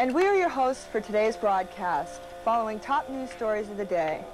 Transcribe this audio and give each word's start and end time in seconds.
And 0.00 0.14
we 0.14 0.24
are 0.24 0.34
your 0.34 0.48
hosts 0.48 0.86
for 0.86 0.98
today's 0.98 1.36
broadcast, 1.36 2.22
following 2.42 2.80
top 2.80 3.10
news 3.10 3.28
stories 3.28 3.68
of 3.68 3.76
the 3.76 3.84
day. 3.84 4.24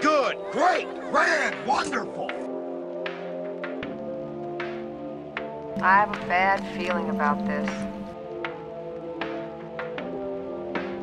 Good, 0.00 0.36
great, 0.52 0.86
grand, 1.10 1.66
wonderful. 1.66 2.30
I 5.82 5.96
have 5.96 6.10
a 6.10 6.26
bad 6.28 6.64
feeling 6.76 7.10
about 7.10 7.44
this. 7.44 7.68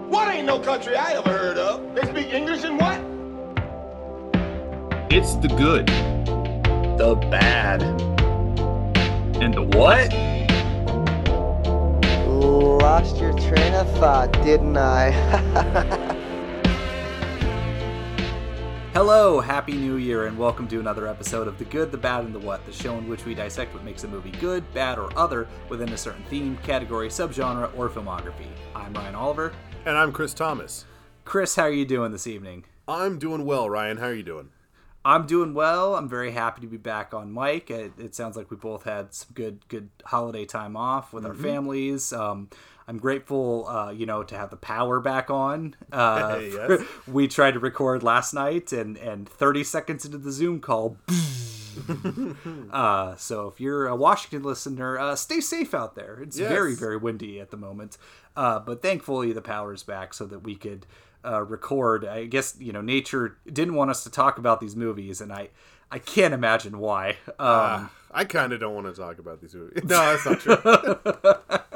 What 0.08 0.34
ain't 0.34 0.48
no 0.48 0.58
country 0.58 0.96
I 0.96 1.16
ever 1.16 1.32
heard 1.32 1.58
of? 1.58 1.96
They 1.96 2.04
speak 2.04 2.34
English 2.34 2.64
and 2.64 2.80
what? 2.80 3.02
It's 5.12 5.36
the 5.36 5.50
good, 5.50 5.88
the 6.98 7.16
bad, 7.30 7.84
and 9.42 9.54
the 9.54 9.64
what? 9.64 10.33
Lost 12.54 13.18
your 13.18 13.34
train 13.34 13.74
of 13.74 13.90
thought, 13.98 14.32
didn't 14.44 14.78
I? 14.78 15.10
Hello, 18.94 19.40
Happy 19.40 19.74
New 19.74 19.96
Year, 19.96 20.28
and 20.28 20.38
welcome 20.38 20.68
to 20.68 20.80
another 20.80 21.08
episode 21.08 21.48
of 21.48 21.58
The 21.58 21.66
Good, 21.66 21.92
the 21.92 21.98
Bad, 21.98 22.26
and 22.26 22.36
the 22.36 22.38
What, 22.38 22.64
the 22.68 22.72
show 22.72 22.96
in 23.00 23.10
which 23.10 23.26
we 23.26 23.34
dissect 23.34 23.74
what 23.74 23.84
makes 23.84 24.04
a 24.04 24.08
movie 24.08 24.30
good, 24.34 24.72
bad, 24.72 25.00
or 25.00 25.10
other 25.18 25.48
within 25.68 25.94
a 25.94 25.98
certain 25.98 26.24
theme, 26.26 26.56
category, 26.58 27.10
subgenre, 27.10 27.76
or 27.76 27.90
filmography. 27.90 28.46
I'm 28.76 28.94
Ryan 28.94 29.16
Oliver. 29.16 29.52
And 29.88 29.98
I'm 29.98 30.12
Chris 30.12 30.36
Thomas. 30.36 30.86
Chris, 31.26 31.56
how 31.56 31.64
are 31.64 31.72
you 31.72 31.86
doing 31.86 32.12
this 32.12 32.28
evening? 32.28 32.66
I'm 32.88 33.18
doing 33.18 33.46
well, 33.46 33.68
Ryan. 33.68 33.98
How 33.98 34.10
are 34.10 34.14
you 34.14 34.22
doing? 34.22 34.50
I'm 35.06 35.26
doing 35.26 35.54
well. 35.54 35.96
I'm 35.96 36.08
very 36.08 36.32
happy 36.32 36.62
to 36.62 36.68
be 36.68 36.78
back 36.78 37.14
on 37.14 37.34
mic. 37.34 37.70
It, 37.70 37.94
it 37.98 38.16
sounds 38.16 38.38
like 38.38 38.50
we 38.50 38.58
both 38.58 38.84
had 38.84 39.14
some 39.14 39.30
good, 39.34 39.68
good 39.68 39.90
holiday 40.06 40.46
time 40.46 40.78
off 40.78 41.12
with 41.12 41.24
mm-hmm. 41.24 41.32
our 41.32 41.38
families. 41.38 42.14
Um, 42.14 42.50
I'm 42.88 42.98
grateful, 42.98 43.68
uh, 43.68 43.92
you 43.92 44.06
know, 44.06 44.24
to 44.24 44.38
have 44.38 44.50
the 44.50 44.58
power 44.58 45.00
back 45.00 45.30
on. 45.30 45.76
Uh, 45.94 46.40
yes. 46.42 46.82
we 47.08 47.28
tried 47.28 47.52
to 47.52 47.60
record 47.60 48.02
last 48.02 48.34
night, 48.34 48.72
and 48.74 48.98
and 48.98 49.30
30 49.30 49.64
seconds 49.64 50.06
into 50.06 50.18
the 50.18 50.32
Zoom 50.32 50.60
call. 50.60 50.98
uh, 52.72 53.16
so 53.16 53.48
if 53.48 53.62
you're 53.62 53.86
a 53.86 53.96
Washington 53.96 54.42
listener, 54.42 54.98
uh, 54.98 55.16
stay 55.16 55.40
safe 55.40 55.76
out 55.76 55.94
there. 55.94 56.20
It's 56.24 56.40
yes. 56.40 56.50
very 56.50 56.74
very 56.74 56.98
windy 56.98 57.40
at 57.40 57.52
the 57.52 57.58
moment, 57.58 58.00
uh, 58.36 58.60
but 58.60 58.82
thankfully 58.82 59.34
the 59.34 59.42
power's 59.42 59.84
back 59.84 60.16
so 60.16 60.26
that 60.26 60.40
we 60.40 60.56
could 60.56 60.88
uh, 61.26 61.44
record. 61.44 62.06
I 62.06 62.26
guess 62.26 62.56
you 62.60 62.72
know 62.72 62.82
nature 62.82 63.38
didn't 63.52 63.76
want 63.76 63.92
us 63.92 64.04
to 64.04 64.10
talk 64.10 64.38
about 64.38 64.60
these 64.60 64.76
movies, 64.76 65.22
and 65.22 65.32
I 65.32 65.50
I 65.92 66.00
can't 66.00 66.34
imagine 66.34 66.80
why. 66.80 67.18
Um, 67.40 67.90
I 68.12 68.26
kind 68.26 68.54
of 68.54 68.60
don't 68.60 68.76
want 68.76 68.94
to 68.94 69.00
talk 69.00 69.20
about 69.20 69.42
these 69.42 69.56
movies. 69.56 69.84
No, 69.86 70.16
that's 70.16 70.26
not 70.26 70.40
true. 70.40 71.36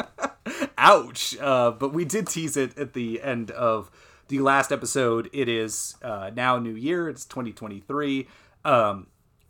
ouch. 0.77 1.37
Uh, 1.39 1.71
but 1.71 1.93
we 1.93 2.05
did 2.05 2.27
tease 2.27 2.55
it 2.55 2.77
at 2.77 2.93
the 2.93 3.21
end 3.21 3.51
of 3.51 3.91
the 4.27 4.39
last 4.39 4.71
episode. 4.71 5.29
It 5.33 5.49
is 5.49 5.95
uh, 6.01 6.31
now 6.33 6.59
New 6.59 6.75
Year. 6.75 7.09
It's 7.09 7.25
2023. 7.25 8.27
Um, 8.63 9.07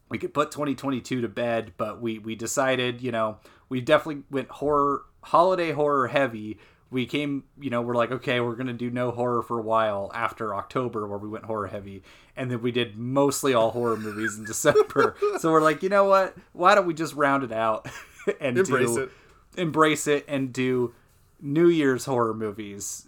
we 0.10 0.18
could 0.18 0.34
put 0.34 0.52
2022 0.52 1.22
to 1.22 1.28
bed, 1.28 1.74
but 1.78 2.02
we 2.02 2.20
we 2.20 2.36
decided, 2.36 3.02
you 3.02 3.12
know, 3.12 3.38
we 3.70 3.82
definitely 3.82 4.24
went 4.32 4.50
horror 4.50 5.04
holiday 5.24 5.72
horror 5.72 6.08
heavy. 6.08 6.60
We 6.90 7.06
came, 7.06 7.44
you 7.60 7.70
know, 7.70 7.82
we're 7.82 7.96
like, 7.96 8.12
okay, 8.12 8.40
we're 8.40 8.56
gonna 8.56 8.74
do 8.74 8.90
no 8.90 9.12
horror 9.12 9.42
for 9.42 9.60
a 9.60 9.62
while 9.62 10.12
after 10.14 10.56
October, 10.56 11.06
where 11.08 11.18
we 11.18 11.28
went 11.28 11.46
horror 11.46 11.68
heavy, 11.68 12.04
and 12.36 12.50
then 12.50 12.62
we 12.62 12.72
did 12.72 12.98
mostly 12.98 13.54
all 13.54 13.72
horror 13.72 13.98
movies 13.98 14.38
in 14.38 14.46
December. 14.46 15.16
so 15.40 15.52
we're 15.52 15.62
like, 15.62 15.84
you 15.84 15.90
know 15.90 16.06
what? 16.06 16.36
Why 16.54 16.76
don't 16.76 16.86
we 16.88 16.94
just 16.94 17.14
round 17.14 17.44
it 17.44 17.52
out 17.52 17.88
and 18.40 18.58
embrace 18.58 18.96
do, 18.96 19.04
it, 19.04 19.12
embrace 19.58 20.08
it, 20.08 20.26
and 20.28 20.54
do 20.54 20.94
New 21.42 21.68
Year's 21.68 22.06
horror 22.06 22.34
movies. 22.34 23.06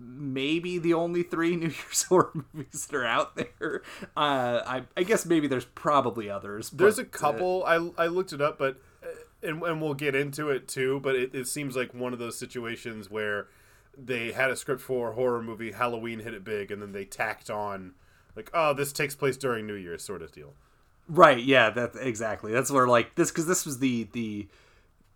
Maybe 0.00 0.78
the 0.78 0.94
only 0.94 1.22
three 1.22 1.56
New 1.56 1.68
Year's 1.68 2.02
horror 2.02 2.32
movies 2.52 2.86
that 2.86 2.96
are 2.96 3.06
out 3.06 3.36
there. 3.36 3.82
Uh, 4.16 4.60
I, 4.66 4.82
I 4.96 5.02
guess 5.04 5.24
maybe 5.24 5.46
there's 5.46 5.64
probably 5.64 6.28
others. 6.28 6.70
There's 6.70 6.98
a 6.98 7.04
couple. 7.04 7.64
Uh, 7.66 7.90
I 7.96 8.04
I 8.04 8.06
looked 8.08 8.32
it 8.32 8.40
up, 8.40 8.58
but 8.58 8.74
uh, 8.74 8.78
and 9.42 9.62
and 9.62 9.80
we'll 9.80 9.94
get 9.94 10.14
into 10.14 10.50
it 10.50 10.68
too. 10.68 11.00
But 11.00 11.16
it, 11.16 11.34
it 11.34 11.46
seems 11.46 11.76
like 11.76 11.94
one 11.94 12.12
of 12.12 12.18
those 12.18 12.38
situations 12.38 13.10
where 13.10 13.48
they 13.96 14.32
had 14.32 14.50
a 14.50 14.56
script 14.56 14.80
for 14.80 15.10
a 15.10 15.14
horror 15.14 15.42
movie, 15.42 15.72
Halloween 15.72 16.20
hit 16.20 16.34
it 16.34 16.44
big, 16.44 16.70
and 16.70 16.80
then 16.80 16.92
they 16.92 17.04
tacked 17.04 17.50
on 17.50 17.94
like, 18.36 18.50
oh, 18.54 18.72
this 18.72 18.92
takes 18.92 19.14
place 19.14 19.36
during 19.36 19.66
New 19.66 19.74
Year's 19.74 20.02
sort 20.02 20.22
of 20.22 20.32
deal. 20.32 20.54
Right. 21.08 21.42
Yeah. 21.42 21.70
That 21.70 21.92
exactly. 22.00 22.52
That's 22.52 22.70
where 22.70 22.86
like 22.86 23.14
this 23.14 23.30
because 23.30 23.46
this 23.46 23.66
was 23.66 23.78
the 23.78 24.08
the 24.12 24.48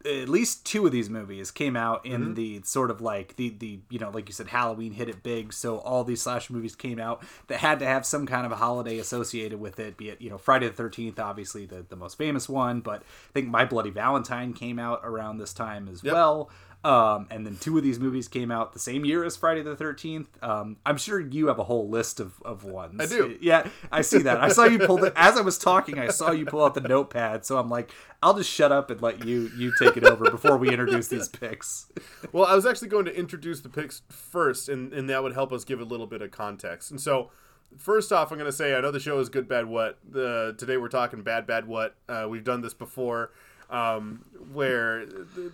at 0.06 0.28
least 0.28 0.64
two 0.64 0.86
of 0.86 0.92
these 0.92 1.08
movies 1.10 1.50
came 1.50 1.76
out 1.76 2.04
in 2.04 2.22
mm-hmm. 2.22 2.34
the 2.34 2.62
sort 2.62 2.90
of 2.90 3.00
like 3.00 3.36
the 3.36 3.50
the 3.50 3.80
you 3.90 3.98
know 3.98 4.10
like 4.10 4.28
you 4.28 4.32
said 4.32 4.48
Halloween 4.48 4.92
hit 4.92 5.08
it 5.08 5.22
big 5.22 5.52
so 5.52 5.78
all 5.78 6.04
these 6.04 6.22
slash 6.22 6.50
movies 6.50 6.74
came 6.74 6.98
out 6.98 7.22
that 7.48 7.58
had 7.58 7.78
to 7.80 7.86
have 7.86 8.04
some 8.04 8.26
kind 8.26 8.46
of 8.46 8.52
a 8.52 8.56
holiday 8.56 8.98
associated 8.98 9.60
with 9.60 9.78
it 9.78 9.96
be 9.96 10.10
it 10.10 10.20
you 10.20 10.30
know 10.30 10.38
Friday 10.38 10.68
the 10.68 10.82
13th 10.82 11.18
obviously 11.18 11.66
the, 11.66 11.84
the 11.88 11.96
most 11.96 12.16
famous 12.18 12.48
one 12.48 12.80
but 12.80 13.02
I 13.02 13.32
think 13.32 13.48
My 13.48 13.64
Bloody 13.64 13.91
Valentine 13.91 14.52
came 14.52 14.78
out 14.78 15.00
around 15.04 15.38
this 15.38 15.52
time 15.52 15.88
as 15.88 16.02
yep. 16.02 16.14
well 16.14 16.50
um, 16.84 17.28
and 17.31 17.47
then 17.47 17.56
two 17.59 17.76
of 17.78 17.84
these 17.84 18.00
movies 18.00 18.26
came 18.26 18.50
out 18.50 18.72
the 18.72 18.81
same 18.81 19.04
year 19.04 19.25
as 19.25 19.37
Friday 19.37 19.62
the 19.62 19.76
13th. 19.76 20.26
Um, 20.43 20.78
I'm 20.84 20.97
sure 20.97 21.20
you 21.20 21.47
have 21.47 21.60
a 21.60 21.65
whole 21.65 21.88
list 21.88 22.19
of, 22.19 22.43
of 22.44 22.65
ones. 22.65 23.00
I 23.00 23.06
do. 23.06 23.38
Yeah, 23.41 23.69
I 23.93 24.00
see 24.00 24.19
that. 24.22 24.41
I 24.41 24.48
saw 24.48 24.65
you 24.65 24.81
pull 24.81 25.04
it 25.04 25.12
as 25.15 25.37
I 25.37 25.42
was 25.42 25.59
talking. 25.59 26.00
I 26.00 26.09
saw 26.09 26.32
you 26.32 26.44
pull 26.44 26.65
out 26.65 26.75
the 26.75 26.81
notepad. 26.81 27.47
So 27.47 27.56
I'm 27.56 27.69
like, 27.69 27.92
I'll 28.21 28.34
just 28.34 28.50
shut 28.50 28.72
up 28.72 28.91
and 28.91 29.00
let 29.00 29.25
you 29.25 29.50
you 29.56 29.72
take 29.78 29.97
it 29.97 30.04
over 30.04 30.28
before 30.28 30.56
we 30.56 30.71
introduce 30.71 31.06
these 31.06 31.28
picks. 31.28 31.87
well, 32.32 32.47
I 32.47 32.56
was 32.56 32.66
actually 32.66 32.88
going 32.88 33.04
to 33.04 33.16
introduce 33.16 33.60
the 33.60 33.69
picks 33.69 34.03
first, 34.09 34.69
and, 34.69 34.92
and 34.92 35.09
that 35.09 35.22
would 35.22 35.34
help 35.34 35.53
us 35.53 35.65
give 35.65 35.81
a 35.81 35.84
little 35.84 36.09
bit 36.09 36.21
of 36.21 36.32
context. 36.32 36.91
And 36.91 37.00
so, 37.00 37.31
first 37.78 38.12
off, 38.12 38.32
I'm 38.32 38.38
going 38.38 38.50
to 38.50 38.56
say 38.56 38.75
I 38.75 38.81
know 38.81 38.91
the 38.91 38.98
show 38.98 39.21
is 39.21 39.28
good, 39.28 39.48
bad, 39.48 39.66
what. 39.66 39.98
The 40.09 40.56
today 40.59 40.78
we're 40.78 40.88
talking 40.88 41.22
bad, 41.22 41.47
bad, 41.47 41.69
what. 41.69 41.94
Uh, 42.09 42.26
we've 42.28 42.44
done 42.44 42.60
this 42.60 42.75
before 42.75 43.31
um, 43.72 44.25
where 44.53 45.06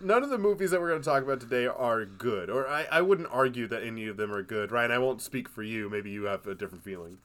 none 0.02 0.24
of 0.24 0.30
the 0.30 0.38
movies 0.38 0.72
that 0.72 0.80
we're 0.80 0.90
going 0.90 1.00
to 1.00 1.08
talk 1.08 1.22
about 1.22 1.40
today 1.40 1.66
are 1.66 2.04
good, 2.04 2.50
or 2.50 2.68
I, 2.68 2.86
I 2.90 3.00
wouldn't 3.00 3.28
argue 3.30 3.68
that 3.68 3.82
any 3.82 4.08
of 4.08 4.16
them 4.16 4.32
are 4.32 4.42
good. 4.42 4.72
Ryan, 4.72 4.90
I 4.90 4.98
won't 4.98 5.22
speak 5.22 5.48
for 5.48 5.62
you. 5.62 5.88
Maybe 5.88 6.10
you 6.10 6.24
have 6.24 6.46
a 6.46 6.54
different 6.54 6.84
feeling. 6.84 7.18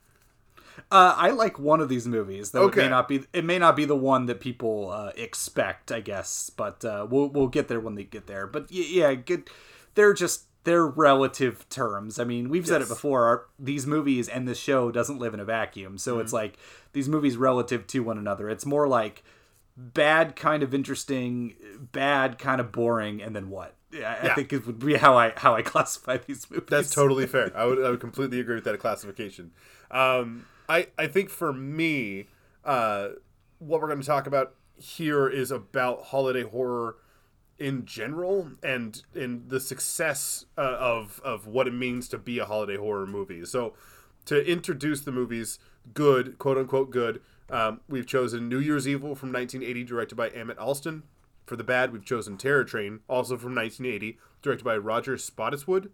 Uh, 0.90 1.14
I 1.16 1.30
like 1.30 1.58
one 1.58 1.80
of 1.80 1.88
these 1.88 2.06
movies, 2.06 2.52
though 2.52 2.64
okay. 2.64 2.80
it 2.80 2.84
may 2.84 2.90
not 2.90 3.08
be 3.08 3.24
it 3.32 3.44
may 3.44 3.58
not 3.58 3.76
be 3.76 3.84
the 3.84 3.96
one 3.96 4.26
that 4.26 4.40
people 4.40 4.90
uh, 4.90 5.12
expect, 5.16 5.92
I 5.92 6.00
guess. 6.00 6.50
But 6.50 6.84
uh, 6.84 7.06
we'll 7.08 7.28
we'll 7.28 7.48
get 7.48 7.68
there 7.68 7.80
when 7.80 7.94
they 7.94 8.04
get 8.04 8.26
there. 8.26 8.46
But 8.46 8.70
yeah, 8.70 9.14
good. 9.14 9.48
They're 9.94 10.14
just 10.14 10.46
they're 10.64 10.86
relative 10.86 11.68
terms. 11.68 12.18
I 12.18 12.24
mean, 12.24 12.48
we've 12.48 12.62
yes. 12.62 12.70
said 12.70 12.82
it 12.82 12.88
before. 12.88 13.24
Our, 13.24 13.46
these 13.58 13.86
movies 13.86 14.28
and 14.28 14.48
this 14.48 14.58
show 14.58 14.90
doesn't 14.90 15.18
live 15.18 15.34
in 15.34 15.40
a 15.40 15.44
vacuum, 15.44 15.96
so 15.98 16.12
mm-hmm. 16.12 16.22
it's 16.22 16.32
like 16.32 16.58
these 16.92 17.08
movies 17.08 17.36
relative 17.36 17.86
to 17.88 18.00
one 18.00 18.18
another. 18.18 18.50
It's 18.50 18.66
more 18.66 18.88
like 18.88 19.22
bad 19.76 20.36
kind 20.36 20.62
of 20.62 20.74
interesting, 20.74 21.54
bad 21.92 22.38
kind 22.38 22.60
of 22.60 22.72
boring, 22.72 23.22
and 23.22 23.34
then 23.34 23.50
what? 23.50 23.74
I, 23.92 23.96
yeah. 23.96 24.18
I 24.22 24.34
think 24.34 24.52
it 24.52 24.66
would 24.66 24.78
be 24.78 24.94
how 24.94 25.16
I 25.16 25.32
how 25.36 25.54
I 25.54 25.62
classify 25.62 26.18
these 26.18 26.48
movies. 26.50 26.68
That's 26.68 26.90
totally 26.90 27.26
fair. 27.26 27.52
I 27.56 27.64
would 27.64 27.84
I 27.84 27.90
would 27.90 28.00
completely 28.00 28.40
agree 28.40 28.56
with 28.56 28.64
that 28.64 28.78
classification. 28.78 29.52
Um, 29.90 30.46
I 30.68 30.88
I 30.98 31.06
think 31.06 31.30
for 31.30 31.52
me, 31.52 32.28
uh, 32.64 33.10
what 33.58 33.80
we're 33.80 33.88
going 33.88 34.00
to 34.00 34.06
talk 34.06 34.26
about 34.26 34.54
here 34.76 35.28
is 35.28 35.50
about 35.50 36.06
holiday 36.06 36.42
horror 36.42 36.96
in 37.58 37.86
general 37.86 38.50
and 38.62 39.02
in 39.14 39.44
the 39.46 39.60
success 39.60 40.46
uh, 40.58 40.76
of 40.78 41.20
of 41.24 41.46
what 41.46 41.68
it 41.68 41.74
means 41.74 42.08
to 42.08 42.18
be 42.18 42.38
a 42.38 42.44
holiday 42.44 42.76
horror 42.76 43.06
movie. 43.06 43.44
So 43.44 43.74
to 44.26 44.44
introduce 44.50 45.02
the 45.02 45.12
movies 45.12 45.58
good, 45.92 46.38
quote 46.38 46.58
unquote 46.58 46.90
good, 46.90 47.20
um, 47.50 47.80
we've 47.88 48.06
chosen 48.06 48.48
New 48.48 48.58
Year's 48.58 48.88
Evil 48.88 49.14
from 49.14 49.32
1980, 49.32 49.84
directed 49.84 50.14
by 50.14 50.28
Emmett 50.28 50.58
Alston. 50.58 51.02
For 51.46 51.56
the 51.56 51.64
bad, 51.64 51.92
we've 51.92 52.04
chosen 52.04 52.38
Terror 52.38 52.64
Train, 52.64 53.00
also 53.08 53.36
from 53.36 53.54
1980, 53.54 54.18
directed 54.42 54.64
by 54.64 54.76
Roger 54.76 55.16
Spottiswoode. 55.16 55.90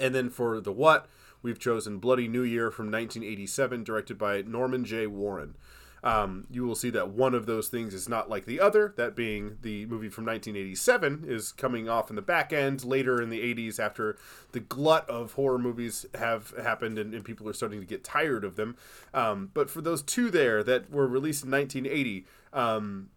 And 0.00 0.14
then 0.14 0.30
for 0.30 0.60
the 0.60 0.72
what, 0.72 1.06
we've 1.42 1.58
chosen 1.58 1.98
Bloody 1.98 2.28
New 2.28 2.42
Year 2.42 2.70
from 2.70 2.86
1987, 2.86 3.82
directed 3.82 4.18
by 4.18 4.42
Norman 4.42 4.84
J. 4.84 5.06
Warren 5.06 5.56
um, 6.02 6.46
you 6.50 6.64
will 6.64 6.74
see 6.74 6.90
that 6.90 7.10
one 7.10 7.34
of 7.34 7.46
those 7.46 7.68
things 7.68 7.94
is 7.94 8.08
not 8.08 8.30
like 8.30 8.44
the 8.44 8.60
other. 8.60 8.94
That 8.96 9.16
being 9.16 9.58
the 9.62 9.86
movie 9.86 10.08
from 10.08 10.24
1987 10.26 11.24
is 11.26 11.52
coming 11.52 11.88
off 11.88 12.10
in 12.10 12.16
the 12.16 12.22
back 12.22 12.52
end 12.52 12.84
later 12.84 13.20
in 13.20 13.30
the 13.30 13.40
80s 13.40 13.78
after 13.78 14.16
the 14.52 14.60
glut 14.60 15.08
of 15.08 15.32
horror 15.32 15.58
movies 15.58 16.06
have 16.14 16.54
happened 16.62 16.98
and, 16.98 17.14
and 17.14 17.24
people 17.24 17.48
are 17.48 17.52
starting 17.52 17.80
to 17.80 17.86
get 17.86 18.04
tired 18.04 18.44
of 18.44 18.56
them. 18.56 18.76
Um, 19.12 19.50
but 19.54 19.70
for 19.70 19.80
those 19.80 20.02
two 20.02 20.30
there 20.30 20.62
that 20.62 20.90
were 20.90 21.06
released 21.06 21.44
in 21.44 21.50
1980, 21.50 22.26
um, 22.52 23.10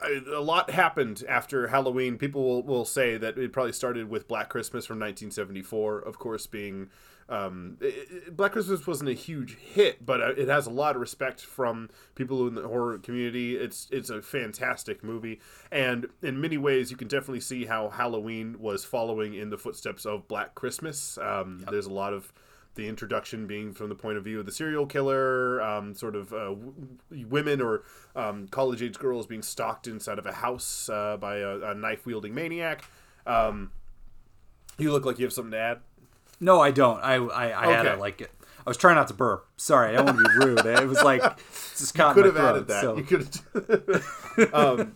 a 0.00 0.40
lot 0.40 0.70
happened 0.70 1.24
after 1.28 1.68
Halloween. 1.68 2.18
People 2.18 2.44
will, 2.44 2.62
will 2.62 2.84
say 2.84 3.16
that 3.16 3.36
it 3.36 3.52
probably 3.52 3.72
started 3.72 4.08
with 4.08 4.28
Black 4.28 4.48
Christmas 4.48 4.86
from 4.86 4.96
1974, 4.96 6.00
of 6.00 6.18
course, 6.18 6.46
being. 6.46 6.90
Um, 7.28 7.76
it- 7.80 8.34
Black 8.36 8.52
Christmas 8.52 8.86
wasn't 8.86 9.10
a 9.10 9.14
huge 9.14 9.56
hit, 9.58 10.04
but 10.06 10.22
uh, 10.22 10.32
it 10.36 10.48
has 10.48 10.66
a 10.66 10.70
lot 10.70 10.94
of 10.96 11.00
respect 11.00 11.42
from 11.42 11.90
people 12.14 12.46
in 12.48 12.54
the 12.54 12.66
horror 12.66 12.98
community. 12.98 13.56
It's 13.56 13.86
it's 13.90 14.08
a 14.10 14.22
fantastic 14.22 15.04
movie, 15.04 15.40
and 15.70 16.06
in 16.22 16.40
many 16.40 16.56
ways, 16.56 16.90
you 16.90 16.96
can 16.96 17.08
definitely 17.08 17.40
see 17.40 17.66
how 17.66 17.90
Halloween 17.90 18.56
was 18.58 18.84
following 18.84 19.34
in 19.34 19.50
the 19.50 19.58
footsteps 19.58 20.06
of 20.06 20.26
Black 20.28 20.54
Christmas. 20.54 21.18
Um, 21.18 21.64
There's 21.70 21.86
a 21.86 21.92
lot 21.92 22.12
of 22.14 22.32
the 22.74 22.86
introduction 22.88 23.46
being 23.48 23.72
from 23.72 23.88
the 23.88 23.94
point 23.96 24.16
of 24.16 24.22
view 24.24 24.38
of 24.38 24.46
the 24.46 24.52
serial 24.52 24.86
killer, 24.86 25.60
um, 25.60 25.94
sort 25.96 26.14
of 26.14 26.32
uh, 26.32 26.50
w- 26.54 26.74
women 27.26 27.60
or 27.60 27.82
um, 28.14 28.46
college 28.48 28.80
age 28.82 28.96
girls 28.98 29.26
being 29.26 29.42
stalked 29.42 29.88
inside 29.88 30.16
of 30.18 30.26
a 30.26 30.32
house 30.32 30.88
uh, 30.88 31.16
by 31.16 31.38
a, 31.38 31.58
a 31.58 31.74
knife 31.74 32.06
wielding 32.06 32.32
maniac. 32.34 32.84
Um, 33.26 33.72
you 34.78 34.92
look 34.92 35.04
like 35.04 35.18
you 35.18 35.24
have 35.24 35.32
something 35.32 35.50
to 35.50 35.58
add. 35.58 35.78
No, 36.40 36.60
I 36.60 36.70
don't. 36.70 37.00
I 37.02 37.14
I, 37.16 37.62
I 37.68 37.72
had 37.72 37.86
Okay. 37.86 37.94
it 37.94 37.98
like 37.98 38.20
it. 38.20 38.30
I 38.66 38.70
was 38.70 38.76
trying 38.76 38.96
not 38.96 39.08
to 39.08 39.14
burp. 39.14 39.46
Sorry, 39.56 39.90
I 39.90 39.92
don't 39.96 40.06
want 40.06 40.18
to 40.18 40.24
be 40.38 40.44
rude. 40.44 40.66
It 40.66 40.86
was 40.88 41.02
like 41.02 41.22
just 41.52 41.94
caught 41.94 42.14
Could 42.14 42.26
in 42.26 42.34
my 42.34 42.40
have 42.40 42.56
added 42.56 42.68
throat, 42.68 42.96
that. 42.96 43.08
so- 43.08 43.64
You 43.64 43.94
could. 44.44 44.52
um, 44.54 44.92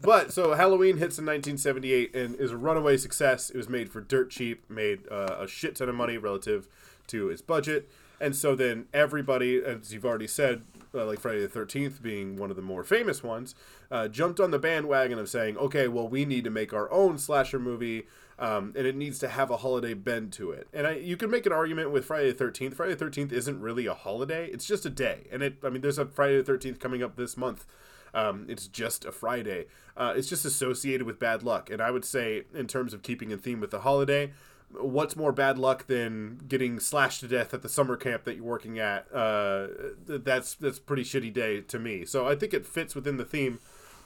but 0.00 0.32
so 0.32 0.54
Halloween 0.54 0.96
hits 0.98 1.18
in 1.18 1.26
1978 1.26 2.14
and 2.14 2.34
is 2.36 2.50
a 2.50 2.56
runaway 2.56 2.96
success. 2.96 3.50
It 3.50 3.56
was 3.56 3.68
made 3.68 3.90
for 3.90 4.00
dirt 4.00 4.30
cheap, 4.30 4.68
made 4.70 5.00
uh, 5.10 5.36
a 5.40 5.46
shit 5.48 5.76
ton 5.76 5.88
of 5.88 5.94
money 5.94 6.16
relative 6.16 6.66
to 7.08 7.28
its 7.28 7.42
budget, 7.42 7.90
and 8.20 8.34
so 8.34 8.54
then 8.54 8.86
everybody, 8.94 9.62
as 9.62 9.92
you've 9.92 10.06
already 10.06 10.26
said, 10.26 10.62
uh, 10.94 11.04
like 11.04 11.20
Friday 11.20 11.44
the 11.46 11.48
13th 11.60 12.00
being 12.00 12.36
one 12.36 12.48
of 12.50 12.56
the 12.56 12.62
more 12.62 12.82
famous 12.84 13.22
ones, 13.22 13.54
uh, 13.90 14.08
jumped 14.08 14.40
on 14.40 14.50
the 14.50 14.58
bandwagon 14.58 15.18
of 15.18 15.28
saying, 15.28 15.58
okay, 15.58 15.88
well, 15.88 16.08
we 16.08 16.24
need 16.24 16.44
to 16.44 16.50
make 16.50 16.72
our 16.72 16.90
own 16.90 17.18
slasher 17.18 17.58
movie. 17.58 18.06
Um, 18.38 18.72
and 18.76 18.86
it 18.86 18.96
needs 18.96 19.20
to 19.20 19.28
have 19.28 19.50
a 19.50 19.58
holiday 19.58 19.94
bend 19.94 20.32
to 20.34 20.50
it. 20.50 20.66
And 20.72 20.86
I, 20.86 20.94
you 20.96 21.16
can 21.16 21.30
make 21.30 21.46
an 21.46 21.52
argument 21.52 21.92
with 21.92 22.04
Friday 22.04 22.32
the 22.32 22.36
Thirteenth. 22.36 22.74
Friday 22.74 22.94
the 22.94 22.98
Thirteenth 22.98 23.32
isn't 23.32 23.60
really 23.60 23.86
a 23.86 23.94
holiday; 23.94 24.46
it's 24.46 24.66
just 24.66 24.84
a 24.84 24.90
day. 24.90 25.28
And 25.30 25.42
it, 25.42 25.58
I 25.62 25.68
mean, 25.68 25.82
there's 25.82 25.98
a 25.98 26.06
Friday 26.06 26.38
the 26.38 26.44
Thirteenth 26.44 26.80
coming 26.80 27.02
up 27.02 27.16
this 27.16 27.36
month. 27.36 27.64
Um, 28.12 28.46
it's 28.48 28.66
just 28.66 29.04
a 29.04 29.12
Friday. 29.12 29.66
Uh, 29.96 30.14
it's 30.16 30.28
just 30.28 30.44
associated 30.44 31.06
with 31.06 31.18
bad 31.18 31.42
luck. 31.42 31.70
And 31.70 31.80
I 31.80 31.90
would 31.90 32.04
say, 32.04 32.44
in 32.54 32.66
terms 32.66 32.94
of 32.94 33.02
keeping 33.02 33.30
in 33.30 33.38
theme 33.38 33.60
with 33.60 33.70
the 33.70 33.80
holiday, 33.80 34.32
what's 34.70 35.16
more 35.16 35.32
bad 35.32 35.58
luck 35.58 35.86
than 35.86 36.40
getting 36.48 36.80
slashed 36.80 37.20
to 37.20 37.28
death 37.28 37.54
at 37.54 37.62
the 37.62 37.68
summer 37.68 37.96
camp 37.96 38.24
that 38.24 38.36
you're 38.36 38.44
working 38.44 38.78
at? 38.78 39.06
Uh, 39.12 39.68
that's 40.06 40.54
that's 40.54 40.78
pretty 40.78 41.04
shitty 41.04 41.32
day 41.32 41.60
to 41.60 41.78
me. 41.78 42.04
So 42.04 42.26
I 42.26 42.34
think 42.34 42.54
it 42.54 42.66
fits 42.66 42.94
within 42.94 43.16
the 43.16 43.24
theme. 43.24 43.58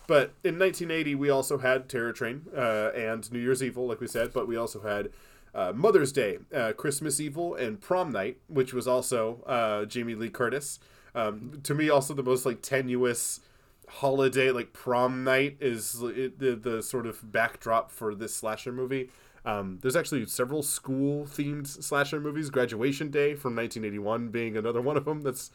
But 0.08 0.32
in 0.42 0.58
1980, 0.58 1.14
we 1.16 1.28
also 1.28 1.58
had 1.58 1.86
Terror 1.88 2.12
Train 2.12 2.46
uh, 2.56 2.90
and 2.96 3.30
New 3.30 3.38
Year's 3.38 3.62
Evil, 3.62 3.86
like 3.86 4.00
we 4.00 4.06
said, 4.06 4.32
but 4.32 4.48
we 4.48 4.56
also 4.56 4.80
had 4.80 5.10
uh, 5.54 5.72
Mother's 5.74 6.12
Day, 6.12 6.38
uh, 6.52 6.72
Christmas 6.72 7.20
Evil, 7.20 7.54
and 7.54 7.78
Prom 7.78 8.10
Night, 8.10 8.38
which 8.48 8.72
was 8.72 8.88
also 8.88 9.42
uh, 9.46 9.84
Jamie 9.84 10.14
Lee 10.14 10.30
Curtis. 10.30 10.80
Um, 11.14 11.60
to 11.62 11.74
me, 11.74 11.90
also 11.90 12.14
the 12.14 12.22
most 12.22 12.46
like 12.46 12.62
tenuous 12.62 13.40
holiday, 13.86 14.50
like 14.50 14.72
Prom 14.72 15.24
Night, 15.24 15.58
is 15.60 16.00
it, 16.02 16.38
the 16.38 16.56
the 16.56 16.82
sort 16.82 17.06
of 17.06 17.30
backdrop 17.30 17.90
for 17.90 18.14
this 18.14 18.34
slasher 18.34 18.72
movie. 18.72 19.10
Um, 19.44 19.78
there's 19.82 19.96
actually 19.96 20.24
several 20.24 20.62
school 20.62 21.26
themed 21.26 21.66
slasher 21.66 22.18
movies. 22.18 22.48
Graduation 22.48 23.10
Day 23.10 23.34
from 23.34 23.54
1981 23.54 24.28
being 24.28 24.56
another 24.56 24.80
one 24.80 24.96
of 24.96 25.04
them. 25.04 25.20
That's 25.20 25.50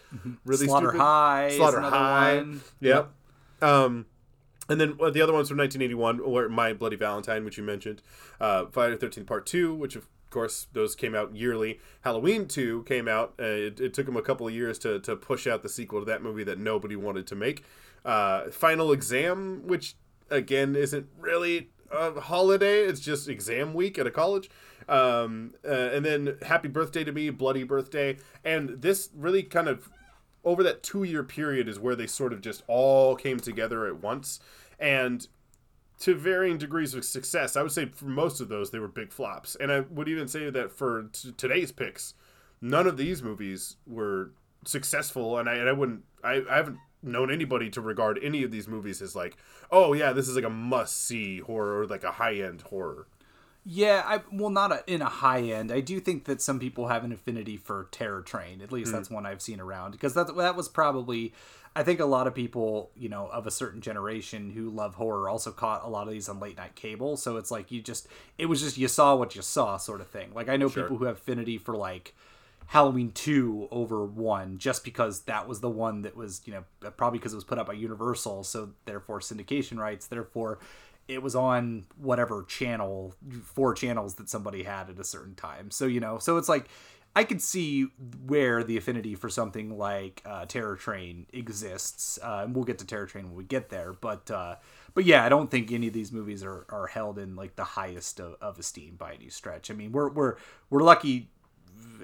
really 0.46 0.68
Slaughter 0.68 0.90
stupid. 0.90 1.02
High 1.02 1.54
Slaughter 1.58 1.82
High. 1.82 2.36
one. 2.38 2.62
Yep. 2.82 3.12
Um, 3.62 4.06
and 4.69 4.80
then 4.80 4.98
uh, 5.01 5.10
the 5.10 5.21
other 5.21 5.33
ones 5.33 5.50
from 5.50 5.57
1981 5.57 6.30
were 6.30 6.50
My 6.50 6.74
Bloody 6.74 6.95
Valentine, 6.95 7.44
which 7.44 7.57
you 7.57 7.63
mentioned, 7.63 8.01
uh, 8.39 8.65
Friday 8.71 8.95
the 8.95 9.07
13th 9.07 9.27
Part 9.27 9.45
2, 9.45 9.74
which 9.74 9.95
of 9.95 10.07
course 10.30 10.68
those 10.74 10.95
came 10.95 11.13
out 11.13 11.36
yearly. 11.36 11.80
Halloween 12.01 12.48
2 12.48 12.83
came 12.83 13.07
out. 13.07 13.33
Uh, 13.39 13.44
it, 13.44 13.80
it 13.80 13.94
took 13.94 14.06
them 14.06 14.18
a 14.18 14.21
couple 14.21 14.48
of 14.48 14.54
years 14.54 14.80
to, 14.80 15.00
to 15.01 15.15
push 15.15 15.48
out 15.48 15.63
the 15.63 15.69
sequel 15.69 16.00
to 16.00 16.06
that 16.06 16.24
movie 16.24 16.44
that 16.44 16.57
nobody 16.57 16.95
wanted 16.95 17.27
to 17.27 17.36
make. 17.36 17.63
Uh, 18.04 18.50
Final 18.50 18.92
Exam, 18.92 19.68
which 19.68 19.95
again 20.30 20.75
isn't 20.75 21.07
really 21.19 21.69
a 21.92 22.19
holiday, 22.19 22.80
it's 22.80 23.00
just 23.00 23.30
exam 23.30 23.74
week 23.74 24.00
at 24.00 24.07
a 24.07 24.12
college. 24.12 24.50
Um, 24.89 25.54
uh, 25.63 25.71
and 25.71 26.04
then 26.04 26.38
Happy 26.42 26.68
Birthday 26.68 27.04
to 27.04 27.12
Me, 27.12 27.30
Bloody 27.30 27.63
Birthday. 27.63 28.18
And 28.44 28.81
this 28.81 29.09
really 29.16 29.44
kind 29.44 29.68
of 29.68 29.89
over 30.44 30.63
that 30.63 30.84
two 30.84 31.04
year 31.04 31.24
period 31.24 31.68
is 31.68 31.80
where 31.80 31.95
they 31.95 32.07
sort 32.07 32.34
of 32.34 32.42
just 32.42 32.63
all 32.68 33.16
came 33.16 33.40
together 33.40 33.88
at 33.88 34.01
once. 34.01 34.40
And 34.80 35.28
to 36.00 36.16
varying 36.16 36.57
degrees 36.57 36.94
of 36.95 37.06
success 37.06 37.56
i 37.56 37.62
would 37.62 37.72
say 37.72 37.86
for 37.86 38.06
most 38.06 38.42
of 38.42 38.50
those 38.50 38.72
they 38.72 38.80
were 38.80 38.88
big 38.88 39.13
flops. 39.13 39.56
And 39.56 39.72
i 39.72 39.81
would 39.81 40.10
even 40.10 40.28
say 40.28 40.50
that 40.50 40.72
for 40.72 41.10
t- 41.13 41.34
today's 41.38 41.72
picks 41.72 42.13
none 42.62 42.88
of 42.88 42.98
these 42.98 43.22
movies 43.22 43.78
were 43.86 44.31
successful. 44.66 45.38
And 45.38 45.50
i, 45.50 45.56
and 45.56 45.69
I 45.69 45.72
wouldn't 45.72 46.04
I, 46.24 46.44
I 46.50 46.57
haven't 46.57 46.80
known 47.01 47.30
anybody 47.31 47.69
to 47.69 47.81
regard 47.81 48.19
any 48.24 48.44
of 48.44 48.51
these 48.51 48.68
movies 48.68 49.01
as 49.01 49.16
like 49.16 49.38
oh 49.72 49.94
yeah 49.94 50.13
this 50.13 50.28
is 50.28 50.36
like 50.36 50.45
a 50.45 50.50
must 50.50 51.06
see 51.06 51.40
horror 51.40 51.81
or 51.81 51.86
like 51.86 52.04
a 52.04 52.13
high 52.13 52.36
end 52.36 52.62
horror 52.63 53.07
Yeah, 53.65 54.04
I 54.06 54.21
well 54.31 54.50
not 54.50 54.71
a, 54.71 54.83
in 54.88 55.01
a 55.01 55.10
high 55.10 55.42
end. 55.42 55.71
I 55.71 55.80
do 55.80 56.00
think 56.00 56.25
that 56.25 56.42
some 56.42 56.60
people 56.60 56.88
have 56.88 57.04
an 57.04 57.13
affinity 57.13 57.56
for 57.56 57.88
Terror 57.92 58.21
Train. 58.21 58.62
At 58.62 58.71
least 58.71 58.92
hmm. 58.92 58.98
that's 58.98 59.10
one 59.10 59.25
I've 59.25 59.42
seen 59.42 59.60
around 59.60 59.92
because 59.92 60.13
that 60.15 60.36
that 60.36 60.56
was 60.56 60.68
probably 60.68 61.33
I 61.75 61.83
think 61.83 62.00
a 62.00 62.06
lot 62.06 62.27
of 62.27 62.36
people, 62.36 62.92
you 62.95 63.10
know, 63.10 63.27
of 63.27 63.48
a 63.48 63.51
certain 63.51 63.81
generation 63.81 64.51
who 64.51 64.69
love 64.69 64.95
horror 64.95 65.27
also 65.27 65.51
caught 65.51 65.83
a 65.83 65.88
lot 65.88 66.07
of 66.07 66.13
these 66.13 66.30
on 66.30 66.39
late 66.39 66.57
night 66.57 66.75
cable. 66.75 67.18
So 67.18 67.38
it's 67.38 67.51
like 67.51 67.71
you 67.71 67.81
just 67.81 68.07
it 68.38 68.48
was 68.48 68.62
just 68.62 68.77
you 68.77 68.88
saw 68.88 69.15
what 69.15 69.36
you 69.36 69.42
saw 69.42 69.77
sort 69.77 70.01
of 70.01 70.07
thing. 70.07 70.33
Like 70.33 70.50
I 70.50 70.57
know 70.57 70.69
Sure. 70.69 70.83
people 70.83 70.98
who 70.98 71.06
have 71.06 71.18
affinity 71.18 71.57
for 71.57 71.75
like 71.75 72.13
Halloween 72.68 73.12
2 73.12 73.69
over 73.71 74.06
1 74.06 74.57
just 74.57 74.83
because 74.83 75.21
that 75.21 75.48
was 75.48 75.62
the 75.62 75.69
one 75.69 76.01
that 76.04 76.16
was, 76.16 76.42
you 76.45 76.54
know, 76.54 76.92
probably 76.92 77.19
because 77.19 77.33
it 77.33 77.38
was 77.38 77.44
put 77.44 77.59
out 77.59 77.68
by 77.68 77.74
Universal, 77.74 78.44
so 78.44 78.69
therefore 78.86 79.19
syndication 79.19 79.77
rights, 79.77 80.07
therefore 80.07 80.59
it 81.08 81.22
was 81.22 81.36
on 81.36 81.86
whatever 81.98 82.44
channel, 82.44 83.16
four 83.44 83.74
channels 83.74 84.16
that 84.16 84.30
somebody 84.30 84.64
had 84.64 84.90
at 84.90 85.00
a 85.00 85.04
certain 85.04 85.36
time. 85.36 85.72
So, 85.72 85.86
you 85.86 86.00
know, 86.00 86.18
so 86.18 86.38
it's 86.38 86.50
like 86.50 86.70
I 87.16 87.24
could 87.24 87.42
see 87.42 87.88
where 88.26 88.64
the 88.64 88.78
affinity 88.78 89.16
for 89.16 89.30
something 89.30 89.78
like 89.78 90.22
uh, 90.26 90.46
Terror 90.46 90.76
Train 90.76 91.28
exists, 91.32 92.18
uh, 92.24 92.42
and 92.44 92.56
we'll 92.56 92.64
get 92.64 92.80
to 92.80 92.86
Terror 92.86 93.06
Train 93.06 93.26
when 93.26 93.36
we 93.36 93.44
get 93.44 93.70
there. 93.70 93.94
But 93.94 94.32
uh, 94.32 94.56
but 94.96 95.06
yeah, 95.06 95.24
I 95.24 95.30
don't 95.30 95.52
think 95.52 95.72
any 95.72 95.88
of 95.88 95.94
these 95.94 96.12
movies 96.12 96.44
are, 96.44 96.66
are 96.70 96.88
held 96.88 97.20
in 97.20 97.36
like 97.36 97.56
the 97.56 97.64
highest 97.64 98.20
of, 98.20 98.36
of 98.42 98.58
esteem 98.58 98.96
by 98.96 99.14
any 99.14 99.30
stretch. 99.30 99.70
I 99.70 99.76
mean, 99.76 99.92
we're 99.92 100.10
we're 100.10 100.38
we're 100.70 100.84
lucky 100.84 101.30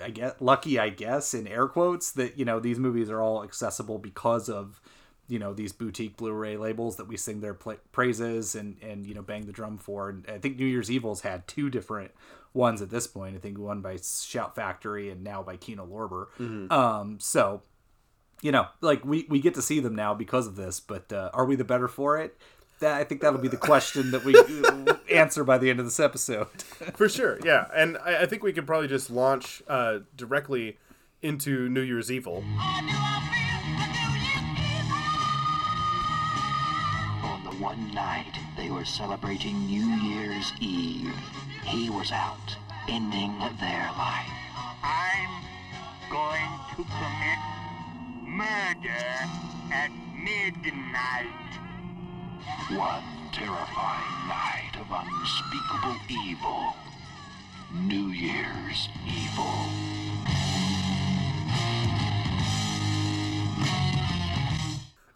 I 0.02 0.10
guess 0.10 0.34
lucky, 0.40 0.80
I 0.80 0.90
guess, 0.90 1.34
in 1.34 1.48
air 1.48 1.68
quotes, 1.68 2.12
that 2.12 2.38
you 2.38 2.46
know 2.46 2.60
these 2.60 2.80
movies 2.80 3.10
are 3.10 3.22
all 3.22 3.44
accessible 3.44 3.98
because 3.98 4.50
of 4.50 4.82
you 5.30 5.40
know 5.40 5.54
these 5.54 5.72
boutique 5.72 6.18
Blu-ray 6.18 6.58
labels 6.58 6.98
that 6.98 7.08
we 7.08 7.16
sing 7.16 7.40
their 7.40 7.54
pla 7.54 7.76
praises 7.92 8.56
and 8.56 8.78
and 8.82 9.06
you 9.06 9.14
know 9.14 9.22
bang 9.22 9.46
the 9.46 9.54
drum 9.54 9.78
for. 9.78 10.10
And 10.10 10.26
I 10.28 10.40
think 10.40 10.58
New 10.58 10.66
Year's 10.66 10.92
Evil's 10.92 11.22
had 11.22 11.48
two 11.48 11.70
different 11.70 12.12
ones 12.54 12.82
at 12.82 12.90
this 12.90 13.08
point. 13.08 13.36
I 13.36 13.40
think 13.40 13.58
one 13.58 13.82
by 13.82 13.98
Shout 13.98 14.56
Factory 14.56 15.10
and 15.10 15.24
now 15.24 15.44
by 15.44 15.56
Kino 15.56 15.86
Lorber. 15.86 16.72
Um, 16.72 17.20
so 17.20 17.62
you 18.42 18.52
know, 18.52 18.68
like 18.82 19.06
we 19.06 19.26
we 19.30 19.40
get 19.40 19.54
to 19.56 19.62
see 19.62 19.80
them 19.80 19.96
now 19.96 20.14
because 20.14 20.48
of 20.48 20.56
this. 20.56 20.80
But 20.80 21.14
uh, 21.14 21.30
are 21.34 21.46
we 21.46 21.56
the 21.56 21.64
better 21.64 21.88
for 21.88 22.18
it? 22.18 22.38
That 22.80 22.96
I 22.96 23.04
think 23.04 23.22
that'll 23.22 23.40
be 23.40 23.50
the 23.50 23.58
question 23.58 24.12
that 24.12 24.24
we 24.24 24.36
answer 25.14 25.44
by 25.44 25.58
the 25.58 25.70
end 25.70 25.80
of 25.80 25.86
this 25.86 26.00
episode. 26.00 26.48
For 26.96 27.10
sure, 27.10 27.38
yeah. 27.44 27.68
And 27.76 27.98
I, 27.98 28.22
I 28.22 28.26
think 28.26 28.42
we 28.42 28.54
could 28.54 28.66
probably 28.66 28.88
just 28.88 29.10
launch 29.10 29.62
uh, 29.68 30.00
directly 30.16 30.78
into 31.22 31.68
New 31.68 31.82
Year's 31.82 32.10
Evil. 32.10 32.38
On 32.38 32.86
the 32.86 33.19
one 37.60 37.92
night 37.94 38.40
they 38.56 38.70
were 38.70 38.86
celebrating 38.86 39.66
New 39.66 39.86
Year's 39.86 40.54
Eve, 40.62 41.14
he 41.66 41.90
was 41.90 42.10
out, 42.12 42.56
ending 42.88 43.38
their 43.60 43.92
life. 43.98 44.32
I'm 44.82 45.44
going 46.10 46.52
to 46.72 46.84
commit 46.84 47.40
murder 48.26 49.06
at 49.74 49.92
midnight. 50.24 51.26
One 52.72 53.04
terrifying 53.34 54.28
night 54.30 54.72
of 54.80 54.88
unspeakable 54.90 55.98
evil. 56.10 56.76
New 57.74 58.08
Year's 58.08 58.88
Evil. 59.06 59.90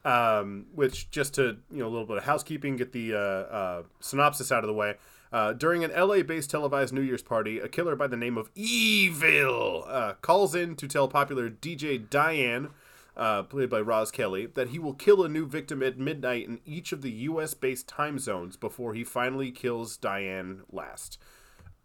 Um, 0.06 0.68
which 0.74 1.10
just 1.12 1.34
to 1.36 1.58
you 1.72 1.80
know 1.80 1.88
a 1.88 1.90
little 1.90 2.06
bit 2.06 2.18
of 2.18 2.24
housekeeping, 2.24 2.78
get 2.78 2.92
the 2.92 3.14
uh, 3.14 3.18
uh, 3.18 3.84
synopsis 4.00 4.52
out 4.52 4.64
of 4.64 4.68
the 4.68 4.74
way. 4.74 4.96
Uh, 5.32 5.52
during 5.52 5.84
an 5.84 5.92
LA-based 5.92 6.50
televised 6.50 6.94
New 6.94 7.02
Year's 7.02 7.24
party, 7.24 7.58
a 7.58 7.68
killer 7.68 7.96
by 7.96 8.06
the 8.06 8.16
name 8.16 8.38
of 8.38 8.52
Evil 8.54 9.84
uh, 9.88 10.14
calls 10.22 10.54
in 10.54 10.76
to 10.76 10.88
tell 10.88 11.08
popular 11.08 11.50
DJ 11.50 12.08
Diane 12.08 12.70
uh, 13.16 13.44
played 13.44 13.70
by 13.70 13.82
Roz 13.82 14.12
Kelly, 14.12 14.46
that 14.48 14.70
he 14.70 14.80
will 14.80 14.94
kill 14.94 15.24
a 15.24 15.30
new 15.30 15.46
victim 15.46 15.84
at 15.84 15.98
midnight 15.98 16.48
in 16.48 16.60
each 16.66 16.92
of 16.92 17.02
the 17.02 17.12
U.S. 17.12 17.54
based 17.54 17.88
time 17.88 18.20
zones 18.20 18.58
before 18.58 18.94
he 18.94 19.04
finally 19.04 19.52
kills 19.52 19.98
Diane 19.98 20.62
last. 20.72 21.18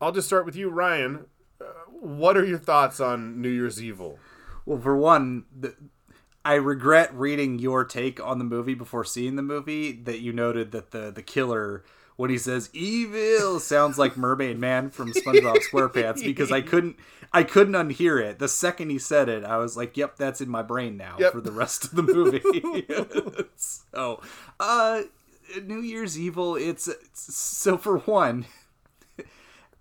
I'll 0.01 0.13
just 0.13 0.29
start 0.29 0.47
with 0.47 0.57
you, 0.57 0.71
Ryan. 0.71 1.27
Uh, 1.61 1.65
what 1.91 2.37
are 2.37 2.45
your 2.45 2.59
thoughts 2.59 3.01
on 3.01 3.43
New 3.43 3.51
Year's 3.51 3.83
Evil? 3.83 4.19
Well, 4.65 4.81
for 4.81 4.97
one, 4.97 5.45
the, 5.59 5.75
I 6.49 6.55
regret 6.55 7.15
reading 7.15 7.59
your 7.59 7.85
take 7.85 8.25
on 8.25 8.39
the 8.39 8.45
movie 8.45 8.73
before 8.73 9.05
seeing 9.05 9.37
the 9.37 9.43
movie 9.43 9.93
that 9.93 10.21
you 10.21 10.33
noted 10.33 10.73
that 10.73 10.93
the 10.93 11.11
the 11.11 11.21
killer 11.21 11.85
when 12.17 12.31
he 12.31 12.39
says 12.39 12.71
evil 12.73 13.61
sounds 13.61 13.99
like 13.99 14.17
Mermaid 14.17 14.59
Man 14.59 14.89
from 14.89 15.13
SpongeBob 15.13 15.59
SquarePants 15.71 16.25
because 16.25 16.51
I 16.51 16.63
couldn't 16.63 16.97
I 17.35 17.43
couldn't 17.43 17.75
unhear 17.75 18.19
it. 18.19 18.39
The 18.39 18.49
second 18.49 18.89
he 18.89 18.99
said 18.99 19.29
it, 19.29 19.45
I 19.45 19.59
was 19.59 19.77
like, 19.77 19.95
"Yep, 19.95 20.17
that's 20.17 20.41
in 20.41 20.49
my 20.49 20.63
brain 20.63 20.97
now 20.97 21.17
Yep. 21.19 21.33
for 21.33 21.43
the 21.43 21.53
rest 21.53 21.85
of 21.85 21.91
the 21.91 22.03
movie." 22.03 22.41
so, 23.57 24.23
uh 24.59 25.03
New 25.63 25.81
Year's 25.83 26.19
Evil, 26.19 26.57
it's, 26.57 26.89
it's 26.89 27.37
so 27.37 27.77
for 27.77 27.99
one, 27.99 28.47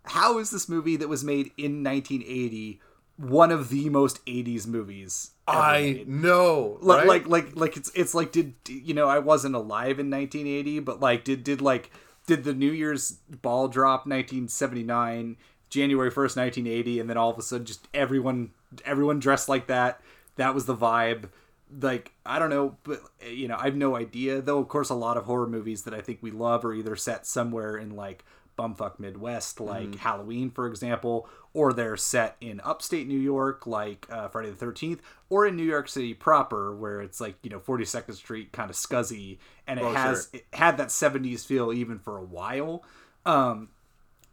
how 0.04 0.38
is 0.38 0.52
this 0.52 0.68
movie 0.68 0.98
that 0.98 1.08
was 1.08 1.24
made 1.24 1.52
in 1.58 1.82
1980 1.82 2.82
one 3.18 3.52
of 3.52 3.70
the 3.70 3.90
most 3.90 4.24
80s 4.26 4.68
movies 4.68 5.32
I 5.48 5.80
made? 5.82 6.08
know, 6.08 6.78
like, 6.82 7.00
right? 7.00 7.08
like 7.08 7.28
like 7.28 7.56
like 7.56 7.78
it's 7.78 7.92
it's 7.96 8.14
like 8.14 8.32
did 8.32 8.54
you 8.68 8.94
know 8.94 9.08
I 9.08 9.20
wasn't 9.20 9.56
alive 9.56 10.00
in 10.00 10.10
1980 10.10 10.80
but 10.82 11.00
like 11.00 11.24
did 11.24 11.44
did 11.44 11.62
like 11.62 11.92
did 12.28 12.44
the 12.44 12.54
New 12.54 12.72
Year's 12.72 13.18
ball 13.42 13.68
drop 13.68 14.06
1979 14.06 15.38
January 15.70 16.12
1st 16.12 16.38
1980 16.38 17.00
and 17.00 17.10
then 17.10 17.18
all 17.18 17.32
of 17.32 17.38
a 17.38 17.42
sudden 17.42 17.66
just 17.66 17.88
everyone 17.94 18.52
everyone 18.86 19.20
dressed 19.20 19.50
like 19.50 19.68
that 19.68 20.02
that 20.36 20.54
was 20.54 20.66
the 20.66 20.76
vibe 20.76 21.30
like 21.82 22.12
I 22.26 22.40
don't 22.40 22.50
know 22.50 22.78
but 22.84 23.02
you 23.28 23.48
know 23.48 23.58
I 23.58 23.66
have 23.66 23.76
no 23.76 23.96
idea 23.96 24.42
though 24.42 24.60
of 24.60 24.68
course 24.68 24.90
a 24.90 24.96
lot 24.96 25.18
of 25.18 25.26
horror 25.26 25.48
movies 25.48 25.84
that 25.84 25.94
I 25.94 26.02
think 26.02 26.20
we 26.22 26.32
love 26.32 26.64
are 26.66 26.74
either 26.74 26.96
set 26.96 27.26
somewhere 27.26 27.78
in 27.78 27.96
like 27.96 28.24
bumfuck 28.58 29.00
Midwest 29.00 29.60
like 29.60 29.96
Halloween 29.96 30.50
for 30.50 30.68
example 30.68 31.30
or 31.54 31.74
they're 31.74 31.98
set 31.98 32.36
in 32.42 32.60
upstate 32.64 33.08
New 33.08 33.20
York 33.20 33.68
like 33.68 34.08
uh, 34.10 34.28
Friday 34.28 34.52
the 34.52 34.66
13th 34.66 35.00
or 35.30 35.46
in 35.46 35.56
New 35.56 35.64
York 35.64 35.88
City 35.90 36.14
proper 36.14 36.76
where 36.76 37.02
it's 37.02 37.22
like 37.22 37.36
you 37.44 37.50
know 37.50 37.60
42nd 37.60 38.14
Street 38.16 38.52
kind 38.52 38.70
of 38.70 38.76
scuzzy 38.76 39.38
and 39.68 39.80
it 39.80 39.86
Oh, 39.86 39.94
has 39.94 40.30
sure. 40.32 40.42
it 40.42 40.46
had 40.58 40.78
that 40.78 40.88
70s 40.90 41.46
feel 41.46 41.72
even 41.72 42.00
for 42.00 42.18
a 42.18 42.24
while 42.24 42.84
um 43.26 43.70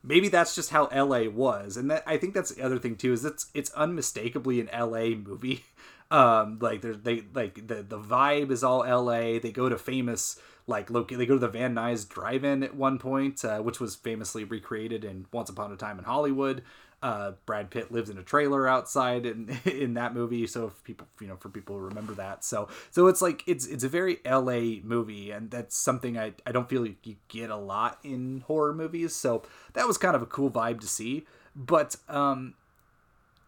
maybe 0.02 0.28
that's 0.28 0.54
just 0.54 0.70
how 0.70 0.88
LA 0.94 1.22
was. 1.30 1.76
And 1.78 1.90
that 1.90 2.02
I 2.06 2.18
think 2.18 2.34
that's 2.34 2.52
the 2.54 2.62
other 2.62 2.78
thing 2.78 2.96
too 2.96 3.12
is 3.12 3.24
it's 3.24 3.46
it's 3.54 3.70
unmistakably 3.72 4.60
an 4.60 4.68
LA 4.72 5.16
movie. 5.16 5.64
Um 6.10 6.58
like 6.60 6.82
there's 6.82 6.98
they 6.98 7.24
like 7.32 7.66
the 7.66 7.82
the 7.82 7.98
vibe 7.98 8.50
is 8.50 8.62
all 8.62 8.80
LA. 8.80 9.38
They 9.40 9.50
go 9.52 9.70
to 9.70 9.78
famous 9.78 10.38
like 10.66 10.90
loc 10.90 11.08
they 11.08 11.26
go 11.26 11.34
to 11.34 11.38
the 11.38 11.48
Van 11.48 11.74
Nuys 11.74 12.08
drive-in 12.08 12.62
at 12.62 12.74
one 12.74 12.98
point, 12.98 13.44
uh, 13.44 13.58
which 13.58 13.80
was 13.80 13.94
famously 13.94 14.44
recreated 14.44 15.04
in 15.04 15.26
Once 15.32 15.50
Upon 15.50 15.72
a 15.72 15.76
Time 15.76 15.98
in 15.98 16.04
Hollywood. 16.04 16.62
Uh, 17.02 17.32
Brad 17.44 17.70
Pitt 17.70 17.92
lives 17.92 18.08
in 18.08 18.16
a 18.16 18.22
trailer 18.22 18.66
outside 18.66 19.26
in 19.26 19.58
in 19.66 19.94
that 19.94 20.14
movie. 20.14 20.46
So 20.46 20.68
if 20.68 20.84
people, 20.84 21.06
you 21.20 21.26
know, 21.26 21.36
for 21.36 21.50
people 21.50 21.76
who 21.76 21.82
remember 21.82 22.14
that, 22.14 22.44
so 22.44 22.68
so 22.90 23.08
it's 23.08 23.20
like 23.20 23.42
it's 23.46 23.66
it's 23.66 23.84
a 23.84 23.88
very 23.90 24.20
L.A. 24.24 24.80
movie, 24.82 25.30
and 25.30 25.50
that's 25.50 25.76
something 25.76 26.18
I 26.18 26.32
I 26.46 26.52
don't 26.52 26.68
feel 26.68 26.80
like 26.82 27.06
you 27.06 27.16
get 27.28 27.50
a 27.50 27.56
lot 27.56 27.98
in 28.02 28.42
horror 28.46 28.72
movies. 28.72 29.14
So 29.14 29.42
that 29.74 29.86
was 29.86 29.98
kind 29.98 30.16
of 30.16 30.22
a 30.22 30.26
cool 30.26 30.50
vibe 30.50 30.80
to 30.80 30.86
see. 30.86 31.26
But 31.54 31.96
um, 32.08 32.54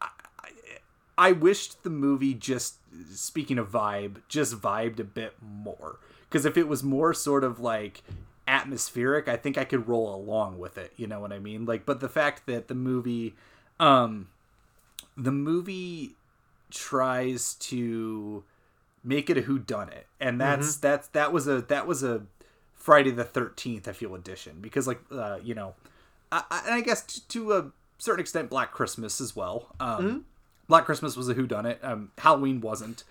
I, 0.02 0.08
I 1.16 1.32
wished 1.32 1.82
the 1.82 1.90
movie 1.90 2.34
just 2.34 2.74
speaking 3.14 3.58
of 3.58 3.70
vibe, 3.70 4.20
just 4.28 4.60
vibed 4.60 5.00
a 5.00 5.04
bit 5.04 5.34
more. 5.40 5.98
Because 6.28 6.44
if 6.44 6.56
it 6.56 6.68
was 6.68 6.82
more 6.82 7.14
sort 7.14 7.44
of 7.44 7.60
like 7.60 8.02
atmospheric, 8.48 9.28
I 9.28 9.36
think 9.36 9.58
I 9.58 9.64
could 9.64 9.88
roll 9.88 10.14
along 10.14 10.58
with 10.58 10.78
it. 10.78 10.92
You 10.96 11.06
know 11.06 11.20
what 11.20 11.32
I 11.32 11.38
mean? 11.38 11.64
Like, 11.64 11.86
but 11.86 12.00
the 12.00 12.08
fact 12.08 12.46
that 12.46 12.68
the 12.68 12.74
movie, 12.74 13.34
um, 13.78 14.28
the 15.16 15.32
movie 15.32 16.12
tries 16.70 17.54
to 17.54 18.44
make 19.04 19.30
it 19.30 19.38
a 19.38 19.42
who 19.42 19.58
done 19.58 19.88
it, 19.88 20.06
and 20.20 20.40
that's 20.40 20.76
that's 20.76 21.08
that 21.08 21.32
was 21.32 21.46
a 21.46 21.62
that 21.62 21.86
was 21.86 22.02
a 22.02 22.22
Friday 22.74 23.10
the 23.10 23.24
Thirteenth 23.24 23.88
I 23.88 23.92
feel 23.92 24.14
edition 24.14 24.58
because 24.60 24.86
like 24.86 25.00
uh, 25.10 25.38
you 25.42 25.54
know, 25.54 25.74
I, 26.32 26.42
I, 26.50 26.62
and 26.66 26.74
I 26.74 26.80
guess 26.80 27.02
to, 27.02 27.28
to 27.28 27.52
a 27.52 27.72
certain 27.98 28.20
extent 28.20 28.50
Black 28.50 28.72
Christmas 28.72 29.20
as 29.20 29.34
well. 29.34 29.74
Um, 29.80 30.26
Black 30.68 30.84
Christmas 30.84 31.16
was 31.16 31.28
a 31.28 31.34
who 31.34 31.46
done 31.46 31.66
it. 31.66 31.78
Um, 31.82 32.10
Halloween 32.18 32.60
wasn't, 32.60 33.04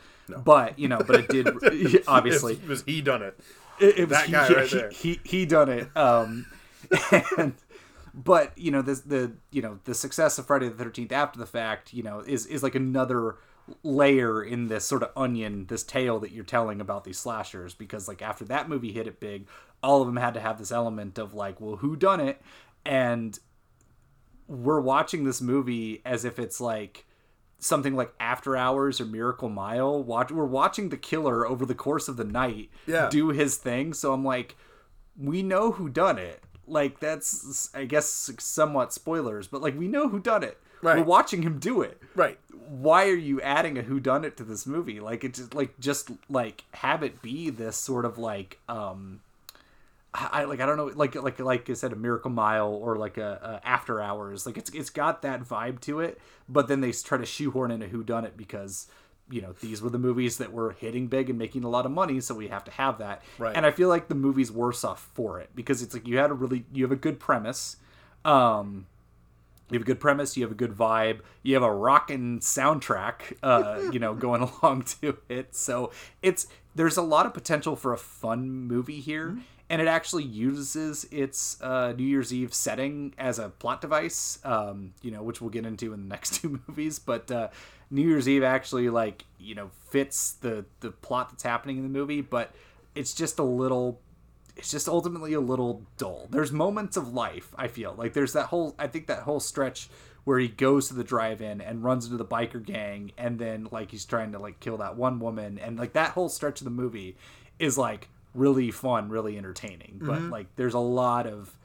but 0.44 0.78
you 0.80 0.88
know, 0.88 1.00
but 1.06 1.16
it 1.16 1.28
did 1.30 2.04
obviously 2.08 2.54
If- 2.54 2.68
was 2.68 2.84
he 2.84 3.02
done 3.02 3.22
it? 3.22 3.40
it, 3.80 4.00
it 4.00 4.10
was 4.10 4.18
That 4.18 4.26
he, 4.28 4.32
guy 4.32 4.48
he, 4.48 4.54
right 4.56 4.68
he- 4.68 4.78
there. 4.78 4.90
He, 4.90 5.20
he 5.24 5.46
done 5.46 5.70
it. 5.70 5.96
Um, 5.98 6.46
and 7.38 7.54
but 8.14 8.58
you 8.58 8.72
know 8.72 8.82
the 8.82 8.96
the 9.06 9.32
you 9.52 9.62
know 9.62 9.80
the 9.86 9.94
success 9.94 10.38
of 10.38 10.46
Friday 10.48 10.70
the 10.70 10.84
Thirteenth 10.84 11.12
after 11.12 11.40
the 11.40 11.46
fact, 11.46 11.94
you 11.94 12.04
know, 12.04 12.20
is 12.22 12.46
is 12.46 12.62
like 12.64 12.76
another 12.76 13.36
layer 13.84 14.44
in 14.44 14.68
this 14.68 14.86
sort 14.86 15.02
of 15.02 15.10
onion, 15.18 15.66
this 15.68 15.82
tale 15.84 16.20
that 16.20 16.32
you're 16.32 16.44
telling 16.44 16.80
about 16.80 17.04
these 17.04 17.18
slashers. 17.18 17.74
Because 17.74 18.08
like 18.08 18.22
after 18.22 18.46
that 18.46 18.70
movie 18.70 18.92
hit 18.92 19.08
it 19.08 19.20
big, 19.20 19.48
all 19.82 20.02
of 20.02 20.08
them 20.08 20.18
had 20.18 20.34
to 20.36 20.40
have 20.40 20.58
this 20.60 20.72
element 20.72 21.18
of 21.18 21.34
like, 21.34 21.60
well, 21.60 21.78
who 21.78 21.96
done 21.96 22.20
it? 22.20 22.42
And 22.86 23.38
we're 24.48 24.80
watching 24.82 25.24
this 25.24 25.42
movie 25.42 26.02
as 26.06 26.24
if 26.24 26.38
it's 26.38 26.62
like 26.62 27.06
something 27.60 27.96
like 27.96 28.14
After 28.20 28.56
Hours 28.56 29.00
or 29.02 29.06
Miracle 29.06 29.50
Mile. 29.50 30.04
Watch, 30.04 30.32
we're 30.32 30.46
watching 30.46 30.90
the 30.90 30.98
killer 30.98 31.48
over 31.48 31.66
the 31.66 31.76
course 31.76 32.08
of 32.08 32.18
the 32.18 32.24
night 32.24 32.70
Yeah. 32.86 33.10
do 33.10 33.30
his 33.30 33.58
thing. 33.58 33.94
So 33.94 34.14
I'm 34.14 34.24
like, 34.24 34.56
we 35.18 35.42
know 35.44 35.72
who 35.72 35.90
done 35.90 36.18
it. 36.20 36.44
Like 36.68 37.00
that's, 37.00 37.74
I 37.76 37.86
guess, 37.86 38.08
somewhat 38.40 38.92
spoilers, 38.94 39.48
but 39.48 39.62
like 39.62 39.78
we 39.78 39.88
know 39.88 40.10
who 40.10 40.20
done 40.20 40.44
it. 40.44 40.58
Right. 40.82 40.98
We're 40.98 41.04
watching 41.04 41.42
him 41.44 41.58
do 41.60 41.82
it. 41.82 42.02
Right. 42.16 42.38
Why 42.68 43.08
are 43.08 43.16
you 43.16 43.42
adding 43.42 43.78
a 43.78 43.82
who 43.82 44.00
done 44.00 44.26
it 44.26 44.36
to 44.38 44.44
this 44.44 44.66
movie? 44.68 45.00
Like 45.00 45.24
it 45.24 45.34
just 45.36 45.54
like 45.56 45.80
just 45.80 46.12
like 46.30 46.64
have 46.74 47.02
it 47.04 47.22
be 47.22 47.50
this 47.50 47.78
sort 47.78 48.06
of 48.06 48.18
like 48.18 48.60
um 48.68 49.22
I 50.32 50.44
like 50.46 50.60
I 50.62 50.66
don't 50.66 50.78
know 50.78 50.92
like 50.96 51.16
like 51.16 51.40
like 51.40 51.70
I 51.70 51.74
said 51.74 51.92
a 51.92 51.96
Miracle 51.96 52.32
Mile 52.32 52.74
or 52.74 52.96
like 52.98 53.18
a, 53.18 53.60
a 53.64 53.68
After 53.68 54.02
Hours 54.02 54.46
like 54.46 54.58
it's 54.58 54.70
it's 54.72 54.90
got 54.90 55.22
that 55.24 55.44
vibe 55.44 55.80
to 55.82 56.00
it 56.00 56.20
but 56.48 56.68
then 56.68 56.82
they 56.82 56.92
try 56.92 57.18
to 57.18 57.26
shoehorn 57.26 57.72
in 57.72 57.82
a 57.82 57.88
who 57.88 58.04
done 58.04 58.24
it 58.26 58.38
because 58.38 58.88
you 59.30 59.42
know 59.42 59.54
these 59.62 59.82
were 59.82 59.90
the 59.90 59.98
movies 59.98 60.38
that 60.38 60.54
were 60.54 60.72
hitting 60.72 61.08
big 61.08 61.30
and 61.30 61.40
making 61.40 61.64
a 61.64 61.70
lot 61.70 61.86
of 61.86 61.92
money 61.92 62.22
so 62.22 62.36
we 62.36 62.48
have 62.48 62.64
to 62.64 62.72
have 62.72 63.00
that 63.00 63.24
Right. 63.40 63.56
and 63.56 63.66
I 63.66 63.72
feel 63.72 63.90
like 63.90 64.08
the 64.08 64.16
movie's 64.16 64.52
worse 64.52 64.84
off 64.84 65.10
for 65.14 65.40
it 65.40 65.50
because 65.56 65.82
it's 65.82 65.94
like 65.94 66.08
you 66.08 66.18
had 66.18 66.30
a 66.30 66.34
really 66.34 66.66
you 66.72 66.84
have 66.84 66.92
a 66.92 66.96
good 66.96 67.20
premise 67.20 67.78
um 68.24 68.86
you 69.72 69.80
have 69.80 69.82
a 69.82 69.86
good 69.86 70.00
premise, 70.00 70.38
you 70.38 70.44
have 70.44 70.52
a 70.52 70.56
good 70.56 70.74
vibe, 70.78 71.22
you 71.42 71.56
have 71.56 71.64
a 71.64 71.74
rockin' 71.74 72.38
soundtrack, 72.40 73.36
uh, 73.42 73.82
you 73.92 73.98
know, 73.98 74.14
going 74.14 74.44
along 74.44 74.84
to 75.02 75.18
it. 75.28 75.56
So 75.56 75.92
it's 76.22 76.46
there's 76.76 76.98
a 76.98 77.02
lot 77.02 77.26
of 77.26 77.34
potential 77.34 77.76
for 77.76 77.92
a 77.92 77.98
fun 77.98 78.48
movie 78.68 79.00
here, 79.00 79.40
and 79.70 79.82
it 79.82 79.88
actually 79.88 80.24
uses 80.24 81.06
its 81.12 81.60
uh, 81.62 81.94
New 81.98 82.04
Year's 82.04 82.34
Eve 82.34 82.54
setting 82.54 83.14
as 83.18 83.40
a 83.40 83.50
plot 83.50 83.82
device, 83.82 84.40
um, 84.44 84.94
you 85.02 85.12
know, 85.12 85.24
which 85.24 85.42
we'll 85.42 85.50
get 85.50 85.66
into 85.66 85.94
in 85.94 86.02
the 86.02 86.08
next 86.16 86.42
two 86.42 86.60
movies. 86.68 87.00
But 87.00 87.32
uh, 87.32 87.50
New 87.90 88.08
Year's 88.08 88.30
Eve 88.30 88.44
actually 88.44 88.90
like 88.90 89.26
you 89.40 89.56
know 89.56 89.72
fits 89.90 90.34
the 90.34 90.66
the 90.82 90.92
plot 90.92 91.30
that's 91.32 91.44
happening 91.44 91.78
in 91.78 91.84
the 91.84 91.90
movie, 91.90 92.22
but 92.22 92.54
it's 92.94 93.14
just 93.14 93.40
a 93.40 93.44
little 93.44 94.00
it's 94.56 94.72
just 94.72 94.88
ultimately 94.88 95.34
a 95.34 95.40
little 95.40 95.84
dull. 95.98 96.28
There's 96.30 96.52
moments 96.52 96.96
of 96.96 97.14
life, 97.14 97.54
I 97.58 97.68
feel. 97.68 97.94
Like 97.98 98.14
there's 98.14 98.34
that 98.34 98.48
whole 98.48 98.76
I 98.80 98.88
think 98.88 99.08
that 99.08 99.24
whole 99.24 99.40
stretch 99.40 99.90
where 100.24 100.40
he 100.40 100.48
goes 100.48 100.88
to 100.88 100.96
the 100.96 101.04
drive-in 101.04 101.62
and 101.62 101.84
runs 101.84 102.06
into 102.06 102.18
the 102.18 102.26
biker 102.26 102.64
gang 102.64 103.12
and 103.16 103.38
then 103.38 103.68
like 103.72 103.92
he's 103.92 104.06
trying 104.06 104.32
to 104.32 104.40
like 104.40 104.60
kill 104.60 104.78
that 104.78 104.96
one 104.96 105.20
woman 105.20 105.60
and 105.60 105.78
like 105.78 105.94
that 105.94 106.12
whole 106.12 106.30
stretch 106.30 106.62
of 106.62 106.66
the 106.66 106.72
movie 106.72 107.16
is 107.60 107.78
like 107.78 108.10
really 108.36 108.72
fun, 108.72 109.10
really 109.10 109.38
entertaining. 109.38 110.00
But 110.02 110.22
like 110.24 110.48
there's 110.56 110.74
a 110.74 110.80
lot 110.80 111.26
of 111.26 111.58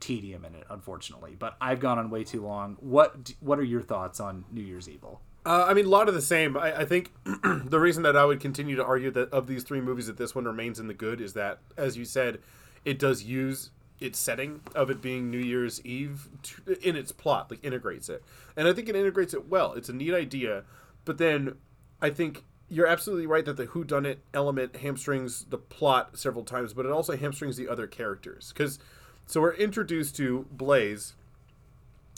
tedium 0.00 0.44
in 0.44 0.54
it 0.54 0.64
unfortunately. 0.70 1.36
But 1.38 1.56
I've 1.60 1.80
gone 1.80 1.98
on 1.98 2.10
way 2.10 2.24
too 2.24 2.42
long. 2.42 2.76
What 2.80 3.32
what 3.40 3.58
are 3.58 3.64
your 3.64 3.82
thoughts 3.82 4.20
on 4.20 4.44
New 4.52 4.62
Year's 4.62 4.88
Evil? 4.88 5.20
Uh, 5.46 5.64
I 5.66 5.72
mean, 5.72 5.86
a 5.86 5.88
lot 5.88 6.08
of 6.08 6.14
the 6.14 6.20
same. 6.20 6.56
I, 6.56 6.80
I 6.80 6.84
think 6.84 7.12
the 7.24 7.80
reason 7.80 8.02
that 8.02 8.16
I 8.16 8.24
would 8.24 8.40
continue 8.40 8.76
to 8.76 8.84
argue 8.84 9.10
that 9.12 9.30
of 9.30 9.46
these 9.46 9.62
three 9.62 9.80
movies 9.80 10.06
that 10.06 10.18
this 10.18 10.34
one 10.34 10.44
remains 10.44 10.78
in 10.78 10.88
the 10.88 10.94
good 10.94 11.20
is 11.20 11.32
that, 11.34 11.60
as 11.76 11.96
you 11.96 12.04
said, 12.04 12.40
it 12.84 12.98
does 12.98 13.22
use 13.22 13.70
its 13.98 14.18
setting 14.18 14.60
of 14.74 14.90
it 14.90 15.00
being 15.00 15.30
New 15.30 15.38
Year's 15.38 15.84
Eve 15.84 16.28
to, 16.42 16.86
in 16.86 16.96
its 16.96 17.12
plot, 17.12 17.50
like 17.50 17.64
integrates 17.64 18.08
it, 18.08 18.22
and 18.56 18.68
I 18.68 18.72
think 18.72 18.88
it 18.88 18.96
integrates 18.96 19.32
it 19.32 19.48
well. 19.48 19.72
It's 19.72 19.88
a 19.88 19.94
neat 19.94 20.12
idea, 20.12 20.64
but 21.04 21.18
then 21.18 21.56
I 22.02 22.10
think 22.10 22.44
you're 22.68 22.86
absolutely 22.86 23.26
right 23.26 23.44
that 23.44 23.56
the 23.56 23.66
who 23.66 23.84
done 23.84 24.06
it 24.06 24.20
element 24.34 24.76
hamstrings 24.76 25.44
the 25.44 25.58
plot 25.58 26.18
several 26.18 26.44
times, 26.44 26.72
but 26.72 26.86
it 26.86 26.92
also 26.92 27.16
hamstrings 27.16 27.56
the 27.56 27.68
other 27.68 27.86
characters 27.86 28.52
because. 28.52 28.78
So 29.26 29.42
we're 29.42 29.52
introduced 29.56 30.16
to 30.16 30.46
Blaze, 30.50 31.12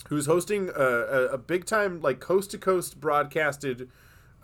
who's 0.09 0.27
hosting 0.27 0.69
a, 0.69 0.81
a, 0.81 1.25
a 1.31 1.39
big 1.39 1.65
time 1.65 2.01
like 2.01 2.21
coast 2.21 2.53
to 2.53 2.59
coast 2.59 3.01
broadcasted 3.01 3.89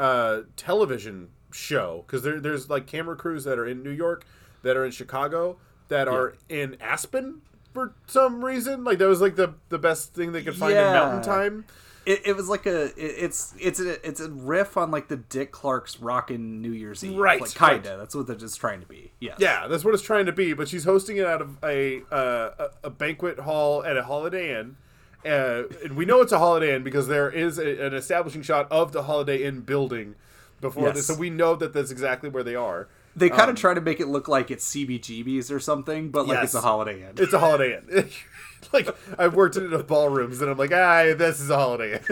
uh, 0.01 0.41
television 0.57 1.29
show 1.53 2.05
because 2.07 2.23
there, 2.23 2.41
there's 2.41 2.69
like 2.69 2.87
camera 2.87 3.17
crews 3.17 3.45
that 3.45 3.59
are 3.59 3.67
in 3.67 3.83
New 3.83 3.91
York, 3.91 4.27
that 4.63 4.77
are 4.77 4.85
in 4.85 4.91
Chicago, 4.91 5.59
that 5.89 6.09
are 6.09 6.35
in 6.49 6.77
Aspen 6.81 7.41
for 7.73 7.95
some 8.07 8.45
reason. 8.45 8.85
Like 8.85 8.99
that 8.99 9.09
was 9.09 9.21
like 9.21 9.37
the 9.37 9.55
the 9.69 9.79
best 9.79 10.15
thing 10.15 10.33
they 10.33 10.43
could 10.43 10.57
find 10.57 10.73
in 10.77 10.93
Mountain 10.93 11.23
Time. 11.23 11.65
It, 12.07 12.23
it 12.25 12.37
was 12.37 12.49
like 12.49 12.67
a 12.67 12.85
it, 12.85 12.95
it's 12.97 13.53
it's 13.59 13.81
a 13.81 14.07
it's 14.09 14.21
a 14.21 14.31
riff 14.31 14.77
on 14.77 14.91
like 14.93 15.09
the 15.09 15.17
Dick 15.17 15.51
Clark's 15.53 15.99
Rockin' 16.01 16.63
New 16.63 16.71
Year's 16.73 17.03
Eve, 17.05 17.19
Right, 17.19 17.41
Like 17.41 17.55
kinda. 17.55 17.91
right. 17.91 17.99
That's 17.99 18.15
what 18.15 18.27
they're 18.29 18.37
just 18.37 18.59
trying 18.61 18.81
to 18.81 18.87
be. 18.87 19.11
Yeah, 19.21 19.35
Yeah, 19.39 19.67
that's 19.67 19.85
what 19.85 19.93
it's 19.93 20.03
trying 20.05 20.27
to 20.27 20.33
be. 20.33 20.53
But 20.53 20.69
she's 20.69 20.85
hosting 20.85 21.17
it 21.17 21.27
out 21.27 21.43
of 21.43 21.59
a 21.65 22.03
uh, 22.13 22.51
a, 22.59 22.69
a 22.85 22.91
banquet 22.91 23.41
hall 23.41 23.85
at 23.85 23.97
a 23.97 24.05
Holiday 24.05 24.59
Inn. 24.59 24.77
Uh, 25.25 25.65
and 25.83 25.97
we 25.97 26.05
know 26.05 26.21
it's 26.21 26.31
a 26.31 26.39
Holiday 26.39 26.77
Inn 26.77 26.85
because 26.85 27.09
there 27.09 27.29
is 27.29 27.59
a, 27.59 27.85
an 27.87 27.93
establishing 27.95 28.43
shot 28.43 28.71
of 28.71 28.93
the 28.93 29.03
Holiday 29.03 29.43
Inn 29.43 29.63
building 29.63 30.15
before 30.61 30.85
Yes. 30.87 30.97
this, 30.97 31.07
so 31.09 31.15
we 31.15 31.29
know 31.31 31.57
that 31.57 31.73
that's 31.73 31.91
exactly 31.91 32.29
where 32.31 32.45
they 32.45 32.55
are. 32.55 32.87
They 33.17 33.29
kind 33.31 33.43
of 33.45 33.49
Um, 33.51 33.57
try 33.57 33.75
to 33.75 33.81
make 33.81 33.99
it 33.99 34.07
look 34.09 34.29
like 34.29 34.51
it's 34.51 34.65
CBGB's 34.73 35.51
or 35.51 35.59
something, 35.59 36.11
but 36.11 36.29
like 36.29 36.45
it's 36.45 36.55
a 36.55 36.61
Holiday 36.61 37.01
Inn. 37.03 37.15
It's 37.19 37.33
a 37.33 37.39
Holiday 37.41 37.79
Inn. 37.79 38.09
like 38.73 38.89
I've 39.19 39.35
worked 39.35 39.57
in 39.57 39.65
enough 39.65 39.87
ballrooms, 39.87 40.41
and 40.41 40.51
I'm 40.51 40.59
like, 40.59 40.73
ah, 40.73 41.15
this 41.17 41.41
is 41.41 41.51
a 41.51 41.57
Holiday. 41.57 42.01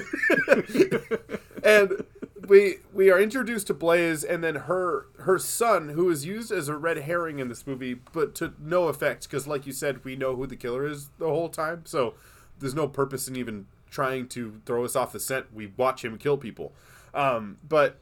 And 1.65 2.05
we 2.47 2.77
we 2.93 3.11
are 3.11 3.19
introduced 3.19 3.69
to 3.69 3.75
Blaze, 3.75 4.23
and 4.23 4.45
then 4.45 4.55
her 4.55 5.07
her 5.21 5.39
son, 5.39 5.89
who 5.91 6.11
is 6.11 6.27
used 6.27 6.53
as 6.53 6.69
a 6.69 6.77
red 6.77 6.99
herring 6.99 7.39
in 7.39 7.49
this 7.49 7.67
movie, 7.67 7.95
but 7.95 8.35
to 8.37 8.53
no 8.61 8.89
effect, 8.89 9.25
because 9.25 9.47
like 9.47 9.67
you 9.67 9.73
said, 9.73 10.05
we 10.05 10.15
know 10.15 10.37
who 10.37 10.47
the 10.47 10.57
killer 10.57 10.87
is 10.87 11.09
the 11.19 11.27
whole 11.27 11.49
time, 11.49 11.83
so 11.87 12.15
there's 12.59 12.75
no 12.75 12.87
purpose 12.87 13.27
in 13.27 13.37
even 13.37 13.67
trying 13.91 14.29
to 14.29 14.61
throw 14.67 14.85
us 14.85 14.95
off 14.95 15.13
the 15.13 15.21
scent. 15.21 15.55
We 15.55 15.73
watch 15.77 16.05
him 16.05 16.19
kill 16.19 16.37
people, 16.37 16.75
um, 17.15 17.57
but 17.67 17.99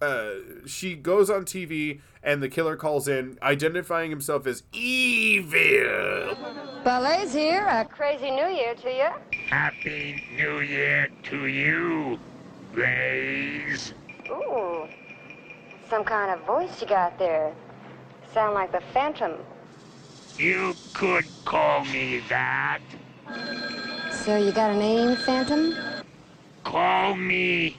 uh, 0.00 0.30
she 0.66 0.94
goes 0.94 1.28
on 1.30 1.44
TV 1.44 2.00
and 2.22 2.42
the 2.42 2.48
killer 2.48 2.76
calls 2.76 3.08
in, 3.08 3.38
identifying 3.42 4.10
himself 4.10 4.46
as 4.46 4.62
evil. 4.72 6.36
Ballet's 6.84 7.34
here. 7.34 7.66
A 7.66 7.84
crazy 7.84 8.30
new 8.30 8.46
year 8.46 8.74
to 8.74 8.90
you. 8.90 9.08
Happy 9.48 10.24
New 10.36 10.60
Year 10.60 11.08
to 11.24 11.46
you, 11.46 12.18
Blaze. 12.74 13.94
Ooh. 14.30 14.86
Some 15.88 16.04
kind 16.04 16.30
of 16.30 16.46
voice 16.46 16.80
you 16.80 16.86
got 16.86 17.18
there. 17.18 17.52
Sound 18.32 18.54
like 18.54 18.70
the 18.72 18.80
Phantom. 18.92 19.34
You 20.38 20.74
could 20.94 21.26
call 21.44 21.84
me 21.86 22.22
that. 22.28 22.80
So 24.12 24.36
you 24.36 24.52
got 24.52 24.70
a 24.70 24.76
name, 24.76 25.16
Phantom? 25.16 25.74
Call 26.64 27.16
me 27.16 27.76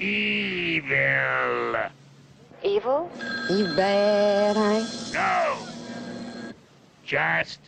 Evil. 0.00 1.76
Evil? 2.62 3.10
You 3.50 3.64
bad, 3.76 4.56
honey? 4.56 4.86
No. 5.12 5.58
Just 7.04 7.60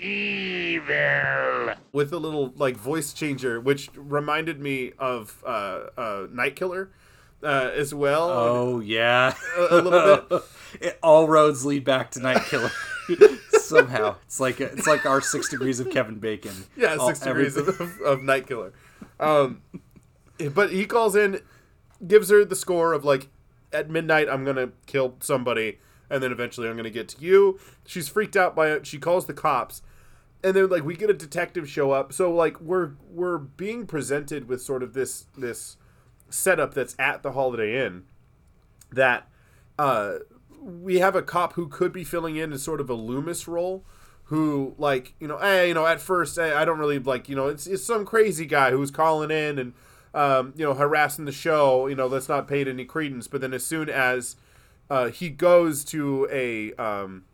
evil. 0.00 1.74
with 1.92 2.12
a 2.12 2.18
little 2.18 2.52
like 2.56 2.76
voice 2.76 3.12
changer, 3.12 3.60
which 3.60 3.90
reminded 3.94 4.58
me 4.60 4.92
of 4.98 5.42
uh, 5.46 5.86
uh, 5.96 6.26
Night 6.32 6.56
Killer 6.56 6.90
uh, 7.42 7.70
as 7.74 7.94
well. 7.94 8.30
Oh 8.30 8.80
yeah, 8.80 9.34
a, 9.56 9.68
a 9.70 9.80
little 9.80 10.16
bit. 10.28 10.42
it, 10.80 10.98
all 11.02 11.28
roads 11.28 11.64
lead 11.64 11.84
back 11.84 12.10
to 12.12 12.20
Night 12.20 12.42
Killer. 12.46 12.70
Somehow, 13.50 14.16
it's 14.26 14.40
like 14.40 14.60
it's 14.60 14.86
like 14.86 15.06
our 15.06 15.20
six 15.20 15.48
degrees 15.50 15.78
of 15.78 15.90
Kevin 15.90 16.18
Bacon. 16.18 16.54
Yeah, 16.76 16.96
All- 16.96 17.06
six 17.06 17.20
degrees 17.20 17.56
of, 17.56 17.68
of 18.00 18.22
Night 18.22 18.46
Killer. 18.46 18.72
Um, 19.20 19.62
but 20.52 20.70
he 20.70 20.86
calls 20.86 21.16
in, 21.16 21.40
gives 22.06 22.30
her 22.30 22.44
the 22.44 22.56
score 22.56 22.92
of 22.92 23.04
like, 23.04 23.28
at 23.72 23.90
midnight 23.90 24.28
I'm 24.28 24.44
gonna 24.44 24.70
kill 24.86 25.16
somebody, 25.20 25.78
and 26.08 26.22
then 26.22 26.32
eventually 26.32 26.68
I'm 26.68 26.76
gonna 26.76 26.90
get 26.90 27.08
to 27.08 27.24
you. 27.24 27.58
She's 27.86 28.08
freaked 28.08 28.36
out 28.36 28.56
by 28.56 28.70
it. 28.70 28.86
She 28.86 28.98
calls 28.98 29.26
the 29.26 29.34
cops, 29.34 29.82
and 30.42 30.54
then 30.54 30.68
like 30.68 30.84
we 30.84 30.96
get 30.96 31.10
a 31.10 31.14
detective 31.14 31.68
show 31.68 31.92
up. 31.92 32.12
So 32.12 32.32
like 32.32 32.60
we're 32.60 32.92
we're 33.10 33.38
being 33.38 33.86
presented 33.86 34.48
with 34.48 34.62
sort 34.62 34.82
of 34.82 34.94
this 34.94 35.26
this 35.36 35.76
setup 36.30 36.74
that's 36.74 36.94
at 36.98 37.22
the 37.22 37.32
Holiday 37.32 37.84
Inn 37.84 38.04
that 38.92 39.28
uh, 39.78 40.14
we 40.60 40.98
have 40.98 41.14
a 41.14 41.22
cop 41.22 41.54
who 41.54 41.68
could 41.68 41.92
be 41.92 42.04
filling 42.04 42.36
in 42.36 42.52
as 42.52 42.62
sort 42.62 42.80
of 42.80 42.90
a 42.90 42.94
Loomis 42.94 43.46
role, 43.46 43.84
who 44.24 44.74
like 44.78 45.14
you 45.20 45.28
know, 45.28 45.38
hey, 45.38 45.68
you 45.68 45.74
know, 45.74 45.86
at 45.86 46.00
first 46.00 46.36
hey, 46.36 46.52
I 46.52 46.64
don't 46.64 46.78
really 46.78 46.98
like 46.98 47.28
you 47.28 47.36
know, 47.36 47.48
it's 47.48 47.66
it's 47.66 47.84
some 47.84 48.04
crazy 48.04 48.46
guy 48.46 48.70
who's 48.70 48.90
calling 48.90 49.30
in 49.30 49.58
and 49.58 49.74
um, 50.14 50.52
you 50.56 50.64
know 50.64 50.74
harassing 50.74 51.24
the 51.24 51.32
show. 51.32 51.86
You 51.86 51.94
know, 51.94 52.06
let's 52.06 52.28
not 52.28 52.48
pay 52.48 52.62
it 52.62 52.68
any 52.68 52.84
credence. 52.84 53.28
But 53.28 53.40
then 53.40 53.52
as 53.52 53.64
soon 53.64 53.88
as 53.88 54.36
uh, 54.90 55.08
he 55.08 55.30
goes 55.30 55.84
to 55.84 56.28
a 56.30 56.72
um, 56.74 57.24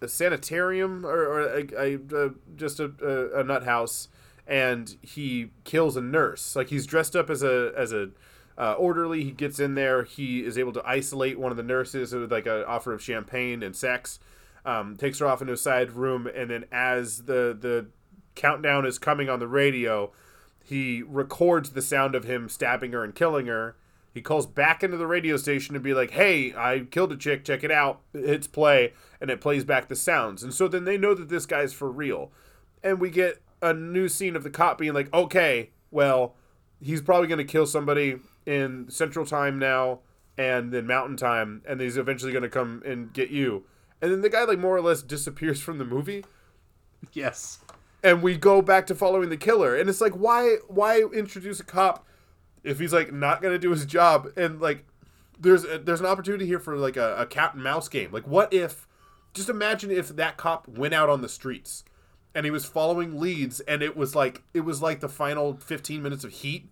a 0.00 0.08
sanitarium 0.08 1.04
or, 1.04 1.24
or 1.24 1.40
a, 1.40 1.66
a, 1.76 1.94
a 1.94 2.30
just 2.56 2.80
a, 2.80 2.92
a, 3.02 3.40
a 3.40 3.44
nut 3.44 3.64
house 3.64 4.08
and 4.46 4.96
he 5.02 5.50
kills 5.64 5.96
a 5.96 6.00
nurse 6.00 6.54
like 6.54 6.68
he's 6.68 6.86
dressed 6.86 7.16
up 7.16 7.30
as 7.30 7.42
a 7.42 7.72
as 7.76 7.92
a 7.92 8.10
uh, 8.56 8.74
orderly 8.74 9.24
he 9.24 9.30
gets 9.30 9.58
in 9.58 9.74
there 9.74 10.04
he 10.04 10.44
is 10.44 10.56
able 10.58 10.72
to 10.72 10.82
isolate 10.86 11.38
one 11.38 11.50
of 11.50 11.56
the 11.56 11.62
nurses 11.62 12.12
with 12.12 12.30
like 12.30 12.46
an 12.46 12.62
offer 12.68 12.92
of 12.92 13.02
champagne 13.02 13.62
and 13.62 13.74
sex 13.74 14.20
um, 14.64 14.96
takes 14.96 15.18
her 15.18 15.26
off 15.26 15.40
into 15.40 15.52
a 15.52 15.56
side 15.56 15.92
room 15.92 16.28
and 16.34 16.50
then 16.50 16.64
as 16.70 17.24
the 17.24 17.56
the 17.58 17.86
countdown 18.34 18.86
is 18.86 18.98
coming 18.98 19.28
on 19.28 19.38
the 19.38 19.48
radio 19.48 20.12
he 20.64 21.02
records 21.02 21.70
the 21.70 21.82
sound 21.82 22.14
of 22.14 22.24
him 22.24 22.48
stabbing 22.48 22.92
her 22.92 23.04
and 23.04 23.14
killing 23.14 23.46
her 23.46 23.76
he 24.14 24.22
calls 24.22 24.46
back 24.46 24.84
into 24.84 24.96
the 24.96 25.08
radio 25.08 25.36
station 25.36 25.74
to 25.74 25.80
be 25.80 25.92
like, 25.92 26.12
"Hey, 26.12 26.54
I 26.54 26.86
killed 26.88 27.10
a 27.10 27.16
chick. 27.16 27.44
Check 27.44 27.64
it 27.64 27.72
out." 27.72 28.00
It 28.14 28.24
hits 28.24 28.46
play, 28.46 28.92
and 29.20 29.28
it 29.28 29.40
plays 29.40 29.64
back 29.64 29.88
the 29.88 29.96
sounds. 29.96 30.44
And 30.44 30.54
so 30.54 30.68
then 30.68 30.84
they 30.84 30.96
know 30.96 31.14
that 31.14 31.28
this 31.28 31.46
guy's 31.46 31.72
for 31.72 31.90
real. 31.90 32.30
And 32.84 33.00
we 33.00 33.10
get 33.10 33.42
a 33.60 33.74
new 33.74 34.08
scene 34.08 34.36
of 34.36 34.44
the 34.44 34.50
cop 34.50 34.78
being 34.78 34.94
like, 34.94 35.12
"Okay, 35.12 35.70
well, 35.90 36.36
he's 36.80 37.02
probably 37.02 37.26
going 37.26 37.38
to 37.38 37.44
kill 37.44 37.66
somebody 37.66 38.20
in 38.46 38.88
Central 38.88 39.26
Time 39.26 39.58
now, 39.58 39.98
and 40.38 40.72
then 40.72 40.86
Mountain 40.86 41.16
Time, 41.16 41.62
and 41.66 41.80
he's 41.80 41.96
eventually 41.96 42.30
going 42.30 42.44
to 42.44 42.48
come 42.48 42.84
and 42.86 43.12
get 43.12 43.30
you." 43.30 43.64
And 44.00 44.12
then 44.12 44.20
the 44.20 44.30
guy 44.30 44.44
like 44.44 44.60
more 44.60 44.76
or 44.76 44.82
less 44.82 45.02
disappears 45.02 45.60
from 45.60 45.78
the 45.78 45.84
movie 45.84 46.24
yes, 47.12 47.58
and 48.04 48.22
we 48.22 48.36
go 48.36 48.60
back 48.60 48.86
to 48.86 48.94
following 48.94 49.30
the 49.30 49.36
killer. 49.36 49.74
And 49.74 49.88
it's 49.88 50.00
like 50.00 50.12
why 50.12 50.58
why 50.68 51.00
introduce 51.00 51.58
a 51.58 51.64
cop 51.64 52.06
if 52.62 52.78
he's 52.78 52.92
like 52.92 53.12
not 53.12 53.42
gonna 53.42 53.58
do 53.58 53.70
his 53.70 53.86
job? 53.86 54.28
And 54.36 54.60
like 54.60 54.84
there's 55.40 55.64
a, 55.64 55.78
there's 55.78 56.00
an 56.00 56.06
opportunity 56.06 56.46
here 56.46 56.60
for 56.60 56.76
like 56.76 56.96
a, 56.96 57.16
a 57.16 57.26
cat 57.26 57.54
and 57.54 57.64
mouse 57.64 57.88
game. 57.88 58.12
Like 58.12 58.28
what 58.28 58.52
if 58.52 58.86
just 59.32 59.48
imagine 59.48 59.90
if 59.90 60.08
that 60.10 60.36
cop 60.36 60.68
went 60.68 60.94
out 60.94 61.08
on 61.08 61.22
the 61.22 61.28
streets 61.28 61.82
and 62.34 62.44
he 62.44 62.50
was 62.50 62.66
following 62.66 63.18
leads 63.18 63.60
and 63.60 63.82
it 63.82 63.96
was 63.96 64.14
like 64.14 64.42
it 64.52 64.60
was 64.60 64.82
like 64.82 65.00
the 65.00 65.08
final 65.08 65.56
15 65.56 66.02
minutes 66.02 66.24
of 66.24 66.30
heat 66.30 66.68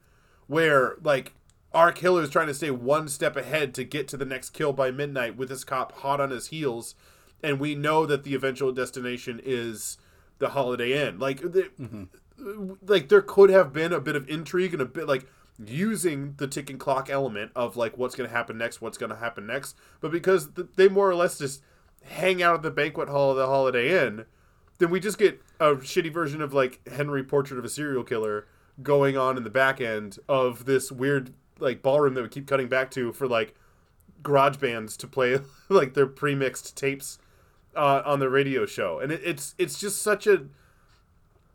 where 0.47 0.97
like 1.03 1.33
our 1.73 1.93
killer 1.93 2.23
is 2.23 2.29
trying 2.29 2.49
to 2.49 2.55
stay 2.55 2.71
one 2.71 3.09
step 3.09 3.37
ahead 3.37 3.73
to 3.73 3.85
get 3.85 4.07
to 4.09 4.19
the 4.19 4.27
next 4.27 4.51
kill 4.51 4.75
by 4.75 4.91
midnight 4.91 5.37
with 5.39 5.49
this 5.49 5.65
cop 5.65 5.93
hot 5.93 6.21
on 6.21 6.31
his 6.31 6.49
heels. 6.49 6.95
And 7.43 7.59
we 7.59 7.75
know 7.75 8.05
that 8.05 8.25
the 8.25 8.35
eventual 8.35 8.73
destination 8.73 9.41
is 9.43 9.97
the 10.43 10.51
holiday 10.51 11.07
inn. 11.07 11.19
Like 11.19 11.41
the, 11.41 11.71
mm-hmm. 11.81 12.73
like 12.87 13.09
there 13.09 13.23
could 13.23 13.51
have 13.51 13.73
been 13.73 13.93
a 13.93 14.01
bit 14.01 14.17
of 14.17 14.29
intrigue 14.29 14.75
and 14.75 14.83
a 14.83 14.87
bit 14.87 15.09
like 15.09 15.27
using 15.65 16.35
the 16.39 16.47
ticking 16.47 16.79
clock 16.79 17.09
element 17.09 17.53
of 17.55 17.77
like 17.77 17.97
what's 17.97 18.15
going 18.15 18.29
to 18.29 18.35
happen 18.35 18.59
next 18.59 18.81
what's 18.81 18.99
going 18.99 19.11
to 19.11 19.17
happen 19.17 19.47
next. 19.47 19.77
But 20.01 20.13
because 20.13 20.51
th- 20.51 20.69
they 20.77 20.89
more 20.89 21.09
or 21.09 21.15
less 21.15 21.39
just 21.39 21.63
hang 22.05 22.43
out 22.43 22.57
at 22.57 22.63
the 22.63 22.71
banquet 22.71 23.09
hall 23.09 23.31
of 23.31 23.37
the 23.37 23.47
holiday 23.47 24.07
inn 24.07 24.27
then 24.79 24.91
we 24.91 24.99
just 24.99 25.19
get 25.19 25.41
a 25.61 25.77
shitty 25.77 26.13
version 26.13 26.43
of 26.43 26.53
like 26.53 26.81
henry 26.89 27.23
portrait 27.23 27.59
of 27.59 27.65
a 27.65 27.69
serial 27.69 28.03
killer 28.03 28.47
going 28.83 29.17
on 29.17 29.37
in 29.37 29.45
the 29.45 29.51
back 29.51 29.81
end 29.81 30.19
of 30.29 30.65
this 30.65 30.91
weird 30.91 31.33
like 31.61 31.83
ballroom 31.83 32.15
that 32.15 32.23
we 32.23 32.29
keep 32.29 32.47
cutting 32.47 32.69
back 32.69 32.91
to 32.91 33.13
for 33.13 33.29
like 33.29 33.55
garage 34.23 34.57
bands 34.57 34.97
to 34.97 35.07
play 35.07 35.39
like 35.69 35.95
their 35.95 36.07
pre-mixed 36.07 36.77
tapes 36.77 37.19
uh, 37.77 38.03
on 38.05 38.19
the 38.21 38.29
radio 38.29 38.67
show 38.67 38.99
and 39.01 39.13
it, 39.13 39.21
it's 39.25 39.55
it's 39.59 39.79
just 39.79 40.03
such 40.03 40.27
a 40.27 40.47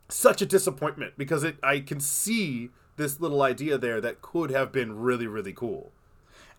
such 0.08 0.40
a 0.42 0.46
disappointment 0.46 1.14
because 1.16 1.44
it 1.44 1.56
I 1.62 1.80
can 1.80 2.00
see 2.00 2.70
this 2.96 3.20
little 3.20 3.42
idea 3.42 3.78
there 3.78 4.00
that 4.00 4.22
could 4.22 4.50
have 4.50 4.72
been 4.72 4.96
really 4.98 5.26
really 5.26 5.52
cool. 5.52 5.92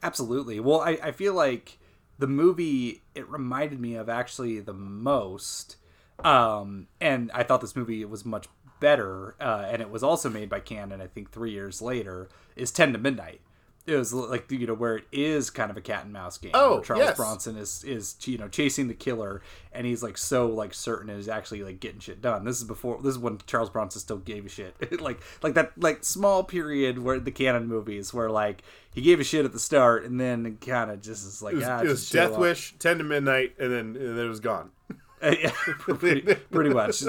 absolutely. 0.01 0.59
Well, 0.59 0.81
I, 0.81 0.97
I 1.03 1.11
feel 1.11 1.33
like 1.33 1.77
the 2.17 2.27
movie 2.27 3.01
it 3.15 3.29
reminded 3.29 3.79
me 3.79 3.95
of 3.95 4.09
actually 4.09 4.59
the 4.59 4.73
most, 4.73 5.77
um, 6.23 6.87
and 7.01 7.31
I 7.33 7.43
thought 7.43 7.61
this 7.61 7.75
movie 7.75 8.03
was 8.05 8.25
much 8.25 8.47
better, 8.79 9.35
uh, 9.41 9.65
and 9.69 9.81
it 9.81 9.89
was 9.89 10.03
also 10.03 10.29
made 10.29 10.49
by 10.49 10.59
Cannon. 10.59 11.01
I 11.01 11.07
think 11.07 11.31
three 11.31 11.51
years 11.51 11.81
later 11.81 12.29
is 12.55 12.71
Ten 12.71 12.93
to 12.93 12.99
Midnight. 12.99 13.41
It 13.89 13.97
was 13.97 14.13
like 14.13 14.51
you 14.51 14.67
know 14.67 14.73
where 14.73 14.97
it 14.97 15.05
is 15.11 15.49
kind 15.49 15.71
of 15.71 15.77
a 15.77 15.81
cat 15.81 16.03
and 16.03 16.13
mouse 16.13 16.37
game. 16.37 16.51
Oh, 16.53 16.75
where 16.75 16.83
Charles 16.83 17.03
yes. 17.03 17.17
Bronson 17.17 17.57
is 17.57 17.83
is 17.83 18.15
you 18.25 18.37
know 18.37 18.47
chasing 18.47 18.87
the 18.87 18.93
killer, 18.93 19.41
and 19.71 19.87
he's 19.87 20.03
like 20.03 20.17
so 20.17 20.47
like 20.47 20.73
certain 20.73 21.09
and 21.09 21.19
is 21.19 21.27
actually 21.27 21.63
like 21.63 21.79
getting 21.79 21.99
shit 21.99 22.21
done. 22.21 22.45
This 22.45 22.57
is 22.57 22.63
before 22.63 22.99
this 23.01 23.13
is 23.13 23.19
when 23.19 23.39
Charles 23.47 23.69
Bronson 23.69 23.99
still 23.99 24.17
gave 24.17 24.45
a 24.45 24.49
shit. 24.49 24.75
like 25.01 25.19
like 25.41 25.55
that 25.55 25.71
like 25.77 26.03
small 26.03 26.43
period 26.43 26.99
where 26.99 27.19
the 27.19 27.31
cannon 27.31 27.67
movies 27.67 28.13
where 28.13 28.29
like 28.29 28.63
he 28.93 29.01
gave 29.01 29.19
a 29.19 29.23
shit 29.23 29.45
at 29.45 29.51
the 29.53 29.59
start 29.59 30.03
and 30.03 30.19
then 30.19 30.57
kind 30.57 30.91
of 30.91 31.01
just 31.01 31.25
is 31.25 31.41
like 31.41 31.53
It 31.53 31.57
was, 31.57 31.67
ah, 31.67 31.79
it 31.81 31.87
was 31.87 32.09
Death. 32.09 32.37
Wish, 32.37 32.75
ten 32.79 32.97
to 32.97 33.03
midnight, 33.03 33.55
and 33.59 33.71
then 33.71 33.95
and 33.95 34.17
then 34.17 34.25
it 34.25 34.29
was 34.29 34.39
gone. 34.39 34.71
Yeah, 35.21 35.51
pretty, 35.79 36.21
pretty 36.49 36.69
much. 36.69 37.03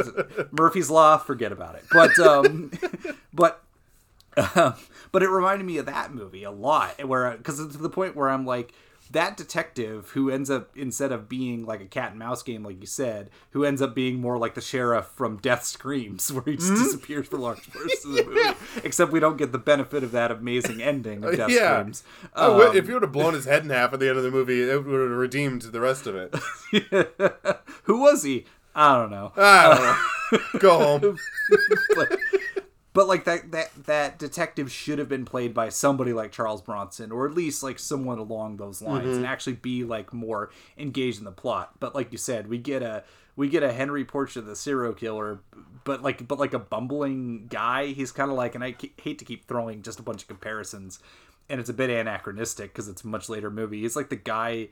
Murphy's 0.51 0.90
Law, 0.90 1.16
forget 1.16 1.53
about 1.53 1.77
it. 1.77 1.85
But 1.93 2.19
um, 2.19 2.73
but 3.33 3.62
but 5.12 5.23
it 5.23 5.29
reminded 5.29 5.64
me 5.66 5.79
of 5.79 5.87
that 5.87 6.14
movie 6.14 6.45
a 6.45 6.51
lot, 6.51 7.05
where 7.07 7.37
because 7.37 7.61
it's 7.61 7.77
to 7.77 7.83
the 7.83 7.90
point 7.90 8.16
where 8.16 8.29
I'm 8.29 8.47
like 8.47 8.73
that 9.12 9.37
detective 9.37 10.11
who 10.11 10.31
ends 10.31 10.49
up 10.49 10.71
instead 10.77 11.11
of 11.11 11.29
being 11.29 11.66
like 11.66 11.81
a 11.81 11.85
cat 11.87 12.11
and 12.11 12.19
mouse 12.21 12.45
game, 12.45 12.62
like 12.62 12.81
you 12.81 12.87
said, 12.87 13.29
who 13.51 13.64
ends 13.64 13.83
up 13.83 13.93
being 13.93 14.21
more 14.21 14.38
like 14.38 14.55
the 14.55 14.61
sheriff 14.61 15.07
from 15.16 15.37
Death 15.38 15.64
Screams, 15.64 16.31
where 16.33 16.45
he 16.47 16.55
just 16.55 16.69
Hmm? 16.69 16.77
disappears 16.77 17.27
for 17.27 17.37
large 17.37 17.69
portions 17.73 18.05
of 18.05 18.12
the 18.12 18.25
movie. 18.25 18.57
Except 18.85 19.11
we 19.11 19.19
don't 19.19 19.37
get 19.37 19.51
the 19.51 19.59
benefit 19.59 20.05
of 20.05 20.12
that 20.12 20.31
amazing 20.31 20.81
ending 20.81 21.25
of 21.25 21.37
Death 21.37 21.51
yeah. 21.51 21.81
Screams. 21.81 22.05
Oh, 22.37 22.69
Um, 22.71 22.77
if 22.77 22.87
you 22.87 22.95
would 22.95 23.03
have 23.03 23.11
blown 23.11 23.35
his 23.35 23.47
head 23.47 23.64
in 23.64 23.71
half 23.71 23.93
at 23.93 23.99
the 23.99 24.09
end 24.09 24.16
of 24.16 24.23
the 24.23 24.31
movie, 24.31 24.62
it 24.62 24.85
would 24.85 25.01
have 25.01 25.11
redeemed 25.19 25.62
the 25.62 25.81
rest 25.81 26.07
of 26.07 26.14
it. 26.14 26.33
who 27.85 28.01
was 28.01 28.23
he? 28.23 28.45
I 28.77 28.97
don't 28.97 29.11
know. 29.11 29.33
I 29.37 29.75
don't 30.31 30.40
know. 30.43 30.61
Go 30.61 30.79
home. 30.79 31.19
but, 31.97 32.16
but 32.92 33.07
like 33.07 33.24
that 33.24 33.53
that 33.53 33.70
that 33.87 34.18
detective 34.18 34.70
should 34.70 34.98
have 34.98 35.09
been 35.09 35.24
played 35.24 35.55
by 35.55 35.68
somebody 35.68 36.12
like 36.12 36.33
Charles 36.33 36.61
Bronson 36.62 37.12
or 37.12 37.26
at 37.26 37.35
least 37.35 37.62
like 37.62 37.79
someone 37.79 38.18
along 38.18 38.57
those 38.57 38.83
lines 38.83 39.07
Mhm. 39.09 39.16
and 39.16 39.26
actually 39.26 39.55
be 39.55 39.85
like 39.85 40.12
more 40.12 40.50
engaged 40.76 41.18
in 41.18 41.24
the 41.24 41.33
plot. 41.33 41.72
But 41.81 41.94
like 41.94 42.11
you 42.12 42.18
said, 42.18 42.48
we 42.48 42.59
get 42.59 42.83
a 42.83 43.05
we 43.37 43.48
get 43.48 43.62
a 43.62 43.72
Henry 43.72 44.05
Portrait 44.05 44.42
the 44.42 44.57
serial 44.57 44.92
killer, 44.92 45.40
but 45.85 46.03
like 46.03 46.26
but 46.26 46.38
like 46.38 46.53
a 46.53 46.59
bumbling 46.59 47.46
guy. 47.48 47.87
He's 47.87 48.12
kind 48.12 48.31
of 48.31 48.37
like, 48.37 48.55
and 48.55 48.62
I 48.64 48.74
hate 49.00 49.18
to 49.20 49.24
keep 49.24 49.46
throwing 49.46 49.83
just 49.83 49.98
a 49.98 50.03
bunch 50.03 50.22
of 50.22 50.29
comparisons, 50.29 50.98
and 51.48 51.61
it's 51.61 51.70
a 51.70 51.72
bit 51.72 51.90
anachronistic 51.90 52.72
because 52.72 52.88
it's 52.88 53.03
a 53.05 53.07
much 53.07 53.29
later 53.29 53.50
movie. 53.50 53.81
He's 53.83 53.96
like 53.96 54.09
the 54.11 54.16
guy 54.16 54.68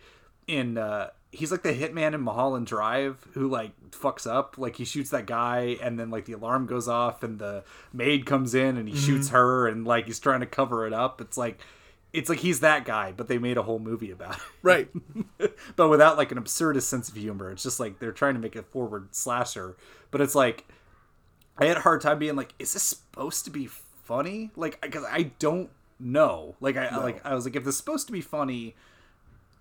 in 0.49 0.77
uh 0.79 1.11
he's 1.31 1.53
like 1.53 1.63
the 1.63 1.75
hitman 1.75 2.15
in 2.15 2.21
Mulholland 2.23 2.67
Drive 2.67 3.25
who 3.35 3.47
like 3.49 3.73
fucks 3.91 4.27
up 4.27 4.57
like 4.59 4.77
he 4.77 4.85
shoots 4.85 5.11
that 5.11 5.27
guy 5.27 5.77
and 5.83 5.99
then 5.99 6.11
like 6.11 6.25
the 6.25 6.33
alarm 6.33 6.67
goes 6.67 6.89
off 6.89 7.23
and 7.23 7.39
the 7.39 7.63
maid 7.93 8.25
comes 8.27 8.55
in 8.55 8.77
and 8.79 8.89
he 8.89 8.97
shoots 8.97 9.29
Mhm. 9.29 9.33
her 9.33 9.69
and 9.69 9.87
like 9.87 10.07
he's 10.07 10.19
trying 10.19 10.41
to 10.41 10.47
cover 10.47 10.87
it 10.87 10.93
up 10.95 11.21
it's 11.21 11.37
like 11.37 11.61
it's 12.15 12.31
like 12.31 12.39
he's 12.39 12.61
that 12.61 12.87
guy 12.87 13.13
but 13.15 13.29
they 13.29 13.37
made 13.37 13.59
a 13.59 13.63
whole 13.63 13.79
movie 13.79 14.11
about 14.11 14.37
it 14.37 14.43
Right. 14.63 14.89
but 15.77 15.89
without 15.89 16.17
like 16.17 16.33
an 16.33 16.39
absurdist 16.43 16.83
sense 16.85 17.11
of 17.11 17.15
humor 17.17 17.51
it's 17.53 17.63
just 17.63 17.79
like 17.79 17.99
they're 17.99 18.11
trying 18.13 18.33
to 18.35 18.41
make 18.41 18.57
a 18.57 18.63
forward 18.63 19.15
slasher 19.15 19.77
but 20.11 20.23
it's 20.23 20.35
like 20.35 20.67
I 21.59 21.67
had 21.67 21.77
a 21.77 21.81
hard 21.81 22.01
time 22.01 22.19
being 22.19 22.37
like 22.37 22.55
is 22.59 22.73
this 22.73 22.83
supposed 22.83 23.45
to 23.45 23.51
be 23.51 23.67
funny 23.67 24.51
like 24.57 24.81
because 24.81 25.05
I 25.05 25.33
don't 25.39 25.69
know 26.01 26.55
like 26.61 26.79
I 26.79 26.89
No. 26.91 27.01
like 27.01 27.25
I 27.27 27.35
was 27.35 27.45
like 27.45 27.55
if 27.57 27.65
this 27.65 27.75
is 27.75 27.79
supposed 27.79 28.07
to 28.07 28.13
be 28.15 28.23
funny 28.23 28.75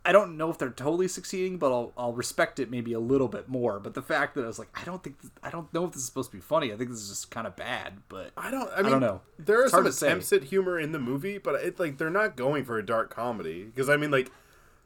I 0.07 0.13
don't 0.13 0.37
know 0.37 0.49
if 0.49 0.57
they're 0.57 0.69
totally 0.69 1.09
succeeding, 1.09 1.57
but 1.57 1.69
I'll, 1.69 1.91
I'll 1.97 2.13
respect 2.13 2.59
it 2.59 2.71
maybe 2.71 2.93
a 2.93 2.99
little 2.99 3.27
bit 3.27 3.49
more. 3.49 3.77
But 3.77 3.93
the 3.93 4.01
fact 4.01 4.35
that 4.35 4.45
I 4.45 4.47
was 4.47 4.57
like, 4.57 4.69
I 4.73 4.85
don't 4.85 5.03
think 5.03 5.17
I 5.43 5.49
don't 5.49 5.71
know 5.73 5.83
if 5.83 5.91
this 5.91 6.01
is 6.01 6.05
supposed 6.07 6.31
to 6.31 6.37
be 6.37 6.41
funny. 6.41 6.71
I 6.71 6.77
think 6.77 6.89
this 6.89 7.01
is 7.01 7.09
just 7.09 7.29
kind 7.29 7.45
of 7.45 7.57
bad. 7.57 7.95
But 8.07 8.31
I 8.37 8.49
don't. 8.49 8.69
I 8.73 8.83
mean, 8.83 8.91
don't 8.93 9.01
know. 9.01 9.19
There 9.37 9.59
are 9.59 9.63
It's 9.65 9.71
some 9.73 9.91
say. 9.91 10.07
attempts 10.07 10.31
at 10.31 10.45
humor 10.45 10.79
in 10.79 10.93
the 10.93 10.99
movie, 10.99 11.37
but 11.37 11.55
it 11.55 11.77
like 11.77 11.97
they're 11.97 12.09
not 12.09 12.37
going 12.37 12.63
for 12.63 12.77
a 12.77 12.85
dark 12.85 13.09
comedy 13.13 13.65
because 13.65 13.89
I 13.89 13.97
mean, 13.97 14.09
like 14.09 14.31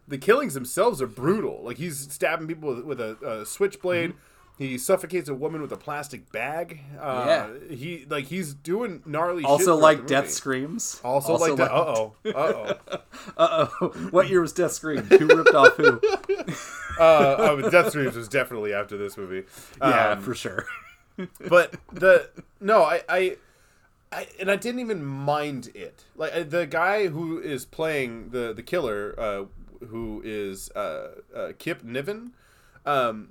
the 0.07 0.17
killings 0.17 0.55
themselves 0.55 1.03
are 1.03 1.07
brutal. 1.07 1.62
Like 1.63 1.77
he's 1.77 2.12
stabbing 2.12 2.47
people 2.47 2.73
with, 2.75 2.86
with 2.86 2.99
a, 2.99 3.17
a 3.23 3.45
switchblade. 3.45 4.12
Mm-hmm. 4.12 4.19
He 4.62 4.78
suffocates 4.78 5.28
a 5.28 5.34
woman 5.34 5.60
with 5.60 5.71
a 5.71 5.78
plastic 5.78 6.32
bag. 6.32 6.82
Uh, 7.00 7.24
Yeah. 7.26 7.76
He 7.76 8.06
like 8.08 8.26
he's 8.26 8.54
doing 8.54 9.02
gnarly. 9.08 9.43
Also 9.43 9.76
like 9.76 10.06
Death. 10.06 10.30
Screams. 10.30 11.02
Also, 11.04 11.36
like 11.36 11.56
that. 11.56 11.71
Uh 11.71 11.95
oh. 11.97 12.13
Uh 12.26 12.30
oh. 12.36 12.74
uh 13.38 13.67
oh. 13.82 13.88
What 14.12 14.30
year 14.30 14.39
was 14.39 14.54
Death 14.54 14.74
Scream? 14.74 15.02
Who 15.06 15.26
ripped 15.26 15.56
off 15.56 15.76
who? 15.78 16.00
uh, 17.00 17.36
oh, 17.39 17.69
Death 17.71 17.89
Screams 17.89 18.15
was 18.15 18.28
definitely 18.28 18.71
after 18.71 18.97
this 18.97 19.17
movie. 19.17 19.47
Yeah, 19.82 20.12
Um, 20.12 20.21
for 20.21 20.36
sure. 20.36 20.67
but 21.50 21.76
the 21.91 22.30
no, 22.60 22.84
I, 22.84 23.02
I, 23.10 23.38
I, 24.12 24.28
and 24.39 24.52
I 24.52 24.58
didn't 24.58 24.82
even 24.82 25.04
mind 25.04 25.71
it. 25.74 26.06
Like 26.15 26.52
the 26.52 26.67
guy 26.67 27.08
who 27.08 27.39
is 27.39 27.65
playing 27.65 28.30
the 28.30 28.54
the 28.54 28.62
killer, 28.62 29.15
uh, 29.17 29.86
who 29.88 30.21
is 30.24 30.69
uh, 30.76 31.13
uh, 31.36 31.52
Kip 31.58 31.84
Niven. 31.84 32.34
Um, 32.86 33.30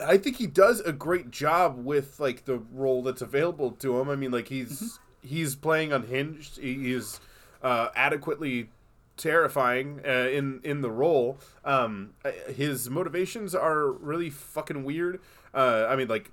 I 0.00 0.16
think 0.16 0.36
he 0.36 0.46
does 0.46 0.80
a 0.80 0.92
great 0.92 1.30
job 1.30 1.84
with 1.84 2.18
like 2.18 2.44
the 2.44 2.58
role 2.58 3.02
that's 3.02 3.22
available 3.22 3.70
to 3.72 4.00
him. 4.00 4.08
I 4.08 4.16
mean, 4.16 4.30
like 4.30 4.48
he's 4.48 4.98
he's 5.22 5.54
playing 5.54 5.92
unhinged. 5.92 6.58
He 6.58 6.92
is 6.92 7.20
uh, 7.62 7.88
adequately 7.94 8.70
terrifying 9.16 10.00
uh, 10.06 10.28
in 10.28 10.60
in 10.64 10.80
the 10.80 10.90
role. 10.90 11.38
Um, 11.64 12.14
his 12.54 12.90
motivations 12.90 13.54
are 13.54 13.90
really 13.90 14.30
fucking 14.30 14.84
weird. 14.84 15.20
Uh, 15.52 15.86
I 15.88 15.96
mean, 15.96 16.08
like 16.08 16.30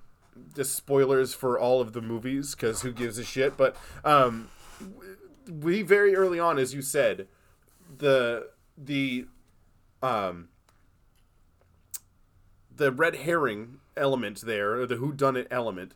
just 0.56 0.76
spoilers 0.76 1.34
for 1.34 1.60
all 1.60 1.82
of 1.82 1.93
the 1.93 2.02
movies 2.02 2.56
because 2.56 2.82
who 2.82 2.91
gives 2.91 3.17
a 3.17 3.24
shit? 3.24 3.58
But 3.58 3.76
um, 4.04 4.50
we 5.47 5.82
very 5.82 6.15
early 6.15 6.39
on, 6.39 6.58
as 6.58 6.74
you 6.74 6.82
said, 6.82 7.28
the 7.97 8.50
the 8.78 9.28
um 10.02 10.50
the 12.82 12.91
red 12.91 13.15
herring 13.17 13.80
element 13.96 14.41
there, 14.41 14.74
or 14.82 14.86
the 14.86 14.96
who 14.96 15.13
done 15.13 15.38
it 15.38 15.48
element, 15.52 15.94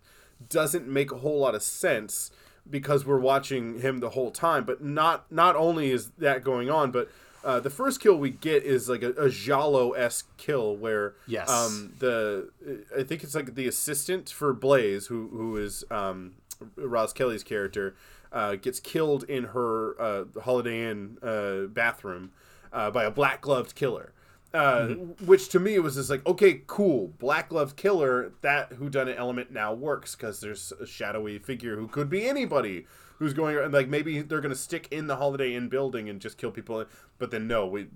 doesn't 0.50 0.88
make 0.88 1.12
a 1.12 1.18
whole 1.18 1.40
lot 1.40 1.56
of 1.56 1.64
sense 1.64 2.32
because 2.70 3.06
we're 3.06 3.20
watching 3.20 3.80
him 3.82 4.00
the 4.00 4.12
whole 4.12 4.32
time. 4.32 4.64
But 4.66 4.84
not 4.84 5.32
not 5.32 5.56
only 5.56 5.92
is 5.92 6.12
that 6.18 6.44
going 6.44 6.70
on, 6.70 6.92
but 6.92 7.10
uh, 7.44 7.60
the 7.60 7.70
first 7.70 8.00
kill 8.02 8.18
we 8.18 8.30
get 8.32 8.64
is 8.64 8.90
like 8.90 9.04
a, 9.04 9.12
a 9.14 9.30
Giallo 9.30 9.92
esque 9.92 10.28
kill 10.38 10.76
where 10.76 11.14
Yes. 11.28 11.50
um, 11.50 11.94
the 12.00 12.50
I 12.98 13.04
think 13.04 13.24
it's 13.24 13.36
like 13.36 13.56
the 13.56 13.68
assistant 13.68 14.30
for 14.30 14.54
Blaze, 14.54 15.08
who 15.08 15.30
who 15.30 15.58
is 15.58 15.84
um, 15.92 16.34
Roz 16.76 17.14
Kelly's 17.14 17.44
character, 17.44 17.96
uh, 18.32 18.56
gets 18.56 18.80
killed 18.80 19.24
in 19.24 19.46
her 19.56 20.00
uh, 20.02 20.26
Holiday 20.42 20.90
Inn 20.90 21.18
uh, 21.22 21.68
bathroom 21.68 22.32
uh, 22.74 22.92
by 22.92 23.04
a 23.06 23.12
black 23.12 23.42
gloved 23.42 23.76
killer. 23.76 24.12
Uh, 24.56 24.88
Which 25.26 25.50
to 25.50 25.60
me 25.60 25.78
was 25.80 25.96
just 25.96 26.10
like, 26.10 26.26
okay, 26.26 26.62
cool, 26.66 27.10
black 27.20 27.50
gloved 27.50 27.76
killer. 27.76 28.32
That 28.42 28.74
who 28.74 28.90
done 28.90 29.08
it 29.08 29.18
element 29.20 29.52
now 29.52 29.74
works 29.74 30.16
because 30.16 30.40
there's 30.40 30.72
a 30.80 30.88
shadowy 30.88 31.40
figure 31.40 31.76
who 31.76 31.88
could 31.88 32.10
be 32.10 32.26
anybody 32.26 32.88
who's 33.20 33.34
going 33.34 33.56
around. 33.56 33.74
Like 33.74 33.90
maybe 33.90 34.22
they're 34.22 34.42
gonna 34.42 34.56
stick 34.56 34.88
in 34.92 35.08
the 35.08 35.18
Holiday 35.18 35.54
Inn 35.54 35.68
building 35.68 36.08
and 36.10 36.22
just 36.22 36.38
kill 36.38 36.52
people. 36.52 36.86
But 37.18 37.32
then 37.32 37.48
no, 37.48 37.68
we 37.68 37.88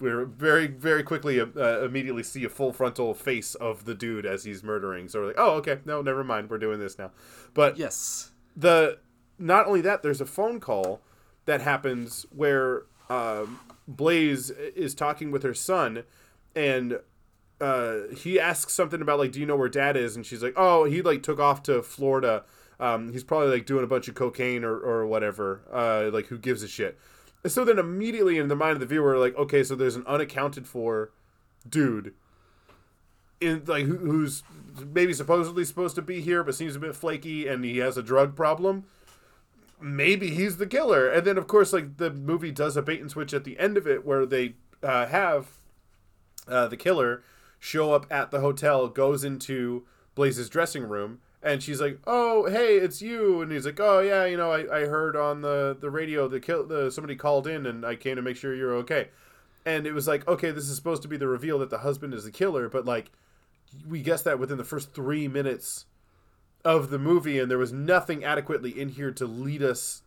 we're 0.00 0.24
very 0.24 0.66
very 0.66 1.02
quickly 1.02 1.40
uh, 1.40 1.84
immediately 1.84 2.22
see 2.22 2.44
a 2.44 2.48
full 2.48 2.72
frontal 2.72 3.14
face 3.14 3.54
of 3.54 3.84
the 3.84 3.94
dude 3.94 4.26
as 4.26 4.44
he's 4.44 4.62
murdering. 4.62 5.08
So 5.08 5.20
we're 5.20 5.26
like, 5.28 5.38
oh 5.38 5.52
okay, 5.56 5.78
no, 5.84 6.02
never 6.02 6.24
mind, 6.24 6.50
we're 6.50 6.58
doing 6.58 6.80
this 6.80 6.98
now. 6.98 7.12
But 7.54 7.76
yes, 7.76 8.32
the 8.56 8.98
not 9.38 9.66
only 9.66 9.80
that, 9.82 10.02
there's 10.02 10.20
a 10.20 10.26
phone 10.26 10.58
call 10.58 11.00
that 11.44 11.60
happens 11.60 12.26
where 12.30 12.82
um, 13.08 13.60
Blaze 13.88 14.50
is 14.50 14.94
talking 14.94 15.30
with 15.30 15.42
her 15.42 15.54
son, 15.54 16.04
and 16.54 17.00
uh, 17.60 18.00
he 18.16 18.38
asks 18.38 18.74
something 18.74 19.02
about 19.02 19.18
like, 19.18 19.32
do 19.32 19.40
you 19.40 19.46
know 19.46 19.56
where 19.56 19.68
Dad 19.68 19.96
is? 19.96 20.14
And 20.14 20.24
she's 20.24 20.42
like, 20.42 20.54
oh, 20.56 20.84
he 20.84 21.02
like 21.02 21.22
took 21.22 21.40
off 21.40 21.62
to 21.64 21.82
Florida. 21.82 22.44
Um, 22.78 23.12
he's 23.12 23.24
probably 23.24 23.48
like 23.48 23.66
doing 23.66 23.82
a 23.82 23.88
bunch 23.88 24.06
of 24.06 24.14
cocaine 24.14 24.62
or, 24.62 24.76
or 24.78 25.06
whatever. 25.06 25.62
Uh, 25.72 26.10
like, 26.12 26.26
who 26.26 26.38
gives 26.38 26.62
a 26.62 26.68
shit? 26.68 26.98
So 27.46 27.64
then 27.64 27.78
immediately 27.78 28.38
in 28.38 28.48
the 28.48 28.56
mind 28.56 28.74
of 28.74 28.80
the 28.80 28.86
viewer, 28.86 29.18
like, 29.18 29.36
okay, 29.36 29.64
so 29.64 29.74
there's 29.74 29.96
an 29.96 30.06
unaccounted 30.06 30.66
for 30.66 31.10
dude 31.68 32.14
in 33.40 33.62
like 33.66 33.84
who, 33.84 33.96
who's 33.96 34.42
maybe 34.92 35.12
supposedly 35.12 35.64
supposed 35.64 35.94
to 35.96 36.02
be 36.02 36.20
here 36.20 36.42
but 36.42 36.54
seems 36.54 36.76
a 36.76 36.80
bit 36.80 36.94
flaky 36.94 37.46
and 37.46 37.64
he 37.64 37.78
has 37.78 37.96
a 37.96 38.02
drug 38.02 38.34
problem 38.34 38.84
maybe 39.80 40.30
he's 40.30 40.56
the 40.56 40.66
killer. 40.66 41.08
And 41.08 41.26
then 41.26 41.38
of 41.38 41.46
course 41.46 41.72
like 41.72 41.96
the 41.96 42.10
movie 42.10 42.50
does 42.50 42.76
a 42.76 42.82
bait 42.82 43.00
and 43.00 43.10
switch 43.10 43.32
at 43.34 43.44
the 43.44 43.58
end 43.58 43.76
of 43.76 43.86
it 43.86 44.04
where 44.04 44.26
they 44.26 44.54
uh, 44.82 45.06
have 45.06 45.58
uh, 46.46 46.68
the 46.68 46.76
killer 46.76 47.22
show 47.58 47.92
up 47.92 48.06
at 48.10 48.30
the 48.30 48.40
hotel 48.40 48.88
goes 48.88 49.24
into 49.24 49.84
blaze's 50.14 50.48
dressing 50.48 50.84
room 50.84 51.18
and 51.42 51.60
she's 51.62 51.80
like 51.80 51.98
oh 52.06 52.48
hey 52.48 52.76
it's 52.76 53.02
you. 53.02 53.42
And 53.42 53.50
he's 53.50 53.66
like 53.66 53.80
oh 53.80 54.00
yeah 54.00 54.24
you 54.24 54.36
know 54.36 54.52
i, 54.52 54.82
I 54.82 54.86
heard 54.86 55.16
on 55.16 55.42
the, 55.42 55.76
the 55.78 55.90
radio 55.90 56.28
the 56.28 56.40
kill 56.40 56.66
the 56.66 56.90
somebody 56.90 57.16
called 57.16 57.46
in 57.46 57.66
and 57.66 57.84
i 57.84 57.96
came 57.96 58.16
to 58.16 58.22
make 58.22 58.36
sure 58.36 58.54
you're 58.54 58.74
okay. 58.76 59.08
And 59.66 59.86
it 59.86 59.92
was 59.92 60.06
like 60.06 60.26
okay 60.28 60.50
this 60.50 60.68
is 60.68 60.76
supposed 60.76 61.02
to 61.02 61.08
be 61.08 61.16
the 61.16 61.28
reveal 61.28 61.58
that 61.58 61.70
the 61.70 61.78
husband 61.78 62.14
is 62.14 62.24
the 62.24 62.30
killer 62.30 62.68
but 62.68 62.84
like 62.84 63.10
we 63.86 64.02
guess 64.02 64.22
that 64.22 64.38
within 64.38 64.56
the 64.58 64.64
first 64.64 64.94
three 64.94 65.28
minutes 65.28 65.84
of 66.64 66.90
the 66.90 66.98
movie, 66.98 67.38
and 67.38 67.50
there 67.50 67.58
was 67.58 67.72
nothing 67.72 68.24
adequately 68.24 68.78
in 68.78 68.90
here 68.90 69.10
to 69.12 69.26
lead 69.26 69.62
us 69.62 70.02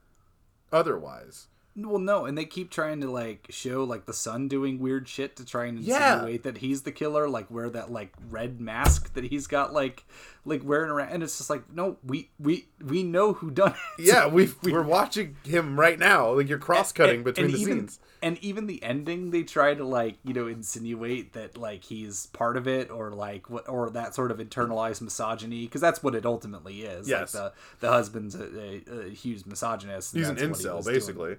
otherwise. 0.71 1.47
Well, 1.73 1.99
no, 1.99 2.25
and 2.25 2.37
they 2.37 2.43
keep 2.43 2.69
trying 2.69 2.99
to 2.99 3.09
like 3.09 3.47
show 3.49 3.85
like 3.85 4.05
the 4.05 4.13
son 4.13 4.49
doing 4.49 4.77
weird 4.79 5.07
shit 5.07 5.37
to 5.37 5.45
try 5.45 5.65
and 5.67 5.79
Yeah. 5.79 6.15
insinuate 6.15 6.43
that 6.43 6.57
he's 6.57 6.81
the 6.81 6.91
killer, 6.91 7.29
like 7.29 7.49
wear 7.49 7.69
that 7.69 7.89
like 7.89 8.11
red 8.29 8.59
mask 8.59 9.13
that 9.13 9.23
he's 9.23 9.47
got 9.47 9.71
like 9.71 10.03
like 10.43 10.63
wearing 10.65 10.89
around, 10.91 11.09
and 11.13 11.23
it's 11.23 11.37
just 11.37 11.49
like 11.49 11.63
no, 11.73 11.95
we 12.05 12.29
we 12.37 12.67
we 12.83 13.03
know 13.03 13.31
who 13.33 13.51
done 13.51 13.73
it. 13.97 14.03
Yeah, 14.05 14.27
we 14.33 14.49
we're 14.63 14.81
watching 14.83 15.37
him 15.45 15.79
right 15.79 15.97
now. 15.97 16.33
Like 16.33 16.49
you're 16.49 16.57
cross 16.59 16.91
cutting 16.91 17.23
between 17.23 17.45
and 17.45 17.53
the 17.53 17.59
even, 17.59 17.77
scenes. 17.87 17.99
And 18.23 18.37
even 18.37 18.67
the 18.67 18.83
ending, 18.83 19.31
they 19.31 19.41
try 19.41 19.73
to 19.73 19.83
like 19.83 20.17
you 20.23 20.33
know 20.33 20.45
insinuate 20.47 21.33
that 21.33 21.57
like 21.57 21.83
he's 21.83 22.27
part 22.27 22.55
of 22.55 22.67
it, 22.67 22.91
or 22.91 23.09
like 23.11 23.49
what, 23.49 23.67
or 23.67 23.89
that 23.89 24.13
sort 24.13 24.29
of 24.29 24.37
internalized 24.37 25.01
misogyny, 25.01 25.65
because 25.65 25.81
that's 25.81 26.03
what 26.03 26.13
it 26.13 26.25
ultimately 26.25 26.83
is. 26.83 27.09
Yes. 27.09 27.33
like 27.33 27.43
the 27.43 27.53
the 27.79 27.89
husband's 27.89 28.35
a, 28.35 28.43
a, 28.43 28.99
a 29.07 29.09
huge 29.09 29.45
misogynist. 29.47 30.13
and 30.13 30.19
He's 30.21 30.29
an 30.29 30.37
he 30.37 30.43
incel, 30.43 30.83
doing. 30.83 30.93
basically. 30.95 31.37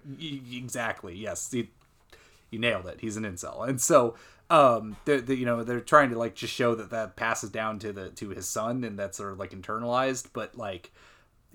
Exactly. 0.56 1.14
Yes. 1.14 1.50
He, 1.52 1.70
you 2.50 2.58
nailed 2.58 2.86
it. 2.86 3.00
He's 3.00 3.16
an 3.16 3.24
incel, 3.24 3.66
and 3.68 3.80
so 3.80 4.16
um, 4.50 4.96
they 5.04 5.18
you 5.34 5.46
know 5.46 5.62
they're 5.62 5.80
trying 5.80 6.10
to 6.10 6.18
like 6.18 6.34
just 6.34 6.52
show 6.52 6.74
that 6.74 6.90
that 6.90 7.14
passes 7.16 7.50
down 7.50 7.78
to 7.78 7.92
the 7.92 8.10
to 8.10 8.30
his 8.30 8.48
son, 8.48 8.82
and 8.84 8.98
that's 8.98 9.16
sort 9.18 9.32
of 9.32 9.38
like 9.38 9.52
internalized, 9.52 10.30
but 10.32 10.56
like. 10.56 10.90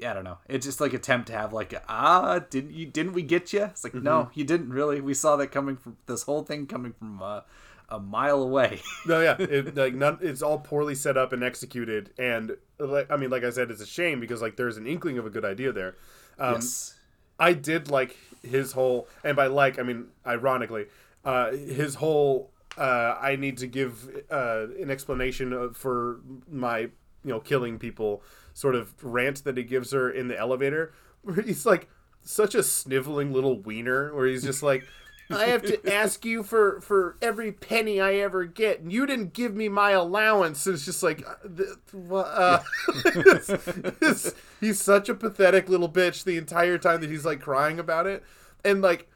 I 0.06 0.14
don't 0.14 0.24
know. 0.24 0.38
It's 0.48 0.66
just 0.66 0.80
like 0.82 0.94
attempt 0.94 1.28
to 1.28 1.34
have 1.34 1.54
like 1.54 1.74
ah 1.90 2.40
didn't 2.40 2.72
you 2.74 2.86
didn't 2.86 3.14
we 3.14 3.22
get 3.24 3.54
you? 3.54 3.64
It's 3.64 3.84
like 3.84 3.94
no, 3.94 4.24
Mm-hmm. 4.24 4.40
you 4.40 4.46
didn't 4.46 4.70
really. 4.70 5.02
We 5.02 5.14
saw 5.14 5.36
that 5.38 5.48
coming 5.52 5.76
from 5.78 5.98
this 6.06 6.24
whole 6.24 6.44
thing 6.44 6.68
coming 6.68 6.94
from 6.94 7.22
uh, 7.22 7.42
a 7.90 8.00
mile 8.00 8.42
away. 8.44 8.82
No, 9.08 9.22
yeah, 9.22 9.36
it, 9.40 9.76
like 9.76 9.94
none, 9.96 10.18
it's 10.22 10.42
all 10.42 10.60
poorly 10.60 10.96
set 10.96 11.18
up 11.18 11.34
and 11.34 11.44
executed, 11.44 12.12
and 12.18 12.58
like 12.80 13.10
I 13.10 13.18
mean, 13.18 13.30
like 13.30 13.44
I 13.44 13.50
said, 13.50 13.72
it's 13.72 13.82
a 13.82 13.86
shame 13.88 14.20
because 14.20 14.42
like 14.42 14.56
there's 14.58 14.78
an 14.78 14.86
inkling 14.88 15.18
of 15.18 15.26
a 15.26 15.30
good 15.30 15.46
idea 15.46 15.72
there. 15.72 15.96
Um, 16.40 16.56
yes. 16.56 16.96
I 17.40 17.54
did 17.54 17.90
like 17.90 18.18
his 18.44 18.72
whole, 18.74 19.08
and 19.24 19.36
by 19.36 19.48
like 19.48 19.80
I 19.80 19.84
mean 19.84 20.08
ironically, 20.26 20.86
uh, 21.26 21.52
his 21.52 21.96
whole. 21.96 22.52
Uh, 22.78 23.18
I 23.20 23.36
need 23.38 23.58
to 23.58 23.66
give 23.66 24.08
uh, 24.30 24.68
an 24.80 24.92
explanation 24.92 25.74
for 25.74 26.20
my, 26.48 26.90
you 27.28 27.34
know, 27.34 27.40
killing 27.40 27.78
people 27.78 28.24
sort 28.54 28.74
of 28.76 28.94
rant 29.04 29.44
that 29.44 29.58
he 29.58 29.64
gives 29.64 29.92
her 29.92 30.10
in 30.10 30.28
the 30.30 30.38
elevator, 30.38 30.94
where 31.22 31.42
he's 31.42 31.66
like 31.66 31.88
such 32.24 32.56
a 32.56 32.64
sniveling 32.64 33.32
little 33.34 33.60
wiener, 33.60 34.14
where 34.16 34.26
he's 34.28 34.44
just 34.44 34.64
like. 34.64 34.84
I 35.30 35.48
have 35.48 35.62
to 35.64 35.94
ask 35.94 36.24
you 36.24 36.42
for 36.42 36.80
for 36.80 37.18
every 37.22 37.52
penny 37.52 38.00
I 38.00 38.14
ever 38.16 38.46
get, 38.46 38.80
and 38.80 38.94
you 38.94 39.06
didn't 39.06 39.34
give 39.34 39.54
me 39.54 39.68
my 39.68 39.92
allowance. 39.92 40.66
And 40.66 40.76
it's 40.76 40.86
just 40.86 41.04
like, 41.04 41.22
uh, 41.28 42.16
uh, 42.16 42.60
it's- 43.06 43.50
it's- 43.50 44.34
he's 44.62 44.82
such 44.82 45.10
a 45.10 45.14
pathetic 45.14 45.68
little 45.68 45.90
bitch 45.90 46.24
the 46.24 46.38
entire 46.38 46.78
time 46.78 47.02
that 47.02 47.10
he's 47.10 47.26
like 47.26 47.42
crying 47.42 47.78
about 47.78 48.08
it, 48.08 48.24
and 48.64 48.82
like, 48.82 49.10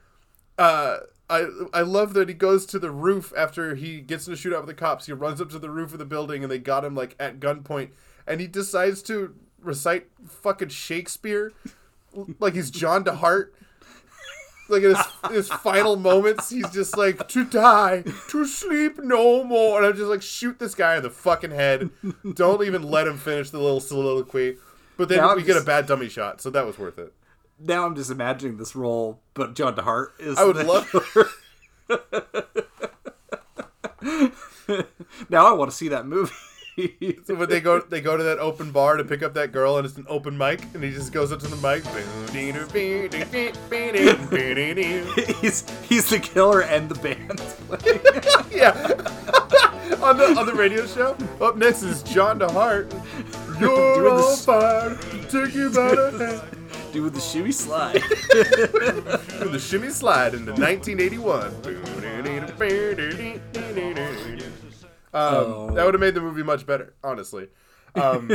uh, 0.58 0.98
I 1.30 1.46
I 1.72 1.82
love 1.82 2.14
that 2.14 2.28
he 2.28 2.34
goes 2.34 2.66
to 2.66 2.78
the 2.78 2.90
roof 2.90 3.32
after 3.36 3.74
he 3.74 4.00
gets 4.00 4.26
in 4.26 4.32
a 4.32 4.36
shootout 4.36 4.58
with 4.58 4.66
the 4.66 4.74
cops. 4.74 5.06
He 5.06 5.12
runs 5.12 5.40
up 5.40 5.50
to 5.50 5.58
the 5.58 5.70
roof 5.70 5.92
of 5.92 5.98
the 5.98 6.04
building, 6.04 6.42
and 6.42 6.50
they 6.50 6.58
got 6.58 6.84
him 6.84 6.94
like 6.94 7.14
at 7.18 7.40
gunpoint, 7.40 7.90
and 8.26 8.40
he 8.40 8.46
decides 8.46 9.02
to 9.04 9.34
recite 9.60 10.08
fucking 10.26 10.68
Shakespeare, 10.68 11.52
like 12.38 12.54
he's 12.54 12.70
John 12.70 13.04
DeHart 13.04 13.50
like 14.72 14.82
in 14.82 14.94
his, 14.94 15.06
his 15.30 15.48
final 15.48 15.96
moments, 15.96 16.50
he's 16.50 16.68
just 16.70 16.96
like 16.96 17.28
to 17.28 17.44
die, 17.44 18.02
to 18.28 18.44
sleep 18.46 18.98
no 18.98 19.44
more, 19.44 19.78
and 19.78 19.86
I'm 19.86 19.96
just 19.96 20.08
like 20.08 20.22
shoot 20.22 20.58
this 20.58 20.74
guy 20.74 20.96
in 20.96 21.02
the 21.02 21.10
fucking 21.10 21.50
head. 21.50 21.90
Don't 22.34 22.64
even 22.64 22.82
let 22.82 23.06
him 23.06 23.18
finish 23.18 23.50
the 23.50 23.58
little 23.58 23.80
soliloquy. 23.80 24.56
But 24.96 25.08
then 25.08 25.18
Now 25.18 25.36
we 25.36 25.42
get 25.42 25.56
a 25.56 25.64
bad 25.64 25.86
dummy 25.86 26.08
shot, 26.08 26.40
so 26.40 26.50
that 26.50 26.66
was 26.66 26.78
worth 26.78 26.98
it. 26.98 27.12
Now 27.64 27.86
I'm 27.86 27.94
just 27.94 28.10
imagining 28.10 28.56
this 28.56 28.74
role, 28.74 29.20
but 29.34 29.54
John 29.54 29.76
DeHart 29.76 30.08
is. 30.18 30.36
I 30.38 30.44
would 30.44 30.56
love. 30.56 30.90
now 35.30 35.46
I 35.46 35.52
want 35.52 35.70
to 35.70 35.76
see 35.76 35.86
that 35.88 36.06
movie. 36.06 36.32
So 37.26 37.34
when 37.34 37.50
they 37.50 37.60
go, 37.60 37.80
they 37.80 38.00
go 38.00 38.16
to 38.16 38.22
that 38.22 38.38
open 38.38 38.70
bar 38.70 38.96
to 38.96 39.04
pick 39.04 39.22
up 39.22 39.34
that 39.34 39.52
girl, 39.52 39.76
and 39.76 39.86
it's 39.86 39.98
an 39.98 40.06
open 40.08 40.38
mic, 40.38 40.62
and 40.72 40.82
he 40.82 40.90
just 40.90 41.12
goes 41.12 41.30
up 41.30 41.38
to 41.40 41.46
the 41.46 41.56
mic. 41.56 41.84
he's 45.42 45.68
he's 45.82 46.08
the 46.08 46.18
killer 46.18 46.62
and 46.62 46.88
the 46.88 46.94
band. 46.94 47.42
yeah, 48.50 48.72
on 50.02 50.16
the 50.16 50.34
on 50.38 50.46
the 50.46 50.54
radio 50.54 50.86
show. 50.86 51.14
Up 51.42 51.56
next 51.56 51.82
is 51.82 52.02
John 52.02 52.38
DeHart. 52.38 52.90
You're 53.60 54.08
on 54.08 54.36
fire. 54.38 54.96
Take 55.28 55.54
you 55.54 55.68
by 55.68 55.94
the 55.94 56.10
hand. 56.18 56.61
Doing 56.92 57.12
the 57.12 57.20
shimmy 57.20 57.52
slide. 57.52 57.94
Doing 58.32 59.52
the 59.52 59.58
shimmy 59.58 59.88
slide 59.90 60.34
into 60.34 60.52
1981. 60.52 61.46
Um, 65.14 65.74
That 65.74 65.84
would 65.86 65.94
have 65.94 66.00
made 66.00 66.14
the 66.14 66.20
movie 66.20 66.42
much 66.42 66.66
better, 66.66 66.94
honestly. 67.02 67.48
Um, 67.94 68.30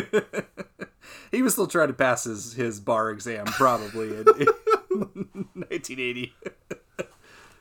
he 1.32 1.42
was 1.44 1.54
still 1.54 1.68
trying 1.68 1.88
to 1.90 1.94
pass 1.94 2.24
his, 2.24 2.54
his 2.54 2.80
bar 2.80 3.12
exam 3.12 3.46
probably 3.46 4.08
in, 4.10 4.26
in 4.40 4.48
1980. 5.54 6.34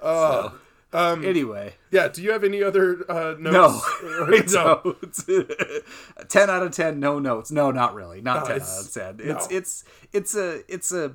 uh, 0.01 0.51
um, 0.97 1.25
Anyway, 1.25 1.75
yeah. 1.91 2.09
Do 2.09 2.23
you 2.23 2.33
have 2.33 2.45
any 2.45 2.63
other 2.63 3.05
uh, 3.11 3.35
no, 3.39 3.81
notes? 4.31 4.55
no. 4.55 4.97
ten 6.29 6.51
out 6.51 6.63
of 6.63 6.73
ten. 6.73 7.01
No 7.01 7.19
notes. 7.19 7.51
No, 7.51 7.71
not 7.71 7.95
really. 7.95 8.21
Not 8.21 8.41
No, 8.41 8.47
ten 8.47 8.57
it's- 8.57 8.79
out 8.79 8.85
of 9.13 9.19
ten. 9.21 9.29
It's 9.29 9.51
no. 9.51 9.57
it's 9.57 9.85
it's 10.13 10.37
a 10.37 10.73
it's 10.73 10.93
a 10.93 11.15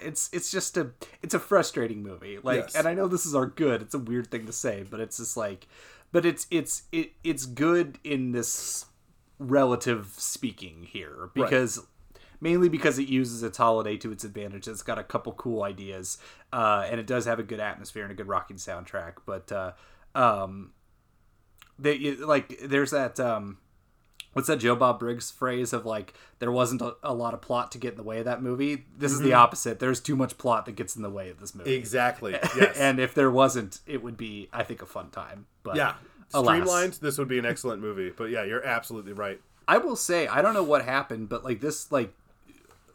it's 0.00 0.28
it's 0.32 0.50
just 0.50 0.76
a 0.76 0.90
it's 1.22 1.34
a 1.34 1.38
frustrating 1.38 2.02
movie. 2.02 2.38
Like, 2.42 2.60
Yes. 2.62 2.74
and 2.74 2.86
I 2.88 2.94
know 2.94 3.06
this 3.08 3.26
is 3.26 3.34
our 3.34 3.46
good. 3.46 3.82
It's 3.82 3.94
a 3.94 3.98
weird 3.98 4.30
thing 4.30 4.46
to 4.46 4.52
say, 4.52 4.84
but 4.88 5.00
it's 5.00 5.18
just 5.18 5.36
like, 5.36 5.66
but 6.10 6.26
it's 6.26 6.46
it's 6.50 6.82
it 6.92 7.12
it's 7.22 7.46
good 7.46 7.98
in 8.04 8.32
this 8.32 8.86
relative 9.38 10.12
speaking 10.16 10.86
here 10.88 11.30
because 11.34 11.84
mainly 12.42 12.68
because 12.68 12.98
it 12.98 13.08
uses 13.08 13.44
its 13.44 13.56
holiday 13.56 13.96
to 13.96 14.10
its 14.10 14.24
advantage. 14.24 14.66
It's 14.66 14.82
got 14.82 14.98
a 14.98 15.04
couple 15.04 15.32
cool 15.32 15.62
ideas, 15.62 16.18
uh, 16.52 16.86
and 16.90 16.98
it 16.98 17.06
does 17.06 17.24
have 17.24 17.38
a 17.38 17.44
good 17.44 17.60
atmosphere 17.60 18.02
and 18.02 18.10
a 18.10 18.16
good 18.16 18.26
rocking 18.26 18.56
soundtrack. 18.56 19.14
But 19.24 19.52
uh, 19.52 19.72
um, 20.16 20.72
they 21.78 22.16
like 22.16 22.58
there's 22.64 22.90
that 22.90 23.20
um, 23.20 23.58
what's 24.32 24.48
that 24.48 24.58
Joe 24.58 24.74
Bob 24.74 24.98
Briggs 24.98 25.30
phrase 25.30 25.72
of 25.72 25.86
like 25.86 26.14
there 26.40 26.50
wasn't 26.50 26.82
a, 26.82 26.96
a 27.04 27.14
lot 27.14 27.32
of 27.32 27.40
plot 27.40 27.70
to 27.72 27.78
get 27.78 27.92
in 27.92 27.96
the 27.96 28.02
way 28.02 28.18
of 28.18 28.24
that 28.24 28.42
movie. 28.42 28.86
This 28.98 29.12
is 29.12 29.20
the 29.20 29.34
opposite. 29.34 29.78
There's 29.78 30.00
too 30.00 30.16
much 30.16 30.36
plot 30.36 30.66
that 30.66 30.72
gets 30.72 30.96
in 30.96 31.02
the 31.02 31.10
way 31.10 31.30
of 31.30 31.38
this 31.38 31.54
movie. 31.54 31.74
Exactly. 31.74 32.32
Yes. 32.54 32.76
and 32.76 33.00
if 33.00 33.14
there 33.14 33.30
wasn't, 33.30 33.80
it 33.86 34.02
would 34.02 34.16
be 34.16 34.48
I 34.52 34.64
think 34.64 34.82
a 34.82 34.86
fun 34.86 35.10
time. 35.10 35.46
But 35.62 35.76
yeah. 35.76 35.94
alas. 36.34 36.56
Streamlined, 36.56 36.92
this 36.94 37.18
would 37.18 37.28
be 37.28 37.38
an 37.38 37.46
excellent 37.46 37.80
movie. 37.80 38.12
But 38.14 38.30
yeah, 38.30 38.42
you're 38.44 38.64
absolutely 38.66 39.12
right. 39.12 39.40
I 39.68 39.78
will 39.78 39.96
say 39.96 40.26
I 40.26 40.42
don't 40.42 40.54
know 40.54 40.64
what 40.64 40.84
happened, 40.84 41.28
but 41.28 41.44
like 41.44 41.60
this, 41.60 41.90
like 41.92 42.12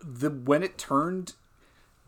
the 0.07 0.29
when 0.29 0.63
it 0.63 0.77
turned 0.77 1.33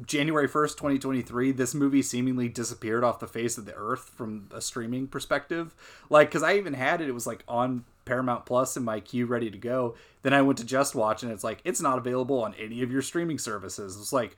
January 0.06 0.48
first, 0.48 0.78
twenty 0.78 0.98
twenty 0.98 1.22
three, 1.22 1.52
this 1.52 1.76
movie 1.76 2.02
seemingly 2.02 2.48
disappeared 2.48 3.04
off 3.04 3.20
the 3.20 3.28
face 3.28 3.58
of 3.58 3.66
the 3.66 3.76
earth 3.76 4.12
from 4.16 4.50
a 4.54 4.62
streaming 4.62 5.08
perspective. 5.08 5.76
Like, 6.10 6.30
because 6.30 6.44
I 6.44 6.56
even 6.56 6.74
had 6.74 7.02
it, 7.02 7.10
it 7.10 7.14
was 7.14 7.28
like 7.28 7.44
on 7.48 7.84
Paramount 8.06 8.46
Plus 8.46 8.78
in 8.78 8.84
my 8.84 9.00
queue, 9.00 9.26
ready 9.26 9.52
to 9.52 9.58
go. 9.58 9.96
Then 10.22 10.34
I 10.34 10.42
went 10.42 10.58
to 10.60 10.66
Just 10.66 10.96
Watch, 10.96 11.24
and 11.24 11.32
it's 11.32 11.44
like 11.44 11.60
it's 11.66 11.82
not 11.82 11.98
available 11.98 12.42
on 12.42 12.54
any 12.56 12.82
of 12.82 12.92
your 12.92 13.02
streaming 13.02 13.38
services. 13.38 13.98
It's 14.00 14.14
like, 14.14 14.38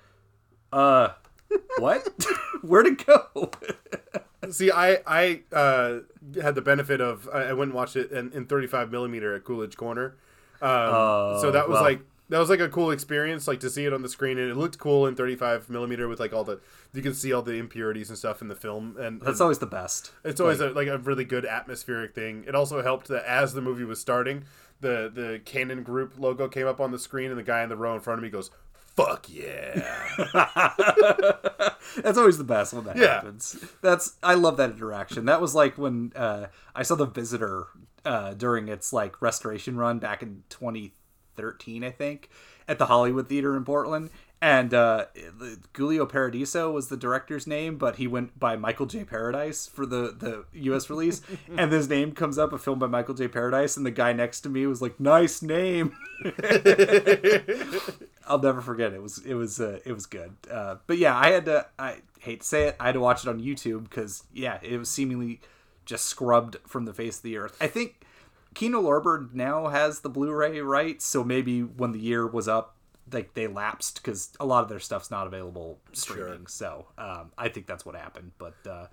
uh, 0.74 1.10
what? 1.78 2.08
Where'd 2.62 2.88
it 2.88 3.06
go? 3.06 3.52
See, 4.50 4.72
I 4.72 5.00
I 5.06 5.42
uh, 5.54 6.00
had 6.42 6.56
the 6.56 6.62
benefit 6.62 7.02
of 7.02 7.30
I, 7.32 7.44
I 7.44 7.54
went 7.54 7.70
and 7.70 7.74
watched 7.74 7.96
it 7.96 8.12
in, 8.12 8.32
in 8.34 8.46
35 8.46 8.92
millimeter 8.92 9.36
at 9.36 9.44
Coolidge 9.44 9.78
Corner. 9.78 10.16
Um, 10.62 11.40
so 11.40 11.52
that 11.52 11.68
was 11.68 11.76
well. 11.76 11.84
like 11.84 12.02
that 12.32 12.40
was 12.40 12.50
like 12.50 12.60
a 12.60 12.68
cool 12.70 12.90
experience, 12.90 13.48
like 13.48 13.60
to 13.60 13.70
see 13.70 13.86
it 13.86 13.94
on 13.94 14.02
the 14.02 14.10
screen, 14.10 14.40
and 14.40 14.50
it 14.50 14.58
looked 14.58 14.80
cool 14.80 15.06
in 15.06 15.16
35 15.16 15.70
millimeter 15.70 16.08
with 16.08 16.20
like 16.20 16.34
all 16.34 16.44
the 16.44 16.60
you 16.94 17.04
can 17.04 17.14
see 17.14 17.32
all 17.32 17.44
the 17.44 17.54
impurities 17.54 18.10
and 18.10 18.18
stuff 18.18 18.42
in 18.42 18.48
the 18.48 18.56
film, 18.56 18.96
and 19.00 19.22
That's 19.22 19.34
and 19.34 19.42
always 19.42 19.60
the 19.60 19.68
best. 19.68 20.12
it's 20.26 20.42
always 20.42 20.60
a, 20.60 20.72
like 20.72 20.88
a 20.88 20.98
really 20.98 21.26
good 21.26 21.46
atmospheric 21.46 22.16
thing. 22.16 22.44
It 22.48 22.56
also 22.56 22.82
helped 22.82 23.08
that 23.10 23.24
as 23.26 23.54
the 23.54 23.62
movie 23.62 23.84
was 23.84 24.02
starting, 24.02 24.46
the 24.80 25.12
the 25.14 25.40
Cannon 25.46 25.84
Group 25.84 26.14
logo 26.18 26.48
came 26.48 26.66
up 26.68 26.80
on 26.82 26.92
the 26.92 27.00
screen, 27.00 27.30
and 27.30 27.38
the 27.38 27.44
guy 27.44 27.62
in 27.62 27.70
the 27.70 27.78
row 27.78 27.94
in 27.94 28.00
front 28.02 28.18
of 28.20 28.24
me 28.24 28.30
goes, 28.30 28.50
"Fuck 28.96 29.28
yeah!" 29.30 30.08
That's 32.04 32.18
always 32.18 32.38
the 32.38 32.44
best 32.44 32.74
when 32.74 32.86
that 32.86 32.98
Yeah. 32.98 33.16
happens. 33.16 33.58
That's 33.82 34.16
I 34.24 34.36
love 34.36 34.58
that 34.58 34.72
interaction. 34.72 35.26
That 35.26 35.42
was 35.42 35.54
like 35.56 35.78
when 35.78 36.14
uh, 36.16 36.48
I 36.76 36.84
saw 36.84 36.96
the 36.96 37.06
Visitor 37.06 37.68
uh, 38.06 38.34
during 38.34 38.68
its 38.70 38.94
like 38.94 39.22
restoration 39.22 39.76
run 39.78 40.00
back 40.00 40.24
in 40.24 40.44
2013, 41.36 41.84
I 41.84 41.92
think, 41.92 42.30
at 42.68 42.78
the 42.78 42.88
Hollywood 42.88 43.28
Theater 43.28 43.56
in 43.56 43.66
Portland. 43.66 44.10
and 44.44 44.74
uh, 44.74 45.06
Giulio 45.76 46.08
Paradisi 46.08 46.74
was 46.74 46.88
the 46.90 46.98
director's 46.98 47.46
name, 47.46 47.78
but 47.78 47.98
he 47.98 48.08
went 48.08 48.40
by 48.40 48.56
Michael 48.56 48.88
J. 48.88 49.04
Paradise 49.04 49.68
for 49.68 49.86
the 49.86 50.16
the 50.18 50.46
U.S. 50.62 50.90
release. 50.90 51.22
and 51.58 51.72
his 51.72 51.88
name 51.88 52.12
comes 52.14 52.40
up, 52.40 52.52
a 52.52 52.58
film 52.58 52.80
by 52.80 52.88
Michael 52.88 53.14
J. 53.14 53.28
Paradise, 53.28 53.78
and 53.78 53.86
the 53.86 53.92
guy 53.92 54.14
next 54.14 54.42
to 54.42 54.50
me 54.50 54.66
was 54.66 54.82
like, 54.82 55.00
"Nice 55.00 55.44
name." 55.44 55.96
I'll 58.28 58.40
never 58.40 58.62
forget. 58.62 58.94
It. 58.94 58.96
it 58.96 59.02
was 59.04 59.20
it 59.20 59.36
was 59.36 59.60
uh, 59.60 59.80
it 59.86 59.94
was 59.94 60.08
good. 60.08 60.34
Uh, 60.50 60.78
but 60.88 60.98
yeah, 60.98 61.16
I 61.16 61.30
had 61.30 61.46
to. 61.46 61.68
I 61.78 61.98
hate 62.20 62.42
to 62.42 62.48
say 62.48 62.68
it, 62.70 62.76
I 62.80 62.88
had 62.88 62.94
to 62.94 63.00
watch 63.00 63.24
it 63.24 63.30
on 63.30 63.40
YouTube 63.40 63.84
because 63.84 64.24
yeah, 64.34 64.58
it 64.64 64.78
was 64.78 64.90
seemingly 64.90 65.40
just 65.86 66.06
scrubbed 66.06 66.58
from 66.66 66.86
the 66.86 66.94
face 66.94 67.18
of 67.18 67.24
the 67.24 67.38
earth. 67.38 67.58
I 67.62 67.68
think 67.68 68.06
Kino 68.54 68.82
Lorber 68.82 69.34
now 69.34 69.68
has 69.68 70.02
the 70.02 70.10
Blu-ray 70.10 70.60
rights, 70.62 71.06
so 71.06 71.24
maybe 71.24 71.62
when 71.62 71.92
the 71.92 72.00
year 72.00 72.28
was 72.28 72.48
up, 72.48 72.76
like 73.12 73.34
they 73.34 73.48
lapsed 73.48 74.02
because 74.02 74.32
a 74.40 74.46
lot 74.46 74.64
of 74.64 74.70
their 74.70 74.80
stuff's 74.80 75.12
not 75.12 75.28
available 75.28 75.80
streaming. 75.94 76.26
Sure. 76.26 76.48
So 76.48 76.88
um, 76.98 77.32
I 77.38 77.50
think 77.50 77.66
that's 77.66 77.86
what 77.86 77.96
happened. 77.96 78.32
But 78.38 78.56
uh, 78.70 78.88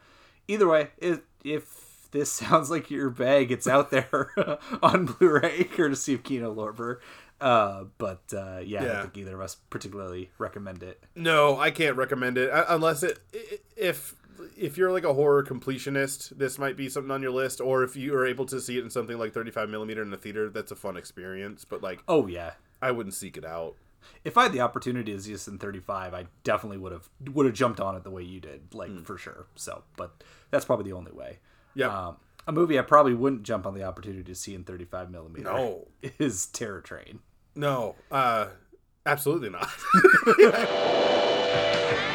either 0.47 0.69
way, 0.69 0.89
if, 0.99 1.21
if 1.45 2.09
this 2.11 2.31
sounds 2.33 2.71
like 2.71 2.91
your 2.91 3.11
bag, 3.11 3.51
it's 3.51 3.67
out 3.67 3.91
there 3.91 4.31
on 4.83 5.07
Blu-ray, 5.07 5.65
courtesy 5.73 6.15
of 6.15 6.23
Kino 6.23 6.55
Lorber. 6.55 6.99
Uh, 7.41 7.85
but 7.99 8.23
uh, 8.33 8.59
yeah, 8.59 8.63
yeah, 8.65 8.81
I 8.83 8.85
don't 8.87 9.03
think 9.03 9.19
either 9.19 9.37
of 9.37 9.41
us 9.41 9.57
particularly 9.71 10.31
recommend 10.39 10.83
it. 10.83 11.03
No, 11.15 11.59
I 11.59 11.71
can't 11.71 11.97
recommend 11.97 12.37
it 12.37 12.51
uh, 12.51 12.65
unless 12.69 13.05
it 13.05 13.21
if 13.77 14.17
if 14.57 14.77
you're 14.77 14.93
like 14.93 15.05
a 15.05 15.15
horror 15.15 15.43
completionist, 15.43 16.31
this 16.31 16.59
might 16.59 16.77
be 16.77 16.89
something 16.89 17.11
on 17.11 17.23
your 17.23 17.31
list. 17.31 17.61
Or 17.61 17.83
if 17.83 17.97
you 17.97 18.15
are 18.15 18.27
able 18.27 18.47
to 18.47 18.61
see 18.61 18.79
it 18.79 18.85
in 18.85 18.91
something 18.91 19.19
like 19.19 19.33
35 19.33 19.69
millimeter 19.69 20.03
in 20.03 20.11
the 20.11 20.17
theater, 20.17 20.49
that's 20.51 20.73
a 20.73 20.77
fun 20.77 20.97
experience. 20.97 21.65
But 21.65 21.83
like, 21.83 22.03
oh 22.09 22.27
yeah, 22.27 22.53
I 22.81 22.91
wouldn't 22.91 23.15
seek 23.15 23.37
it 23.37 23.45
out. 23.45 23.77
If 24.25 24.39
I 24.39 24.45
had 24.45 24.53
the 24.53 24.61
opportunity 24.61 25.13
to 25.13 25.21
see 25.21 25.33
this 25.33 25.49
in 25.49 25.59
35, 25.59 26.15
I 26.15 26.27
definitely 26.45 26.79
would 26.79 26.93
have 26.93 27.09
would 27.33 27.47
have 27.47 27.55
jumped 27.55 27.81
on 27.81 27.97
it 27.97 28.05
the 28.05 28.11
way 28.11 28.23
you 28.23 28.41
did, 28.41 28.75
like 28.75 28.91
mm. 28.91 29.05
for 29.05 29.19
sure. 29.19 29.47
So, 29.55 29.83
but 29.97 30.23
that's 30.51 30.65
probably 30.65 30.91
the 30.91 30.97
only 30.97 31.13
way. 31.13 31.39
Yeah. 31.75 32.09
Um, 32.09 32.17
a 32.47 32.53
movie 32.53 32.79
I 32.79 32.83
probably 32.83 33.15
wouldn't 33.15 33.43
jump 33.43 33.67
on 33.67 33.75
the 33.75 33.83
opportunity 33.83 34.25
to 34.25 34.35
see 34.35 34.55
in 34.55 34.65
35 34.65 35.11
millimeter. 35.11 35.45
No, 35.45 35.89
is 36.19 36.47
Terror 36.47 36.81
Train. 36.81 37.21
No, 37.55 37.97
uh, 38.11 38.47
absolutely 39.05 39.51
not. 39.51 39.69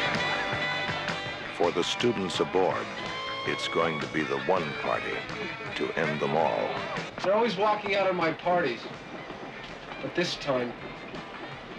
For 1.74 1.80
the 1.80 1.84
students 1.84 2.38
aboard, 2.38 2.86
it's 3.48 3.66
going 3.66 3.98
to 3.98 4.06
be 4.08 4.22
the 4.22 4.38
one 4.42 4.62
party 4.82 5.10
to 5.74 5.90
end 5.98 6.20
them 6.20 6.36
all. 6.36 6.68
They're 7.24 7.34
always 7.34 7.56
walking 7.56 7.96
out 7.96 8.06
of 8.06 8.14
my 8.14 8.32
parties. 8.32 8.78
But 10.00 10.14
this 10.14 10.36
time, 10.36 10.72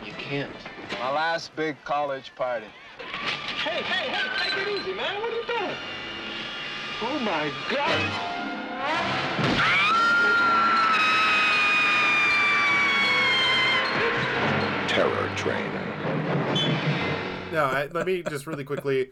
you 0.03 0.11
can't. 0.17 0.51
My 0.99 1.11
last 1.11 1.55
big 1.55 1.81
college 1.85 2.35
party. 2.35 2.65
Hey, 3.63 3.81
hey, 3.83 4.09
hey, 4.09 4.49
take 4.49 4.67
it 4.67 4.81
easy, 4.81 4.93
man. 4.93 5.21
What 5.21 5.31
are 5.31 5.37
you 5.37 5.45
doing? 5.47 5.77
Oh, 7.01 7.19
my 7.19 7.49
God. 7.73 8.11
terror 14.89 15.29
train. 15.37 15.71
Now, 17.53 17.65
I, 17.65 17.87
let 17.93 18.05
me 18.05 18.23
just 18.23 18.45
really 18.45 18.65
quickly. 18.65 19.11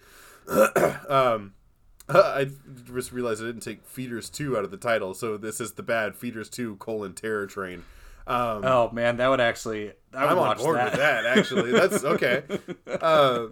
Um, 1.09 1.53
I 2.09 2.47
just 2.85 3.11
realized 3.11 3.41
I 3.41 3.47
didn't 3.47 3.61
take 3.61 3.85
Feeders 3.85 4.29
2 4.29 4.57
out 4.57 4.63
of 4.63 4.71
the 4.71 4.77
title, 4.77 5.13
so 5.13 5.37
this 5.37 5.61
is 5.61 5.73
the 5.73 5.83
bad 5.83 6.15
Feeders 6.15 6.49
2 6.49 6.77
colon 6.77 7.13
terror 7.13 7.47
train. 7.47 7.83
Um, 8.25 8.63
oh 8.63 8.89
man, 8.91 9.17
that 9.17 9.27
would 9.27 9.41
actually. 9.41 9.91
I 10.13 10.31
am 10.31 10.39
on 10.39 10.57
board 10.57 10.77
that. 10.77 10.91
with 10.91 10.99
that. 10.99 11.25
Actually, 11.25 11.71
that's 11.71 12.03
okay. 12.05 12.43
Uh, 12.87 13.47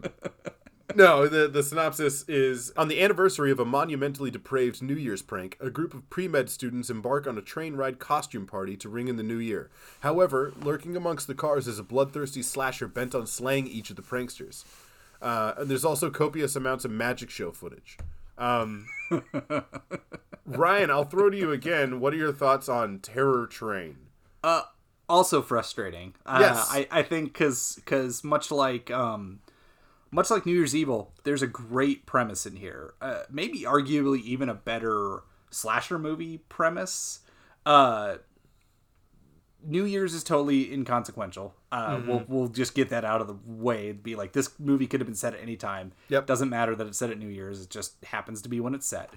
no, 0.96 1.28
the, 1.28 1.48
the 1.48 1.64
synopsis 1.64 2.24
is 2.28 2.72
On 2.78 2.88
the 2.88 3.02
anniversary 3.02 3.52
of 3.52 3.60
a 3.60 3.66
monumentally 3.66 4.32
depraved 4.32 4.82
New 4.82 4.96
Year's 4.96 5.22
prank, 5.22 5.58
a 5.60 5.70
group 5.70 5.94
of 5.94 6.10
pre 6.10 6.28
med 6.28 6.50
students 6.50 6.90
embark 6.90 7.28
on 7.28 7.38
a 7.38 7.42
train 7.42 7.76
ride 7.76 8.00
costume 8.00 8.46
party 8.46 8.78
to 8.78 8.90
ring 8.90 9.08
in 9.08 9.18
the 9.18 9.24
new 9.24 9.38
year. 9.38 9.70
However, 10.02 10.54
lurking 10.62 10.96
amongst 10.96 11.28
the 11.28 11.36
cars 11.36 11.68
is 11.68 11.80
a 11.80 11.84
bloodthirsty 11.84 12.42
slasher 12.42 12.88
bent 12.88 13.14
on 13.14 13.28
slaying 13.28 13.68
each 13.68 13.90
of 13.90 13.96
the 13.96 14.02
pranksters. 14.02 14.64
Uh, 15.22 15.54
and 15.58 15.70
there's 15.70 15.86
also 15.86 16.10
copious 16.10 16.56
amounts 16.56 16.86
of 16.86 16.92
magic 16.92 17.30
show 17.30 17.52
footage. 17.52 17.98
Um, 18.38 18.88
Ryan, 20.46 20.90
I'll 20.90 21.04
throw 21.04 21.30
to 21.30 21.38
you 21.38 21.52
again. 21.52 22.00
What 22.00 22.14
are 22.14 22.18
your 22.18 22.34
thoughts 22.34 22.68
on 22.68 23.00
Terror 23.00 23.46
Train? 23.46 23.98
Uh, 24.44 24.64
also 25.08 25.42
frustrating. 25.42 26.16
Uh, 26.26 26.38
yes. 26.42 26.68
I, 26.72 26.88
I 26.90 27.04
think 27.04 27.34
because 27.34 27.76
because 27.76 28.24
much 28.24 28.50
like 28.50 28.90
um, 28.90 29.42
much 30.10 30.32
like 30.32 30.46
New 30.46 30.54
Year's 30.54 30.76
Evil, 30.76 31.14
there's 31.24 31.42
a 31.42 31.48
great 31.48 32.06
premise 32.06 32.46
in 32.46 32.56
here. 32.56 32.94
Uh, 33.02 33.24
maybe 33.30 33.62
arguably 33.62 34.22
even 34.24 34.50
a 34.50 34.54
better 34.56 35.24
slasher 35.52 36.00
movie 36.00 36.40
premise. 36.50 37.20
Uh, 37.66 38.18
New 39.64 39.86
Year's 39.86 40.14
is 40.14 40.24
totally 40.24 40.74
inconsequential. 40.74 41.54
Uh, 41.72 41.96
mm-hmm. 41.96 42.08
We'll 42.10 42.24
we'll 42.28 42.48
just 42.50 42.76
get 42.76 42.90
that 42.90 43.06
out 43.06 43.22
of 43.22 43.28
the 43.28 43.38
way. 43.46 43.86
It'd 43.86 44.04
be 44.04 44.16
like 44.16 44.34
this 44.34 44.52
movie 44.60 44.88
could 44.88 45.00
have 45.00 45.08
been 45.08 45.16
set 45.16 45.34
at 45.34 45.42
any 45.42 45.56
time. 45.56 45.94
Yep. 46.10 46.28
Doesn't 46.28 46.50
matter 46.50 46.76
that 46.76 46.88
it's 46.88 46.98
set 46.98 47.10
at 47.10 47.18
New 47.18 47.30
Year's. 47.30 47.62
It 47.62 47.70
just 47.70 48.04
happens 48.06 48.42
to 48.42 48.50
be 48.50 48.60
when 48.60 48.76
it's 48.76 48.86
set. 48.86 49.10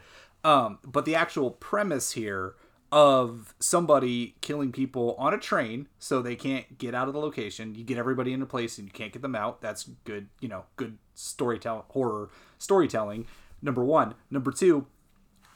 Um, 0.44 0.78
but 0.84 1.04
the 1.04 1.14
actual 1.14 1.50
premise 1.50 2.12
here 2.12 2.54
of 2.92 3.56
somebody 3.58 4.36
killing 4.40 4.70
people 4.70 5.16
on 5.18 5.34
a 5.34 5.38
train 5.38 5.88
so 5.98 6.22
they 6.22 6.36
can't 6.36 6.78
get 6.78 6.94
out 6.94 7.08
of 7.08 7.14
the 7.14 7.18
location. 7.18 7.74
You 7.74 7.82
get 7.82 7.98
everybody 7.98 8.32
in 8.32 8.40
a 8.40 8.46
place 8.46 8.78
and 8.78 8.86
you 8.86 8.92
can't 8.92 9.12
get 9.12 9.22
them 9.22 9.34
out. 9.34 9.60
That's 9.60 9.90
good, 10.04 10.28
you 10.38 10.48
know, 10.48 10.66
good 10.76 10.98
storytelling, 11.14 11.82
horror 11.88 12.30
storytelling. 12.58 13.26
Number 13.60 13.82
one. 13.82 14.14
Number 14.30 14.52
two, 14.52 14.86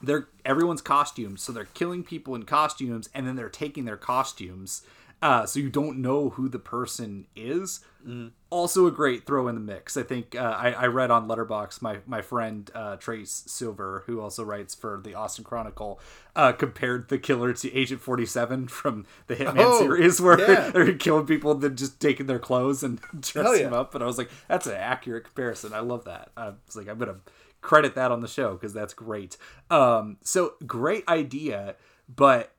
they're 0.02 0.28
everyone's 0.44 0.80
costumes, 0.80 1.42
so 1.42 1.52
they're 1.52 1.66
killing 1.66 2.02
people 2.02 2.34
in 2.34 2.42
costumes 2.44 3.08
and 3.14 3.24
then 3.24 3.36
they're 3.36 3.48
taking 3.48 3.84
their 3.84 3.96
costumes 3.96 4.82
uh, 5.20 5.46
so 5.46 5.58
you 5.58 5.68
don't 5.68 5.98
know 5.98 6.30
who 6.30 6.48
the 6.48 6.60
person 6.60 7.26
is. 7.34 7.80
Mm. 8.06 8.30
Also, 8.50 8.86
a 8.86 8.90
great 8.90 9.26
throw 9.26 9.48
in 9.48 9.56
the 9.56 9.60
mix. 9.60 9.96
I 9.96 10.04
think 10.04 10.36
uh, 10.36 10.56
I, 10.56 10.70
I, 10.70 10.86
read 10.86 11.10
on 11.10 11.26
Letterboxd 11.26 11.82
my 11.82 11.98
my 12.06 12.22
friend 12.22 12.70
uh, 12.72 12.96
Trace 12.96 13.42
Silver, 13.46 14.04
who 14.06 14.20
also 14.20 14.44
writes 14.44 14.76
for 14.76 15.00
the 15.02 15.14
Austin 15.14 15.44
Chronicle, 15.44 16.00
uh, 16.36 16.52
compared 16.52 17.08
the 17.08 17.18
killer 17.18 17.52
to 17.52 17.74
Agent 17.74 18.00
Forty 18.00 18.24
Seven 18.24 18.68
from 18.68 19.06
the 19.26 19.34
Hitman 19.34 19.56
oh, 19.58 19.80
series, 19.80 20.20
where 20.22 20.40
yeah. 20.40 20.70
they're 20.70 20.94
killing 20.94 21.26
people 21.26 21.50
and 21.50 21.60
then 21.60 21.76
just 21.76 21.98
taking 22.00 22.26
their 22.26 22.38
clothes 22.38 22.84
and 22.84 23.00
dressing 23.20 23.62
yeah. 23.62 23.64
them 23.64 23.74
up. 23.74 23.94
And 23.96 24.04
I 24.04 24.06
was 24.06 24.18
like, 24.18 24.30
that's 24.46 24.68
an 24.68 24.76
accurate 24.76 25.24
comparison. 25.24 25.72
I 25.72 25.80
love 25.80 26.04
that. 26.04 26.30
I 26.36 26.52
was 26.66 26.76
like, 26.76 26.88
I'm 26.88 26.98
gonna 26.98 27.16
credit 27.60 27.96
that 27.96 28.12
on 28.12 28.20
the 28.20 28.28
show 28.28 28.52
because 28.52 28.72
that's 28.72 28.94
great. 28.94 29.36
Um, 29.68 30.18
so 30.22 30.54
great 30.64 31.06
idea, 31.08 31.74
but 32.08 32.54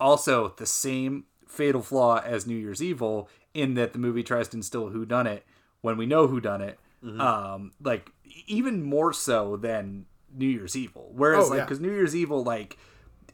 also 0.00 0.54
the 0.56 0.66
same 0.66 1.24
fatal 1.50 1.82
flaw 1.82 2.20
as 2.24 2.46
New 2.46 2.56
Year's 2.56 2.82
Evil 2.82 3.28
in 3.54 3.74
that 3.74 3.92
the 3.92 3.98
movie 3.98 4.22
tries 4.22 4.48
to 4.48 4.56
instill 4.56 4.88
who 4.88 5.04
done 5.04 5.26
it 5.26 5.44
when 5.80 5.96
we 5.96 6.06
know 6.06 6.26
who 6.26 6.40
done 6.40 6.60
it. 6.62 6.78
Mm-hmm. 7.04 7.20
Um, 7.20 7.72
like 7.82 8.10
even 8.46 8.82
more 8.82 9.12
so 9.12 9.56
than 9.56 10.06
New 10.34 10.46
Year's 10.46 10.76
Evil. 10.76 11.10
Whereas 11.14 11.46
oh, 11.46 11.54
like 11.54 11.64
because 11.64 11.80
New 11.80 11.92
Year's 11.92 12.14
Evil 12.14 12.42
like 12.44 12.78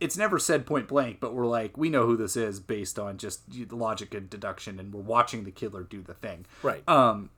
it's 0.00 0.16
never 0.16 0.38
said 0.38 0.66
point 0.66 0.88
blank, 0.88 1.20
but 1.20 1.34
we're 1.34 1.46
like 1.46 1.76
we 1.76 1.90
know 1.90 2.06
who 2.06 2.16
this 2.16 2.36
is 2.36 2.60
based 2.60 2.98
on 2.98 3.18
just 3.18 3.50
the 3.50 3.76
logic 3.76 4.14
and 4.14 4.28
deduction, 4.28 4.78
and 4.78 4.92
we're 4.92 5.00
watching 5.00 5.44
the 5.44 5.50
killer 5.50 5.82
do 5.82 6.02
the 6.02 6.14
thing. 6.14 6.46
Right. 6.62 6.86
Um, 6.88 7.30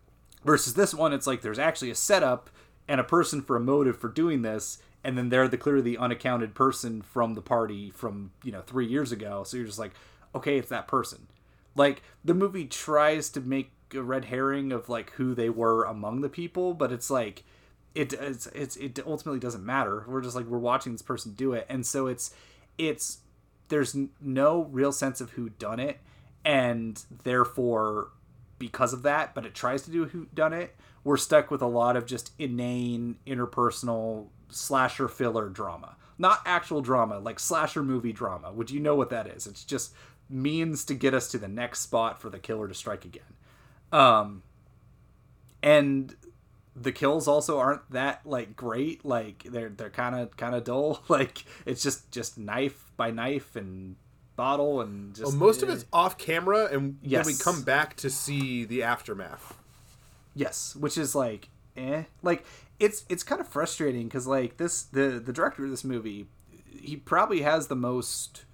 versus 0.45 0.75
this 0.75 0.95
one, 0.95 1.13
it's 1.13 1.27
like 1.27 1.43
there's 1.43 1.59
actually 1.59 1.91
a 1.91 1.95
setup 1.95 2.51
and 2.87 3.01
a 3.01 3.05
person 3.05 3.43
for 3.43 3.57
a 3.57 3.61
motive 3.61 3.99
for 3.99 4.09
doing 4.09 4.43
this, 4.43 4.79
and 5.05 5.17
then 5.17 5.29
they're 5.29 5.49
the 5.49 5.59
clearly 5.59 5.83
the 5.83 5.99
unaccounted 5.99 6.55
person 6.55 7.03
from 7.03 7.35
the 7.35 7.43
party 7.43 7.91
from 7.91 8.33
you 8.43 8.53
know 8.53 8.63
three 8.63 8.87
years 8.87 9.13
ago. 9.13 9.45
So 9.45 9.57
you're 9.57 9.67
just 9.67 9.79
like, 9.79 9.93
okay, 10.39 10.59
it's 10.59 10.71
that 10.71 10.89
person. 10.89 11.29
Like 11.75 12.03
the 12.25 12.35
movie 12.35 12.67
tries 12.67 13.29
to 13.31 13.41
make 13.41 13.71
a 13.95 14.03
red 14.03 14.27
herring 14.27 14.73
of 14.73 14.89
like 14.89 15.13
who 15.13 15.35
they 15.35 15.49
were 15.49 15.85
among 15.85 16.21
the 16.21 16.29
people, 16.29 16.75
but 16.75 16.93
it's 16.93 17.11
like 17.11 17.45
it 17.95 18.13
it's, 18.13 18.47
it's 18.49 18.77
it 18.77 18.99
ultimately 19.07 19.41
doesn't 19.41 19.65
matter. 19.65 20.05
We're 20.09 20.21
just 20.21 20.37
like 20.37 20.47
we're 20.47 20.59
watching 20.59 20.93
this 20.93 21.03
person 21.03 21.33
do 21.33 21.53
it, 21.53 21.67
and 21.69 21.87
so 21.87 22.07
it's 22.07 22.35
it's 22.77 23.19
there's 23.69 23.97
no 24.21 24.63
real 24.65 24.93
sense 24.93 25.21
of 25.21 25.31
who 25.31 25.51
done 25.51 25.81
it, 25.81 25.99
and 26.45 27.03
therefore 27.25 28.09
because 28.59 28.93
of 28.93 29.03
that, 29.03 29.35
but 29.35 29.47
it 29.47 29.55
tries 29.55 29.83
to 29.83 29.91
do 29.91 30.07
who 30.07 30.27
done 30.35 30.53
it. 30.53 30.77
We're 31.05 31.17
stuck 31.17 31.51
with 31.51 31.63
a 31.63 31.67
lot 31.67 31.97
of 31.97 32.07
just 32.07 32.33
inane 32.39 33.17
interpersonal 33.27 34.27
slasher 34.49 35.09
filler 35.09 35.49
drama, 35.49 35.97
not 36.19 36.43
actual 36.45 36.81
drama, 36.81 37.19
like 37.21 37.39
slasher 37.39 37.83
movie 37.83 38.13
drama. 38.13 38.53
Would 38.53 38.71
you 38.71 38.81
know 38.81 38.95
what 38.95 39.11
that 39.11 39.27
is? 39.27 39.47
It's 39.47 39.65
just 39.65 39.93
means 40.29 40.85
to 40.87 40.95
get 40.95 41.15
us 41.15 41.29
to 41.29 41.39
the 41.39 41.49
next 41.49 41.81
spot 41.81 42.21
for 42.21 42.31
the 42.31 42.39
killer 42.39 42.69
to 42.69 42.75
strike 42.75 43.05
again. 43.05 43.23
Um, 43.93 44.43
and 45.63 46.15
the 46.77 46.93
kills 46.93 47.27
also 47.27 47.59
aren't 47.59 47.91
that 47.91 48.21
like 48.25 48.57
great. 48.57 49.05
Like 49.05 49.45
they're 49.45 49.71
they're 49.71 49.91
kind 49.91 50.15
of 50.15 50.37
kind 50.37 50.55
of 50.55 50.65
dull. 50.65 51.03
Like 51.09 51.45
it's 51.67 51.83
just 51.83 52.11
just 52.11 52.39
knife 52.39 52.93
by 52.97 53.11
knife 53.11 53.57
and 53.57 53.97
bottle 54.37 54.81
and 54.81 55.15
just. 55.15 55.25
Well, 55.25 55.37
most 55.37 55.63
of 55.63 55.69
it's 55.69 55.85
off 55.93 56.19
camera, 56.19 56.69
and 56.71 56.99
yes. 57.03 57.27
then 57.27 57.35
we 57.35 57.39
come 57.39 57.63
back 57.63 57.97
to 57.97 58.11
see 58.11 58.65
the 58.65 58.83
aftermath. 58.83 59.59
Yes, 60.35 60.77
which 60.77 60.97
is 60.97 61.15
like, 61.15 61.49
eh, 61.77 62.05
like 62.23 62.45
it's 62.79 63.05
it's 63.09 63.23
kind 63.23 63.41
of 63.41 63.49
frustrating 63.49 64.05
because 64.05 64.27
like 64.27 64.57
this 64.57 64.83
the 64.83 65.21
the 65.25 65.33
director 65.33 65.65
of 65.65 65.71
this 65.71 65.85
movie, 65.85 66.29
he 66.71 66.97
probably 66.97 67.43
has 67.43 67.67
the 67.67 67.77
most 67.77 68.45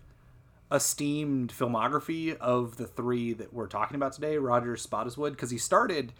esteemed 0.74 1.52
filmography 1.52 2.36
of 2.38 2.76
the 2.76 2.86
three 2.86 3.32
that 3.32 3.54
we're 3.54 3.68
talking 3.68 3.94
about 3.94 4.12
today, 4.12 4.36
Roger 4.36 4.74
Spottiswoode, 4.74 5.30
because 5.30 5.50
he 5.50 5.58
started 5.58 6.12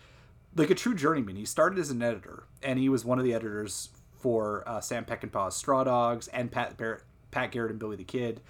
like 0.55 0.70
a 0.70 0.74
true 0.74 0.94
journeyman. 0.94 1.36
He 1.36 1.44
started 1.44 1.78
as 1.78 1.90
an 1.90 2.02
editor, 2.02 2.44
and 2.62 2.78
he 2.78 2.88
was 2.88 3.05
one 3.05 3.18
of 3.18 3.24
the 3.24 3.34
editors 3.34 3.90
for 4.20 4.62
uh, 4.66 4.80
Sam 4.80 5.05
Peckinpah's 5.05 5.57
Straw 5.57 5.84
Dogs 5.84 6.28
and 6.28 6.50
Pat 6.50 6.76
Barrett, 6.76 7.02
Pat 7.30 7.50
Garrett 7.50 7.72
and 7.72 7.80
Billy 7.80 7.96
the 7.96 8.05
Kid. 8.05 8.40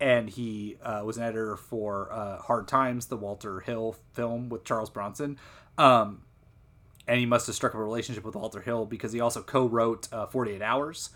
And 0.00 0.30
he 0.30 0.76
uh, 0.80 1.02
was 1.04 1.16
an 1.16 1.24
editor 1.24 1.56
for 1.56 2.12
uh, 2.12 2.38
Hard 2.38 2.68
Times, 2.68 3.06
the 3.06 3.16
Walter 3.16 3.60
Hill 3.60 3.96
film 4.12 4.48
with 4.48 4.64
Charles 4.64 4.90
Bronson. 4.90 5.36
Um, 5.76 6.22
and 7.08 7.18
he 7.18 7.26
must 7.26 7.46
have 7.46 7.56
struck 7.56 7.72
up 7.72 7.80
a 7.80 7.82
relationship 7.82 8.24
with 8.24 8.36
Walter 8.36 8.60
Hill 8.60 8.86
because 8.86 9.12
he 9.12 9.20
also 9.20 9.42
co-wrote 9.42 10.10
uh, 10.12 10.26
48 10.26 10.62
Hours. 10.62 11.10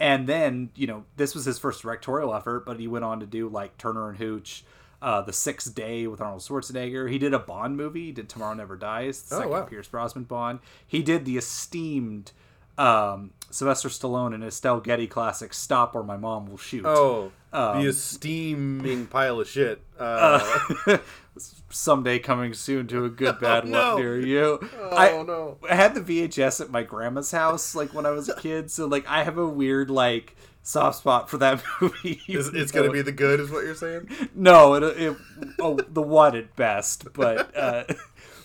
And 0.00 0.26
then, 0.26 0.70
you 0.74 0.86
know, 0.86 1.04
this 1.16 1.34
was 1.34 1.44
his 1.44 1.58
first 1.58 1.82
directorial 1.82 2.34
effort, 2.34 2.66
but 2.66 2.78
he 2.80 2.88
went 2.88 3.04
on 3.04 3.20
to 3.20 3.26
do 3.26 3.48
like 3.48 3.78
Turner 3.78 4.08
and 4.08 4.18
Hooch, 4.18 4.64
uh, 5.00 5.22
The 5.22 5.32
Sixth 5.32 5.74
Day 5.74 6.06
with 6.06 6.20
Arnold 6.20 6.42
Schwarzenegger. 6.42 7.08
He 7.10 7.18
did 7.18 7.32
a 7.32 7.38
Bond 7.38 7.76
movie. 7.76 8.06
He 8.06 8.12
did 8.12 8.28
Tomorrow 8.28 8.54
Never 8.54 8.76
Dies, 8.76 9.22
the 9.22 9.36
Oh, 9.36 9.38
second 9.38 9.52
wow. 9.52 9.62
Pierce 9.62 9.86
Brosnan 9.88 10.24
Bond. 10.24 10.58
He 10.86 11.02
did 11.02 11.24
the 11.24 11.36
esteemed 11.36 12.32
um, 12.76 13.30
Sylvester 13.50 13.88
Stallone 13.88 14.34
and 14.34 14.42
Estelle 14.42 14.80
Getty 14.80 15.06
classic 15.06 15.54
Stop 15.54 15.94
or 15.94 16.02
My 16.02 16.16
Mom 16.16 16.46
Will 16.46 16.56
Shoot. 16.58 16.84
Oh, 16.84 17.30
Um, 17.52 17.80
the 17.80 17.88
esteeming 17.88 19.06
pile 19.06 19.38
of 19.40 19.48
shit. 19.48 19.80
Uh, 19.98 20.40
uh, 20.88 20.98
someday 21.70 22.18
coming 22.18 22.54
soon 22.54 22.86
to 22.88 23.04
a 23.04 23.10
good 23.10 23.40
bad 23.40 23.64
Oh, 23.66 23.68
no. 23.68 23.92
one 23.94 24.02
near 24.02 24.18
you. 24.20 24.58
Oh, 24.78 24.96
I, 24.96 25.22
no. 25.22 25.58
I 25.68 25.74
had 25.74 25.94
the 25.94 26.00
VHS 26.00 26.60
at 26.60 26.70
my 26.70 26.82
grandma's 26.82 27.30
house 27.30 27.74
like 27.74 27.92
when 27.92 28.06
I 28.06 28.10
was 28.10 28.28
a 28.28 28.36
kid, 28.40 28.70
so 28.70 28.86
like 28.86 29.06
I 29.08 29.24
have 29.24 29.38
a 29.38 29.46
weird 29.48 29.90
like 29.90 30.36
soft 30.62 30.98
spot 30.98 31.28
for 31.28 31.38
that 31.38 31.62
movie. 31.80 32.20
it's 32.26 32.48
it's 32.48 32.72
gonna 32.72 32.90
be 32.90 33.02
the 33.02 33.12
good, 33.12 33.40
is 33.40 33.50
what 33.50 33.64
you're 33.64 33.74
saying? 33.74 34.08
no, 34.34 34.74
it, 34.74 34.82
it 34.82 35.16
oh, 35.58 35.76
the 35.88 36.02
one 36.02 36.36
at 36.36 36.54
best, 36.56 37.12
but 37.12 37.56
uh, 37.56 37.84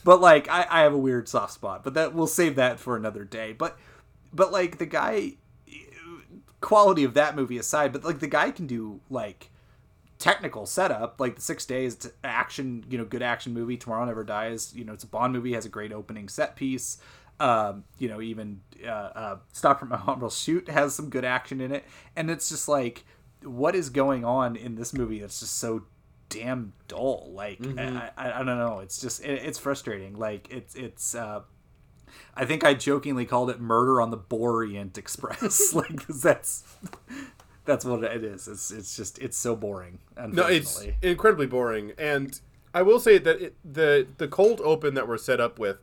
but 0.04 0.20
like 0.22 0.50
I, 0.50 0.66
I 0.70 0.82
have 0.82 0.94
a 0.94 0.98
weird 0.98 1.28
soft 1.30 1.54
spot, 1.54 1.84
but 1.84 1.94
that 1.94 2.14
we'll 2.14 2.28
save 2.28 2.56
that 2.56 2.80
for 2.80 2.96
another 2.96 3.24
day. 3.24 3.54
But 3.54 3.78
but 4.34 4.52
like 4.52 4.78
the 4.80 4.86
guy, 4.86 5.34
quality 6.62 7.04
of 7.04 7.14
that 7.14 7.36
movie 7.36 7.58
aside, 7.58 7.94
but 7.94 8.04
like 8.04 8.20
the 8.20 8.28
guy 8.28 8.52
can 8.52 8.68
do 8.68 9.00
like 9.10 9.50
technical 10.20 10.66
setup, 10.66 11.20
like 11.20 11.36
the 11.36 11.42
Six 11.42 11.66
Days 11.66 12.12
action, 12.24 12.86
you 12.90 12.98
know, 12.98 13.06
good 13.06 13.24
action 13.24 13.54
movie. 13.54 13.78
Tomorrow 13.78 14.06
Never 14.06 14.24
Dies, 14.24 14.74
you 14.76 14.84
know, 14.86 14.94
it's 14.94 15.04
a 15.04 15.08
Bond 15.08 15.34
movie, 15.34 15.54
has 15.54 15.66
a 15.66 15.70
great 15.70 15.92
opening 15.92 16.28
set 16.30 16.56
piece. 16.56 16.98
Um, 17.40 17.86
you 17.98 18.10
know, 18.10 18.20
even 18.22 18.60
uh, 18.86 18.90
uh, 18.90 19.38
Stop 19.54 19.80
from 19.80 19.90
My 19.90 20.14
Will 20.20 20.30
Shoot 20.30 20.68
has 20.70 20.94
some 20.94 21.10
good 21.10 21.24
action 21.26 21.62
in 21.62 21.72
it, 21.72 21.86
and 22.16 22.30
it's 22.30 22.50
just 22.50 22.68
like, 22.68 23.06
what 23.44 23.76
is 23.76 23.90
going 23.90 24.26
on 24.26 24.58
in 24.58 24.76
this 24.76 24.94
movie 24.94 25.20
that's 25.20 25.40
just 25.40 25.58
so 25.58 25.84
damn 26.28 26.74
dull? 26.90 27.32
Like, 27.34 27.60
Mhm. 27.60 27.80
I, 27.98 28.12
I, 28.18 28.32
I 28.34 28.44
don't 28.44 28.58
know. 28.58 28.80
It's 28.80 29.00
just 29.00 29.24
it, 29.24 29.42
it's 29.46 29.58
frustrating. 29.58 30.18
Like, 30.20 30.52
it's 30.52 30.76
it's. 30.76 31.16
Uh, 31.16 31.44
I 32.36 32.44
think 32.46 32.66
I 32.66 32.74
jokingly 32.74 33.26
called 33.26 33.50
it 33.52 33.62
"Murder 33.62 34.02
on 34.02 34.12
the 34.12 34.18
Borient 34.18 34.98
Express," 34.98 35.74
like 35.74 36.06
'cause 36.06 36.22
that's 36.22 36.64
that's 37.70 37.86
what 37.86 38.04
it 38.04 38.24
is. 38.24 38.48
It's 38.48 38.72
it's 38.72 38.96
just 38.98 39.20
it's 39.20 39.38
so 39.38 39.56
boring. 39.56 40.00
No, 40.18 40.48
it's 40.48 40.82
incredibly 41.02 41.46
boring, 41.48 41.94
and 41.98 42.40
I 42.74 42.82
will 42.82 43.00
say 43.00 43.18
that 43.20 43.42
it, 43.42 43.56
the 43.64 44.08
the 44.18 44.28
cold 44.28 44.60
open 44.64 44.96
that 44.96 45.08
we're 45.08 45.18
set 45.18 45.40
up 45.40 45.60
with 45.60 45.78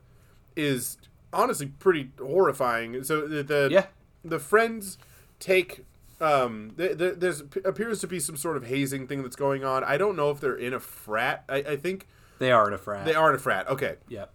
is 0.55 0.97
honestly 1.31 1.67
pretty 1.67 2.11
horrifying. 2.19 3.03
So 3.03 3.27
the 3.27 3.41
the, 3.43 3.69
Yeah. 3.71 3.85
the 4.23 4.39
friends 4.39 4.97
take 5.39 5.85
um 6.19 6.71
th 6.77 6.97
th 6.97 7.13
there's 7.19 7.41
appears 7.63 7.99
to 8.01 8.07
be 8.07 8.19
some 8.19 8.35
sort 8.37 8.57
of 8.57 8.65
hazing 8.65 9.07
thing 9.07 9.21
that's 9.23 9.35
going 9.35 9.63
on. 9.63 9.83
I 9.83 9.97
don't 9.97 10.15
know 10.15 10.29
if 10.29 10.39
they're 10.39 10.55
in 10.55 10.73
a 10.73 10.79
frat. 10.79 11.43
I, 11.47 11.57
I 11.57 11.75
think 11.77 12.07
they 12.39 12.51
are 12.51 12.67
in 12.67 12.73
a 12.73 12.77
frat. 12.77 13.05
They 13.05 13.15
are 13.15 13.29
in 13.29 13.35
a 13.35 13.39
frat. 13.39 13.67
Okay. 13.69 13.95
Yep. 14.09 14.31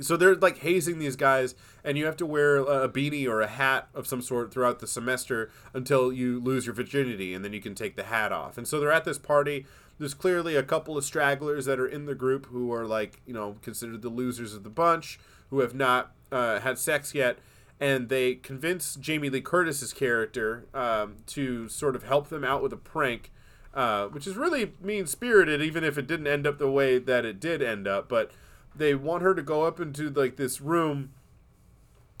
So 0.00 0.16
they're 0.16 0.34
like 0.34 0.58
hazing 0.58 0.98
these 0.98 1.16
guys, 1.16 1.54
and 1.84 1.98
you 1.98 2.06
have 2.06 2.16
to 2.18 2.26
wear 2.26 2.56
a 2.56 2.88
beanie 2.88 3.26
or 3.26 3.40
a 3.40 3.46
hat 3.48 3.88
of 3.94 4.06
some 4.06 4.22
sort 4.22 4.52
throughout 4.52 4.78
the 4.80 4.86
semester 4.86 5.50
until 5.72 6.12
you 6.12 6.40
lose 6.40 6.66
your 6.66 6.74
virginity, 6.74 7.34
and 7.34 7.44
then 7.44 7.52
you 7.52 7.60
can 7.60 7.74
take 7.74 7.96
the 7.96 8.04
hat 8.04 8.32
off. 8.32 8.58
And 8.58 8.66
so 8.66 8.78
they're 8.78 8.92
at 8.92 9.04
this 9.04 9.18
party. 9.18 9.66
There's 9.98 10.14
clearly 10.14 10.54
a 10.54 10.62
couple 10.62 10.96
of 10.96 11.04
stragglers 11.04 11.64
that 11.64 11.80
are 11.80 11.86
in 11.86 12.06
the 12.06 12.14
group 12.14 12.46
who 12.46 12.72
are 12.72 12.86
like, 12.86 13.20
you 13.26 13.34
know, 13.34 13.56
considered 13.62 14.02
the 14.02 14.08
losers 14.08 14.54
of 14.54 14.62
the 14.62 14.70
bunch, 14.70 15.18
who 15.50 15.60
have 15.60 15.74
not 15.74 16.12
uh, 16.30 16.60
had 16.60 16.78
sex 16.78 17.14
yet. 17.14 17.38
And 17.80 18.08
they 18.08 18.34
convince 18.34 18.96
Jamie 18.96 19.30
Lee 19.30 19.40
Curtis's 19.40 19.92
character 19.92 20.66
um, 20.74 21.16
to 21.28 21.68
sort 21.68 21.94
of 21.96 22.02
help 22.04 22.28
them 22.28 22.44
out 22.44 22.62
with 22.62 22.72
a 22.72 22.76
prank, 22.76 23.30
uh, 23.72 24.06
which 24.06 24.26
is 24.26 24.36
really 24.36 24.72
mean 24.80 25.06
spirited, 25.06 25.62
even 25.62 25.84
if 25.84 25.96
it 25.96 26.06
didn't 26.06 26.26
end 26.26 26.46
up 26.46 26.58
the 26.58 26.70
way 26.70 26.98
that 26.98 27.24
it 27.24 27.38
did 27.38 27.62
end 27.62 27.86
up. 27.86 28.08
But 28.08 28.32
they 28.78 28.94
want 28.94 29.22
her 29.22 29.34
to 29.34 29.42
go 29.42 29.64
up 29.64 29.80
into 29.80 30.08
like 30.10 30.36
this 30.36 30.60
room 30.60 31.10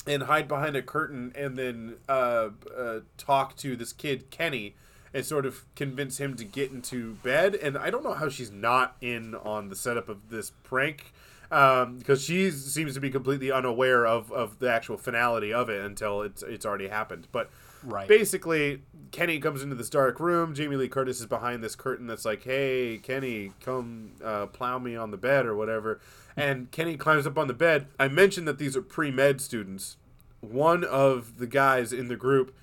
and 0.06 0.24
hide 0.24 0.48
behind 0.48 0.76
a 0.76 0.82
curtain 0.82 1.32
and 1.34 1.56
then 1.56 1.96
uh, 2.08 2.48
uh, 2.76 3.00
talk 3.16 3.56
to 3.56 3.76
this 3.76 3.92
kid 3.92 4.30
Kenny 4.30 4.74
and 5.14 5.24
sort 5.24 5.46
of 5.46 5.64
convince 5.74 6.18
him 6.18 6.36
to 6.36 6.44
get 6.44 6.70
into 6.70 7.14
bed. 7.22 7.54
And 7.54 7.78
I 7.78 7.90
don't 7.90 8.04
know 8.04 8.14
how 8.14 8.28
she's 8.28 8.50
not 8.50 8.96
in 9.00 9.34
on 9.34 9.68
the 9.68 9.76
setup 9.76 10.08
of 10.08 10.30
this 10.30 10.50
prank 10.62 11.12
because 11.48 12.22
she 12.22 12.50
seems 12.50 12.94
to 12.94 13.00
be 13.00 13.10
completely 13.10 13.50
unaware 13.50 14.06
of, 14.06 14.30
of 14.32 14.58
the 14.58 14.70
actual 14.70 14.98
finality 14.98 15.52
of 15.52 15.70
it 15.70 15.82
until 15.84 16.22
it's 16.22 16.42
it's 16.42 16.66
already 16.66 16.88
happened. 16.88 17.28
But 17.32 17.50
Right. 17.84 18.08
basically, 18.08 18.82
Kenny 19.12 19.38
comes 19.38 19.62
into 19.62 19.76
this 19.76 19.88
dark 19.88 20.18
room. 20.18 20.52
Jamie 20.52 20.74
Lee 20.74 20.88
Curtis 20.88 21.20
is 21.20 21.26
behind 21.26 21.62
this 21.62 21.76
curtain 21.76 22.08
that's 22.08 22.24
like, 22.24 22.42
"Hey, 22.42 22.98
Kenny, 23.00 23.52
come 23.60 24.10
uh, 24.22 24.46
plow 24.46 24.80
me 24.80 24.96
on 24.96 25.12
the 25.12 25.16
bed 25.16 25.46
or 25.46 25.54
whatever." 25.54 26.00
And 26.38 26.70
Kenny 26.70 26.96
climbs 26.96 27.26
up 27.26 27.36
on 27.36 27.48
the 27.48 27.54
bed. 27.54 27.88
I 27.98 28.08
mentioned 28.08 28.46
that 28.46 28.58
these 28.58 28.76
are 28.76 28.82
pre 28.82 29.10
med 29.10 29.40
students. 29.40 29.96
One 30.40 30.84
of 30.84 31.38
the 31.38 31.46
guys 31.46 31.92
in 31.92 32.08
the 32.08 32.16
group 32.16 32.54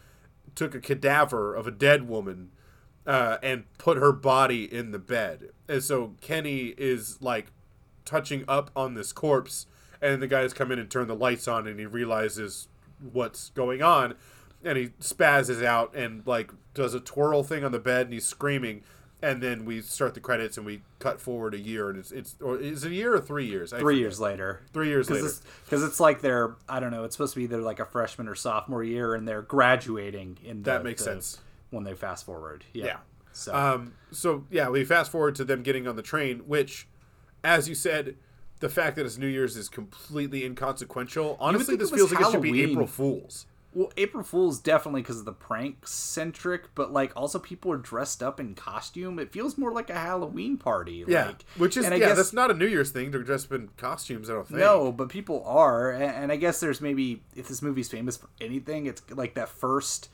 took 0.55 0.73
a 0.73 0.79
cadaver 0.79 1.53
of 1.53 1.67
a 1.67 1.71
dead 1.71 2.07
woman 2.07 2.51
uh, 3.05 3.37
and 3.43 3.65
put 3.77 3.97
her 3.97 4.11
body 4.11 4.63
in 4.63 4.91
the 4.91 4.99
bed. 4.99 5.49
And 5.67 5.83
so 5.83 6.15
Kenny 6.21 6.73
is 6.77 7.21
like 7.21 7.47
touching 8.05 8.45
up 8.47 8.71
on 8.75 8.93
this 8.93 9.11
corpse, 9.11 9.67
and 10.01 10.21
the 10.21 10.27
guys 10.27 10.53
come 10.53 10.71
in 10.71 10.79
and 10.79 10.89
turn 10.89 11.07
the 11.07 11.15
lights 11.15 11.47
on, 11.47 11.67
and 11.67 11.79
he 11.79 11.85
realizes 11.85 12.67
what's 13.11 13.49
going 13.49 13.81
on, 13.81 14.15
and 14.63 14.77
he 14.77 14.87
spazzes 15.01 15.63
out 15.63 15.93
and 15.95 16.25
like 16.25 16.51
does 16.73 16.93
a 16.93 16.99
twirl 16.99 17.43
thing 17.43 17.63
on 17.63 17.71
the 17.71 17.79
bed, 17.79 18.07
and 18.07 18.13
he's 18.13 18.25
screaming. 18.25 18.83
And 19.25 19.41
then 19.41 19.65
we 19.65 19.81
start 19.81 20.13
the 20.13 20.19
credits, 20.19 20.57
and 20.57 20.65
we 20.67 20.81
cut 20.99 21.19
forward 21.19 21.55
a 21.55 21.59
year, 21.59 21.89
and 21.89 21.97
it's 21.97 22.11
it's 22.11 22.35
or 22.41 22.59
is 22.59 22.83
it 22.83 22.91
a 22.91 22.95
year 22.95 23.15
or 23.15 23.19
three 23.19 23.45
years? 23.47 23.73
I 23.73 23.79
Three 23.79 23.95
forget. 23.95 23.99
years 24.01 24.19
later. 24.19 24.61
Three 24.71 24.87
years 24.89 25.09
later. 25.09 25.29
Because 25.63 25.81
it's, 25.83 25.99
like 25.99 26.21
they're 26.21 26.55
I 26.69 26.79
don't 26.79 26.91
know. 26.91 27.03
It's 27.05 27.15
supposed 27.15 27.33
to 27.33 27.39
be 27.39 27.47
they're 27.47 27.59
like 27.61 27.79
a 27.79 27.85
freshman 27.85 28.27
or 28.27 28.35
sophomore 28.35 28.83
year, 28.83 29.15
and 29.15 29.27
they're 29.27 29.41
graduating 29.41 30.37
in 30.43 30.61
the, 30.61 30.69
That 30.71 30.83
makes 30.83 31.03
the- 31.03 31.11
sense. 31.11 31.39
when 31.71 31.83
they 31.85 31.95
fast 31.95 32.23
forward. 32.25 32.65
Yeah. 32.73 32.85
Yeah. 32.85 32.97
So 33.33 33.55
Um, 33.55 33.93
so 34.11 34.45
yeah, 34.51 34.69
we 34.69 34.85
fast 34.85 35.11
forward 35.11 35.33
to 35.35 35.43
them 35.43 35.63
getting 35.63 35.87
on 35.87 35.95
the 35.95 36.03
train, 36.03 36.39
which, 36.45 36.87
as 37.43 37.67
you 37.67 37.73
said, 37.73 38.15
the 38.59 38.69
fact 38.69 38.95
that 38.95 39.07
it's 39.07 39.17
New 39.17 39.27
Year's 39.27 39.57
is 39.57 39.69
completely 39.69 40.45
inconsequential. 40.45 41.35
Honestly, 41.39 41.75
this 41.75 41.89
feels 41.89 42.11
like 42.13 42.21
it 42.25 42.31
should 42.31 42.41
be 42.43 42.61
April 42.61 42.85
Fools. 42.87 43.47
Well, 43.75 43.91
April 43.97 44.23
Fool's 44.23 44.57
definitely 44.59 45.01
because 45.01 45.19
of 45.19 45.25
the 45.25 45.33
prank 45.33 45.85
centric, 45.85 46.73
but 46.75 46.93
like 46.93 47.11
also 47.15 47.39
people 47.39 47.73
are 47.73 47.77
dressed 47.77 48.23
up 48.23 48.39
in 48.39 48.55
costume. 48.55 49.19
It 49.19 49.33
feels 49.33 49.57
more 49.57 49.71
like 49.71 49.89
a 49.89 49.95
Halloween 49.95 50.57
party. 50.57 51.03
Yeah, 51.05 51.27
like, 51.27 51.43
which 51.57 51.75
is 51.75 51.83
and 51.83 51.93
I 51.93 51.97
yeah, 51.97 52.07
guess- 52.07 52.17
that's 52.17 52.33
not 52.33 52.49
a 52.49 52.53
New 52.53 52.67
Year's 52.67 52.91
thing 52.91 53.11
to 53.11 53.21
dress 53.21 53.43
up 53.45 53.51
in 53.51 53.69
costumes. 53.75 54.29
I 54.29 54.33
don't 54.33 54.47
think. 54.47 54.59
No, 54.61 54.93
but 54.93 55.09
people 55.09 55.43
are, 55.45 55.91
and, 55.91 56.03
and 56.03 56.31
I 56.31 56.37
guess 56.37 56.61
there's 56.61 56.79
maybe 56.79 57.21
if 57.35 57.49
this 57.49 57.61
movie's 57.61 57.89
famous 57.89 58.15
for 58.15 58.29
anything, 58.39 58.85
it's 58.85 59.01
like 59.11 59.33
that 59.33 59.49
first 59.49 60.09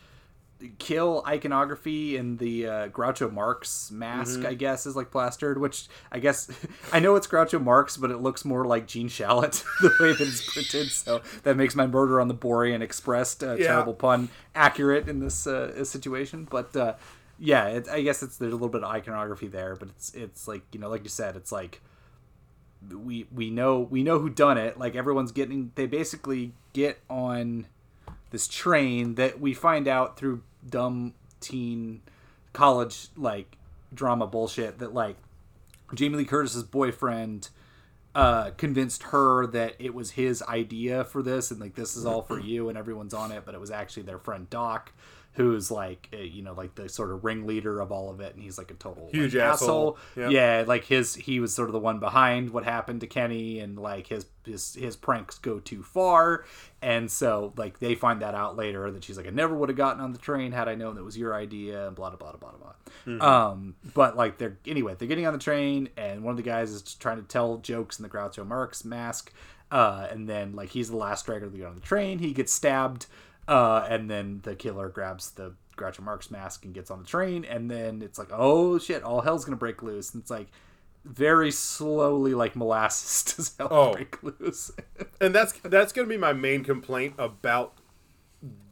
kill 0.80 1.24
iconography 1.28 2.18
in 2.18 2.38
the 2.38 2.68
uh, 2.68 2.88
Groucho 2.90 3.32
Marx 3.32 3.92
mask. 3.92 4.40
Mhm. 4.42 4.46
I 4.46 4.54
guess 4.54 4.86
is 4.86 4.96
like 4.96 5.12
plastered, 5.12 5.60
which 5.60 5.88
I 6.12 6.20
guess 6.20 6.50
I 6.94 7.00
know 7.00 7.16
it's 7.16 7.28
Groucho 7.28 7.62
Marx, 7.64 7.98
but 7.98 8.12
it 8.12 8.18
looks 8.18 8.46
more 8.46 8.66
like 8.66 8.88
Gene 8.88 9.10
Shalit 9.10 9.64
the 9.82 9.92
way 10.00 10.12
that 10.14 10.22
it's 10.28 10.54
printed. 10.54 10.90
So 10.92 11.22
that 11.44 11.58
makes 11.58 11.76
my 11.76 11.88
murder 11.88 12.20
on 12.22 12.28
the 12.28 12.36
Borean 12.36 12.82
Express 12.82 13.42
uh, 13.42 13.56
Yeah. 13.60 13.68
terrible 13.68 13.94
pun 13.94 14.30
accurate 14.56 15.08
in 15.08 15.20
this 15.20 15.48
uh, 15.48 15.84
situation, 15.86 16.48
but. 16.50 16.76
Uh, 16.76 16.94
yeah, 17.44 17.70
it, 17.70 17.90
I 17.90 18.04
guess 18.04 18.22
it's 18.22 18.38
there's 18.38 18.52
a 18.54 18.56
little 18.56 18.70
bit 18.70 18.84
of 18.84 18.92
iconography 18.92 19.48
there, 19.48 19.76
but 19.76 19.90
it's 19.90 20.14
it's 20.14 20.48
like 20.48 20.62
you 20.74 20.80
know, 20.80 20.90
like 20.90 21.02
you 21.02 21.10
said, 21.10 21.36
it's 21.36 21.52
like 21.52 21.82
we 22.88 23.26
we 23.34 23.50
know 23.50 23.80
we 23.80 24.04
know 24.04 24.20
who 24.20 24.30
done 24.30 24.58
it 24.60 24.78
like 24.78 24.96
everyone's 24.96 25.32
getting 25.32 25.72
they 25.76 25.86
basically 25.88 26.52
get 26.74 27.00
on 27.10 27.66
this 28.32 28.48
train 28.48 29.16
that 29.16 29.40
we 29.40 29.54
find 29.54 29.88
out 29.88 30.18
through 30.18 30.42
dumb 30.68 31.14
teen 31.40 32.02
college 32.54 33.08
like 33.16 33.58
drama 33.94 34.28
bullshit 34.28 34.80
that 34.80 34.94
like 34.94 35.18
Jamie 35.94 36.18
Lee 36.18 36.26
Curtis's 36.26 36.64
boyfriend 36.64 37.50
uh, 38.14 38.52
convinced 38.52 39.04
her 39.04 39.48
that 39.48 39.76
it 39.80 39.94
was 39.94 40.12
his 40.12 40.42
idea 40.44 41.04
for 41.06 41.24
this 41.24 41.52
and 41.52 41.60
like 41.60 41.76
this 41.76 41.96
is 41.96 42.06
all 42.06 42.22
for 42.22 42.40
you 42.40 42.70
and 42.70 42.78
everyone's 42.78 43.14
on 43.14 43.32
it, 43.32 43.44
but 43.46 43.56
it 43.56 43.60
was 43.60 43.72
actually 43.72 44.04
their 44.04 44.18
friend 44.18 44.50
Doc, 44.50 44.92
who's 45.34 45.72
like 45.72 46.10
uh, 46.14 46.18
you 46.18 46.42
know 46.42 46.54
like 46.54 46.76
the 46.76 46.90
sort 46.90 47.12
of 47.12 47.24
ringleader 47.24 47.80
of 47.80 47.92
all 47.92 48.10
of 48.10 48.20
it, 48.20 48.34
and 48.34 48.44
he's 48.44 48.58
like 48.58 48.70
a 48.72 48.74
total 48.76 49.10
Huge 49.12 49.34
like, 49.36 49.44
asshole. 49.44 49.98
Yeah. 50.16 50.30
Yeah. 50.30 50.64
like 50.68 50.84
his 50.86 51.16
he 51.16 51.40
was 51.40 51.54
sort 51.54 51.70
of 51.70 51.74
the 51.74 51.80
one 51.80 52.00
behind 52.00 52.50
what 52.50 52.64
happened 52.64 53.02
to 53.02 53.08
Kenny, 53.08 53.60
and 53.60 53.80
like 53.80 54.08
his 54.08 54.26
his 54.46 54.74
his 54.74 54.96
pranks 54.96 55.38
go 55.38 55.60
too 55.60 55.84
far, 55.84 56.46
and 56.82 57.10
so 57.10 57.54
like 57.56 57.80
they 57.80 57.96
find 57.96 58.22
that 58.22 58.36
out 58.36 58.58
later 58.58 58.92
that 58.92 59.04
she's 59.04 59.18
like 59.18 59.28
I 59.28 59.32
never 59.32 59.56
would 59.56 59.70
have 59.70 59.78
gotten 59.78 60.02
on 60.02 60.12
the 60.12 60.20
train 60.20 60.52
had 60.52 60.68
I 60.68 60.76
known 60.76 60.96
that 60.96 61.04
was 61.04 61.18
your 61.18 61.34
idea, 61.34 61.88
and 61.88 61.96
blah 61.96 62.10
blah 62.10 62.18
blah 62.18 62.38
blah 62.40 62.52
blah. 62.58 62.74
Mhm. 63.06 63.22
Um, 63.22 63.76
but 63.94 64.18
like 64.18 64.38
they're 64.38 64.58
anyway 64.68 64.96
they're 64.98 65.08
getting 65.08 65.26
on 65.28 65.34
the 65.34 65.40
train, 65.40 65.90
and 65.98 66.24
one 66.24 66.32
of 66.32 66.38
the 66.38 66.44
guys 66.44 66.72
is 66.72 66.82
trying 66.96 67.18
to 67.18 67.24
tell 67.24 67.58
jokes 67.58 68.00
in 68.00 68.04
the 68.04 68.10
Groucho 68.10 68.46
Marx 68.46 68.84
mask. 68.84 69.32
Uh, 69.72 70.06
and 70.12 70.28
then 70.28 70.54
like 70.54 70.68
he's 70.70 70.90
the 70.90 70.98
last 70.98 71.22
striker 71.22 71.50
to 71.50 71.58
get 71.58 71.66
on 71.66 71.76
the 71.76 71.80
train. 71.82 72.20
He 72.20 72.34
gets 72.34 72.52
stabbed, 72.52 73.06
uh, 73.48 73.86
and 73.90 74.10
then 74.10 74.42
the 74.44 74.56
killer 74.56 74.90
grabs 74.90 75.32
the 75.32 75.54
Groucho 75.78 76.02
Marx 76.02 76.30
mask 76.30 76.66
and 76.66 76.74
gets 76.74 76.92
on 76.92 77.00
the 77.00 77.06
train. 77.08 77.44
And 77.46 77.70
then 77.72 78.02
it's 78.02 78.20
like, 78.20 78.30
oh 78.32 78.78
shit, 78.78 79.04
all 79.04 79.22
hell's 79.22 79.46
gonna 79.46 79.58
break 79.58 79.82
loose. 79.82 80.14
And 80.14 80.22
it's 80.22 80.32
like 80.32 80.48
very 81.06 81.52
slowly, 81.52 82.34
like 82.34 82.56
molasses 82.56 83.24
does 83.36 83.56
hell 83.58 83.68
Oh. 83.72 83.94
break 83.94 84.22
loose. 84.22 84.72
and 85.22 85.34
that's 85.34 85.54
that's 85.64 85.92
gonna 85.94 86.08
be 86.08 86.18
my 86.18 86.34
main 86.34 86.64
complaint 86.64 87.16
about 87.18 87.74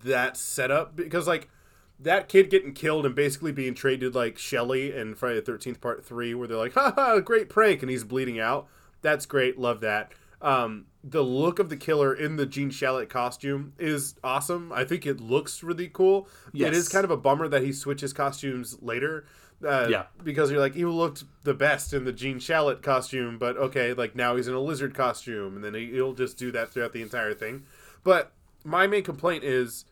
that 0.03 0.37
setup 0.37 0.95
because 0.95 1.27
like 1.27 1.49
that 1.99 2.29
kid 2.29 2.49
getting 2.49 2.73
killed 2.73 3.05
and 3.05 3.13
basically 3.13 3.51
being 3.51 3.73
traded 3.73 4.15
like 4.15 4.37
Shelly 4.37 4.95
in 4.95 5.15
Friday 5.15 5.35
the 5.35 5.41
Thirteenth 5.41 5.81
Part 5.81 6.05
Three, 6.05 6.33
where 6.33 6.47
they're 6.47 6.57
like, 6.57 6.73
"Ha 6.73 6.93
ha, 6.95 7.19
great 7.19 7.49
prank," 7.49 7.81
and 7.81 7.89
he's 7.89 8.03
bleeding 8.03 8.39
out. 8.39 8.67
That's 9.01 9.25
great, 9.25 9.57
love 9.59 9.81
that. 9.81 10.11
Um, 10.41 10.85
the 11.03 11.23
look 11.23 11.59
of 11.59 11.69
the 11.69 11.77
killer 11.77 12.13
in 12.13 12.35
the 12.35 12.45
Gene 12.45 12.69
Shalit 12.71 13.07
costume 13.09 13.73
is 13.79 14.15
awesome. 14.23 14.71
I 14.73 14.83
think 14.83 15.05
it 15.05 15.21
looks 15.21 15.63
really 15.63 15.87
cool. 15.87 16.27
It 16.53 16.59
Yes. 16.59 16.75
is 16.75 16.89
kind 16.89 17.05
of 17.05 17.11
a 17.11 17.17
bummer 17.17 17.47
that 17.47 17.61
he 17.63 17.71
switches 17.71 18.11
costumes 18.13 18.77
later. 18.81 19.25
Uh, 19.65 19.87
Yeah. 19.89 20.05
because 20.23 20.51
you're 20.51 20.59
like 20.59 20.73
he 20.75 20.85
looked 20.85 21.23
the 21.43 21.53
best 21.53 21.93
in 21.93 22.05
the 22.05 22.11
Gene 22.13 22.39
Shalit 22.39 22.81
costume, 22.81 23.37
but 23.37 23.57
okay, 23.57 23.93
like 23.93 24.15
now 24.15 24.35
he's 24.35 24.47
in 24.47 24.53
a 24.53 24.59
lizard 24.59 24.93
costume, 24.93 25.55
and 25.55 25.63
then 25.63 25.73
he- 25.73 25.91
he'll 25.91 26.13
just 26.13 26.37
do 26.37 26.51
that 26.51 26.69
throughout 26.71 26.93
the 26.93 27.01
entire 27.01 27.33
thing. 27.33 27.63
But 28.03 28.31
my 28.63 28.87
main 28.87 29.03
complaint 29.03 29.43
is, 29.43 29.85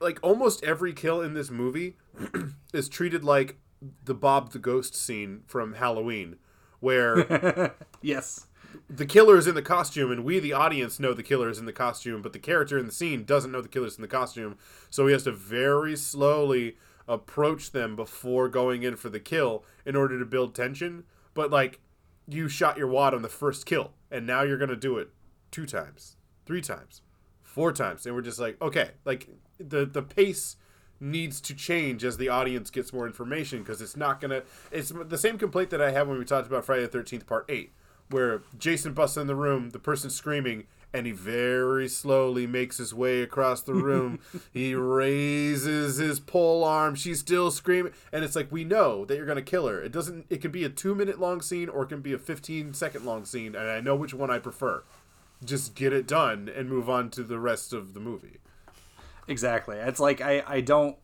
like 0.00 0.18
almost 0.22 0.62
every 0.64 0.92
kill 0.92 1.20
in 1.20 1.34
this 1.34 1.50
movie 1.50 1.96
is 2.74 2.88
treated 2.88 3.24
like 3.24 3.58
the 4.04 4.14
Bob 4.14 4.52
the 4.52 4.58
Ghost 4.58 4.94
scene 4.94 5.42
from 5.46 5.74
Halloween, 5.74 6.36
where 6.80 7.74
yes, 8.02 8.46
the 8.88 9.06
killer 9.06 9.36
is 9.36 9.46
in 9.46 9.54
the 9.54 9.62
costume, 9.62 10.10
and 10.10 10.24
we, 10.24 10.38
the 10.38 10.52
audience, 10.52 10.98
know 10.98 11.14
the 11.14 11.22
killer 11.22 11.48
is 11.48 11.58
in 11.58 11.66
the 11.66 11.72
costume, 11.72 12.22
but 12.22 12.32
the 12.32 12.38
character 12.38 12.78
in 12.78 12.86
the 12.86 12.92
scene 12.92 13.24
doesn't 13.24 13.52
know 13.52 13.60
the 13.60 13.68
killer's 13.68 13.96
in 13.96 14.02
the 14.02 14.08
costume, 14.08 14.56
so 14.88 15.06
he 15.06 15.12
has 15.12 15.24
to 15.24 15.32
very 15.32 15.96
slowly 15.96 16.76
approach 17.08 17.72
them 17.72 17.96
before 17.96 18.48
going 18.48 18.82
in 18.82 18.96
for 18.96 19.08
the 19.08 19.20
kill 19.20 19.64
in 19.84 19.96
order 19.96 20.18
to 20.18 20.24
build 20.24 20.54
tension. 20.54 21.04
But 21.34 21.50
like, 21.50 21.80
you 22.26 22.48
shot 22.48 22.78
your 22.78 22.86
wad 22.86 23.14
on 23.14 23.22
the 23.22 23.28
first 23.28 23.66
kill, 23.66 23.92
and 24.10 24.26
now 24.26 24.42
you're 24.42 24.58
gonna 24.58 24.76
do 24.76 24.98
it 24.98 25.10
two 25.50 25.66
times, 25.66 26.16
three 26.46 26.60
times, 26.60 27.02
four 27.42 27.72
times, 27.72 28.06
and 28.06 28.14
we're 28.14 28.22
just 28.22 28.38
like, 28.38 28.60
okay, 28.62 28.92
like 29.04 29.28
the 29.58 29.84
the 29.84 30.02
pace 30.02 30.56
needs 31.00 31.40
to 31.40 31.54
change 31.54 32.04
as 32.04 32.18
the 32.18 32.28
audience 32.28 32.70
gets 32.70 32.92
more 32.92 33.06
information 33.06 33.60
because 33.60 33.80
it's 33.80 33.96
not 33.96 34.20
gonna. 34.20 34.42
It's 34.70 34.92
the 34.92 35.18
same 35.18 35.38
complaint 35.38 35.70
that 35.70 35.80
I 35.80 35.90
have 35.90 36.08
when 36.08 36.18
we 36.18 36.24
talked 36.24 36.46
about 36.46 36.64
Friday 36.64 36.82
the 36.82 36.88
Thirteenth 36.88 37.26
Part 37.26 37.46
Eight, 37.48 37.72
where 38.10 38.42
Jason 38.58 38.92
busts 38.92 39.16
in 39.16 39.26
the 39.26 39.34
room, 39.34 39.70
the 39.70 39.78
person 39.78 40.10
screaming, 40.10 40.66
and 40.92 41.06
he 41.06 41.12
very 41.12 41.88
slowly 41.88 42.46
makes 42.46 42.78
his 42.78 42.92
way 42.92 43.22
across 43.22 43.62
the 43.62 43.74
room. 43.74 44.18
he 44.52 44.74
raises 44.74 45.96
his 45.98 46.18
pole 46.18 46.64
arm. 46.64 46.94
She's 46.94 47.20
still 47.20 47.50
screaming, 47.50 47.92
and 48.12 48.24
it's 48.24 48.36
like 48.36 48.50
we 48.50 48.64
know 48.64 49.04
that 49.04 49.16
you're 49.16 49.26
gonna 49.26 49.42
kill 49.42 49.68
her. 49.68 49.80
It 49.80 49.92
doesn't. 49.92 50.26
It 50.28 50.40
can 50.40 50.50
be 50.50 50.64
a 50.64 50.68
two 50.68 50.94
minute 50.94 51.20
long 51.20 51.40
scene 51.40 51.68
or 51.68 51.84
it 51.84 51.88
can 51.88 52.00
be 52.00 52.12
a 52.12 52.18
fifteen 52.18 52.74
second 52.74 53.04
long 53.04 53.24
scene, 53.24 53.54
and 53.54 53.70
I 53.70 53.80
know 53.80 53.94
which 53.94 54.14
one 54.14 54.30
I 54.30 54.38
prefer. 54.38 54.82
Just 55.44 55.74
get 55.74 55.92
it 55.92 56.06
done 56.06 56.50
and 56.54 56.68
move 56.68 56.90
on 56.90 57.10
to 57.10 57.22
the 57.22 57.38
rest 57.38 57.72
of 57.72 57.94
the 57.94 58.00
movie. 58.00 58.38
Exactly. 59.28 59.76
It's 59.76 60.00
like 60.00 60.20
I 60.20 60.42
I 60.46 60.60
don't 60.60 60.96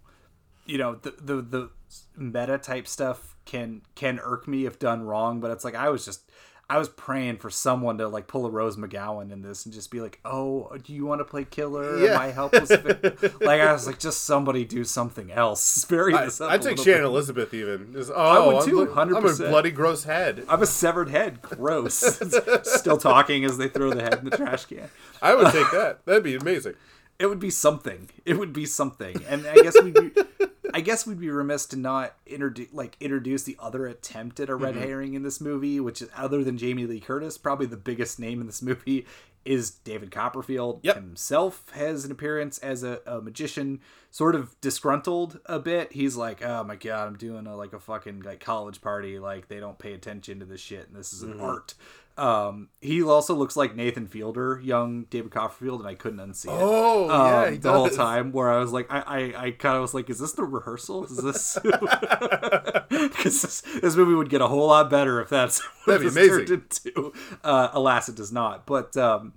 you 0.67 0.79
know 0.79 0.97
the 0.97 1.15
the 1.21 1.43
the 1.43 1.71
meta 2.17 2.59
type 2.59 2.89
stuff 2.89 3.37
can 3.45 3.83
can 3.95 4.19
irk 4.19 4.49
me 4.49 4.67
if 4.67 4.79
done 4.79 5.03
wrong, 5.03 5.41
but 5.41 5.51
it's 5.53 5.65
like 5.65 5.77
I 5.77 5.89
was 5.89 6.05
just 6.05 6.29
I 6.69 6.79
was 6.79 6.89
praying 6.89 7.37
for 7.37 7.49
someone 7.49 7.99
to 7.99 8.09
like 8.09 8.27
pull 8.27 8.45
a 8.45 8.51
Rose 8.51 8.77
McGowan 8.77 9.31
in 9.31 9.41
this 9.41 9.65
and 9.67 9.73
just 9.73 9.89
be 9.89 10.01
like, 10.01 10.19
"Oh, 10.25 10.77
do 10.83 10.93
you 10.93 11.07
want 11.07 11.21
to 11.21 11.25
play 11.25 11.45
killer? 11.45 11.97
Yeah. 11.97 12.15
Am 12.15 12.21
I 12.21 12.27
helpless?" 12.29 12.71
like 13.41 13.61
I 13.61 13.73
was 13.73 13.87
like, 13.87 14.01
just 14.01 14.25
somebody 14.25 14.65
do 14.65 14.83
something 14.83 15.31
else. 15.31 15.63
Spare 15.87 16.11
I, 16.13 16.25
this 16.25 16.41
up. 16.41 16.51
I'd 16.51 16.63
take 16.63 16.79
Shannon 16.79 17.03
bit. 17.03 17.07
Elizabeth 17.07 17.55
even. 17.55 17.93
Just, 17.93 18.11
oh, 18.13 18.17
I 18.17 18.47
would 18.47 18.65
too, 18.65 18.81
li- 18.81 18.93
I'm 18.97 19.15
a 19.15 19.21
bloody 19.21 19.71
gross 19.71 20.03
head. 20.05 20.45
I'm 20.49 20.61
a 20.61 20.67
severed 20.67 21.09
head. 21.09 21.41
Gross. 21.41 21.95
Still 22.65 22.99
talking 22.99 23.45
as 23.45 23.59
they 23.59 23.69
throw 23.69 23.93
the 23.93 24.03
head 24.03 24.15
in 24.15 24.25
the 24.25 24.37
trash 24.37 24.65
can. 24.65 24.91
I 25.23 25.35
would 25.37 25.53
take 25.53 25.71
that. 25.71 26.05
That'd 26.05 26.25
be 26.25 26.35
amazing. 26.35 26.75
It 27.19 27.27
would 27.27 27.41
be 27.41 27.51
something. 27.51 28.11
It 28.25 28.39
would 28.39 28.53
be 28.53 28.67
something. 28.67 29.23
And 29.29 29.47
I 29.47 29.55
guess 29.57 29.75
we'd 29.83 29.95
be, 29.95 30.11
I 30.75 30.81
guess 30.81 31.07
we'd 31.07 31.21
be 31.21 31.31
remiss 31.31 31.65
to 31.67 31.77
not 31.77 32.15
introduce 32.27 32.73
like 32.73 32.97
introduce 33.01 33.45
the 33.45 33.57
other 33.59 33.87
attempt 33.87 34.39
at 34.41 34.51
a 34.51 34.55
red 34.55 34.75
Mhm. 34.75 34.81
herring 34.83 35.15
in 35.15 35.23
this 35.23 35.41
movie, 35.41 35.81
which 35.81 36.03
is 36.03 36.09
other 36.17 36.45
than 36.45 36.59
Jamie 36.59 36.85
Lee 36.87 37.01
Curtis, 37.01 37.39
probably 37.39 37.67
the 37.67 37.77
biggest 37.79 38.19
name 38.21 38.41
in 38.41 38.47
this 38.47 38.61
movie 38.63 39.07
is 39.47 39.71
David 39.71 40.11
Copperfield 40.11 40.81
himself 40.83 41.71
has 41.73 42.05
an 42.05 42.11
appearance 42.11 42.59
as 42.59 42.83
a, 42.83 43.01
a 43.07 43.21
magician, 43.21 43.81
sort 44.11 44.35
of 44.35 44.61
disgruntled 44.61 45.39
a 45.47 45.61
bit. 45.61 45.93
He's 45.93 46.17
like, 46.17 46.45
"Oh 46.45 46.65
my 46.65 46.75
god, 46.75 47.07
I'm 47.07 47.17
doing 47.17 47.47
a 47.47 47.57
like 47.57 47.73
a 47.73 47.79
fucking 47.79 48.23
like 48.23 48.41
college 48.41 48.81
party. 48.81 49.19
Like 49.21 49.47
they 49.47 49.61
don't 49.61 49.79
pay 49.79 49.93
attention 49.95 50.41
to 50.41 50.47
this 50.47 50.61
shit, 50.61 50.89
and 50.89 50.97
this 50.97 51.13
is 51.13 51.23
an 51.23 51.35
Mhm. 51.35 51.43
art." 51.43 51.75
Um, 52.19 52.69
he 52.81 53.03
also 53.03 53.35
looks 53.35 53.57
like 53.57 53.77
Nathan 53.77 54.07
Fielder, 54.07 54.59
young 54.65 55.05
David 55.05 55.31
Copperfield, 55.33 55.81
and 55.81 55.89
I 55.89 55.95
couldn't 55.95 56.19
unsee 56.19 56.47
it. 56.47 56.51
Oh, 56.51 57.11
um, 57.11 57.27
yeah, 57.27 57.51
he 57.51 57.57
the 57.59 57.73
whole 57.73 57.91
time 57.91 58.33
where 58.33 58.51
I 58.51 58.59
was 58.59 58.73
like, 58.73 58.91
I, 58.91 59.01
I, 59.01 59.45
I 59.47 59.51
kind 59.51 59.77
of 59.77 59.83
was 59.83 59.93
like, 59.93 60.09
is 60.09 60.19
this 60.19 60.33
the 60.33 60.45
rehearsal? 60.45 61.05
Is 61.05 61.19
this 61.19 61.59
because 61.63 63.43
this, 63.43 63.61
this 63.83 63.97
movie 63.97 64.15
would 64.15 64.31
get 64.31 64.41
a 64.41 64.49
whole 64.49 64.69
lot 64.69 64.89
better 64.89 65.21
if 65.21 65.29
that's 65.29 65.61
what 65.85 65.99
That'd 65.99 66.01
be 66.01 66.21
this 66.21 66.29
turned 66.29 66.49
amazing. 66.49 66.95
into. 66.95 67.13
Uh, 67.45 67.69
alas, 67.73 68.09
it 68.09 68.17
does 68.17 68.33
not. 68.33 68.65
But 68.67 68.97
um, 68.97 69.35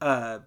uh, 0.00 0.40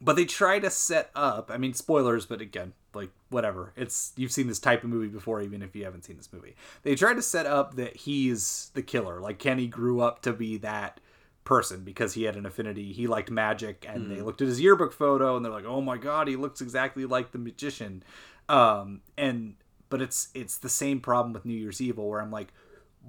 but 0.00 0.16
they 0.16 0.24
try 0.24 0.58
to 0.58 0.70
set 0.70 1.10
up. 1.14 1.50
I 1.52 1.56
mean, 1.56 1.72
spoilers, 1.74 2.26
but 2.26 2.40
again, 2.40 2.72
like 2.96 3.10
whatever. 3.30 3.72
It's 3.76 4.12
you've 4.16 4.32
seen 4.32 4.48
this 4.48 4.58
type 4.58 4.82
of 4.82 4.90
movie 4.90 5.08
before, 5.08 5.40
even 5.42 5.62
if 5.62 5.76
you 5.76 5.84
haven't 5.84 6.04
seen 6.04 6.16
this 6.16 6.32
movie. 6.32 6.56
They 6.82 6.94
tried 6.96 7.14
to 7.14 7.22
set 7.22 7.46
up 7.46 7.76
that 7.76 7.96
he's 7.96 8.70
the 8.74 8.82
killer. 8.82 9.20
Like 9.20 9.38
Kenny 9.38 9.66
grew 9.68 10.00
up 10.00 10.22
to 10.22 10.32
be 10.32 10.56
that 10.58 11.00
person 11.44 11.84
because 11.84 12.14
he 12.14 12.24
had 12.24 12.34
an 12.34 12.44
affinity. 12.46 12.92
He 12.92 13.06
liked 13.06 13.30
magic, 13.30 13.86
and 13.88 14.10
they 14.10 14.16
Mhm. 14.16 14.24
looked 14.24 14.42
at 14.42 14.48
his 14.48 14.60
yearbook 14.60 14.92
photo, 14.92 15.36
and 15.36 15.44
they're 15.44 15.52
like, 15.52 15.64
"Oh 15.64 15.80
my 15.80 15.96
god, 15.96 16.26
he 16.26 16.34
looks 16.34 16.60
exactly 16.60 17.06
like 17.06 17.30
the 17.30 17.38
magician." 17.38 18.02
Um, 18.48 19.02
and 19.16 19.54
but 19.88 20.02
it's 20.02 20.28
it's 20.34 20.58
the 20.58 20.68
same 20.68 21.00
problem 21.00 21.32
with 21.32 21.44
New 21.44 21.54
Year's 21.54 21.80
Evil, 21.80 22.08
where 22.08 22.20
I'm 22.20 22.32
like, 22.32 22.48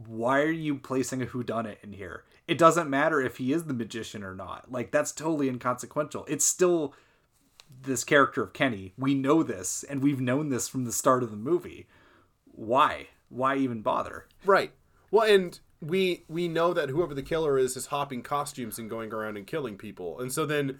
why 0.06 0.42
are 0.42 0.52
you 0.52 0.76
placing 0.78 1.24
a 1.24 1.26
whodunit 1.26 1.78
in 1.84 1.94
here? 1.94 2.24
It 2.48 2.60
doesn't 2.60 2.88
matter 2.90 3.20
if 3.20 3.38
he 3.38 3.52
is 3.52 3.64
the 3.64 3.74
magician 3.74 4.24
or 4.24 4.36
not. 4.36 4.72
Like 4.72 4.92
that's 4.92 5.12
totally 5.12 5.50
inconsequential. 5.50 6.24
It's 6.28 6.46
still 6.46 6.94
this 7.88 8.04
character 8.04 8.44
of 8.44 8.54
Kenny. 8.54 8.94
We 8.98 9.16
know 9.16 9.42
this, 9.42 9.84
and 9.84 10.04
we've 10.04 10.22
known 10.22 10.50
this 10.50 10.68
from 10.68 10.86
the 10.86 10.92
start 10.92 11.24
of 11.24 11.32
the 11.32 11.38
movie. 11.38 11.88
Why? 12.46 13.08
Why 13.30 13.58
even 13.58 13.82
bother? 13.82 14.28
Right. 14.46 14.72
Well, 15.10 15.30
and 15.30 15.60
we 15.82 16.24
we 16.28 16.48
know 16.48 16.74
that 16.74 16.90
whoever 16.90 17.14
the 17.14 17.24
killer 17.24 17.58
is 17.58 17.76
is 17.76 17.88
hopping 17.88 18.22
costumes 18.22 18.78
and 18.78 18.90
going 18.90 19.14
around 19.14 19.38
and 19.38 19.48
killing 19.48 19.78
people, 19.78 20.20
and 20.20 20.32
so 20.32 20.46
then 20.46 20.80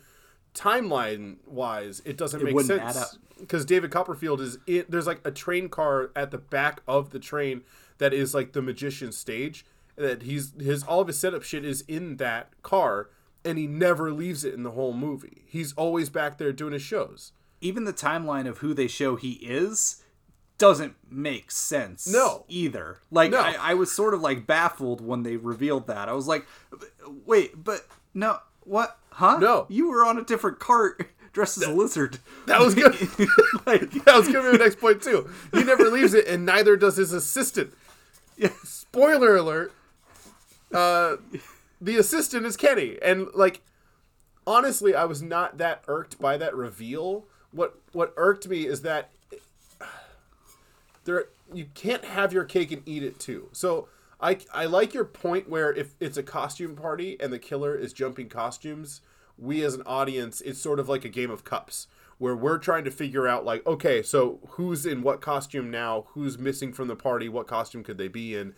timeline 0.54 1.38
wise, 1.46 2.02
it 2.06 2.18
doesn't 2.18 2.42
It 2.42 2.54
make 2.54 2.66
sense 2.66 3.18
because 3.40 3.66
David 3.66 3.92
Copperfield 3.92 4.42
is 4.42 4.58
in, 4.66 4.86
there's 4.90 5.08
like 5.08 5.22
a 5.26 5.32
train 5.32 5.70
car 5.70 6.12
at 6.16 6.32
the 6.32 6.38
back 6.38 6.82
of 6.88 7.12
the 7.12 7.20
train 7.20 7.62
that 8.00 8.14
is 8.14 8.34
like 8.34 8.54
the 8.54 8.62
magician 8.62 9.12
stage 9.12 9.66
that 9.96 10.24
he's 10.24 10.54
his 10.60 10.84
all 10.84 11.02
of 11.02 11.08
his 11.08 11.20
setup 11.20 11.44
shit 11.44 11.66
is 11.66 11.82
in 11.82 12.18
that 12.18 12.52
car 12.64 13.10
and 13.48 13.58
he 13.58 13.66
never 13.68 14.12
leaves 14.12 14.44
it 14.44 14.54
in 14.54 14.64
the 14.64 14.72
whole 14.72 14.94
movie. 14.94 15.44
He's 15.48 15.74
always 15.74 16.10
back 16.10 16.38
there 16.38 16.52
doing 16.52 16.74
his 16.74 16.82
shows. 16.82 17.32
Even 17.62 17.86
the 17.86 17.94
timeline 17.94 18.48
of 18.48 18.60
who 18.60 18.74
they 18.74 18.88
show 18.88 19.16
he 19.16 19.34
is 19.34 20.04
doesn't 20.58 20.96
make 21.10 21.50
sense. 21.52 22.08
No. 22.08 22.44
either. 22.48 23.00
Like 23.10 23.32
No. 23.32 23.40
I, 23.40 23.56
I 23.60 23.74
was 23.74 23.92
sort 23.92 24.14
of 24.14 24.22
like 24.22 24.46
baffled 24.46 25.02
when 25.02 25.24
they 25.24 25.38
revealed 25.38 25.88
that. 25.88 26.10
I 26.10 26.14
was 26.14 26.28
like, 26.28 26.46
wait, 27.26 27.64
but 27.64 27.86
no, 28.14 28.40
what? 28.62 29.00
Huh? 29.12 29.38
No. 29.38 29.66
you 29.70 29.90
were 29.90 30.06
on 30.06 30.18
a 30.18 30.24
different 30.24 30.60
cart 30.60 31.10
dressed 31.34 31.58
as 31.58 31.64
a 31.64 31.72
lizard. 31.72 32.20
That 32.48 32.60
was 32.60 32.76
good. 32.82 32.94
like, 33.66 33.92
that 34.06 34.16
was 34.16 34.28
gonna 34.28 34.52
be 34.52 34.58
my 34.58 34.64
next 34.64 34.80
point 34.80 35.02
too. 35.02 35.30
He 35.54 35.64
never 35.64 35.86
leaves 35.90 36.14
it, 36.14 36.28
and 36.28 36.46
neither 36.46 36.76
does 36.76 36.98
his 36.98 37.14
assistant. 37.14 37.74
Yeah. 38.36 38.50
Spoiler 38.64 39.36
alert. 39.38 39.72
Uh, 40.74 41.18
the 41.80 41.98
assistant 41.98 42.46
is 42.46 42.58
Kenny, 42.58 42.98
and 43.02 43.28
like 43.34 43.62
honestly, 44.46 44.96
I 44.96 45.06
was 45.06 45.22
not 45.22 45.58
that 45.58 45.84
irked 45.88 46.20
by 46.20 46.38
that 46.38 46.56
reveal. 46.56 47.26
What 47.52 47.80
what 47.92 48.14
irked 48.18 48.48
me 48.48 48.66
is 48.66 48.82
that 48.82 49.12
there 51.04 51.26
you 51.54 51.66
can't 51.74 52.06
have 52.06 52.34
your 52.34 52.44
cake 52.44 52.72
and 52.72 52.82
eat 52.86 53.04
it 53.04 53.20
too. 53.20 53.50
So 53.52 53.88
I 54.20 54.40
I 54.54 54.66
like 54.66 54.94
your 54.94 55.06
point 55.06 55.50
where 55.50 55.74
if 55.74 55.94
it's 56.00 56.18
a 56.18 56.24
costume 56.24 56.76
party 56.76 57.18
and 57.20 57.32
the 57.32 57.40
killer 57.40 57.76
is 57.76 57.94
jumping 57.94 58.30
costumes, 58.30 59.02
we 59.38 59.64
as 59.64 59.74
an 59.74 59.84
audience, 59.86 60.42
it's 60.42 60.60
sort 60.60 60.80
of 60.80 60.90
like 60.90 61.06
a 61.06 61.10
game 61.10 61.32
of 61.32 61.44
cups 61.44 61.88
where 62.18 62.36
we're 62.36 62.58
trying 62.58 62.84
to 62.84 62.92
figure 62.92 63.28
out 63.28 63.46
like 63.46 63.66
okay, 63.68 64.02
so 64.02 64.40
who's 64.52 64.86
in 64.86 65.02
what 65.02 65.22
costume 65.22 65.70
now? 65.70 66.06
Who's 66.10 66.38
missing 66.38 66.74
from 66.74 66.88
the 66.88 66.96
party? 66.96 67.30
What 67.30 67.48
costume 67.48 67.84
could 67.84 67.98
they 67.98 68.08
be 68.08 68.36
in? 68.36 68.54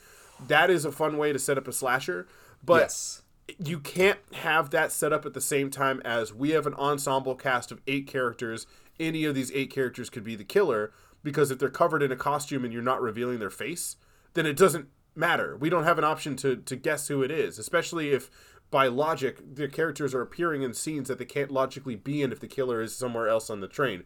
That 0.47 0.69
is 0.69 0.85
a 0.85 0.91
fun 0.91 1.17
way 1.17 1.33
to 1.33 1.39
set 1.39 1.57
up 1.57 1.67
a 1.67 1.73
slasher, 1.73 2.27
but 2.63 2.81
Yes. 2.81 3.21
you 3.57 3.79
can't 3.79 4.19
have 4.33 4.69
that 4.71 4.91
set 4.91 5.11
up 5.13 5.25
at 5.25 5.33
the 5.33 5.41
same 5.41 5.69
time 5.69 6.01
as 6.05 6.33
we 6.33 6.51
have 6.51 6.67
an 6.67 6.73
ensemble 6.75 7.35
cast 7.35 7.71
of 7.71 7.81
eight 7.87 8.07
characters. 8.07 8.67
Any 8.99 9.25
of 9.25 9.33
these 9.35 9.51
eight 9.53 9.71
characters 9.71 10.09
could 10.09 10.23
be 10.23 10.35
the 10.35 10.43
killer 10.43 10.91
because 11.23 11.51
if 11.51 11.59
they're 11.59 11.69
covered 11.69 12.03
in 12.03 12.11
a 12.11 12.15
costume 12.15 12.63
and 12.63 12.73
you're 12.73 12.81
not 12.81 13.01
revealing 13.01 13.39
their 13.39 13.49
face, 13.49 13.95
then 14.33 14.45
it 14.45 14.55
doesn't 14.57 14.87
matter. 15.15 15.57
We 15.57 15.69
don't 15.69 15.83
have 15.85 15.97
an 15.97 16.03
option 16.03 16.35
to 16.37 16.55
to 16.57 16.75
guess 16.75 17.07
who 17.07 17.23
it 17.23 17.31
is, 17.31 17.57
especially 17.59 18.11
if 18.11 18.29
by 18.71 18.87
logic 18.87 19.41
the 19.55 19.67
characters 19.67 20.13
are 20.13 20.21
appearing 20.21 20.61
in 20.61 20.73
scenes 20.73 21.07
that 21.07 21.17
they 21.17 21.25
can't 21.25 21.49
logically 21.51 21.95
be 21.95 22.21
in 22.21 22.31
if 22.31 22.39
the 22.39 22.47
killer 22.47 22.81
is 22.81 22.95
somewhere 22.95 23.27
else 23.27 23.49
on 23.49 23.61
the 23.61 23.67
train. 23.67 24.03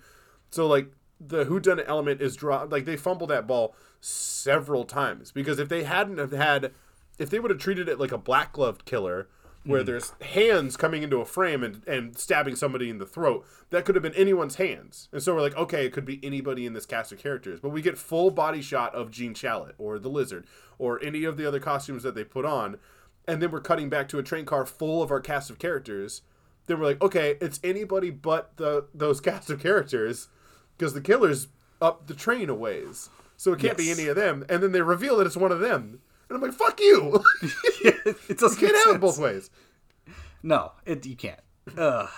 So 0.51 0.65
like 0.67 0.91
the 1.19 1.45
whodunit 1.45 1.83
element 1.87 2.21
is 2.21 2.35
dropped 2.35 2.71
like 2.71 2.85
they 2.85 2.95
fumbled 2.97 3.29
that 3.29 3.47
ball 3.47 3.75
several 3.99 4.85
times 4.85 5.31
because 5.31 5.59
if 5.59 5.69
they 5.69 5.83
hadn't 5.83 6.17
have 6.17 6.31
had 6.31 6.71
if 7.19 7.29
they 7.29 7.39
would 7.39 7.51
have 7.51 7.59
treated 7.59 7.87
it 7.89 7.99
like 7.99 8.11
a 8.11 8.17
black 8.17 8.53
gloved 8.53 8.85
killer 8.85 9.27
where 9.65 9.81
Mhm. 9.81 9.85
there's 9.85 10.09
hands 10.21 10.75
coming 10.75 11.03
into 11.03 11.21
a 11.21 11.25
frame 11.25 11.63
and, 11.63 11.87
and 11.87 12.17
stabbing 12.17 12.55
somebody 12.55 12.89
in 12.89 12.97
the 12.97 13.05
throat 13.05 13.45
that 13.69 13.85
could 13.85 13.95
have 13.95 14.01
been 14.01 14.13
anyone's 14.15 14.55
hands. 14.55 15.07
And 15.13 15.23
so 15.23 15.33
we're 15.35 15.41
like 15.41 15.55
okay 15.55 15.85
it 15.85 15.93
could 15.93 16.03
be 16.05 16.19
anybody 16.21 16.65
in 16.65 16.73
this 16.73 16.85
cast 16.85 17.11
of 17.13 17.17
characters. 17.19 17.59
But 17.61 17.69
we 17.69 17.81
get 17.81 17.97
full 17.97 18.29
body 18.29 18.61
shot 18.61 18.93
of 18.93 19.09
Gene 19.09 19.33
Shalit 19.33 19.73
or 19.77 19.99
the 19.99 20.09
lizard 20.09 20.45
or 20.77 21.01
any 21.01 21.23
of 21.23 21.37
the 21.37 21.45
other 21.45 21.61
costumes 21.61 22.03
that 22.03 22.13
they 22.15 22.23
put 22.25 22.43
on 22.45 22.77
and 23.25 23.41
then 23.41 23.51
we're 23.51 23.61
cutting 23.61 23.87
back 23.87 24.09
to 24.09 24.19
a 24.19 24.23
train 24.23 24.43
car 24.43 24.65
full 24.65 25.01
of 25.01 25.11
our 25.11 25.21
cast 25.21 25.49
of 25.49 25.59
characters. 25.59 26.23
Then 26.65 26.77
we're 26.79 26.87
like 26.87 27.01
okay 27.01 27.37
it's 27.39 27.61
anybody 27.63 28.09
but 28.09 28.57
the 28.57 28.87
those 28.93 29.21
cast 29.29 29.49
of 29.49 29.61
characters 29.61 30.27
because 30.77 30.93
the 30.93 30.99
killer's 31.01 31.47
up 31.81 32.07
the 32.07 32.15
train 32.15 32.49
a 32.49 32.53
ways. 32.55 33.09
So 33.37 33.53
it 33.53 33.59
can't 33.59 33.77
be 33.77 33.91
any 33.91 34.07
of 34.07 34.15
them. 34.17 34.45
And 34.49 34.61
then 34.61 34.73
they 34.73 34.81
reveal 34.81 35.15
that 35.17 35.27
it's 35.27 35.37
one 35.37 35.51
of 35.53 35.59
them 35.61 35.99
and 36.29 36.35
i'm 36.35 36.41
like 36.41 36.53
fuck 36.53 36.79
you 36.79 37.23
it 37.83 38.37
doesn't 38.37 38.61
you 38.61 38.67
can't 38.67 38.73
make 38.77 38.85
have 38.85 38.95
it 38.95 39.01
both 39.01 39.17
ways 39.19 39.49
No, 40.41 40.73
it 40.85 41.05
you 41.05 41.15
can't. 41.15 41.39
Ugh. 41.77 42.09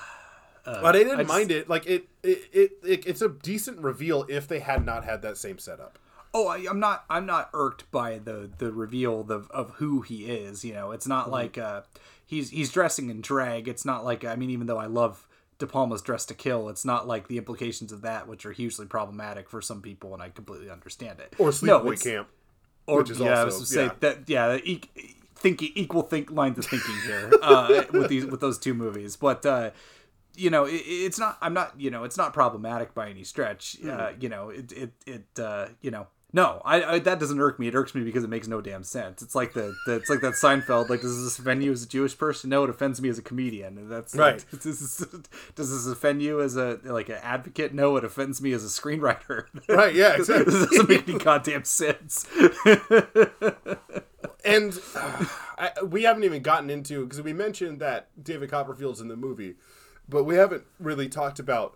Uh, 0.65 0.81
but 0.81 0.95
i 0.95 0.99
didn't 0.99 1.17
just- 1.19 1.27
mind 1.29 1.51
it 1.51 1.69
like 1.69 1.85
it 1.85 2.07
it, 2.23 2.39
it 2.51 2.71
it 2.83 3.05
it's 3.05 3.21
a 3.21 3.29
decent 3.29 3.79
reveal 3.79 4.25
if 4.29 4.47
they 4.47 4.59
had 4.59 4.83
not 4.85 5.03
had 5.05 5.21
that 5.21 5.37
same 5.37 5.57
setup 5.59 5.99
Oh, 6.37 6.47
I, 6.49 6.65
I'm 6.69 6.81
not. 6.81 7.05
I'm 7.09 7.25
not 7.25 7.49
irked 7.53 7.89
by 7.91 8.17
the 8.17 8.49
the 8.57 8.69
reveal 8.73 9.21
of, 9.31 9.49
of 9.51 9.69
who 9.75 10.01
he 10.01 10.25
is. 10.25 10.65
You 10.65 10.73
know, 10.73 10.91
it's 10.91 11.07
not 11.07 11.27
Mhm. 11.27 11.31
like 11.31 11.57
uh, 11.57 11.83
he's 12.25 12.49
he's 12.49 12.69
dressing 12.73 13.09
in 13.09 13.21
drag. 13.21 13.69
It's 13.69 13.85
not 13.85 14.03
like 14.03 14.25
I 14.25 14.35
mean, 14.35 14.49
even 14.49 14.67
though 14.67 14.77
I 14.77 14.87
love 14.87 15.25
De 15.59 15.65
Palma's 15.65 16.01
Dressed 16.01 16.27
to 16.27 16.33
Kill, 16.33 16.67
it's 16.67 16.83
not 16.83 17.07
like 17.07 17.29
the 17.29 17.37
implications 17.37 17.93
of 17.93 18.01
that, 18.01 18.27
which 18.27 18.45
are 18.45 18.51
hugely 18.51 18.85
problematic 18.85 19.49
for 19.49 19.61
some 19.61 19.81
people, 19.81 20.13
and 20.13 20.21
I 20.21 20.27
completely 20.27 20.69
understand 20.69 21.21
it. 21.21 21.33
or 21.39 21.51
sleepaway 21.51 21.93
it's- 21.93 22.03
camp 22.03 22.27
or 22.87 22.99
which 22.99 23.09
is 23.11 23.19
yeah, 23.19 23.27
I 23.27 23.43
also 23.43 23.45
was 23.59 23.59
to 23.59 23.65
say 23.65 23.83
yeah. 23.85 23.91
that 23.99 24.29
yeah, 24.29 24.55
e- 24.63 24.81
thinking 25.35 25.71
equal 25.75 26.01
think 26.03 26.31
lines 26.31 26.57
of 26.57 26.65
thinking 26.65 26.95
here 27.05 27.31
uh, 27.41 27.83
with 27.91 28.09
these 28.09 28.25
with 28.25 28.39
those 28.41 28.57
two 28.57 28.73
movies, 28.73 29.15
but. 29.15 29.45
Uh, 29.45 29.71
you 30.37 30.49
know, 30.49 30.65
it, 30.65 30.81
it's 30.85 31.17
not. 31.17 31.37
I'm 31.41 31.53
not. 31.53 31.79
You 31.79 31.89
know, 31.89 32.03
it's 32.03 32.17
not 32.17 32.33
problematic 32.33 32.93
by 32.93 33.09
any 33.09 33.23
stretch. 33.23 33.77
Uh, 33.81 33.87
Mhm. 33.87 34.21
you 34.23 34.27
know, 34.27 34.49
it. 34.49 34.71
It. 34.73 34.91
It. 35.07 35.39
Uh, 35.39 35.67
you 35.81 35.91
know, 35.91 36.07
no. 36.35 36.61
I, 36.65 36.83
I. 36.83 36.99
That 36.99 37.19
doesn't 37.19 37.39
irk 37.39 37.57
me. 37.59 37.67
It 37.67 37.75
irks 37.75 37.95
me 37.95 38.03
because 38.03 38.23
it 38.25 38.29
makes 38.29 38.47
no 38.47 38.59
damn 38.59 38.83
sense. 38.83 39.21
It's 39.21 39.33
like 39.33 39.53
the. 39.53 39.73
the 39.85 39.95
it's 39.95 40.09
like 40.09 40.19
that 40.19 40.33
Seinfeld. 40.33 40.89
Like, 40.89 41.01
does 41.01 41.23
this 41.23 41.39
offend 41.39 41.63
you 41.63 41.71
as 41.71 41.83
a 41.83 41.87
Jewish 41.87 42.17
person? 42.17 42.49
No, 42.49 42.65
it 42.65 42.69
offends 42.69 43.01
me 43.01 43.07
as 43.07 43.17
a 43.17 43.21
comedian. 43.21 43.77
And 43.77 43.89
that's 43.89 44.13
Right. 44.13 44.43
Does 44.51 44.79
this, 44.79 45.23
does 45.55 45.71
this 45.71 45.87
offend 45.87 46.21
you 46.21 46.41
as 46.41 46.57
a 46.57 46.79
like 46.83 47.07
an 47.09 47.19
advocate? 47.23 47.73
No, 47.73 47.95
it 47.97 48.03
offends 48.03 48.41
me 48.41 48.51
as 48.51 48.63
a 48.63 48.67
screenwriter. 48.67 49.45
Right, 49.69 49.95
yeah, 49.95 50.15
exactly. 50.15 50.45
this 50.45 50.69
doesn't 50.69 50.89
make 50.89 51.07
any 51.09 51.17
goddamn 51.17 51.63
sense. 51.63 52.27
and 54.45 54.79
uh, 54.95 55.25
I, 55.57 55.71
we 55.83 56.03
haven't 56.03 56.23
even 56.23 56.41
gotten 56.41 56.69
into 56.69 57.03
because 57.03 57.21
we 57.21 57.33
mentioned 57.33 57.79
that 57.79 58.09
David 58.21 58.49
Copperfield's 58.49 59.01
in 59.01 59.07
the 59.07 59.15
movie, 59.15 59.55
but 60.07 60.23
we 60.23 60.35
haven't 60.35 60.63
really 60.79 61.09
talked 61.09 61.39
about 61.39 61.75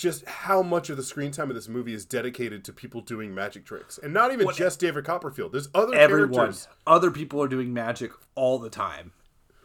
just 0.00 0.24
how 0.26 0.62
much 0.62 0.88
of 0.90 0.96
the 0.96 1.02
screen 1.02 1.30
time 1.30 1.50
of 1.50 1.54
this 1.54 1.68
movie 1.68 1.92
is 1.94 2.04
dedicated 2.04 2.64
to 2.64 2.72
people 2.72 3.00
doing 3.02 3.34
magic 3.34 3.64
tricks, 3.64 3.98
and 4.02 4.12
not 4.14 4.32
even 4.32 4.46
What- 4.46 4.56
just 4.56 4.80
David 4.80 5.04
Copperfield. 5.04 5.52
There's 5.52 5.68
other 5.74 5.94
Everyone, 5.94 6.32
characters. 6.32 6.68
other 6.86 7.10
people 7.10 7.42
are 7.42 7.48
doing 7.48 7.72
magic 7.74 8.12
all 8.34 8.58
the 8.58 8.70
time, 8.70 9.12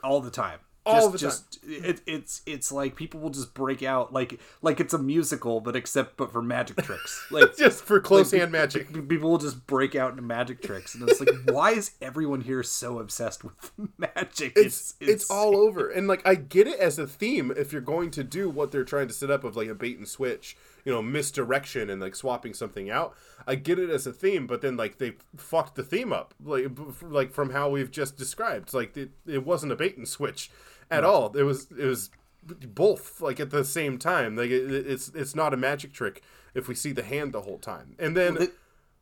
all 0.03 0.19
the 0.21 0.29
time. 0.31 0.59
All 0.85 1.11
just, 1.11 1.51
the 1.51 1.57
time. 1.59 1.79
Just 1.81 1.85
it, 1.85 2.01
it's 2.05 2.41
it's 2.45 2.71
like 2.71 2.95
people 2.95 3.19
will 3.19 3.31
just 3.31 3.53
break 3.53 3.81
out 3.81 4.13
like 4.13 4.39
like 4.61 4.79
it's 4.79 4.93
a 4.93 4.99
musical, 4.99 5.59
but 5.59 5.75
except 5.75 6.15
but 6.15 6.31
for 6.31 6.41
magic 6.41 6.77
tricks. 6.83 7.23
Like 7.31 7.57
Just 7.57 7.83
for 7.83 7.99
close 7.99 8.31
like, 8.31 8.41
hand 8.41 8.51
magic. 8.51 8.93
pe- 8.93 9.01
People 9.01 9.31
will 9.31 9.37
just 9.39 9.65
break 9.65 9.95
out 9.95 10.11
into 10.11 10.21
magic 10.21 10.61
tricks, 10.61 10.93
and 10.93 11.09
it's 11.09 11.19
like, 11.19 11.29
why 11.45 11.71
is 11.71 11.91
everyone 12.01 12.41
here 12.41 12.61
so 12.61 12.99
obsessed 12.99 13.43
with 13.43 13.71
magic? 13.97 14.53
It's, 14.55 14.93
it's 14.99 15.29
all 15.29 15.57
over, 15.57 15.89
and 15.89 16.07
like 16.07 16.25
I 16.25 16.35
get 16.35 16.67
it 16.67 16.79
as 16.79 16.99
a 16.99 17.07
theme 17.07 17.51
if 17.55 17.71
you're 17.73 17.81
going 17.81 18.11
to 18.11 18.23
do 18.23 18.49
what 18.49 18.71
they're 18.71 18.83
trying 18.83 19.07
to 19.07 19.13
set 19.13 19.31
up 19.31 19.43
of 19.43 19.55
like 19.55 19.67
a 19.69 19.75
bait 19.75 19.97
and 19.97 20.07
switch, 20.07 20.55
you 20.85 20.93
know, 20.93 21.01
misdirection 21.01 21.89
and 21.89 21.99
like 21.99 22.15
swapping 22.15 22.53
something 22.53 22.89
out. 22.91 23.15
I 23.47 23.55
get 23.55 23.79
it 23.79 23.89
as 23.89 24.05
a 24.07 24.13
theme, 24.13 24.45
but 24.47 24.61
then 24.61 24.77
like 24.77 24.97
they 24.99 25.13
fucked 25.35 25.75
the 25.75 25.83
theme 25.83 26.13
up, 26.13 26.33
like 26.43 26.67
like 27.01 27.31
from 27.33 27.49
how 27.51 27.69
we've 27.69 27.91
just 27.91 28.17
described. 28.17 28.73
Like 28.73 28.95
it, 28.95 29.11
it 29.25 29.45
wasn't 29.45 29.71
a 29.71 29.75
bait 29.75 29.97
and 29.97 30.07
switch 30.07 30.51
at 30.89 31.03
all. 31.03 31.35
It 31.35 31.43
was 31.43 31.67
it 31.77 31.85
was 31.85 32.09
both 32.43 33.21
like 33.21 33.39
at 33.39 33.49
the 33.49 33.63
same 33.63 33.97
time. 33.97 34.35
Like 34.35 34.49
it, 34.49 34.71
it's 34.71 35.09
it's 35.09 35.35
not 35.35 35.53
a 35.53 35.57
magic 35.57 35.93
trick 35.93 36.21
if 36.53 36.67
we 36.67 36.75
see 36.75 36.91
the 36.91 37.03
hand 37.03 37.33
the 37.33 37.41
whole 37.41 37.59
time, 37.59 37.95
and 37.99 38.15
then. 38.15 38.35
Well, 38.35 38.47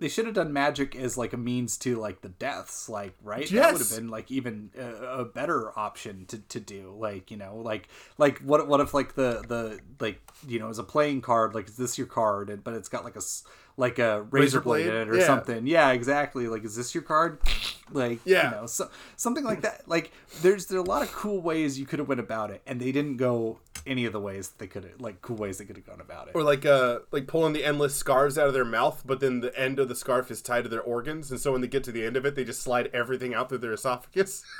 they, 0.03 0.09
should 0.09 0.25
have 0.25 0.35
done 0.35 0.53
magic 0.53 0.95
as 0.95 1.17
like 1.17 1.33
a 1.33 1.37
means 1.37 1.77
to 1.79 1.95
like 1.97 2.21
the 2.21 2.29
deaths, 2.29 2.87
like 2.89 3.13
right. 3.23 3.47
That 3.49 3.73
would 3.73 3.81
have 3.81 3.89
been 3.95 4.09
like 4.09 4.29
even 4.29 4.69
a, 4.77 5.21
a 5.21 5.25
better 5.25 5.77
option 5.77 6.25
to, 6.27 6.37
to 6.39 6.59
do. 6.59 6.95
Like 6.97 7.31
you 7.31 7.37
know, 7.37 7.57
like 7.57 7.87
like 8.17 8.39
what 8.39 8.67
what 8.67 8.79
if 8.79 8.93
like 8.93 9.15
the 9.15 9.43
the 9.47 9.79
like 9.99 10.19
you 10.47 10.59
know 10.59 10.69
as 10.69 10.79
a 10.79 10.83
playing 10.83 11.21
card, 11.21 11.55
like 11.55 11.67
is 11.69 11.77
this 11.77 11.97
your 11.97 12.07
card? 12.07 12.49
And, 12.49 12.63
but 12.63 12.73
it's 12.73 12.89
got 12.89 13.03
like 13.03 13.15
a 13.15 13.19
s- 13.19 13.43
like 13.75 13.97
a 13.97 14.21
razor, 14.29 14.59
Razor 14.59 14.61
blade, 14.61 14.85
blade? 14.85 14.95
in 14.95 15.01
it 15.01 15.09
or 15.09 15.17
Yeah. 15.17 15.25
something. 15.25 15.65
Yeah, 15.67 15.91
exactly. 15.91 16.47
Like 16.47 16.63
is 16.63 16.75
this 16.75 16.93
your 16.93 17.03
card? 17.03 17.39
Like 17.91 18.19
Yeah. 18.25 18.45
you 18.49 18.55
know, 18.61 18.65
so, 18.65 18.89
something 19.17 19.43
like 19.43 19.61
that. 19.61 19.87
Like 19.87 20.11
there's 20.41 20.65
there 20.67 20.79
are 20.79 20.81
a 20.81 20.85
lot 20.85 21.03
of 21.03 21.11
cool 21.11 21.41
ways 21.41 21.77
you 21.77 21.85
could 21.85 21.99
have 21.99 22.07
went 22.07 22.21
about 22.21 22.49
it, 22.49 22.61
and 22.65 22.79
they 22.79 22.91
didn't 22.91 23.17
go 23.17 23.59
any 23.85 24.05
of 24.05 24.13
the 24.13 24.19
ways 24.19 24.53
they 24.57 24.67
could 24.67 24.83
have 24.83 24.99
like 25.01 25.21
cool 25.21 25.35
ways 25.35 25.57
they 25.57 25.65
could 25.65 25.75
have 25.75 25.85
gone 25.85 25.99
about 26.01 26.27
it. 26.27 26.31
or 26.35 26.43
like 26.43 26.65
uh 26.65 26.99
like 27.11 27.27
pulling 27.27 27.53
the 27.53 27.63
endless 27.65 27.93
scarves 27.95 28.37
out 28.37 28.47
of 28.47 28.53
their 28.53 28.63
mouth 28.65 29.03
but 29.05 29.19
then 29.19 29.41
the 29.41 29.57
end 29.59 29.77
of 29.79 29.89
the 29.89 29.95
scarf 29.95 30.31
is 30.31 30.41
tied 30.41 30.63
to 30.63 30.69
their 30.69 30.81
organs 30.81 31.29
and 31.31 31.39
so 31.39 31.51
when 31.51 31.61
they 31.61 31.67
get 31.67 31.83
to 31.83 31.91
the 31.91 32.05
end 32.05 32.15
of 32.15 32.25
it 32.25 32.35
they 32.35 32.43
just 32.45 32.61
slide 32.61 32.89
everything 32.93 33.33
out 33.33 33.49
through 33.49 33.57
their 33.57 33.73
esophagus 33.73 34.43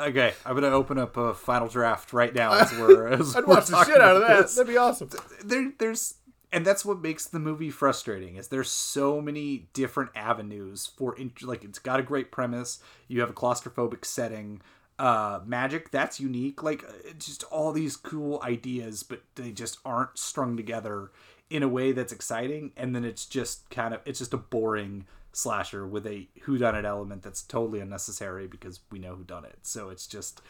Okay, 0.00 0.32
I'm 0.46 0.54
gonna 0.54 0.68
open 0.68 0.98
up 0.98 1.16
a 1.16 1.34
final 1.34 1.68
draft 1.68 2.12
right 2.12 2.34
now 2.34 2.52
as 2.54 2.72
we're. 2.78 3.08
As 3.08 3.36
i'd 3.36 3.46
we're 3.46 3.54
watch 3.56 3.66
the 3.66 3.84
shit 3.84 4.00
out 4.00 4.16
of 4.16 4.22
that 4.26 4.42
this. 4.42 4.54
that'd 4.54 4.66
be 4.72 4.78
awesome 4.78 5.10
There, 5.44 5.70
there's, 5.78 6.14
and 6.50 6.66
that's 6.66 6.84
what 6.84 7.00
makes 7.00 7.26
the 7.26 7.38
movie 7.38 7.70
frustrating. 7.70 8.36
Is 8.36 8.48
there's 8.48 8.70
so 8.70 9.20
many 9.20 9.68
different 9.74 10.10
avenues 10.16 10.86
for 10.96 11.14
int- 11.16 11.42
like 11.42 11.62
it's 11.62 11.78
got 11.78 12.00
a 12.00 12.02
great 12.02 12.32
premise. 12.32 12.78
You 13.06 13.20
have 13.20 13.30
a 13.30 13.34
claustrophobic 13.34 14.04
setting. 14.04 14.62
Uh, 14.98 15.40
magic 15.44 15.90
that's 15.90 16.20
unique. 16.20 16.62
Like 16.62 16.84
uh, 16.84 17.12
just 17.18 17.44
all 17.44 17.72
these 17.72 17.96
cool 17.96 18.40
ideas, 18.42 19.02
but 19.02 19.22
they 19.34 19.50
just 19.50 19.78
aren't 19.84 20.18
strung 20.18 20.56
together 20.56 21.10
in 21.50 21.62
a 21.62 21.68
way 21.68 21.92
that's 21.92 22.12
exciting. 22.12 22.72
And 22.76 22.94
then 22.94 23.04
it's 23.04 23.26
just 23.26 23.68
kind 23.70 23.94
of 23.94 24.00
it's 24.04 24.18
just 24.18 24.34
a 24.34 24.38
boring 24.38 25.06
slasher 25.32 25.86
with 25.86 26.06
a 26.06 26.28
who 26.42 26.58
done 26.58 26.76
it 26.76 26.84
element 26.84 27.22
that's 27.22 27.42
totally 27.42 27.80
unnecessary 27.80 28.46
because 28.46 28.80
we 28.90 28.98
know 28.98 29.16
who 29.16 29.24
done 29.24 29.44
it. 29.44 29.58
So 29.62 29.88
it's 29.88 30.06
just, 30.06 30.42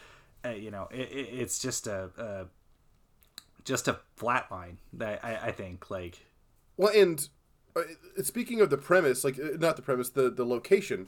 uh, 0.45 0.49
you 0.49 0.71
know, 0.71 0.87
it, 0.91 1.09
it, 1.11 1.29
it's 1.31 1.59
just 1.59 1.87
a, 1.87 2.09
a 2.17 2.45
just 3.63 3.87
a 3.87 3.99
flat 4.15 4.51
line 4.51 4.77
that 4.93 5.23
I, 5.23 5.47
I 5.47 5.51
think 5.51 5.89
like 5.89 6.25
well 6.77 6.91
and 6.93 7.27
uh, 7.75 7.81
speaking 8.21 8.61
of 8.61 8.69
the 8.69 8.77
premise 8.77 9.23
like 9.23 9.39
uh, 9.39 9.57
not 9.57 9.75
the 9.75 9.81
premise 9.81 10.09
the 10.09 10.29
the 10.29 10.45
location 10.45 11.07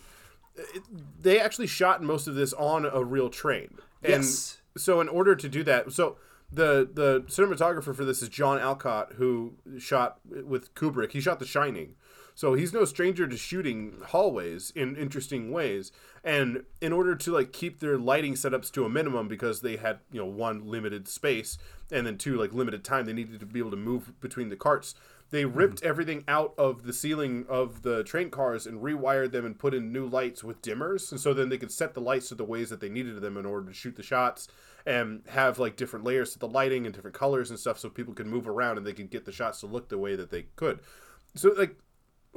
it, 0.57 0.83
they 1.21 1.39
actually 1.39 1.67
shot 1.67 2.01
most 2.03 2.27
of 2.27 2.35
this 2.35 2.53
on 2.53 2.85
a 2.85 3.03
real 3.03 3.29
train. 3.29 3.77
And 4.03 4.23
Yes. 4.23 4.61
so 4.77 5.01
in 5.01 5.07
order 5.09 5.35
to 5.35 5.49
do 5.49 5.63
that 5.63 5.91
so 5.91 6.17
the 6.51 6.87
the 6.91 7.21
cinematographer 7.27 7.95
for 7.95 8.05
this 8.05 8.21
is 8.21 8.29
John 8.29 8.59
Alcott 8.59 9.13
who 9.17 9.55
shot 9.79 10.19
with 10.25 10.73
Kubrick. 10.75 11.11
He 11.11 11.19
shot 11.21 11.39
The 11.39 11.45
Shining 11.45 11.95
So 12.35 12.53
he's 12.53 12.73
no 12.73 12.83
stranger 12.83 13.25
to 13.27 13.37
shooting 13.37 13.93
hallways 14.07 14.71
in 14.75 14.97
interesting 14.97 15.51
ways. 15.51 15.93
And 16.21 16.65
in 16.81 16.91
order 16.91 17.15
to 17.15 17.31
like 17.31 17.53
keep 17.53 17.79
their 17.79 17.97
lighting 17.97 18.33
setups 18.33 18.71
to 18.73 18.83
a 18.83 18.89
minimum 18.89 19.29
because 19.29 19.61
they 19.61 19.77
had, 19.77 19.99
you 20.11 20.19
know, 20.19 20.25
one 20.25 20.67
limited 20.67 21.07
space 21.07 21.57
and 21.91 22.05
then 22.05 22.17
two 22.17 22.35
like 22.35 22.53
limited 22.53 22.83
time, 22.83 23.05
they 23.05 23.13
needed 23.13 23.39
to 23.39 23.45
be 23.45 23.59
able 23.59 23.71
to 23.71 23.77
move 23.77 24.19
between 24.19 24.49
the 24.49 24.57
carts. 24.57 24.95
They 25.29 25.43
mm-hmm. 25.43 25.57
ripped 25.57 25.83
everything 25.83 26.25
out 26.27 26.53
of 26.57 26.83
the 26.83 26.91
ceiling 26.91 27.45
of 27.47 27.83
the 27.83 28.03
train 28.03 28.29
cars 28.29 28.67
and 28.67 28.81
rewired 28.81 29.31
them 29.31 29.45
and 29.45 29.57
put 29.57 29.73
in 29.73 29.93
new 29.93 30.05
lights 30.05 30.43
with 30.43 30.61
dimmers. 30.61 31.11
And 31.11 31.21
so 31.21 31.33
then 31.33 31.47
they 31.47 31.57
could 31.57 31.71
set 31.71 31.93
the 31.93 32.01
lights 32.01 32.27
to 32.29 32.35
the 32.35 32.43
ways 32.43 32.69
that 32.69 32.81
they 32.81 32.89
needed 32.89 33.21
them 33.21 33.37
in 33.37 33.45
order 33.45 33.67
to 33.67 33.73
shoot 33.73 33.95
the 33.95 34.03
shots 34.03 34.49
and 34.85 35.23
have 35.29 35.57
like 35.57 35.77
different 35.77 36.03
layers 36.03 36.33
to 36.33 36.39
the 36.39 36.49
lighting 36.49 36.85
and 36.85 36.93
different 36.93 37.15
colors 37.15 37.49
and 37.49 37.57
stuff 37.57 37.79
so 37.79 37.89
people 37.89 38.13
could 38.13 38.27
move 38.27 38.45
around 38.45 38.77
and 38.77 38.85
they 38.85 38.93
could 38.93 39.09
get 39.09 39.23
the 39.23 39.31
shots 39.31 39.61
to 39.61 39.67
look 39.67 39.87
the 39.87 39.97
way 39.97 40.17
that 40.17 40.31
they 40.31 40.47
could. 40.57 40.79
So 41.33 41.53
like 41.57 41.77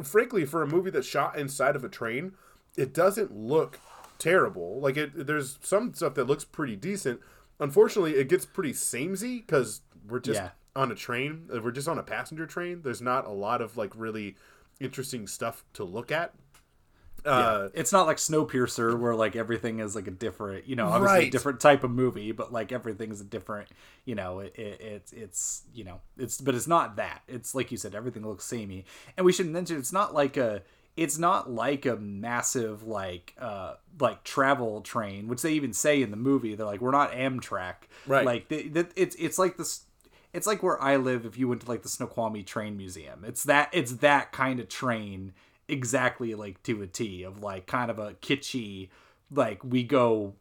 frankly 0.02 0.44
for 0.44 0.62
a 0.62 0.66
movie 0.66 0.90
that's 0.90 1.06
shot 1.06 1.38
inside 1.38 1.76
of 1.76 1.84
a 1.84 1.88
train, 1.88 2.32
it 2.76 2.92
doesn't 2.94 3.34
look 3.34 3.78
terrible. 4.18 4.80
Like 4.80 4.96
it 4.96 5.26
there's 5.26 5.58
some 5.62 5.94
stuff 5.94 6.14
that 6.14 6.26
looks 6.26 6.44
pretty 6.44 6.76
decent. 6.76 7.20
Unfortunately, 7.60 8.14
it 8.16 8.28
gets 8.28 8.46
pretty 8.46 8.72
samey 8.72 9.40
cuz 9.40 9.80
we're 10.08 10.20
just 10.20 10.40
Yeah. 10.40 10.50
on 10.76 10.90
a 10.92 10.94
train. 10.94 11.48
uh, 11.54 11.60
We're 11.60 11.70
just 11.72 11.88
on 11.88 11.98
a 11.98 12.02
passenger 12.02 12.46
train. 12.46 12.82
There's 12.82 13.02
not 13.02 13.26
a 13.26 13.30
lot 13.30 13.60
of 13.60 13.76
like 13.76 13.92
really 13.96 14.36
interesting 14.80 15.26
stuff 15.26 15.64
to 15.74 15.84
look 15.84 16.10
at. 16.12 16.34
Uh, 17.28 17.68
it's 17.74 17.92
not 17.92 18.06
like 18.06 18.16
Snowpiercer 18.16 18.98
where 18.98 19.14
like 19.14 19.36
everything 19.36 19.80
is 19.80 19.94
like 19.94 20.06
a 20.06 20.12
different, 20.12 20.66
you 20.66 20.76
know, 20.76 20.88
obviously 20.88 21.28
a 21.28 21.30
different 21.30 21.60
type 21.60 21.84
of 21.84 21.90
movie, 21.90 22.32
but 22.32 22.52
like 22.52 22.72
everything's 22.72 23.20
a 23.20 23.24
different, 23.24 23.68
you 24.04 24.14
know, 24.14 24.40
it, 24.40 24.54
it, 24.56 24.80
it's 24.80 25.12
it's 25.12 25.62
you 25.74 25.84
know, 25.84 26.00
it's 26.16 26.40
but 26.40 26.54
it's 26.54 26.66
not 26.66 26.96
that. 26.96 27.22
It's 27.28 27.54
like 27.54 27.70
you 27.70 27.76
said, 27.76 27.94
everything 27.94 28.26
looks 28.26 28.44
samey, 28.44 28.84
and 29.16 29.24
we 29.26 29.32
should 29.32 29.46
mention 29.46 29.76
it's 29.76 29.92
not 29.92 30.14
like 30.14 30.36
a 30.36 30.62
it's 30.96 31.16
not 31.16 31.48
like 31.48 31.86
a 31.86 31.94
massive 31.96 32.82
like 32.82 33.34
uh 33.40 33.74
like 34.00 34.24
travel 34.24 34.80
train, 34.80 35.28
which 35.28 35.42
they 35.42 35.52
even 35.52 35.72
say 35.72 36.02
in 36.02 36.10
the 36.10 36.16
movie. 36.16 36.54
They're 36.54 36.66
like, 36.66 36.80
we're 36.80 36.90
not 36.90 37.12
Amtrak, 37.12 37.74
Right. 38.06 38.24
Like 38.24 38.48
they, 38.48 38.68
that 38.68 38.92
it's 38.96 39.14
it's 39.16 39.38
like 39.38 39.56
this. 39.56 39.82
It's 40.32 40.46
like 40.46 40.62
where 40.62 40.80
I 40.82 40.96
live. 40.96 41.24
If 41.24 41.38
you 41.38 41.48
went 41.48 41.62
to 41.62 41.68
like 41.68 41.82
the 41.82 41.88
Snoqualmie 41.88 42.42
Train 42.42 42.76
Museum, 42.76 43.24
it's 43.24 43.44
that 43.44 43.70
it's 43.72 43.92
that 43.92 44.32
kind 44.32 44.60
of 44.60 44.68
train 44.68 45.32
exactly 45.68 46.34
like 46.34 46.62
to 46.64 46.82
a 46.82 46.86
T 46.86 47.22
of 47.22 47.42
like 47.42 47.66
kind 47.66 47.90
of 47.90 47.98
a 47.98 48.14
kitschy 48.14 48.88
like 49.30 49.62
we 49.62 49.82
go 49.84 50.34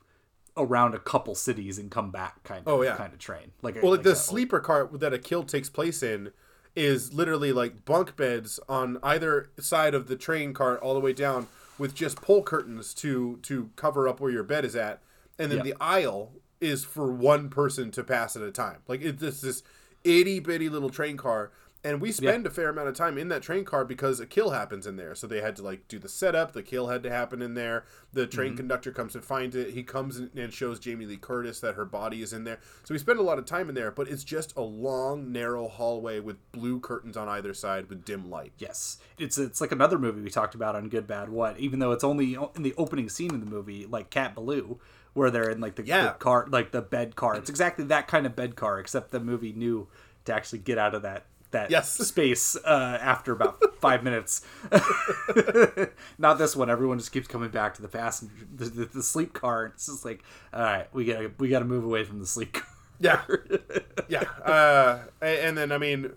around 0.55 0.95
a 0.95 0.99
couple 0.99 1.36
cities 1.36 1.78
and 1.78 1.91
come 1.91 2.09
back 2.11 2.41
kind 2.43 2.65
of 2.65 2.73
Oh, 2.73 2.82
yeah. 2.82 2.95
kind 2.95 3.13
of 3.13 3.19
train 3.19 3.51
like 3.61 3.82
well, 3.82 3.91
like 3.91 4.03
the 4.03 4.15
sleeper 4.15 4.59
cart 4.59 4.99
that 4.99 5.13
a 5.13 5.19
kill 5.19 5.43
takes 5.43 5.69
place 5.69 6.01
in 6.01 6.32
is 6.75 7.13
literally 7.13 7.51
like 7.51 7.86
bunk 7.86 8.15
beds 8.15 8.59
on 8.69 8.97
either 9.03 9.49
side 9.59 9.93
of 9.93 10.07
the 10.07 10.15
train 10.15 10.53
cart 10.53 10.80
all 10.82 10.93
the 10.93 10.99
way 10.99 11.13
down 11.13 11.47
with 11.78 11.93
just 11.93 12.21
pole 12.21 12.41
curtains 12.41 12.93
to 12.95 13.38
to 13.43 13.69
cover 13.75 14.07
up 14.07 14.19
where 14.19 14.32
your 14.32 14.43
bed 14.43 14.65
is 14.65 14.75
at, 14.75 14.99
and 15.38 15.51
then 15.51 15.57
Yeah. 15.59 15.63
the 15.63 15.75
aisle 15.80 16.32
is 16.59 16.84
for 16.84 17.11
one 17.11 17.49
person 17.49 17.91
to 17.91 18.03
pass 18.03 18.36
at 18.36 18.41
a 18.41 18.51
time. 18.51 18.78
Like 18.88 19.01
it's 19.01 19.21
this 19.21 19.41
this 19.41 19.61
itty 20.03 20.39
bitty 20.39 20.69
little 20.69 20.89
train 20.89 21.17
car. 21.17 21.51
And 21.88 22.01
we 22.01 22.11
spend 22.11 22.45
a 22.45 22.49
fair 22.49 22.67
amount 22.69 22.89
of 22.89 22.95
time 22.95 23.17
in 23.17 23.29
that 23.29 23.41
train 23.41 23.63
car 23.63 23.85
because 23.85 24.19
a 24.19 24.25
kill 24.25 24.49
happens 24.49 24.85
in 24.85 24.97
there. 24.97 25.15
So 25.15 25.25
they 25.25 25.39
had 25.39 25.55
to 25.55 25.61
like 25.63 25.88
do 25.88 25.99
the 25.99 26.09
setup. 26.09 26.51
The 26.51 26.61
kill 26.61 26.88
had 26.88 27.01
to 27.03 27.09
happen 27.09 27.41
in 27.41 27.53
there. 27.53 27.85
The 28.11 28.27
train 28.27 28.53
Mhm. 28.53 28.57
conductor 28.57 28.91
comes 28.91 29.15
and 29.15 29.23
finds 29.23 29.55
it. 29.55 29.69
He 29.69 29.83
comes 29.83 30.17
and 30.17 30.53
shows 30.53 30.79
Jamie 30.79 31.05
Lee 31.05 31.15
Curtis 31.15 31.61
that 31.61 31.75
her 31.75 31.85
body 31.85 32.21
is 32.21 32.33
in 32.33 32.43
there. 32.43 32.59
So 32.83 32.93
we 32.93 32.97
spend 32.99 33.19
a 33.19 33.23
lot 33.23 33.39
of 33.39 33.45
time 33.45 33.69
in 33.69 33.75
there, 33.75 33.89
but 33.89 34.09
it's 34.09 34.25
just 34.25 34.53
a 34.57 34.61
long, 34.61 35.31
narrow 35.31 35.69
hallway 35.69 36.19
with 36.19 36.35
blue 36.51 36.81
curtains 36.81 37.15
on 37.15 37.29
either 37.29 37.53
side 37.53 37.88
with 37.89 38.03
dim 38.03 38.29
light. 38.29 38.51
Yes, 38.57 38.97
it's 39.17 39.38
it's 39.38 39.61
like 39.61 39.71
another 39.71 39.97
movie 39.97 40.21
we 40.21 40.29
talked 40.29 40.55
about 40.55 40.75
on 40.75 40.89
Good 40.89 41.07
Bad 41.07 41.29
What. 41.29 41.57
Even 41.57 41.79
though 41.79 41.93
it's 41.93 42.03
only 42.03 42.33
in 42.55 42.63
the 42.63 42.73
opening 42.77 43.07
scene 43.07 43.33
of 43.33 43.39
the 43.39 43.49
movie, 43.49 43.85
like 43.85 44.09
Cat 44.09 44.35
Ballou, 44.35 44.77
where 45.13 45.31
they're 45.31 45.49
in 45.49 45.61
like 45.61 45.75
the, 45.75 45.85
Yeah. 45.85 46.03
the 46.07 46.09
car, 46.15 46.47
like 46.49 46.71
the 46.71 46.81
bed 46.81 47.15
car. 47.15 47.35
It's 47.35 47.49
exactly 47.49 47.85
that 47.85 48.07
kind 48.09 48.25
of 48.25 48.35
bed 48.35 48.57
car, 48.57 48.77
except 48.79 49.11
the 49.11 49.19
movie 49.21 49.53
knew 49.53 49.88
to 50.25 50.33
actually 50.33 50.59
get 50.59 50.77
out 50.77 50.93
of 50.93 51.01
that 51.03 51.25
that 51.51 51.71
Yes. 51.71 51.91
space 52.07 52.55
uh, 52.57 52.97
after 53.01 53.31
about 53.31 53.57
five 53.79 54.03
minutes. 54.03 54.41
Not 56.17 56.37
this 56.37 56.55
one. 56.55 56.69
Everyone 56.69 56.97
just 56.97 57.11
keeps 57.11 57.27
coming 57.27 57.49
back 57.49 57.73
to 57.75 57.81
the 57.81 57.87
passenger, 57.87 58.33
the, 58.55 58.65
the, 58.65 58.85
the 58.85 59.03
sleep 59.03 59.33
car. 59.33 59.65
It's 59.67 59.85
just 59.85 60.05
like, 60.05 60.23
all 60.53 60.61
right, 60.61 60.87
we 60.93 61.05
gotta 61.05 61.31
we 61.37 61.49
gotta 61.49 61.65
move 61.65 61.83
away 61.83 62.03
from 62.03 62.19
the 62.19 62.25
sleep 62.27 62.53
car. 62.53 62.67
Yeah, 62.99 63.21
yeah. 64.09 64.23
Uh, 64.43 64.99
and 65.21 65.57
then 65.57 65.71
I 65.71 65.77
mean, 65.77 66.11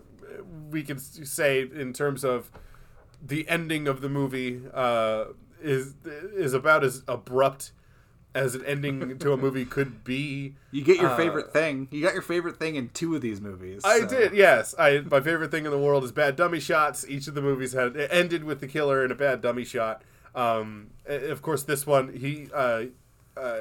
we 0.69 0.83
could 0.83 0.97
s- 0.97 1.19
say 1.25 1.61
in 1.61 1.93
terms 1.93 2.23
of 2.23 2.51
the 3.23 3.47
ending 3.47 3.87
of 3.87 4.01
the 4.01 4.09
movie 4.09 4.61
uh, 4.73 5.25
is 5.61 5.93
is 6.35 6.53
about 6.53 6.83
as 6.83 7.03
abrupt 7.07 7.71
as 8.33 8.55
an 8.55 8.63
ending 8.65 9.17
to 9.19 9.33
a 9.33 9.37
movie 9.37 9.65
could 9.65 10.03
be. 10.03 10.55
You 10.71 10.83
get 10.85 10.97
your 11.01 11.09
Uh, 11.09 11.17
favorite 11.17 11.51
thing. 11.51 11.89
You 11.91 12.01
got 12.01 12.13
your 12.13 12.21
favorite 12.21 12.57
thing 12.57 12.75
in 12.77 12.89
two 12.89 13.13
of 13.13 13.21
these 13.21 13.41
movies. 13.41 13.81
I 13.83 13.99
so- 14.01 14.07
did, 14.07 14.33
yes. 14.33 14.73
I 14.79 14.99
my 15.01 15.19
favorite 15.19 15.51
thing 15.51 15.65
in 15.65 15.71
the 15.71 15.77
world 15.77 16.03
is 16.05 16.13
bad 16.13 16.37
dummy 16.37 16.61
shots. 16.61 17.05
Each 17.09 17.27
of 17.27 17.33
the 17.35 17.41
movies 17.41 17.73
had 17.73 17.95
it 17.97 18.09
ended 18.11 18.45
with 18.45 18.61
the 18.61 18.67
killer 18.67 19.03
in 19.03 19.11
a 19.11 19.15
bad 19.15 19.41
dummy 19.41 19.65
shot. 19.65 20.01
Um, 20.33 20.91
of 21.05 21.41
course, 21.41 21.63
this 21.63 21.85
one 21.85 22.13
he 22.13 22.47
uh, 22.53 22.83
uh, 23.35 23.59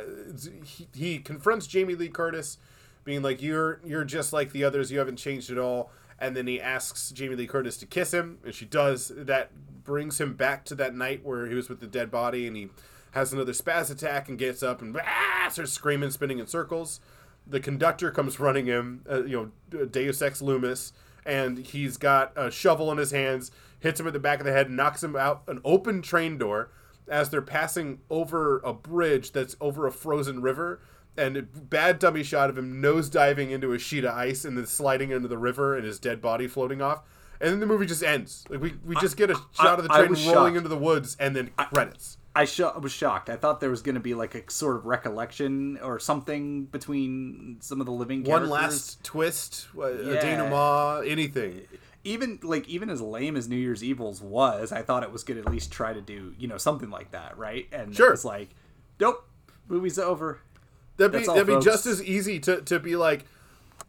he, 0.64 0.86
he 0.94 1.18
confronts 1.18 1.66
Jamie 1.66 1.96
Lee 1.96 2.08
Curtis, 2.08 2.58
being 3.04 3.22
like, 3.22 3.42
"You're 3.42 3.80
you're 3.84 4.04
just 4.04 4.32
like 4.32 4.52
the 4.52 4.62
others. 4.62 4.92
You 4.92 4.98
haven't 5.00 5.16
changed 5.16 5.50
at 5.50 5.58
all." 5.58 5.90
And 6.20 6.36
then 6.36 6.46
he 6.46 6.60
asks 6.60 7.10
Jamie 7.10 7.34
Lee 7.34 7.46
Curtis 7.48 7.76
to 7.78 7.86
kiss 7.86 8.12
him, 8.14 8.38
and 8.44 8.54
she 8.54 8.66
does. 8.66 9.10
That 9.16 9.50
brings 9.82 10.20
him 10.20 10.34
back 10.34 10.64
to 10.66 10.74
that 10.76 10.94
night 10.94 11.24
where 11.24 11.46
he 11.46 11.54
was 11.56 11.68
with 11.68 11.80
the 11.80 11.86
dead 11.88 12.10
body, 12.10 12.46
and 12.46 12.54
he 12.56 12.68
has 13.12 13.32
another 13.32 13.52
spaz 13.52 13.90
attack 13.90 14.28
and 14.28 14.38
gets 14.38 14.62
up 14.62 14.80
and 14.80 14.96
ah, 14.96 15.48
starts 15.50 15.72
screaming, 15.72 16.11
spinning 16.11 16.38
in 16.38 16.46
circles 16.46 17.00
the 17.50 17.61
conductor 17.61 18.11
comes 18.11 18.40
running 18.40 18.66
him, 18.66 19.04
uh, 19.11 19.24
you 19.24 19.52
know, 19.70 19.86
Deus 19.86 20.22
Ex 20.22 20.40
Loomis, 20.40 20.92
and 21.26 21.58
he's 21.58 21.96
got 21.96 22.32
a 22.36 22.50
shovel 22.50 22.90
in 22.92 22.98
his 22.98 23.11
hands, 23.11 23.50
hits 23.80 24.00
him 24.00 24.06
at 24.06 24.12
the 24.12 24.18
back 24.18 24.40
of 24.40 24.46
the 24.46 24.52
head, 24.52 24.70
knocks 24.70 25.02
him 25.02 25.16
out 25.16 25.42
an 25.48 25.61
open 25.64 26.00
train 26.00 26.38
door 26.38 26.70
as 27.08 27.30
they're 27.30 27.42
passing 27.42 28.00
over 28.08 28.58
a 28.61 28.72
bridge 28.72 29.32
that's 29.32 29.56
over 29.61 29.86
a 29.86 29.92
frozen 29.92 30.40
river. 30.40 30.80
And 31.16 31.36
a 31.36 31.42
bad 31.42 31.98
dummy 31.98 32.22
shot 32.22 32.50
of 32.50 32.56
him 32.56 32.80
nose 32.80 33.11
diving 33.11 33.50
into 33.50 33.72
a 33.72 33.78
sheet 33.78 34.04
of 34.04 34.14
ice 34.14 34.44
and 34.44 34.56
then 34.56 34.66
sliding 34.66 35.11
into 35.11 35.26
the 35.28 35.36
river 35.36 35.76
and 35.76 35.84
his 35.84 35.98
dead 35.98 36.22
body 36.22 36.46
floating 36.46 36.80
off. 36.80 37.02
And 37.40 37.50
then 37.50 37.61
the 37.61 37.66
movie 37.66 37.84
just 37.84 38.02
ends. 38.02 38.44
Like 38.48 38.61
we, 38.61 38.74
we 38.84 38.94
just 38.96 39.16
get 39.16 39.28
a 39.28 39.34
shot 39.52 39.78
of 39.78 39.82
the 39.82 39.88
train 39.88 40.08
rolling 40.08 40.24
shocked. 40.24 40.56
into 40.56 40.68
the 40.68 40.78
woods 40.78 41.16
and 41.18 41.34
then 41.34 41.50
credits. 41.56 42.16
I, 42.34 42.42
I 42.74 42.78
was 42.78 42.92
shocked. 42.92 43.28
I 43.28 43.36
thought 43.36 43.60
there 43.60 43.70
was 43.70 43.82
going 43.82 43.96
to 43.96 44.00
be 44.00 44.14
like 44.14 44.34
a 44.34 44.48
sort 44.50 44.76
of 44.76 44.86
recollection 44.86 45.78
or 45.82 45.98
something 45.98 46.66
between 46.66 47.56
some 47.60 47.80
of 47.80 47.86
the 47.86 47.92
living 47.92 48.22
One 48.24 48.48
last 48.48 49.02
twist, 49.02 49.66
uh, 49.76 49.82
a 49.82 50.14
Yeah. 50.14 50.20
denouement, 50.20 51.08
anything. 51.10 51.62
Even 52.04 52.38
like 52.42 52.68
even 52.68 52.88
as 52.88 53.00
lame 53.02 53.36
as 53.36 53.48
New 53.48 53.56
Year's 53.56 53.82
Evils 53.84 54.22
was, 54.22 54.72
I 54.72 54.82
thought 54.82 55.02
it 55.02 55.12
was 55.12 55.24
going 55.24 55.40
to 55.42 55.46
at 55.46 55.52
least 55.52 55.70
try 55.72 55.92
to 55.92 56.00
do 56.00 56.34
you 56.38 56.46
know 56.48 56.56
something 56.56 56.88
like 56.88 57.10
that, 57.10 57.36
right? 57.36 57.66
And 57.72 57.94
Sure. 57.94 58.12
it's 58.12 58.24
like, 58.24 58.50
nope, 58.98 59.28
movie's 59.68 59.98
over. 59.98 60.40
That'd 60.96 61.20
be 61.20 61.26
all, 61.26 61.34
that'd 61.34 61.46
be 61.46 61.60
just 61.62 61.84
as 61.86 62.02
easy 62.02 62.38
to, 62.40 62.60
to 62.62 62.78
be 62.78 62.94
like 62.96 63.24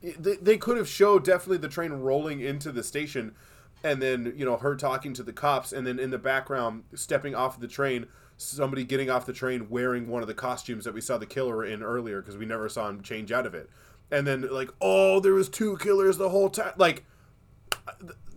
they, 0.02 0.36
they 0.38 0.58
could 0.58 0.78
have 0.78 0.88
showed 0.88 1.24
definitely 1.24 1.58
the 1.58 1.68
train 1.70 1.92
rolling 1.92 2.40
into 2.42 2.72
the 2.72 2.84
station 2.84 3.36
and 3.84 4.02
then 4.02 4.34
you 4.36 4.46
know 4.46 4.58
her 4.58 4.76
talking 4.76 5.14
to 5.14 5.24
the 5.24 5.34
cops 5.34 5.72
and 5.72 5.86
then 5.86 6.00
in 6.00 6.10
the 6.10 6.18
background 6.18 6.84
stepping 6.96 7.36
off 7.36 7.60
the 7.60 7.68
train 7.68 8.08
somebody 8.42 8.84
getting 8.84 9.10
off 9.10 9.26
the 9.26 9.34
train 9.34 9.70
wearing 9.70 10.08
one 10.08 10.22
of 10.22 10.28
the 10.28 10.34
costumes 10.34 10.86
that 10.86 10.94
we 10.94 11.02
saw 11.02 11.18
the 11.18 11.26
killer 11.26 11.64
in 11.64 11.84
earlier 11.84 12.22
because 12.22 12.38
we 12.38 12.46
never 12.46 12.68
saw 12.70 12.90
him 12.90 13.02
change 13.02 13.32
out 13.32 13.46
of 13.46 13.54
it 13.54 13.70
and 14.12 14.26
then 14.26 14.48
like 14.52 14.70
oh 14.82 15.20
there 15.20 15.34
was 15.34 15.50
two 15.50 15.78
killers 15.78 16.18
the 16.18 16.30
whole 16.30 16.50
time 16.50 16.74
like 16.78 17.06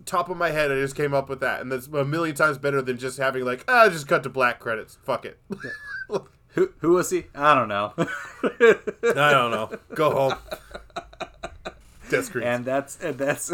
top 0.05 0.29
of 0.29 0.37
my 0.37 0.51
head 0.51 0.71
i 0.71 0.75
just 0.75 0.95
came 0.95 1.13
up 1.13 1.27
with 1.27 1.39
that 1.39 1.61
and 1.61 1.71
that's 1.71 1.87
a 1.87 2.05
million 2.05 2.35
times 2.35 2.57
better 2.57 2.81
than 2.81 2.97
just 2.97 3.17
having 3.17 3.43
like 3.43 3.63
ah 3.67 3.89
just 3.89 4.07
cut 4.07 4.21
to 4.23 4.29
black 4.29 4.59
credits 4.59 4.97
fuck 5.03 5.25
it 5.25 5.39
Who 6.55 6.69
who 6.77 6.91
was 6.91 7.09
he? 7.09 7.25
I 7.35 7.53
don't 7.53 7.67
know. 7.67 7.93
I 7.97 9.31
don't 9.31 9.51
know. 9.51 9.77
Go 9.93 10.11
home. 10.11 10.35
Death 12.09 12.25
Screams. 12.25 12.45
And 12.45 12.63
that's 12.63 12.97
and 13.01 13.17
that's 13.17 13.51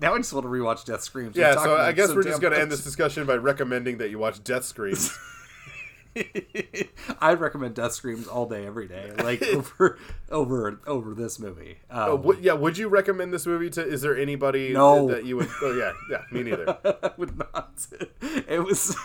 now 0.00 0.14
I 0.14 0.18
just 0.18 0.32
want 0.32 0.44
to 0.44 0.50
rewatch 0.50 0.84
Death 0.84 1.02
Screams. 1.02 1.36
yeah, 1.36 1.54
so 1.54 1.76
I 1.76 1.92
guess 1.92 2.08
so 2.08 2.16
we're 2.16 2.24
just 2.24 2.40
going 2.40 2.52
to 2.52 2.60
end 2.60 2.72
this 2.72 2.82
discussion 2.82 3.24
by 3.24 3.36
recommending 3.36 3.98
that 3.98 4.10
you 4.10 4.18
watch 4.18 4.42
Death 4.42 4.64
Screams. 4.64 5.16
I'd 7.20 7.40
recommend 7.40 7.74
Death 7.74 7.92
Screams 7.92 8.26
all 8.26 8.46
day, 8.46 8.66
every 8.66 8.86
day, 8.88 9.12
like 9.18 9.42
over 9.54 9.98
over 10.30 10.80
over 10.86 11.14
this 11.14 11.38
movie. 11.38 11.78
Um, 11.90 12.22
Oh, 12.24 12.32
yeah, 12.40 12.52
would 12.52 12.78
you 12.78 12.88
recommend 12.88 13.32
this 13.32 13.46
movie 13.46 13.70
to? 13.70 13.82
Is 13.86 14.02
there 14.02 14.16
anybody 14.16 14.72
No. 14.72 15.08
that 15.08 15.24
you 15.24 15.36
would? 15.36 15.48
Oh 15.62 15.72
yeah, 15.76 15.92
yeah, 16.10 16.22
me 16.30 16.42
neither. 16.44 16.76
I 17.02 17.10
would 17.16 17.36
not. 17.38 17.86
It 18.48 18.62
was 18.64 18.96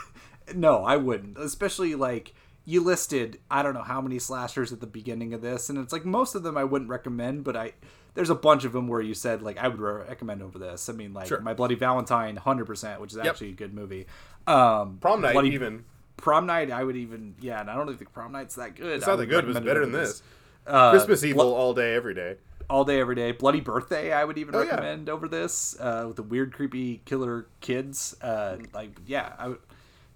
no, 0.53 0.83
I 0.83 0.97
wouldn't. 0.97 1.37
Especially 1.37 1.95
like 1.95 2.33
you 2.65 2.81
listed 2.83 3.39
I 3.49 3.63
don't 3.63 3.73
know 3.73 3.81
how 3.83 4.01
many 4.01 4.19
slashers 4.19 4.71
at 4.71 4.79
the 4.79 4.87
beginning 4.87 5.33
of 5.33 5.41
this, 5.41 5.69
and 5.69 5.77
it's 5.79 5.93
like 5.93 6.05
most 6.05 6.35
of 6.35 6.43
them 6.43 6.57
I 6.57 6.63
wouldn't 6.63 6.89
recommend, 6.89 7.43
but 7.43 7.55
I 7.55 7.73
there's 8.15 8.29
a 8.29 8.35
bunch 8.35 8.65
of 8.65 8.73
them 8.73 8.87
where 8.87 9.01
you 9.01 9.13
said 9.13 9.41
like 9.41 9.57
I 9.57 9.67
would 9.67 9.79
recommend 9.79 10.41
over 10.41 10.59
this. 10.59 10.89
I 10.89 10.93
mean, 10.93 11.13
like 11.13 11.27
Sure. 11.27 11.39
My 11.41 11.53
Bloody 11.53 11.75
Valentine, 11.75 12.35
hundred 12.35 12.65
percent, 12.65 13.01
which 13.01 13.11
is 13.11 13.17
actually 13.17 13.49
a 13.49 13.53
good 13.53 13.73
movie. 13.73 14.05
Um, 14.47 14.97
Prom 14.99 15.21
Night, 15.21 15.33
Bloody- 15.33 15.49
even. 15.53 15.85
Prom 16.21 16.45
Night, 16.45 16.71
I 16.71 16.83
would 16.83 16.95
even 16.95 17.35
yeah, 17.41 17.59
and 17.61 17.69
I 17.69 17.75
don't 17.75 17.87
even 17.87 17.97
think 17.97 18.13
Prom 18.13 18.31
Night's 18.31 18.55
that 18.55 18.75
good. 18.75 18.97
It's 18.97 19.07
not 19.07 19.17
that 19.17 19.25
good. 19.27 19.43
It 19.45 19.47
was 19.47 19.59
better 19.59 19.81
than 19.81 19.91
this. 19.91 20.21
Uh, 20.67 20.91
Christmas 20.91 21.23
Evil 21.23 21.45
Blo- 21.45 21.55
all 21.55 21.73
day, 21.73 21.95
every 21.95 22.13
day. 22.13 22.35
all 22.69 22.83
day, 22.85 22.99
every 22.99 23.15
day. 23.15 23.31
Bloody 23.31 23.61
Birthday, 23.61 24.11
I 24.13 24.23
would 24.23 24.37
even 24.37 24.53
Oh, 24.55 24.61
yeah. 24.61 24.69
recommend 24.71 25.09
over 25.09 25.27
this 25.27 25.75
uh, 25.79 26.05
with 26.07 26.17
the 26.17 26.23
weird, 26.23 26.53
creepy 26.53 27.01
killer 27.05 27.47
kids. 27.61 28.15
Uh, 28.21 28.57
like, 28.73 28.91
yeah, 29.07 29.33
I 29.39 29.47
would. 29.49 29.59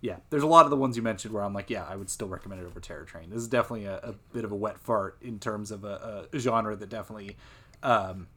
Yeah, 0.01 0.17
there's 0.29 0.43
a 0.43 0.47
lot 0.47 0.65
of 0.65 0.69
the 0.69 0.75
ones 0.75 0.97
you 0.97 1.01
mentioned 1.01 1.33
where 1.33 1.43
I'm 1.43 1.53
like, 1.53 1.69
yeah, 1.69 1.85
I 1.89 1.95
would 1.95 2.09
still 2.09 2.27
recommend 2.27 2.61
it 2.61 2.65
over 2.65 2.81
Terror 2.81 3.05
Train. 3.05 3.29
This 3.29 3.39
is 3.39 3.47
definitely 3.47 3.85
a, 3.85 3.99
a 3.99 4.13
bit 4.33 4.43
of 4.43 4.51
a 4.51 4.55
wet 4.55 4.77
fart 4.77 5.17
in 5.21 5.39
terms 5.39 5.71
of 5.71 5.85
a, 5.85 6.27
a 6.33 6.37
genre 6.39 6.75
that 6.75 6.89
definitely, 6.89 7.37
um, 7.83 8.27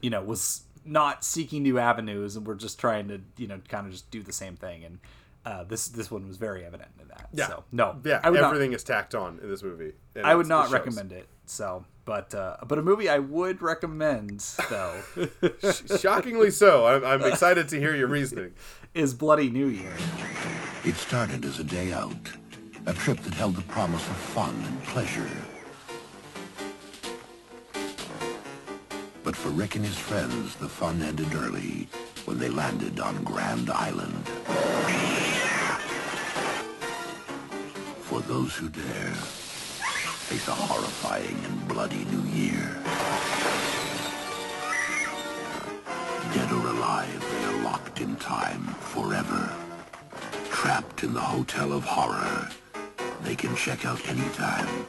you 0.00 0.08
know, 0.08 0.22
was 0.22 0.62
not 0.82 1.22
seeking 1.22 1.62
new 1.62 1.78
avenues 1.78 2.36
and 2.36 2.46
we're 2.46 2.54
just 2.54 2.80
trying 2.80 3.08
to, 3.08 3.20
you 3.36 3.46
know, 3.46 3.60
kind 3.68 3.84
of 3.86 3.92
just 3.92 4.10
do 4.10 4.22
the 4.22 4.32
same 4.32 4.56
thing. 4.56 4.82
And 4.82 4.98
uh, 5.44 5.64
this 5.64 5.88
this 5.88 6.10
one 6.10 6.26
was 6.26 6.36
very 6.36 6.64
evident 6.64 6.90
in 7.00 7.08
that. 7.08 7.28
Yeah. 7.32 7.48
So 7.48 7.64
no, 7.72 8.00
Yeah. 8.04 8.20
I 8.22 8.30
would 8.30 8.40
not- 8.40 8.46
everything 8.54 8.72
is 8.72 8.82
tacked 8.84 9.14
on 9.14 9.38
in 9.42 9.48
this 9.48 9.62
movie. 9.62 9.92
and 10.14 10.26
I 10.26 10.34
would 10.34 10.46
not 10.46 10.68
it 10.70 10.72
recommend 10.72 11.12
it. 11.12 11.28
So, 11.46 11.84
but 12.04 12.34
uh, 12.34 12.56
but 12.66 12.78
a 12.78 12.82
movie 12.82 13.08
I 13.08 13.18
would 13.18 13.60
recommend 13.60 14.40
though 14.70 15.02
Shockingly 16.00 16.50
so. 16.50 16.86
I'm, 16.86 17.04
I'm 17.04 17.24
excited 17.30 17.68
to 17.70 17.78
hear 17.78 17.94
your 17.94 18.08
reasoning. 18.08 18.52
is 18.94 19.12
Bloody 19.12 19.50
New 19.50 19.66
Year. 19.66 19.92
It 20.84 20.94
started 20.94 21.44
as 21.44 21.58
a 21.58 21.64
day 21.64 21.92
out, 21.92 22.30
a 22.86 22.92
trip 22.94 23.18
that 23.20 23.34
held 23.34 23.56
the 23.56 23.62
promise 23.62 24.06
of 24.08 24.16
fun 24.16 24.54
and 24.66 24.82
pleasure. 24.84 25.28
But 29.24 29.34
for 29.34 29.48
Rick 29.48 29.74
and 29.76 29.84
his 29.84 29.98
friends, 29.98 30.54
the 30.56 30.68
fun 30.68 31.02
ended 31.02 31.34
early 31.34 31.88
when 32.26 32.38
they 32.38 32.48
landed 32.50 33.00
on 33.00 33.24
Grand 33.24 33.70
Island. 33.70 34.24
For 38.14 38.20
those 38.20 38.54
who 38.54 38.68
dare, 38.68 39.10
face 40.30 40.46
a 40.46 40.52
horrifying 40.52 41.36
and 41.46 41.66
bloody 41.68 42.04
new 42.04 42.22
year. 42.30 42.76
Dead 46.32 46.52
or 46.52 46.68
alive, 46.68 47.20
they 47.32 47.44
are 47.46 47.62
locked 47.64 48.00
in 48.00 48.14
time 48.14 48.62
forever. 48.94 49.52
Trapped 50.48 51.02
in 51.02 51.12
the 51.12 51.18
Hotel 51.20 51.72
of 51.72 51.82
Horror. 51.82 52.50
They 53.22 53.34
can 53.34 53.56
check 53.56 53.84
out 53.84 54.08
anytime, 54.08 54.86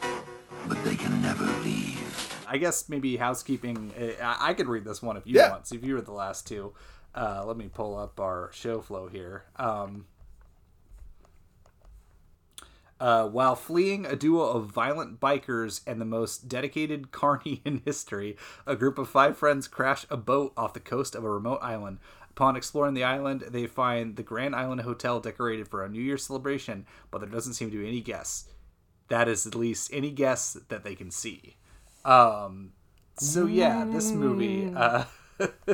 but 0.67 0.84
they 0.84 0.95
can 0.95 1.19
never 1.23 1.45
leave. 1.63 2.32
I 2.47 2.57
guess 2.59 2.89
maybe 2.89 3.17
housekeeping. 3.17 3.91
uh, 3.99 4.23
I, 4.23 4.49
I 4.49 4.53
could 4.53 4.67
read 4.67 4.86
this 4.86 5.01
one 5.01 5.17
if 5.17 5.26
you 5.26 5.34
Yeah. 5.34 5.49
want. 5.49 5.65
See 5.65 5.76
if 5.78 5.84
you 5.84 5.95
were 5.95 6.01
the 6.01 6.11
last 6.11 6.45
two. 6.45 6.73
Uh, 7.15 7.43
let 7.43 7.57
me 7.57 7.69
pull 7.73 7.97
up 7.97 8.19
our 8.19 8.51
show 8.53 8.82
flow 8.82 9.07
here. 9.07 9.45
Um, 9.55 10.05
uh, 13.00 13.28
while 13.28 13.56
fleeing 13.56 14.06
a 14.06 14.16
duo 14.16 14.43
of 14.43 14.68
violent 14.68 15.20
bikers 15.20 15.82
and 15.86 16.00
the 16.00 16.06
most 16.06 16.48
dedicated 16.48 17.12
carny 17.12 17.62
in 17.66 17.82
history, 17.86 18.38
a 18.66 18.76
group 18.76 18.98
of 18.98 19.10
five 19.10 19.38
friends 19.38 19.68
crash 19.68 20.06
a 20.10 20.18
boat 20.18 20.54
off 20.56 20.74
the 20.74 20.80
coast 20.80 21.16
of 21.16 21.24
a 21.24 21.30
remote 21.30 21.60
island. 21.62 22.00
Upon 22.30 22.56
exploring 22.56 22.96
the 22.96 23.04
island, 23.04 23.46
they 23.50 23.66
find 23.66 24.18
the 24.18 24.24
Grand 24.24 24.56
Island 24.56 24.82
Hotel 24.82 25.22
decorated 25.22 25.70
for 25.70 25.84
a 25.84 25.89
New 25.89 26.02
Year's 26.02 26.26
celebration, 26.26 26.86
but 27.10 27.20
there 27.20 27.30
doesn't 27.30 27.54
seem 27.54 27.72
to 27.72 27.78
be 27.78 27.88
any 27.88 28.02
guests. 28.02 28.50
That 29.08 29.30
is 29.30 29.46
at 29.46 29.56
least 29.56 29.89
any 29.93 30.12
guests 30.12 30.54
that 30.68 30.84
they 30.84 30.96
can 30.96 31.12
see. 31.12 31.56
Um, 32.04 32.74
so 33.18 33.46
yeah, 33.46 33.86
this 33.86 34.12
movie. 34.12 34.74
Uh, 34.76 35.06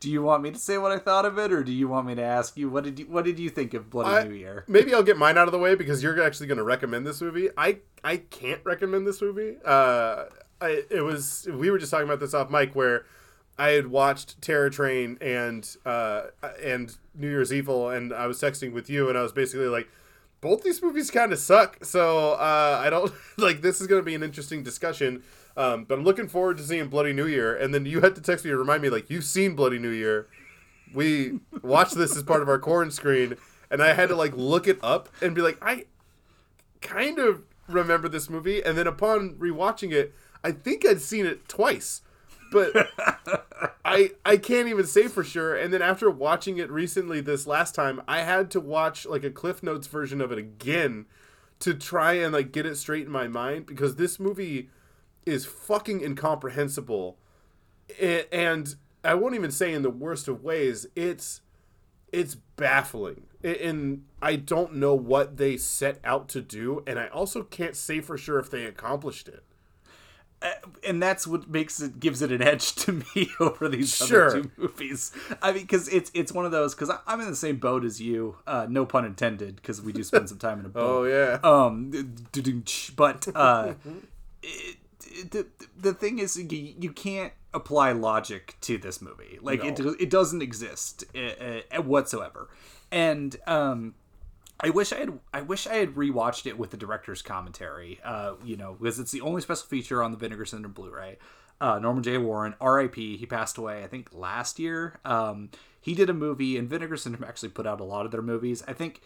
do 0.00 0.10
you 0.10 0.22
want 0.22 0.42
me 0.42 0.50
to 0.50 0.58
say 0.58 0.78
what 0.78 0.92
I 0.92 0.98
thought 0.98 1.24
of 1.24 1.38
it, 1.38 1.52
or 1.52 1.62
do 1.62 1.72
you 1.72 1.88
want 1.88 2.06
me 2.06 2.14
to 2.14 2.22
ask 2.22 2.56
you 2.56 2.68
what 2.68 2.84
did 2.84 2.98
you 2.98 3.06
what 3.06 3.24
did 3.24 3.38
you 3.38 3.50
think 3.50 3.74
of 3.74 3.90
Bloody 3.90 4.10
I- 4.10 4.24
New 4.28 4.34
Year? 4.34 4.64
Maybe 4.68 4.94
I'll 4.94 5.02
get 5.02 5.16
mine 5.16 5.38
out 5.38 5.48
of 5.48 5.52
the 5.52 5.58
way 5.58 5.74
because 5.74 6.02
you're 6.02 6.22
actually 6.22 6.46
going 6.46 6.58
to 6.58 6.64
recommend 6.64 7.06
this 7.06 7.20
movie. 7.20 7.48
I 7.56 7.78
I 8.04 8.18
can't 8.18 8.60
recommend 8.64 9.06
this 9.06 9.20
movie. 9.20 9.56
Uh, 9.64 10.24
I 10.60 10.84
it 10.90 11.02
was 11.04 11.48
we 11.52 11.70
were 11.70 11.78
just 11.78 11.90
talking 11.90 12.06
about 12.06 12.20
this 12.20 12.34
off 12.34 12.50
mic 12.50 12.74
where 12.74 13.06
I 13.58 13.70
had 13.70 13.86
watched 13.88 14.40
Terror 14.42 14.70
Train 14.70 15.18
and 15.20 15.68
uh 15.84 16.24
and 16.62 16.96
New 17.14 17.28
Year's 17.28 17.52
Evil 17.52 17.88
and 17.90 18.12
I 18.12 18.26
was 18.26 18.40
texting 18.40 18.72
with 18.72 18.90
you 18.90 19.08
and 19.08 19.16
I 19.16 19.22
was 19.22 19.32
basically 19.32 19.68
like 19.68 19.88
both 20.40 20.62
these 20.62 20.82
movies 20.82 21.10
kind 21.10 21.32
of 21.32 21.38
suck. 21.38 21.84
So 21.84 22.32
uh, 22.32 22.80
I 22.84 22.90
don't 22.90 23.12
like 23.38 23.62
this 23.62 23.80
is 23.80 23.86
going 23.86 24.00
to 24.00 24.04
be 24.04 24.14
an 24.14 24.22
interesting 24.22 24.62
discussion. 24.62 25.22
Um, 25.56 25.84
but 25.84 25.98
I'm 25.98 26.04
looking 26.04 26.28
forward 26.28 26.58
to 26.58 26.62
seeing 26.62 26.88
Bloody 26.88 27.12
New 27.12 27.26
Year. 27.26 27.56
And 27.56 27.72
then 27.72 27.86
you 27.86 28.00
had 28.00 28.14
to 28.16 28.20
text 28.20 28.44
me 28.44 28.50
to 28.50 28.56
remind 28.58 28.82
me 28.82 28.90
like 28.90 29.08
you've 29.08 29.24
seen 29.24 29.54
Bloody 29.56 29.78
New 29.78 29.90
Year. 29.90 30.28
We 30.94 31.40
watched 31.62 31.94
this 31.94 32.16
as 32.16 32.22
part 32.22 32.42
of 32.42 32.48
our 32.48 32.58
corn 32.58 32.90
screen, 32.90 33.36
and 33.70 33.82
I 33.82 33.92
had 33.94 34.08
to 34.10 34.16
like 34.16 34.36
look 34.36 34.68
it 34.68 34.78
up 34.82 35.08
and 35.20 35.34
be 35.34 35.40
like, 35.42 35.58
I 35.60 35.86
kind 36.80 37.18
of 37.18 37.42
remember 37.68 38.08
this 38.08 38.30
movie. 38.30 38.62
And 38.62 38.76
then 38.76 38.86
upon 38.86 39.34
rewatching 39.34 39.92
it, 39.92 40.14
I 40.44 40.52
think 40.52 40.86
I'd 40.86 41.00
seen 41.00 41.26
it 41.26 41.48
twice, 41.48 42.02
but 42.52 42.72
I 43.84 44.12
I 44.24 44.36
can't 44.36 44.68
even 44.68 44.86
say 44.86 45.08
for 45.08 45.24
sure. 45.24 45.56
And 45.56 45.72
then 45.72 45.82
after 45.82 46.10
watching 46.10 46.58
it 46.58 46.70
recently 46.70 47.20
this 47.20 47.46
last 47.46 47.74
time, 47.74 48.02
I 48.06 48.20
had 48.20 48.50
to 48.52 48.60
watch 48.60 49.06
like 49.06 49.24
a 49.24 49.30
Cliff 49.30 49.62
Notes 49.62 49.86
version 49.86 50.20
of 50.20 50.30
it 50.30 50.38
again 50.38 51.06
to 51.60 51.74
try 51.74 52.12
and 52.14 52.32
like 52.32 52.52
get 52.52 52.66
it 52.66 52.76
straight 52.76 53.06
in 53.06 53.12
my 53.12 53.26
mind 53.26 53.66
because 53.66 53.96
this 53.96 54.20
movie 54.20 54.68
is 55.26 55.44
fucking 55.44 56.00
incomprehensible. 56.02 57.18
A- 58.00 58.32
And 58.34 58.74
I 59.04 59.14
won't 59.14 59.34
even 59.34 59.50
say 59.50 59.72
in 59.72 59.82
the 59.82 59.90
worst 59.90 60.28
of 60.28 60.42
ways, 60.42 60.86
it's 60.96 61.42
it's 62.12 62.36
baffling. 62.56 63.24
A- 63.44 63.66
And 63.66 64.04
I 64.22 64.36
don't 64.36 64.76
know 64.76 64.94
what 64.94 65.36
they 65.36 65.56
set 65.56 65.98
out 66.04 66.28
to 66.30 66.40
do, 66.40 66.82
and 66.86 66.98
I 66.98 67.08
also 67.08 67.42
can't 67.42 67.76
say 67.76 68.00
for 68.00 68.16
sure 68.16 68.38
if 68.38 68.48
they 68.50 68.64
accomplished 68.64 69.28
it. 69.28 69.42
and 70.86 71.02
that's 71.02 71.26
what 71.26 71.48
makes 71.48 71.80
it 71.80 71.98
gives 71.98 72.20
it 72.22 72.30
an 72.30 72.40
edge 72.42 72.74
to 72.84 72.92
me 72.92 73.30
over 73.40 73.68
these 73.68 73.94
Sure. 73.94 74.26
other 74.28 74.42
two 74.42 74.50
movies. 74.56 75.10
I 75.42 75.52
mean, 75.52 75.62
because 75.62 75.88
it's 75.88 76.10
it's 76.14 76.30
one 76.32 76.44
of 76.44 76.52
those 76.52 76.74
because 76.74 76.90
I'm 77.06 77.20
in 77.20 77.28
the 77.28 77.34
same 77.36 77.56
boat 77.56 77.84
as 77.84 78.00
you. 78.00 78.36
Uh, 78.46 78.66
no 78.68 78.86
pun 78.86 79.04
intended, 79.04 79.56
because 79.56 79.80
we 79.82 79.92
do 79.92 80.04
spend 80.04 80.28
some 80.28 80.38
time 80.38 80.60
in 80.60 80.66
a 80.66 80.68
boat. 80.78 80.88
Oh, 80.88 81.04
yeah. 81.04 81.38
Um, 81.42 81.90
but 82.96 83.26
uh, 83.34 83.74
it, 83.84 84.48
it- 84.48 84.76
the 85.30 85.46
the 85.76 85.94
thing 85.94 86.18
is, 86.18 86.36
you, 86.36 86.74
you 86.78 86.92
can't 86.92 87.32
apply 87.54 87.92
logic 87.92 88.56
to 88.62 88.78
this 88.78 89.00
movie. 89.00 89.38
Like 89.40 89.64
it 89.64 89.78
No. 89.78 89.94
it 89.98 90.10
doesn't 90.10 90.42
exist 90.42 91.04
uh, 91.14 91.60
uh, 91.78 91.82
whatsoever. 91.82 92.48
And 92.92 93.36
um, 93.46 93.94
I 94.60 94.70
wish 94.70 94.92
I 94.92 94.96
had 94.96 95.18
I 95.32 95.40
wish 95.42 95.66
I 95.66 95.74
had 95.76 95.94
rewatched 95.94 96.46
it 96.46 96.58
with 96.58 96.70
the 96.70 96.76
director's 96.76 97.22
commentary. 97.22 98.00
Uh, 98.04 98.34
you 98.44 98.56
know, 98.56 98.76
because 98.80 98.98
it's 98.98 99.12
the 99.12 99.20
only 99.20 99.40
special 99.40 99.66
feature 99.66 100.02
on 100.02 100.10
the 100.12 100.18
Vinegar 100.18 100.44
Syndrome 100.44 100.72
Blu-ray. 100.72 101.18
Uh, 101.58 101.78
Norman 101.78 102.02
J. 102.02 102.18
Warren, 102.18 102.54
R.I.P. 102.60 103.16
He 103.16 103.24
passed 103.24 103.56
away, 103.56 103.82
I 103.82 103.86
think, 103.86 104.10
last 104.12 104.58
year. 104.58 105.00
Um, 105.06 105.48
he 105.80 105.94
did 105.94 106.10
a 106.10 106.12
movie, 106.12 106.58
and 106.58 106.68
Vinegar 106.68 106.98
Syndrome 106.98 107.24
actually 107.24 107.48
put 107.48 107.66
out 107.66 107.80
a 107.80 107.84
lot 107.84 108.04
of 108.04 108.12
their 108.12 108.20
movies. 108.20 108.62
I 108.68 108.74
think 108.74 109.00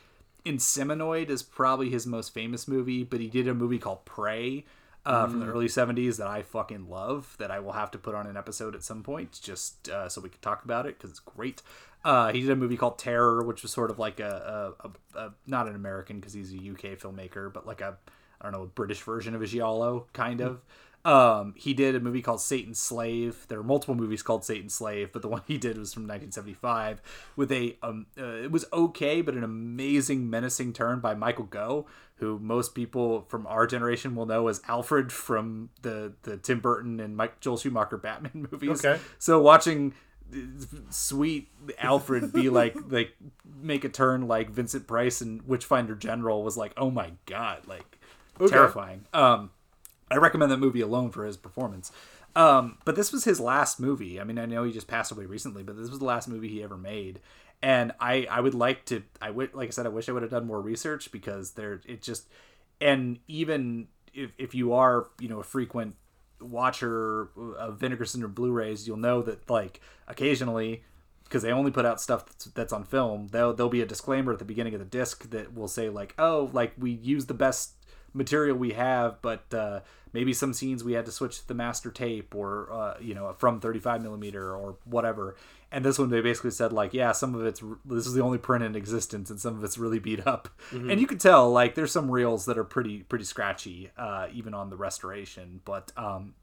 Inseminoid 0.44 1.28
is 1.30 1.44
probably 1.44 1.90
his 1.90 2.06
most 2.08 2.34
famous 2.34 2.66
movie, 2.66 3.04
but 3.04 3.20
he 3.20 3.28
did 3.28 3.46
a 3.46 3.54
movie 3.54 3.78
called 3.78 4.04
Prey 4.04 4.64
uh, 5.07 5.26
from 5.26 5.40
the 5.40 5.46
Mm. 5.46 5.51
early 5.55 5.66
70s 5.68 6.16
that 6.18 6.26
I 6.26 6.42
fucking 6.42 6.88
love 6.88 7.34
that 7.38 7.51
I 7.51 7.59
will 7.61 7.72
have 7.72 7.90
to 7.92 7.98
put 7.98 8.14
on 8.14 8.26
an 8.26 8.36
episode 8.36 8.74
at 8.74 8.82
some 8.84 9.03
point 9.03 9.38
just 9.42 9.88
uh, 9.88 10.09
so 10.09 10.20
we 10.20 10.28
can 10.28 10.40
talk 10.40 10.64
about 10.64 10.86
it 10.86 10.96
because 10.98 11.11
it's 11.11 11.20
great. 11.20 11.62
Uh, 12.05 12.32
he 12.32 12.40
did 12.40 12.51
a 12.51 12.57
movie 12.57 12.76
called 12.76 12.98
Terror, 12.98 13.42
which 13.44 13.62
was 13.62 13.70
sort 13.72 13.90
of 13.90 13.98
like 13.98 14.20
a, 14.20 14.74
a, 14.82 14.88
a, 15.18 15.26
a 15.26 15.34
not 15.46 15.68
an 15.68 15.74
American 15.74 16.18
because 16.20 16.32
he's 16.32 16.53
a 16.53 16.57
UK 16.57 16.98
filmmaker, 16.98 17.53
but 17.53 17.66
like 17.66 17.80
a 17.80 17.96
I 18.40 18.44
don't 18.44 18.53
know 18.53 18.62
a 18.62 18.66
British 18.66 19.03
version 19.03 19.34
of 19.34 19.42
a 19.42 19.46
giallo 19.46 20.07
kind 20.12 20.40
of. 20.40 20.62
Um, 21.03 21.55
he 21.57 21.72
did 21.72 21.94
a 21.94 22.01
movie 22.01 22.20
called 22.20 22.42
Satan's 22.42 22.78
Slave. 22.78 23.46
There 23.48 23.59
are 23.59 23.62
multiple 23.62 23.94
movies 23.94 24.22
called 24.22 24.44
Satan's 24.44 24.74
Slave, 24.74 25.12
but 25.14 25.22
the 25.22 25.28
one 25.28 25.40
he 25.46 25.57
did 25.57 25.78
was 25.78 25.94
from 25.94 26.03
1975 26.03 27.01
with 27.36 27.51
a 27.53 27.76
um, 27.82 28.07
uh, 28.18 28.24
it 28.34 28.51
was 28.51 28.66
okay, 28.72 29.22
but 29.22 29.34
an 29.34 29.44
amazing 29.44 30.28
menacing 30.28 30.72
turn 30.74 31.01
by 31.01 31.14
Michael 31.14 31.44
Gough, 31.46 31.84
who 32.21 32.39
most 32.39 32.75
people 32.75 33.23
from 33.29 33.47
our 33.47 33.66
generation 33.66 34.14
will 34.14 34.27
know 34.27 34.47
as 34.49 34.61
Alfred 34.68 35.11
from 35.12 35.71
the 35.83 36.12
the 36.23 36.37
Tim 36.37 36.61
Burton 36.61 37.01
and 37.01 37.16
Mike 37.16 37.41
Joel 37.41 37.57
Schumacher 37.57 37.97
Batman 37.97 38.47
movies. 38.53 38.85
Okay. 38.85 39.01
So 39.18 39.41
watching 39.41 39.95
sweet 40.91 41.49
Alfred 41.79 42.33
be 42.33 42.49
like 42.51 42.77
like 42.89 43.14
make 43.61 43.85
a 43.85 43.89
turn 43.89 44.29
like 44.29 44.51
Vincent 44.51 44.87
Price 44.87 45.21
and 45.21 45.43
Witchfinder 45.43 45.95
General 45.95 46.43
was 46.43 46.57
like, 46.57 46.73
oh 46.77 46.91
my 46.91 47.12
god, 47.27 47.66
like 47.66 47.99
Okay. 48.41 48.51
terrifying. 48.51 49.05
Um, 49.12 49.51
I 50.11 50.16
recommend 50.16 50.51
that 50.51 50.57
movie 50.59 50.81
alone 50.81 51.11
for 51.11 51.27
his 51.27 51.37
performance. 51.37 51.93
Um, 52.35 52.79
but 52.87 52.97
this 52.97 53.12
was 53.12 53.25
his 53.25 53.39
last 53.39 53.79
movie. 53.79 54.18
I 54.21 54.25
mean, 54.25 54.39
I 54.39 54.47
know 54.47 54.64
he 54.64 54.73
just 54.73 54.87
passed 54.87 55.12
away 55.12 55.27
recently, 55.27 55.62
but 55.62 55.77
this 55.77 55.91
was 55.91 55.99
the 55.99 56.05
last 56.07 56.27
movie 56.29 56.49
he 56.49 56.62
ever 56.62 56.79
made. 56.79 57.21
And 57.62 57.92
I, 58.00 58.26
I 58.30 58.40
would 58.40 58.54
like 58.54 58.86
to, 58.86 59.02
I 59.20 59.30
would, 59.30 59.54
like 59.54 59.68
I 59.68 59.70
said, 59.70 59.86
I 59.86 59.90
wish 59.90 60.08
I 60.08 60.12
would 60.12 60.22
have 60.22 60.30
done 60.30 60.46
more 60.46 60.61
research 60.61 61.12
because 61.12 61.52
there, 61.52 61.80
it 61.86 62.00
just, 62.00 62.26
and 62.80 63.18
even 63.28 63.88
if, 64.14 64.30
if 64.38 64.54
you 64.54 64.72
are 64.72 65.08
you 65.20 65.28
know 65.28 65.40
a 65.40 65.44
frequent 65.44 65.96
watcher 66.40 67.28
of 67.58 67.78
Vinegar 67.78 68.06
Syndrome 68.06 68.32
Blu-rays, 68.32 68.86
you'll 68.86 68.96
know 68.96 69.22
that 69.22 69.48
like 69.50 69.80
occasionally 70.08 70.84
because 71.24 71.42
they 71.42 71.52
only 71.52 71.70
put 71.70 71.86
out 71.86 72.00
stuff 72.00 72.24
that's, 72.54 72.72
on 72.72 72.82
film, 72.82 73.28
there'll, 73.30 73.54
there'll 73.54 73.70
be 73.70 73.82
a 73.82 73.86
disclaimer 73.86 74.32
at 74.32 74.40
the 74.40 74.44
beginning 74.44 74.74
of 74.74 74.80
the 74.80 74.86
disc 74.86 75.30
that 75.30 75.54
will 75.54 75.68
say 75.68 75.88
like, 75.88 76.12
oh, 76.18 76.50
like 76.52 76.72
we 76.76 76.90
use 76.90 77.26
the 77.26 77.34
best 77.34 77.74
material 78.12 78.56
we 78.56 78.72
have, 78.72 79.22
but 79.22 79.54
uh, 79.54 79.78
maybe 80.12 80.32
some 80.32 80.52
scenes 80.52 80.82
we 80.82 80.94
had 80.94 81.06
to 81.06 81.12
switch 81.12 81.38
to 81.38 81.46
the 81.46 81.54
master 81.54 81.92
tape 81.92 82.34
or 82.34 82.72
uh, 82.72 82.94
you 83.00 83.14
know 83.14 83.32
from 83.38 83.61
35 83.61 84.02
millimeter 84.02 84.56
or 84.56 84.76
whatever. 84.84 85.36
And 85.73 85.85
this 85.85 85.99
one 85.99 86.11
they 86.11 86.21
basically 86.21 86.51
said 86.51 86.73
like, 86.73 86.93
yeah, 86.93 87.12
some 87.12 87.35
of 87.35 87.47
it's 87.47 87.62
this 87.85 88.07
is 88.07 88.14
the 88.14 88.23
only 88.23 88.39
print 88.39 88.64
in 88.64 88.75
existence, 88.75 89.31
and 89.31 89.41
some 89.41 89.57
of 89.57 89.62
it's 89.62 89.79
really 89.79 90.01
beat 90.01 90.27
up. 90.27 90.49
Mhm. 90.73 90.91
And 90.91 91.01
you 91.01 91.07
can 91.07 91.18
tell 91.18 91.51
like 91.51 91.75
there's 91.77 91.93
some 91.93 92.11
reels 92.11 92.45
that 92.47 92.59
are 92.59 92.64
pretty 92.64 93.05
pretty 93.05 93.25
scratchy, 93.25 93.91
uh, 93.97 94.27
even 94.33 94.55
on 94.55 94.71
the 94.71 94.77
restoration, 94.77 95.61
but. 95.64 95.93
Um, 95.97 96.35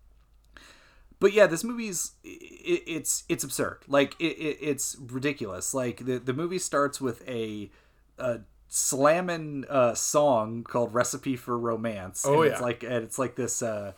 but 1.19 1.33
yeah, 1.33 1.47
this 1.47 1.63
movie's 1.63 2.11
it, 2.23 2.83
it's 2.85 3.23
it's 3.27 3.43
absurd. 3.43 3.79
Like 3.87 4.15
it, 4.19 4.37
it, 4.37 4.57
it's 4.61 4.95
ridiculous. 4.99 5.73
Like 5.73 6.05
the 6.05 6.19
the 6.19 6.33
movie 6.33 6.59
starts 6.59 7.01
with 7.01 7.27
a, 7.27 7.71
a 8.19 8.41
slamming 8.67 9.65
uh, 9.67 9.95
song 9.95 10.63
called 10.63 10.93
"Recipe 10.93 11.35
for 11.35 11.57
Romance." 11.57 12.23
Oh, 12.25 12.43
and 12.43 12.51
It's 12.51 12.59
yeah. 12.59 12.65
like 12.65 12.83
and 12.83 13.03
it's 13.03 13.17
like 13.17 13.35
this. 13.35 13.61
Uh, 13.61 13.93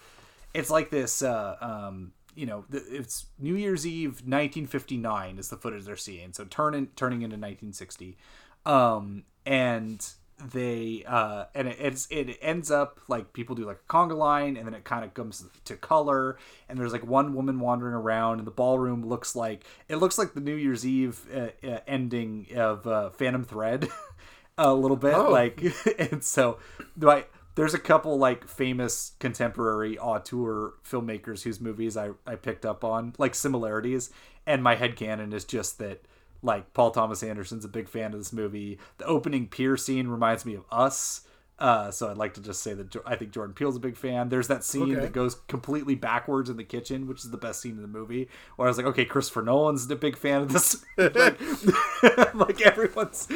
it's 0.54 0.70
like 0.70 0.90
this. 0.92 1.22
Uh, 1.22 1.58
um, 1.60 2.14
you 2.36 2.46
know, 2.46 2.66
it's 2.72 3.26
New 3.38 3.56
Year's 3.56 3.86
Eve, 3.86 4.22
1959 4.26 5.38
is 5.40 5.50
the 5.50 5.58
footage 5.58 5.86
they're 5.86 5.96
seeing. 5.98 6.34
So 6.34 6.46
turning 6.46 6.88
turning 6.96 7.22
into 7.22 7.36
1960, 7.36 8.18
um, 8.66 9.24
and 9.46 10.06
they 10.54 11.04
uh 11.06 11.44
and 11.54 11.68
it, 11.68 11.76
it's 11.82 12.08
it 12.10 12.38
ends 12.42 12.72
up 12.72 13.02
like 13.10 13.34
people 13.34 13.56
do 13.58 13.66
like 13.66 13.80
a 13.90 13.92
conga 13.92 14.16
line 14.16 14.56
and 14.56 14.66
then 14.66 14.74
it 14.74 14.86
kind 14.86 15.04
of 15.04 15.14
comes 15.14 15.44
to 15.66 15.76
color 15.76 16.38
and 16.70 16.80
there's 16.80 16.94
like 16.94 17.06
one 17.06 17.34
woman 17.34 17.60
wandering 17.60 17.94
around 17.94 18.38
and 18.38 18.48
the 18.48 18.52
ballroom 18.52 19.06
looks 19.06 19.36
like 19.36 19.66
it 19.90 19.98
looks 19.98 20.18
like 20.18 20.34
the 20.36 20.40
new 20.40 20.56
year's 20.56 20.86
eve 20.86 21.20
uh, 21.36 21.50
uh, 21.68 21.80
ending 21.86 22.48
of 22.56 22.88
uh, 22.88 23.10
phantom 23.10 23.44
thread 23.44 23.90
a 24.58 24.74
little 24.74 24.96
bit 24.96 25.14
Oh. 25.14 25.30
like 25.30 25.62
and 26.00 26.24
so 26.24 26.58
like 26.98 27.30
there's 27.60 27.74
a 27.74 27.80
couple 27.80 28.18
like 28.18 28.47
famous 28.47 29.12
contemporary 29.20 29.99
auteur 29.99 30.76
filmmakers 30.89 31.43
whose 31.43 31.60
movies 31.60 31.97
I, 31.97 32.12
I 32.26 32.36
picked 32.36 32.66
up 32.66 32.86
on 32.86 33.14
like 33.18 33.36
similarities 33.36 34.12
and 34.47 34.64
my 34.64 34.76
head 34.76 34.95
headcanon 34.95 35.34
is 35.34 35.43
just 35.43 35.78
that 35.80 36.05
like 36.41 36.74
Paul 36.74 36.91
Thomas 36.91 37.22
Anderson's 37.22 37.66
a 37.66 37.68
big 37.68 37.89
fan 37.89 38.14
of 38.14 38.20
this 38.20 38.32
movie. 38.32 38.80
The 38.97 39.03
opening 39.03 39.47
pier 39.47 39.76
scene 39.76 40.07
reminds 40.07 40.45
me 40.45 40.55
of 40.55 40.64
Us. 40.72 41.28
Uh, 41.60 41.91
so 41.91 42.10
I'd 42.10 42.18
like 42.18 42.36
to 42.36 42.41
just 42.41 42.64
say 42.64 42.74
that 42.74 42.95
I 43.05 43.18
think 43.18 43.32
Jordan 43.32 43.53
Peele's 43.53 43.76
a 43.76 43.80
big 43.82 43.97
fan. 43.97 44.30
There's 44.30 44.47
that 44.47 44.64
scene 44.64 44.93
Okay. 44.93 45.01
that 45.01 45.12
goes 45.12 45.36
completely 45.47 45.93
backwards 45.93 46.49
in 46.49 46.55
the 46.55 46.64
kitchen, 46.64 47.05
which 47.05 47.26
is 47.26 47.32
the 47.32 47.38
best 47.38 47.62
scene 47.62 47.74
in 47.74 47.82
the 47.82 47.88
movie. 47.88 48.30
Where 48.55 48.68
I 48.68 48.70
was 48.70 48.78
like, 48.78 48.86
okay, 48.88 49.03
Christopher 49.03 49.41
Nolan's 49.41 49.89
a 49.91 49.95
big 49.97 50.18
fan 50.18 50.43
of 50.43 50.53
this. 50.53 50.84
like, 50.97 51.39
like 52.34 52.62
everyone's 52.62 53.28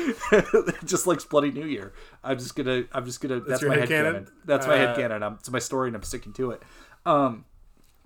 just 0.85 1.05
likes 1.05 1.25
Bloody 1.25 1.51
New 1.51 1.65
Year. 1.65 1.93
I'm 2.23 2.39
just 2.39 2.55
gonna, 2.55 2.85
I'm 2.93 3.05
just 3.05 3.19
gonna. 3.19 3.41
That's, 3.41 3.61
your 3.61 3.71
my 3.71 3.77
headcanon? 3.77 4.13
headcanon. 4.25 4.29
That's 4.45 4.67
my 4.67 4.77
head 4.77 4.95
headcanon. 4.95 5.21
I'm, 5.21 5.33
it's 5.33 5.51
my 5.51 5.59
story, 5.59 5.89
and 5.89 5.95
I'm 5.97 6.03
sticking 6.03 6.31
to 6.33 6.51
it. 6.51 6.63
Um, 7.05 7.43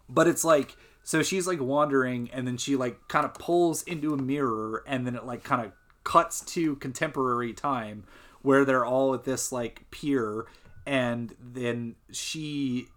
but 0.09 0.27
it's 0.27 0.43
like 0.43 0.75
so 1.03 1.23
she's 1.23 1.47
like 1.47 1.61
wandering 1.61 2.29
and 2.33 2.45
then 2.45 2.57
she 2.57 2.75
like 2.75 3.07
kind 3.07 3.25
of 3.25 3.33
pulls 3.33 3.83
into 3.83 4.13
a 4.13 4.17
mirror 4.17 4.83
and 4.87 5.05
then 5.07 5.15
it 5.15 5.25
like 5.25 5.43
kind 5.43 5.65
of 5.65 5.71
cuts 6.03 6.41
to 6.41 6.75
contemporary 6.77 7.53
time 7.53 8.03
where 8.47 8.63
they're 8.63 8.85
all 8.85 9.13
at 9.13 9.25
this 9.25 9.51
like 9.51 9.83
pier 9.91 10.45
and 10.85 11.35
then 11.37 11.95
she 12.13 12.87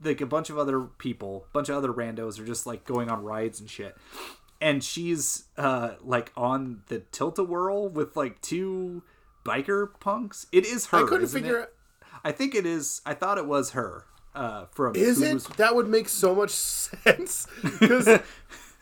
like 0.00 0.20
a 0.20 0.26
bunch 0.26 0.48
of 0.48 0.56
other 0.56 0.82
people 0.82 1.44
a 1.50 1.52
bunch 1.52 1.68
of 1.68 1.74
other 1.76 1.92
randos 1.92 2.38
are 2.38 2.46
just 2.46 2.66
like 2.66 2.84
going 2.84 3.10
on 3.10 3.24
rides 3.24 3.58
and 3.58 3.68
shit 3.68 3.96
and 4.60 4.84
she's 4.84 5.46
uh 5.58 5.94
like 6.02 6.30
on 6.36 6.82
the 6.86 7.00
tilt-a-whirl 7.10 7.88
with 7.88 8.14
like 8.16 8.40
two 8.42 9.02
biker 9.44 9.88
punks 9.98 10.46
it 10.52 10.64
is 10.64 10.86
her 10.86 11.04
I 11.04 11.08
couldn't 11.08 11.26
figure 11.26 11.58
it? 11.58 11.74
i 12.22 12.30
think 12.30 12.54
it 12.54 12.64
is 12.64 13.02
i 13.04 13.12
thought 13.12 13.38
it 13.38 13.46
was 13.46 13.70
her 13.70 14.04
uh 14.36 14.66
from 14.70 14.94
Is 14.94 15.20
it? 15.20 15.42
That 15.56 15.74
would 15.74 15.88
make 15.88 16.08
so 16.08 16.32
much 16.32 16.50
sense 16.52 17.48
because 17.60 18.20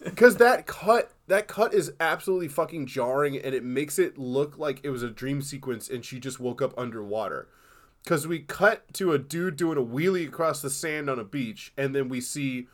because 0.05 0.37
that 0.37 0.67
cut 0.67 1.11
that 1.31 1.49
cut 1.49 1.73
is 1.73 1.93
absolutely 2.01 2.49
fucking 2.49 2.87
jarring, 2.87 3.37
and 3.37 3.55
it 3.55 3.65
makes 3.65 3.99
it 3.99 4.19
look 4.19 4.59
like 4.59 4.81
it 4.83 4.91
was 4.91 5.03
a 5.03 5.11
dream 5.11 5.43
sequence, 5.43 5.89
and 5.89 6.05
she 6.05 6.19
just 6.19 6.41
woke 6.41 6.61
up 6.61 6.75
underwater. 6.77 7.49
Because 8.03 8.27
we 8.27 8.41
cut 8.41 8.93
to 8.95 9.13
a 9.13 9.19
dude 9.19 9.57
doing 9.57 9.79
a 9.79 9.83
wheelie 9.83 10.27
across 10.27 10.61
the 10.61 10.71
sand 10.71 11.09
on 11.09 11.19
a 11.19 11.25
beach, 11.25 11.73
and 11.77 11.95
then 11.95 12.09
we 12.09 12.21
see 12.21 12.67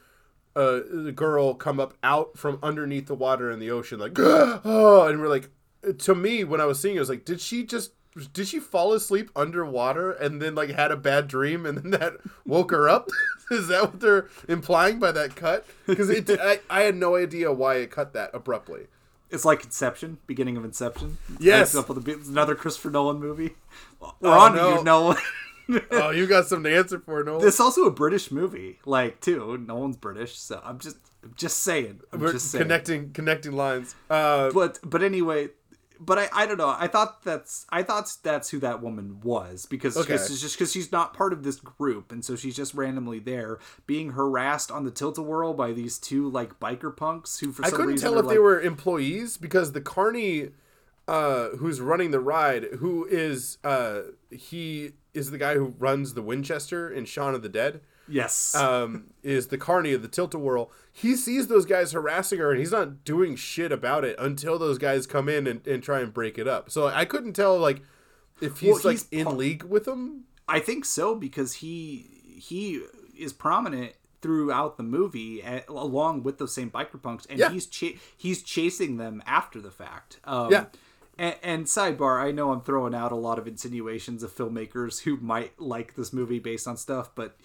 uh, 0.55 0.81
girl 1.15 1.53
come 1.55 1.79
up 1.79 1.95
out 2.03 2.39
from 2.39 2.59
underneath 2.63 3.07
the 3.07 3.15
water 3.15 3.51
in 3.51 3.59
the 3.59 3.71
ocean, 3.71 3.99
like, 3.99 4.13
oh, 4.19 5.07
and 5.07 5.21
we're 5.21 5.29
like, 5.29 5.51
to 5.99 6.15
me, 6.15 6.43
when 6.43 6.61
I 6.61 6.65
was 6.65 6.81
seeing 6.81 6.97
it, 6.97 6.99
I 6.99 7.01
was 7.01 7.11
like, 7.11 7.25
did 7.25 7.41
she 7.41 7.63
just, 7.63 7.93
did 8.33 8.49
she 8.49 8.59
fall 8.61 8.93
asleep 8.93 9.31
underwater 9.37 10.11
and 10.13 10.41
then 10.41 10.55
like 10.55 10.71
had 10.71 10.91
a 10.91 10.97
bad 10.97 11.29
dream 11.29 11.67
and 11.67 11.79
then 11.79 11.91
that 11.91 12.15
woke 12.45 12.71
her 12.71 12.89
up? 12.89 13.09
Is 13.51 13.69
that 13.69 13.83
what 13.83 14.01
they're 14.01 14.27
implying 14.49 14.99
by 14.99 15.13
that 15.13 15.37
cut? 15.37 15.67
Because 15.87 16.11
it, 16.11 16.29
I, 16.31 16.61
I 16.69 16.83
had 16.83 16.97
no 16.97 17.15
idea 17.17 17.53
why 17.53 17.77
it 17.77 17.91
cut 17.91 18.13
that 18.15 18.31
abruptly. 18.35 18.89
It's 19.31 19.45
like 19.45 19.65
Inception, 19.65 20.19
beginning 20.27 20.57
of 20.57 20.65
Inception. 20.65 21.19
Yes. 21.39 21.75
It's 21.75 22.29
another 22.29 22.55
Christopher 22.55 22.91
Nolan 22.91 23.19
movie. 23.21 23.55
We're 24.01 24.11
Oh, 24.23 24.31
on 24.41 24.55
no. 24.57 24.79
you, 24.79 24.85
Nolan. 24.85 25.17
oh, 25.91 26.11
you 26.11 26.27
got 26.27 26.47
something 26.47 26.71
to 26.71 26.77
answer 26.77 26.99
for, 27.01 27.23
Nolan. 27.25 27.43
This 27.45 27.55
is 27.55 27.61
also 27.61 27.85
a 27.85 27.91
British 27.91 28.31
movie, 28.31 28.79
like 28.85 29.21
too. 29.21 29.59
Nolan's 29.59 29.97
British, 29.97 30.39
so 30.39 30.61
I'm 30.65 30.79
just 30.79 30.97
I'm 31.25 31.35
just 31.37 31.63
saying. 31.63 32.01
I'm 32.13 32.21
We're 32.21 32.33
just 32.33 32.53
saying. 32.53 32.63
connecting 32.63 33.13
connecting 33.13 33.53
lines. 33.53 33.97
Uh, 34.09 34.51
but 34.53 34.79
but 34.85 35.03
anyway, 35.03 35.49
but 35.99 36.19
I, 36.19 36.29
I 36.33 36.47
don't 36.47 36.59
know. 36.59 36.75
I 36.79 36.87
thought 36.89 37.23
that's 37.25 37.67
I 37.71 37.83
thought 37.83 38.13
that's 38.23 38.51
who 38.51 38.59
that 38.61 38.83
woman 38.83 39.21
was 39.23 39.67
because 39.67 39.97
Okay. 39.97 40.15
it's 40.15 40.41
just 40.41 40.57
because 40.59 40.73
she's 40.73 40.93
not 40.93 41.15
part 41.15 41.33
of 41.33 41.43
this 41.43 41.57
group, 41.57 42.13
and 42.13 42.25
so 42.25 42.37
she's 42.37 42.57
just 42.57 42.75
randomly 42.75 43.19
there 43.19 43.59
being 43.87 44.11
harassed 44.13 44.71
on 44.71 44.85
the 44.85 44.91
tilt 44.91 45.19
a 45.19 45.23
whirl 45.23 45.55
by 45.55 45.73
these 45.73 45.99
two 45.99 46.29
like 46.29 46.59
biker 46.61 46.95
punks 46.95 47.39
who 47.39 47.53
for 47.53 47.65
I 47.65 47.69
some 47.69 47.77
couldn't 47.77 47.93
reason 47.95 48.11
tell 48.13 48.19
if 48.19 48.29
they 48.29 48.39
were 48.39 48.61
employees 48.61 49.37
because 49.37 49.73
the 49.73 49.81
carney 49.81 50.51
uh, 51.09 51.51
who's 51.59 51.81
running 51.81 52.11
the 52.11 52.21
ride, 52.21 52.65
who 52.79 53.07
is 53.07 53.59
uh, 53.65 54.01
he 54.31 54.93
is 55.15 55.31
the 55.31 55.39
guy 55.39 55.55
who 55.55 55.75
runs 55.79 56.15
the 56.15 56.23
Winchester 56.23 56.91
in 56.91 57.05
Shaun 57.05 57.35
of 57.35 57.43
the 57.43 57.49
Dead. 57.49 57.81
Yes. 58.09 58.55
Um, 58.55 59.05
is 59.23 59.49
the 59.49 59.59
carney 59.59 59.93
of 59.93 60.03
the 60.03 60.09
tilt-a-whirl. 60.09 60.71
He 60.93 61.17
sees 61.17 61.49
those 61.49 61.67
guys 61.67 61.93
harassing 61.93 62.39
her 62.39 62.51
and 62.51 62.61
he's 62.61 62.73
not 62.73 63.05
doing 63.05 63.37
shit 63.37 63.73
about 63.73 64.05
it 64.05 64.17
until 64.19 64.59
those 64.59 64.79
guys 64.79 65.07
come 65.07 65.29
in 65.29 65.47
and, 65.47 65.67
and 65.67 65.83
try 65.83 66.01
and 66.01 66.13
break 66.15 66.39
it 66.39 66.47
up. 66.49 66.71
So 66.71 66.87
I 66.87 67.05
couldn't 67.05 67.33
tell 67.35 67.59
like 67.59 67.83
if 68.41 68.59
he's 68.61 68.71
Well, 68.75 68.81
like 68.85 68.93
he's 68.93 69.09
in 69.11 69.37
league 69.37 69.63
with 69.65 69.85
them. 69.87 70.25
I 70.49 70.61
think 70.61 70.85
so 70.85 71.15
because 71.15 71.55
he 71.55 72.07
he 72.39 72.83
is 73.19 73.33
prominent 73.33 73.95
throughout 74.23 74.77
the 74.77 74.83
movie 74.83 75.41
a- 75.41 75.65
along 75.69 76.23
with 76.23 76.39
those 76.39 76.53
same 76.55 76.71
biker 76.71 77.01
punks, 77.03 77.27
and 77.27 77.39
Yeah. 77.39 77.51
he's 77.51 77.67
cha- 77.67 77.97
he's 78.17 78.43
chasing 78.43 78.97
them 78.97 79.23
after 79.27 79.61
the 79.61 79.71
fact. 79.71 80.21
Um, 80.25 80.51
Yeah. 80.53 80.67
And, 81.19 81.37
and 81.43 81.65
sidebar, 81.67 82.21
I 82.23 82.31
know 82.31 82.53
I'm 82.53 82.61
throwing 82.61 82.95
out 82.95 83.13
a 83.13 83.17
lot 83.17 83.39
of 83.39 83.47
insinuations 83.49 84.23
of 84.23 84.35
filmmakers 84.35 85.03
who 85.03 85.17
might 85.17 85.59
like 85.61 85.95
this 85.95 86.13
movie 86.13 86.39
based 86.39 86.67
on 86.69 86.77
stuff, 86.77 87.11
but 87.15 87.37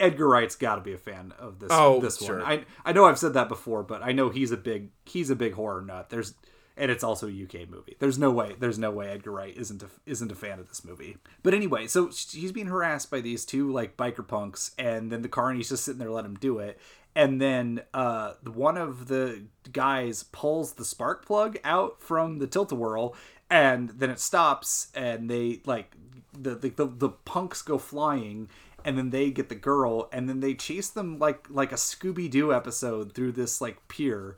Edgar 0.00 0.28
Wright's 0.28 0.56
got 0.56 0.74
to 0.76 0.80
be 0.80 0.92
a 0.92 0.98
fan 0.98 1.32
of 1.38 1.60
this 1.60 1.70
Oh, 1.72 2.00
this 2.00 2.18
sure. 2.18 2.38
one. 2.40 2.46
I 2.46 2.64
I 2.84 2.92
know 2.92 3.04
I've 3.06 3.18
said 3.18 3.34
that 3.34 3.48
before, 3.48 3.82
but 3.82 4.02
I 4.02 4.12
know 4.12 4.28
he's 4.28 4.50
a 4.50 4.56
big 4.56 4.90
he's 5.04 5.30
a 5.30 5.36
big 5.36 5.54
horror 5.54 5.82
nut. 5.82 6.10
There's 6.10 6.34
and 6.76 6.90
it's 6.90 7.04
also 7.04 7.28
a 7.28 7.30
UK 7.44 7.68
movie. 7.70 7.96
There's 8.00 8.18
no 8.18 8.32
way 8.32 8.56
there's 8.58 8.78
no 8.78 8.90
way 8.90 9.08
Edgar 9.08 9.30
Wright 9.30 9.56
isn't 9.56 9.82
a, 9.84 9.86
isn't 10.04 10.32
a 10.32 10.34
fan 10.34 10.58
of 10.58 10.68
this 10.68 10.84
movie. 10.84 11.16
But 11.44 11.54
anyway, 11.54 11.86
so 11.86 12.08
he's 12.08 12.50
being 12.50 12.66
harassed 12.66 13.10
by 13.10 13.20
these 13.20 13.44
two 13.44 13.70
like 13.72 13.96
biker 13.96 14.26
punks, 14.26 14.72
and 14.76 15.12
then 15.12 15.22
the 15.22 15.28
carney's 15.28 15.68
just 15.68 15.84
sitting 15.84 16.00
there 16.00 16.10
letting 16.10 16.32
him 16.32 16.38
do 16.38 16.58
it. 16.58 16.80
And 17.16 17.40
then 17.40 17.82
uh, 17.94 18.32
one 18.42 18.76
of 18.76 19.06
the 19.06 19.44
guys 19.72 20.24
pulls 20.32 20.72
the 20.74 20.84
spark 20.84 21.24
plug 21.24 21.58
out 21.62 22.02
from 22.02 22.38
the 22.38 22.46
tilt 22.48 22.72
a 22.72 22.74
whirl, 22.74 23.14
and 23.48 23.90
then 23.90 24.10
it 24.10 24.18
stops, 24.18 24.88
and 24.94 25.30
they 25.30 25.60
like 25.64 25.94
the, 26.32 26.56
the 26.56 26.70
the 26.70 26.86
the 26.86 27.08
punks 27.10 27.62
go 27.62 27.78
flying, 27.78 28.48
and 28.84 28.98
then 28.98 29.10
they 29.10 29.30
get 29.30 29.48
the 29.48 29.54
girl, 29.54 30.08
and 30.12 30.28
then 30.28 30.40
they 30.40 30.54
chase 30.54 30.88
them 30.88 31.20
like 31.20 31.46
like 31.48 31.70
a 31.70 31.76
Scooby 31.76 32.28
Doo 32.28 32.52
episode 32.52 33.12
through 33.12 33.30
this 33.32 33.60
like 33.60 33.86
pier, 33.86 34.36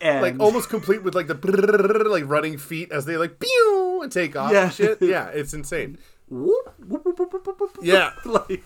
and 0.00 0.22
like 0.22 0.38
almost 0.38 0.68
complete 0.68 1.02
with 1.02 1.16
like 1.16 1.26
the 1.26 2.06
like 2.08 2.24
running 2.28 2.56
feet 2.56 2.92
as 2.92 3.04
they 3.04 3.16
like 3.16 3.40
pew 3.40 4.00
and 4.02 4.12
take 4.12 4.36
off 4.36 4.52
Yeah. 4.52 4.64
and 4.66 4.72
shit. 4.72 5.02
Yeah, 5.02 5.28
it's 5.30 5.54
insane. 5.54 5.98
Whoop, 6.28 6.72
whoop, 6.86 7.04
whoop. 7.04 7.76
Yeah. 7.82 8.12
like 8.24 8.62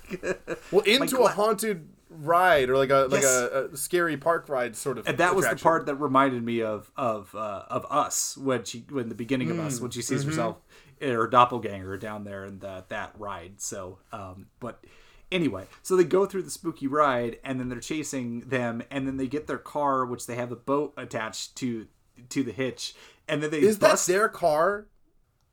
Well, 0.71 0.83
into 0.85 1.19
a 1.23 1.29
haunted 1.29 1.89
ride 2.11 2.69
or 2.69 2.77
like 2.77 2.91
a 2.91 3.07
like 3.11 3.23
Yes. 3.23 3.25
a, 3.53 3.69
a 3.73 3.77
scary 3.77 4.17
park 4.17 4.49
ride 4.49 4.75
sort 4.77 4.99
of. 4.99 5.07
and 5.09 5.17
that 5.19 5.35
was 5.37 5.49
the 5.49 5.57
part 5.57 5.87
that 5.87 5.95
reminded 5.95 6.43
me 6.43 6.61
of 6.61 6.91
of 6.97 7.35
uh, 7.35 7.65
of 7.69 7.87
us 7.89 8.37
when 8.37 8.65
she 8.65 8.85
when 8.91 9.09
the 9.09 9.15
beginning 9.15 9.51
of 9.51 9.59
us 9.61 9.79
Mm, 9.79 9.83
when 9.83 9.91
she 9.93 10.03
sees 10.03 10.25
mhm. 10.25 10.29
herself 10.29 10.57
or 11.01 11.27
doppelganger 11.29 11.97
down 11.97 12.25
there 12.25 12.45
in 12.45 12.59
the, 12.59 12.85
that 12.89 13.13
ride. 13.19 13.59
So, 13.61 14.01
um, 14.13 14.49
but 14.59 14.85
anyway, 15.33 15.67
so 15.83 15.97
they 15.97 16.05
go 16.05 16.27
through 16.27 16.43
the 16.43 16.51
spooky 16.51 16.87
ride, 16.87 17.39
and 17.43 17.59
then 17.59 17.71
they're 17.71 17.81
chasing 17.81 18.41
them, 18.41 18.83
and 18.91 19.07
then 19.07 19.17
they 19.17 19.27
get 19.27 19.47
their 19.47 19.57
car, 19.57 20.05
which 20.05 20.27
they 20.27 20.35
have 20.35 20.53
a 20.53 20.57
boat 20.57 20.93
attached 20.99 21.57
to 21.57 21.87
to 22.29 22.43
the 22.43 22.53
hitch, 22.53 22.95
and 23.29 23.43
then 23.43 23.51
they 23.51 23.61
Is 23.61 23.79
bust. 23.79 24.07
that 24.09 24.13
their 24.13 24.29
car? 24.29 24.89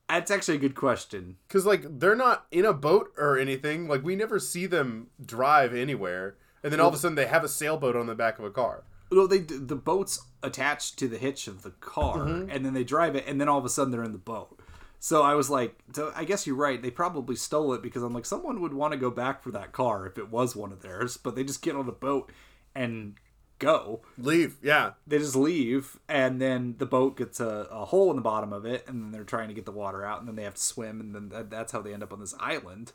That's 0.10 0.32
actually 0.32 0.56
a 0.56 0.60
good 0.62 0.76
question. 0.76 1.38
Because 1.48 1.66
like 1.66 2.00
they're 2.00 2.16
not 2.16 2.46
in 2.52 2.66
a 2.66 2.74
boat 2.74 3.14
or 3.18 3.38
anything. 3.38 3.88
Like 3.88 4.04
we 4.04 4.16
never 4.16 4.40
see 4.40 4.66
them 4.66 5.08
drive 5.26 5.74
anywhere, 5.74 6.36
and 6.64 6.72
then 6.74 6.80
all 6.80 6.90
of 6.90 6.94
a 6.94 6.98
sudden 6.98 7.16
they 7.16 7.28
have 7.28 7.44
a 7.44 7.50
sailboat 7.50 7.96
on 7.96 8.08
the 8.08 8.16
back 8.16 8.40
of 8.40 8.46
a 8.46 8.50
car. 8.52 8.84
No, 9.12 9.26
they 9.28 9.40
the 9.40 9.76
boat's 9.76 10.20
attached 10.44 10.98
to 11.00 11.08
the 11.08 11.18
hitch 11.18 11.48
of 11.48 11.64
the 11.64 11.72
car, 11.72 12.18
Mhm. 12.20 12.50
and 12.54 12.66
then 12.66 12.74
they 12.74 12.84
drive 12.84 13.16
it, 13.16 13.26
and 13.28 13.40
then 13.40 13.48
all 13.48 13.58
of 13.60 13.66
a 13.66 13.70
sudden 13.70 13.92
they're 13.92 14.04
in 14.04 14.12
the 14.12 14.18
boat. 14.18 14.60
So 15.00 15.22
I 15.22 15.36
was 15.36 15.50
like, 15.50 15.78
so 15.94 16.12
I 16.16 16.24
guess 16.26 16.46
you're 16.48 16.56
right. 16.56 16.82
They 16.82 16.90
probably 16.92 17.36
stole 17.36 17.74
it 17.74 17.82
because 17.82 18.02
I'm 18.04 18.14
like, 18.14 18.26
someone 18.26 18.60
would 18.62 18.74
want 18.74 18.94
to 18.94 18.98
go 18.98 19.12
back 19.12 19.44
for 19.44 19.52
that 19.52 19.72
car 19.72 20.06
if 20.08 20.18
it 20.18 20.30
was 20.30 20.56
one 20.56 20.72
of 20.72 20.82
theirs, 20.82 21.18
but 21.18 21.36
they 21.36 21.44
just 21.44 21.62
get 21.62 21.76
on 21.76 21.86
the 21.86 21.92
boat 21.92 22.32
and 22.76 23.16
go. 23.60 24.02
Leave, 24.18 24.58
yeah. 24.62 24.92
They 25.06 25.20
just 25.20 25.36
leave, 25.36 26.00
and 26.10 26.42
then 26.42 26.76
the 26.80 26.86
boat 26.86 27.16
gets 27.18 27.40
a, 27.40 27.68
a 27.72 27.86
hole 27.86 28.10
in 28.10 28.16
the 28.16 28.22
bottom 28.22 28.52
of 28.52 28.66
it, 28.66 28.86
and 28.88 29.02
then 29.04 29.12
they're 29.12 29.24
trying 29.24 29.48
to 29.50 29.54
get 29.54 29.66
the 29.66 29.72
water 29.72 30.04
out, 30.04 30.20
and 30.20 30.28
then 30.28 30.36
they 30.36 30.44
have 30.44 30.56
to 30.56 30.62
swim, 30.62 31.00
and 31.00 31.14
then 31.16 31.30
that, 31.30 31.50
that's 31.50 31.72
how 31.72 31.82
they 31.82 31.94
end 31.94 32.04
up 32.04 32.12
on 32.12 32.20
this 32.20 32.36
island. 32.40 32.92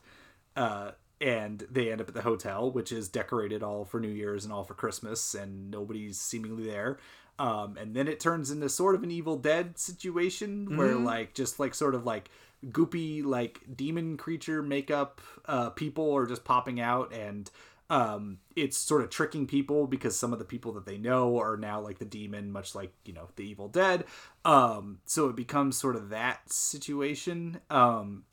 Uh, 0.57 0.91
and 1.23 1.65
they 1.71 1.93
end 1.93 2.01
up 2.01 2.09
at 2.09 2.15
the 2.15 2.23
hotel, 2.23 2.71
which 2.71 2.91
is 2.93 3.09
decorated 3.09 3.63
all 3.63 3.85
for 3.85 4.01
New 4.01 4.09
Year's 4.09 4.45
and 4.45 4.53
all 4.53 4.65
for 4.65 4.75
Christmas, 4.75 5.35
and 5.35 5.71
nobody's 5.71 6.19
seemingly 6.21 6.65
there. 6.67 6.99
Um, 7.39 7.77
and 7.79 7.95
then 7.95 8.09
it 8.09 8.21
turns 8.21 8.51
into 8.51 8.69
sort 8.69 8.95
of 8.95 9.03
an 9.03 9.11
Evil 9.11 9.37
Dead 9.37 9.79
situation 9.79 10.77
where, 10.77 10.97
Mhm. 10.97 11.05
like, 11.05 11.35
just 11.35 11.59
like 11.61 11.75
sort 11.75 11.95
of 11.95 12.05
like 12.05 12.29
goopy, 12.67 13.25
like 13.25 13.61
demon 13.77 14.17
creature 14.17 14.63
makeup 14.63 15.21
uh, 15.47 15.71
people 15.71 16.13
are 16.15 16.27
just 16.27 16.45
popping 16.45 16.79
out, 16.81 17.13
and 17.13 17.51
um, 17.91 18.39
it's 18.57 18.77
sort 18.79 19.03
of 19.03 19.11
tricking 19.11 19.47
people 19.47 19.87
because 19.87 20.17
some 20.17 20.33
of 20.33 20.39
the 20.39 20.45
people 20.47 20.73
that 20.73 20.87
they 20.87 20.97
know 20.97 21.39
are 21.39 21.57
now 21.57 21.79
like 21.81 21.99
the 21.99 22.05
demon, 22.07 22.51
much 22.51 22.75
like 22.75 22.93
you 23.05 23.13
know 23.13 23.29
the 23.37 23.45
Evil 23.45 23.69
Dead. 23.69 24.05
Um, 24.45 25.01
so 25.05 25.29
it 25.29 25.37
becomes 25.37 25.77
sort 25.77 25.95
of 25.97 26.09
that 26.11 26.51
situation. 26.53 27.61
Um, 27.71 28.25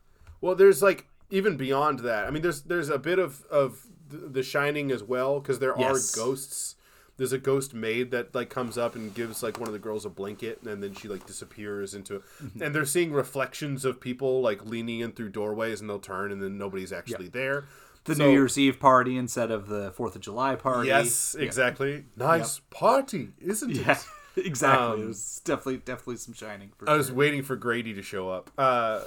Well, 0.41 0.55
there's 0.55 0.81
like 0.81 1.07
even 1.29 1.57
beyond 1.57 1.99
that. 1.99 2.25
I 2.25 2.31
mean, 2.31 2.41
there's 2.41 2.61
there's 2.63 2.89
a 2.89 2.99
bit 2.99 3.19
of 3.19 3.45
of 3.51 3.85
The 4.09 4.43
Shining 4.43 4.91
as 4.91 5.03
well 5.03 5.39
because 5.39 5.59
there 5.59 5.73
Yes. 5.77 6.13
are 6.13 6.19
ghosts. 6.25 6.75
There's 7.17 7.33
a 7.33 7.37
ghost 7.37 7.73
maid 7.73 8.11
that 8.11 8.33
like 8.33 8.49
comes 8.49 8.77
up 8.77 8.95
and 8.95 9.13
gives 9.13 9.43
like 9.43 9.59
one 9.59 9.67
of 9.67 9.73
the 9.73 9.79
girls 9.79 10.05
a 10.05 10.09
blanket, 10.09 10.61
and 10.63 10.81
then 10.81 10.93
she 10.93 11.07
like 11.09 11.25
disappears 11.27 11.93
into. 11.93 12.23
Mhm. 12.41 12.61
And 12.61 12.73
they're 12.73 12.85
seeing 12.85 13.11
reflections 13.11 13.83
of 13.83 13.99
people 13.99 14.41
like 14.41 14.65
leaning 14.65 15.01
in 15.01 15.11
through 15.11 15.29
doorways, 15.29 15.81
and 15.81 15.89
they'll 15.89 15.99
turn, 15.99 16.31
and 16.31 16.41
then 16.41 16.57
nobody's 16.57 16.93
actually 16.93 17.27
there. 17.27 17.65
the 18.05 18.15
So- 18.15 18.25
New 18.25 18.31
Year's 18.31 18.57
Eve 18.57 18.79
party 18.79 19.17
instead 19.17 19.51
of 19.51 19.67
the 19.67 19.91
Fourth 19.91 20.15
of 20.15 20.21
July 20.21 20.55
party. 20.55 20.87
Yes, 20.87 21.35
exactly. 21.37 22.05
Nice 22.15 22.59
party, 22.69 23.33
isn't 23.41 23.71
it? 23.71 23.77
Yeah, 23.85 23.99
exactly. 24.37 24.87
Um, 24.95 25.01
it 25.03 25.07
was 25.07 25.41
definitely 25.43 25.77
definitely 25.83 26.15
some 26.15 26.33
shining. 26.33 26.71
For 26.77 26.89
I 26.89 26.95
was 26.95 27.07
sure. 27.07 27.15
waiting 27.17 27.43
for 27.43 27.57
Grady 27.57 27.93
to 27.93 28.01
show 28.01 28.29
up. 28.29 28.49
Uh, 28.57 29.01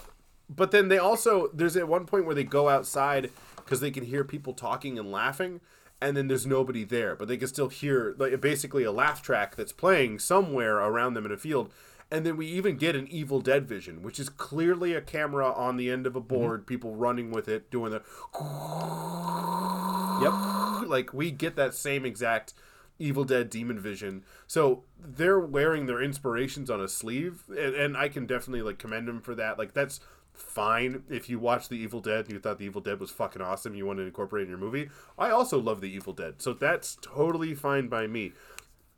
but 0.55 0.71
then 0.71 0.89
they 0.89 0.99
also 0.99 1.49
there's 1.53 1.77
at 1.77 1.89
one 1.89 2.07
point 2.07 2.27
where 2.27 2.35
they 2.35 2.45
go 2.45 2.69
outside 2.69 3.31
because 3.57 3.81
they 3.81 3.91
can 3.91 4.05
hear 4.05 4.25
people 4.25 4.53
talking 4.53 4.99
and 4.99 5.11
laughing, 5.11 5.61
and 6.01 6.17
then 6.17 6.29
there's 6.29 6.47
nobody 6.47 6.85
there, 6.85 7.15
but 7.15 7.29
they 7.29 7.37
can 7.37 7.49
still 7.49 7.69
hear 7.69 8.15
like 8.19 8.41
basically 8.41 8.85
a 8.85 8.93
laugh 8.93 9.23
track 9.23 9.57
that's 9.57 9.73
playing 9.73 10.19
somewhere 10.19 10.79
around 10.79 11.15
them 11.15 11.27
in 11.27 11.33
a 11.33 11.37
field. 11.37 11.73
And 12.11 12.27
then 12.27 12.37
we 12.37 12.47
even 12.49 12.77
get 12.77 12.95
an 12.95 13.09
Evil 13.09 13.41
Dead 13.41 13.67
vision, 13.67 14.03
which 14.03 14.21
is 14.21 14.29
clearly 14.29 14.93
a 14.93 15.01
camera 15.01 15.51
on 15.51 15.79
the 15.79 15.91
end 15.91 16.07
of 16.07 16.15
a 16.15 16.21
mm-hmm. 16.21 16.29
board, 16.29 16.67
people 16.67 16.95
running 16.95 17.31
with 17.31 17.49
it, 17.49 17.71
doing 17.71 17.91
the 17.91 18.03
Yep. 20.23 20.89
Like 20.91 21.15
we 21.15 21.31
get 21.31 21.57
that 21.57 21.75
same 21.75 22.05
exact 22.05 22.53
Evil 22.99 23.25
Dead 23.25 23.49
demon 23.49 23.81
vision. 23.81 24.25
So 24.47 24.85
they're 24.99 25.41
wearing 25.41 25.87
their 25.87 26.03
inspirations 26.03 26.69
on 26.69 26.83
a 26.83 26.89
sleeve, 26.89 27.45
and, 27.49 27.75
and 27.75 27.97
I 27.97 28.09
can 28.09 28.27
definitely 28.27 28.63
like 28.63 28.79
commend 28.79 29.09
them 29.09 29.23
for 29.23 29.35
that. 29.35 29.59
Like 29.59 29.73
that's 29.73 29.99
fine 30.43 31.05
if 31.09 31.29
you 31.29 31.39
watch 31.39 31.69
the 31.69 31.77
Evil 31.77 32.01
Dead 32.01 32.25
and 32.27 32.33
you 32.33 32.39
thought 32.39 32.59
the 32.59 32.67
Evil 32.67 32.81
Dead 32.81 33.01
was 33.01 33.11
fucking 33.11 33.43
awesome, 33.43 33.75
you 33.75 33.87
want 33.87 33.99
to 33.99 34.05
incorporate 34.05 34.43
it 34.43 34.45
in 34.45 34.51
your 34.51 34.59
movie. 34.59 34.91
I 35.19 35.31
also 35.31 35.59
love 35.59 35.81
the 35.81 35.91
Evil 35.91 36.13
Dead, 36.13 36.43
so 36.43 36.53
that's 36.53 36.97
totally 37.01 37.55
fine 37.55 37.89
by 37.89 38.07
me. 38.07 38.33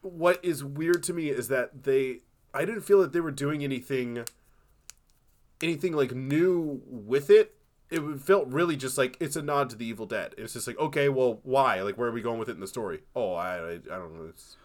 What 0.01 0.45
is 0.45 0.64
weird 0.64 1.03
to 1.05 1.12
me 1.12 1.28
is 1.28 1.49
that 1.49 1.84
they 1.84 2.20
I 2.53 2.64
didn't 2.64 2.82
feel 2.82 3.01
that 3.01 3.12
they 3.12 3.20
were 3.20 3.30
doing 3.30 3.64
anything 3.64 4.24
anything 5.62 5.92
like 5.92 6.12
new 6.12 6.82
with 6.86 7.30
it. 7.30 7.55
It 7.90 8.01
felt 8.20 8.49
really 8.49 8.76
just 8.76 8.97
like 8.97 9.16
it's 9.20 9.36
a 9.36 9.42
nod 9.42 9.70
to 9.70 9.76
the 9.76 9.86
Evil 9.86 10.07
Dead. 10.07 10.34
It's 10.38 10.55
just 10.55 10.66
like, 10.66 10.78
okay, 10.78 11.09
well, 11.09 11.40
why? 11.42 11.82
Like, 11.82 11.99
where 11.99 12.09
are 12.09 12.12
we 12.12 12.22
going 12.22 12.38
with 12.38 12.49
it 12.49 12.53
in 12.53 12.61
the 12.61 12.66
story? 12.66 13.01
Oh, 13.14 13.34
I, 13.34 13.57
I, 13.57 13.72
I 13.74 13.99
don't 13.99 14.14
know. 14.14 14.30
It's, 14.30 14.57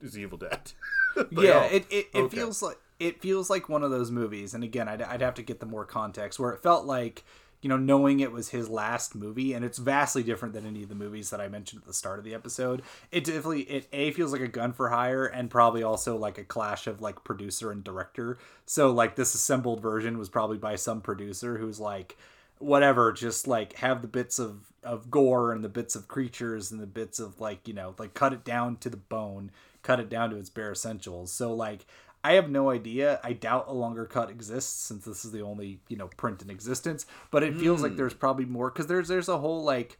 it's 0.00 0.16
Evil 0.16 0.38
Dead. 0.38 0.72
Like, 1.16 1.30
yeah, 1.32 1.66
oh, 1.70 1.74
it 1.74 1.86
it, 1.88 2.08
it 2.12 2.18
okay. 2.24 2.36
feels 2.36 2.60
like 2.60 2.76
it 2.98 3.20
feels 3.20 3.50
like 3.50 3.68
one 3.68 3.82
of 3.82 3.90
those 3.90 4.10
movies. 4.10 4.54
And 4.54 4.64
again, 4.64 4.88
I'd, 4.88 5.02
I'd 5.02 5.20
have 5.20 5.34
to 5.34 5.42
get 5.42 5.60
the 5.60 5.66
more 5.66 5.84
context 5.84 6.38
where 6.38 6.52
it 6.52 6.62
felt 6.62 6.86
like 6.86 7.24
you 7.62 7.70
know 7.70 7.76
knowing 7.76 8.20
it 8.20 8.32
was 8.32 8.50
his 8.50 8.68
last 8.68 9.14
movie, 9.14 9.52
and 9.52 9.64
it's 9.64 9.78
vastly 9.78 10.22
different 10.22 10.54
than 10.54 10.66
any 10.66 10.82
of 10.82 10.88
the 10.88 10.94
movies 10.94 11.30
that 11.30 11.40
I 11.40 11.48
mentioned 11.48 11.82
at 11.82 11.86
the 11.86 11.94
start 11.94 12.18
of 12.18 12.24
the 12.24 12.34
episode. 12.34 12.82
It 13.10 13.24
definitely 13.24 13.62
it 13.62 13.88
a 13.92 14.10
feels 14.12 14.32
like 14.32 14.40
a 14.40 14.48
gun 14.48 14.72
for 14.72 14.90
hire, 14.90 15.26
and 15.26 15.50
probably 15.50 15.82
also 15.82 16.16
like 16.16 16.38
a 16.38 16.44
clash 16.44 16.86
of 16.86 17.00
like 17.00 17.24
producer 17.24 17.72
and 17.72 17.82
director. 17.82 18.38
So 18.66 18.90
like 18.92 19.16
this 19.16 19.34
assembled 19.34 19.80
version 19.80 20.18
was 20.18 20.28
probably 20.28 20.58
by 20.58 20.76
some 20.76 21.00
producer 21.00 21.58
who's 21.58 21.80
like 21.80 22.16
whatever 22.58 23.12
just 23.12 23.46
like 23.46 23.74
have 23.74 24.02
the 24.02 24.08
bits 24.08 24.38
of 24.38 24.72
of 24.82 25.10
gore 25.10 25.52
and 25.52 25.62
the 25.62 25.68
bits 25.68 25.94
of 25.94 26.08
creatures 26.08 26.70
and 26.70 26.80
the 26.80 26.86
bits 26.86 27.18
of 27.18 27.40
like 27.40 27.66
you 27.68 27.74
know 27.74 27.94
like 27.98 28.14
cut 28.14 28.32
it 28.32 28.44
down 28.44 28.76
to 28.76 28.88
the 28.88 28.96
bone 28.96 29.50
cut 29.82 30.00
it 30.00 30.08
down 30.08 30.30
to 30.30 30.36
its 30.36 30.48
bare 30.48 30.72
essentials 30.72 31.30
so 31.30 31.52
like 31.52 31.84
i 32.28 32.32
have 32.38 32.48
no 32.50 32.64
idea 32.78 33.08
i 33.22 33.32
doubt 33.32 33.64
a 33.68 33.72
longer 33.84 34.04
cut 34.16 34.28
exists 34.36 34.74
since 34.88 35.04
this 35.04 35.24
is 35.26 35.30
the 35.36 35.42
only 35.50 35.70
you 35.88 35.96
know 36.00 36.08
print 36.22 36.42
in 36.42 36.48
existence 36.50 37.06
but 37.32 37.42
it 37.42 37.52
feels 37.62 37.80
like 37.82 37.92
Mm. 37.92 37.96
there's 38.00 38.14
probably 38.24 38.44
more 38.56 38.68
because 38.70 38.86
there's 38.92 39.08
there's 39.12 39.28
a 39.36 39.38
whole 39.44 39.62
like 39.74 39.98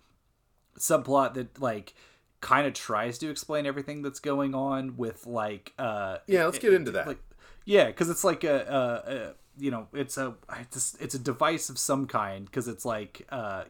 subplot 0.79 1.35
that 1.35 1.61
like 1.61 1.95
kind 2.41 2.67
of 2.67 2.75
tries 2.75 3.19
to 3.19 3.31
explain 3.31 3.67
everything 3.67 4.03
that's 4.03 4.21
going 4.21 4.55
on 4.55 4.97
with 4.97 5.27
like 5.27 5.73
uh 5.79 6.19
Yeah, 6.27 6.45
let's 6.47 6.59
get 6.59 6.73
into 6.75 6.91
that. 6.93 7.07
like 7.07 7.19
yeah 7.65 7.87
because 7.87 8.09
it's 8.11 8.25
like 8.25 8.45
a, 8.45 8.57
a, 8.81 9.13
a 9.13 9.35
you 9.59 9.71
know 9.71 9.89
it's 9.93 10.17
a 10.19 10.35
it's 10.61 10.95
a, 10.95 11.03
it's 11.05 11.15
a 11.15 11.19
device 11.19 11.71
of 11.71 11.79
some 11.79 12.07
kind 12.07 12.45
because 12.45 12.69
it's 12.69 12.85
like 12.85 13.27
uh 13.31 13.65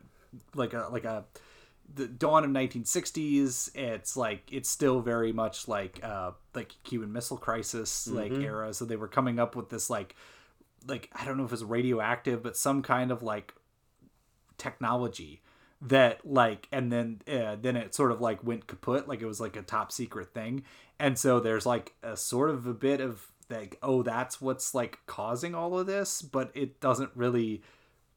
like 0.55 0.73
a 0.75 0.89
like 0.91 1.05
a 1.05 1.25
the 1.95 2.07
dawn 2.09 2.45
of 2.45 2.51
1960s 2.51 3.71
it's 3.77 4.17
like 4.17 4.43
it's 4.53 4.69
still 4.69 5.01
very 5.01 5.33
much 5.33 5.69
like 5.69 6.01
uh 6.03 6.33
like 6.55 6.75
cuban 6.83 7.13
missile 7.13 7.37
crisis 7.37 8.09
like 8.09 8.33
Mhm. 8.33 8.43
era 8.43 8.75
so 8.75 8.85
they 8.85 8.97
were 8.97 9.09
coming 9.09 9.39
up 9.39 9.55
with 9.55 9.69
this 9.71 9.89
like 9.89 10.17
like 10.87 11.09
i 11.15 11.25
don't 11.25 11.37
know 11.39 11.45
if 11.45 11.53
it's 11.53 11.63
radioactive 11.63 12.43
but 12.43 12.57
some 12.57 12.83
kind 12.83 13.11
of 13.13 13.23
like 13.23 13.55
technology 14.59 15.43
that 15.83 16.27
like 16.27 16.67
and 16.73 16.91
then 16.91 17.21
uh, 17.29 17.57
then 17.61 17.77
it 17.77 17.95
sort 17.95 18.11
of 18.11 18.21
like 18.21 18.43
went 18.43 18.67
kaput 18.67 19.07
like 19.07 19.21
it 19.21 19.27
was 19.27 19.41
like 19.41 19.57
a 19.57 19.63
top 19.63 19.93
secret 19.93 20.33
thing 20.33 20.63
and 20.99 21.19
so 21.19 21.39
there's 21.39 21.67
like 21.67 21.95
a 22.03 22.17
sort 22.17 22.49
of 22.49 22.67
a 22.67 22.73
bit 22.75 23.01
of 23.01 23.27
like 23.51 23.79
oh 23.83 24.03
that's 24.03 24.41
what's 24.41 24.75
like 24.75 24.99
causing 25.07 25.55
all 25.55 25.79
of 25.79 25.87
this 25.87 26.23
but 26.23 26.51
it 26.55 26.81
doesn't 26.81 27.11
really 27.15 27.63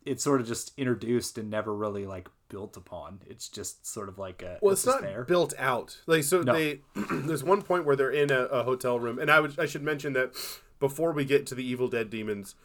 it's 0.05 0.24
sort 0.24 0.39
of 0.39 0.47
just 0.47 0.72
introduced 0.78 1.38
and 1.38 1.49
never 1.49 1.76
really 1.76 2.05
like 2.05 2.30
built 2.50 2.76
upon 2.76 3.20
it's 3.28 3.47
just 3.47 3.86
sort 3.86 4.10
of 4.10 4.18
like 4.18 4.41
a 4.41 4.58
Well, 4.62 4.74
it's, 4.74 4.86
not 4.86 5.28
built 5.28 5.54
out. 5.58 6.02
Like 6.08 6.24
so, 6.24 6.41
No. 6.41 6.54
they 6.54 6.82
there's 7.12 7.43
one 7.43 7.62
point 7.62 7.86
where 7.86 7.95
they're 7.95 8.12
in 8.12 8.32
a, 8.32 8.41
a 8.45 8.64
hotel 8.64 9.00
room, 9.00 9.20
and 9.20 9.30
I 9.32 9.39
would 9.39 9.58
I 9.60 9.66
should 9.66 9.84
mention 9.84 10.14
that 10.14 10.32
before 10.80 11.12
we 11.12 11.26
get 11.26 11.45
to 11.47 11.56
the 11.56 11.64
Evil 11.64 11.88
Dead 11.88 12.10
demons, 12.10 12.56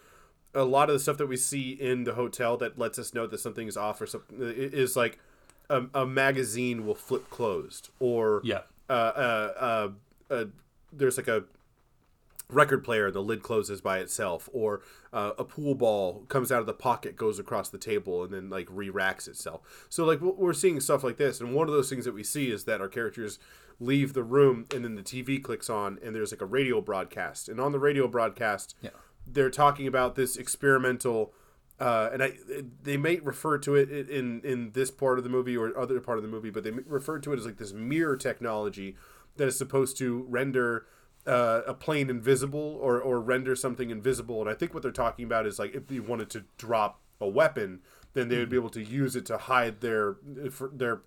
a 0.55 0.64
lot 0.64 0.89
of 0.89 0.95
the 0.95 1.01
stuff 1.01 1.16
that 1.18 1.26
we 1.26 1.37
see 1.37 1.70
in 1.72 2.05
the 2.05 2.14
hotel 2.14 2.57
that 2.57 2.78
lets 2.78 2.99
us 2.99 3.12
know 3.14 3.26
that 3.26 3.39
something 3.39 3.68
is 3.68 3.76
off 3.76 4.01
or 4.01 4.07
something 4.07 4.39
is 4.41 4.97
like 4.97 5.18
a, 5.68 5.85
a 5.95 6.07
magazine 6.07 6.87
will 6.87 6.95
flip 6.95 7.28
closed, 7.30 7.91
or 8.01 8.41
Yeah. 8.45 8.61
uh, 8.89 8.93
uh, 8.93 9.53
uh, 10.30 10.32
uh, 10.35 10.45
there's 10.93 11.16
like 11.16 11.28
a 11.28 11.45
record 12.51 12.84
player 12.84 13.11
the 13.11 13.22
lid 13.22 13.42
closes 13.42 13.80
by 13.80 13.99
itself 13.99 14.49
or 14.53 14.82
uh, 15.12 15.32
a 15.38 15.45
pool 15.45 15.74
ball 15.74 16.24
comes 16.28 16.53
out 16.53 16.60
of 16.60 16.66
the 16.66 16.74
pocket 16.74 17.16
goes 17.16 17.39
across 17.39 17.68
the 17.70 17.78
table 17.78 18.23
and 18.23 18.32
then 18.35 18.51
like 18.51 18.66
re-racks 18.70 19.27
itself 19.27 19.86
so 19.89 20.05
like 20.05 20.20
we're 20.20 20.52
seeing 20.52 20.78
stuff 20.78 21.02
like 21.02 21.16
this 21.16 21.40
and 21.40 21.55
one 21.55 21.68
of 21.68 21.74
those 21.74 21.89
things 21.89 22.05
that 22.05 22.12
we 22.14 22.23
see 22.23 22.51
is 22.51 22.64
that 22.64 22.81
our 22.82 22.89
characters 22.89 23.39
leave 23.81 24.12
the 24.12 24.23
room 24.23 24.66
and 24.74 24.85
then 24.85 24.94
the 24.94 25.02
tv 25.02 25.43
clicks 25.43 25.70
on 25.70 25.98
and 26.05 26.14
there's 26.14 26.32
like 26.32 26.43
a 26.43 26.47
radio 26.47 26.81
broadcast 26.82 27.48
and 27.48 27.59
on 27.60 27.73
the 27.73 27.78
radio 27.78 28.06
broadcast 28.06 28.74
Yeah. 28.82 28.90
they're 29.27 29.51
talking 29.51 29.86
about 29.86 30.14
this 30.14 30.36
experimental 30.36 31.32
uh, 31.81 32.09
and 32.12 32.23
I 32.23 32.35
they 32.85 32.97
may 32.97 33.16
refer 33.16 33.59
to 33.59 33.74
it 33.74 33.90
in 33.90 34.43
in 34.43 34.70
this 34.74 34.93
part 34.93 35.18
of 35.18 35.24
the 35.24 35.31
movie 35.31 35.56
or 35.56 35.77
other 35.77 35.98
part 35.98 36.18
of 36.18 36.23
the 36.23 36.28
movie, 36.31 36.51
but 36.51 36.62
they 36.62 36.70
refer 36.70 37.18
to 37.18 37.32
it 37.32 37.39
as 37.40 37.44
like 37.47 37.56
this 37.56 37.73
mirror 37.73 38.16
technology 38.16 38.94
that 39.39 39.48
is 39.48 39.59
supposed 39.59 39.98
to 39.98 40.24
render 40.28 40.86
uh, 41.26 41.62
a 41.66 41.74
plane 41.74 42.10
invisible 42.10 42.78
or 42.80 43.01
or 43.01 43.20
render 43.20 43.56
something 43.56 43.90
invisible. 43.90 44.40
And 44.40 44.51
I 44.51 44.55
think 44.55 44.74
what 44.74 44.82
they're 44.82 44.92
talking 44.92 45.24
about 45.24 45.46
is 45.46 45.59
like 45.59 45.74
if 45.74 45.90
you 45.90 46.02
wanted 46.02 46.30
to 46.30 46.44
drop 46.59 47.01
a 47.20 47.28
weapon, 47.28 47.80
then 48.12 48.28
they 48.28 48.38
would 48.38 48.48
be 48.48 48.56
able 48.56 48.70
to 48.70 48.82
use 48.82 49.16
it 49.16 49.26
to 49.26 49.38
hide 49.38 49.80
their 49.80 50.16
their 50.72 51.02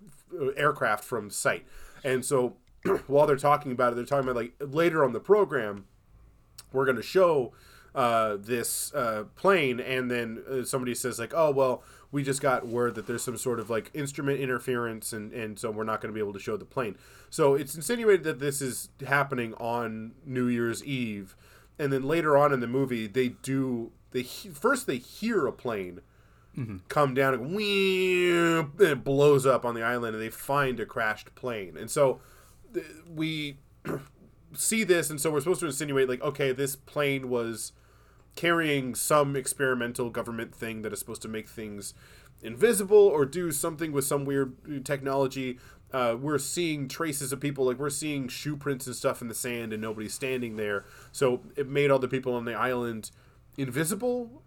aircraft 0.56 1.04
from 1.04 1.30
sight. 1.30 1.66
And 2.04 2.24
so 2.24 2.56
while 3.06 3.26
they're 3.26 3.36
talking 3.36 3.72
about 3.72 3.92
it, 3.92 3.96
they're 3.96 4.04
talking 4.04 4.28
about 4.28 4.36
like 4.36 4.54
later 4.60 5.04
on 5.04 5.12
the 5.12 5.20
program, 5.20 5.86
we're 6.72 6.84
going 6.84 6.96
to 6.96 7.02
show 7.02 7.52
uh, 7.94 8.36
this 8.38 8.92
uh, 8.94 9.24
plane, 9.34 9.80
and 9.80 10.10
then 10.10 10.42
uh, 10.48 10.64
somebody 10.64 10.94
says 10.94 11.18
like, 11.18 11.32
"Oh 11.34 11.50
well, 11.50 11.82
we 12.10 12.22
just 12.22 12.40
got 12.40 12.66
word 12.66 12.94
that 12.94 13.06
there's 13.06 13.22
some 13.22 13.36
sort 13.36 13.60
of 13.60 13.68
like 13.68 13.90
instrument 13.94 14.40
interference, 14.40 15.12
and 15.12 15.32
and 15.32 15.58
so 15.58 15.70
we're 15.70 15.84
not 15.84 16.00
going 16.00 16.12
to 16.12 16.14
be 16.14 16.20
able 16.20 16.32
to 16.32 16.40
show 16.40 16.56
the 16.56 16.64
plane." 16.64 16.96
So 17.30 17.54
it's 17.54 17.74
insinuated 17.74 18.24
that 18.24 18.40
this 18.40 18.62
is 18.62 18.88
happening 19.06 19.54
on 19.54 20.12
New 20.24 20.46
Year's 20.46 20.82
Eve, 20.84 21.36
and 21.78 21.92
then 21.92 22.02
later 22.02 22.36
on 22.36 22.52
in 22.52 22.60
the 22.60 22.66
movie, 22.66 23.06
they 23.06 23.28
do 23.28 23.92
they 24.12 24.22
he- 24.22 24.48
first 24.48 24.86
they 24.86 24.96
hear 24.96 25.46
a 25.46 25.52
plane 25.52 26.00
mm-hmm. 26.56 26.78
come 26.88 27.14
down 27.14 27.34
and, 27.34 27.42
and 27.44 28.80
it 28.80 29.04
blows 29.04 29.44
up 29.44 29.64
on 29.64 29.74
the 29.74 29.82
island, 29.82 30.14
and 30.14 30.22
they 30.22 30.30
find 30.30 30.80
a 30.80 30.86
crashed 30.86 31.34
plane, 31.34 31.76
and 31.76 31.90
so 31.90 32.20
th- 32.72 32.86
we 33.14 33.58
see 34.54 34.82
this, 34.84 35.10
and 35.10 35.20
so 35.20 35.30
we're 35.30 35.40
supposed 35.40 35.60
to 35.60 35.66
insinuate 35.66 36.08
like, 36.08 36.22
okay, 36.22 36.52
this 36.52 36.74
plane 36.74 37.28
was 37.28 37.72
carrying 38.38 38.94
some 38.94 39.34
experimental 39.34 40.10
government 40.10 40.54
thing 40.54 40.82
that 40.82 40.92
is 40.92 41.00
supposed 41.00 41.20
to 41.20 41.26
make 41.26 41.48
things 41.48 41.92
invisible 42.40 42.96
or 42.96 43.24
do 43.24 43.50
something 43.50 43.90
with 43.90 44.04
some 44.04 44.24
weird 44.24 44.54
technology. 44.84 45.58
Uh, 45.92 46.14
we're 46.16 46.38
seeing 46.38 46.86
traces 46.86 47.32
of 47.32 47.40
people, 47.40 47.64
like 47.64 47.80
we're 47.80 47.90
seeing 47.90 48.28
shoe 48.28 48.56
prints 48.56 48.86
and 48.86 48.94
stuff 48.94 49.20
in 49.20 49.26
the 49.26 49.34
sand, 49.34 49.72
and 49.72 49.82
nobody's 49.82 50.14
standing 50.14 50.54
there. 50.54 50.84
So 51.10 51.40
it 51.56 51.66
made 51.66 51.90
all 51.90 51.98
the 51.98 52.06
people 52.06 52.32
on 52.32 52.44
the 52.44 52.54
island 52.54 53.10
invisible, 53.56 54.44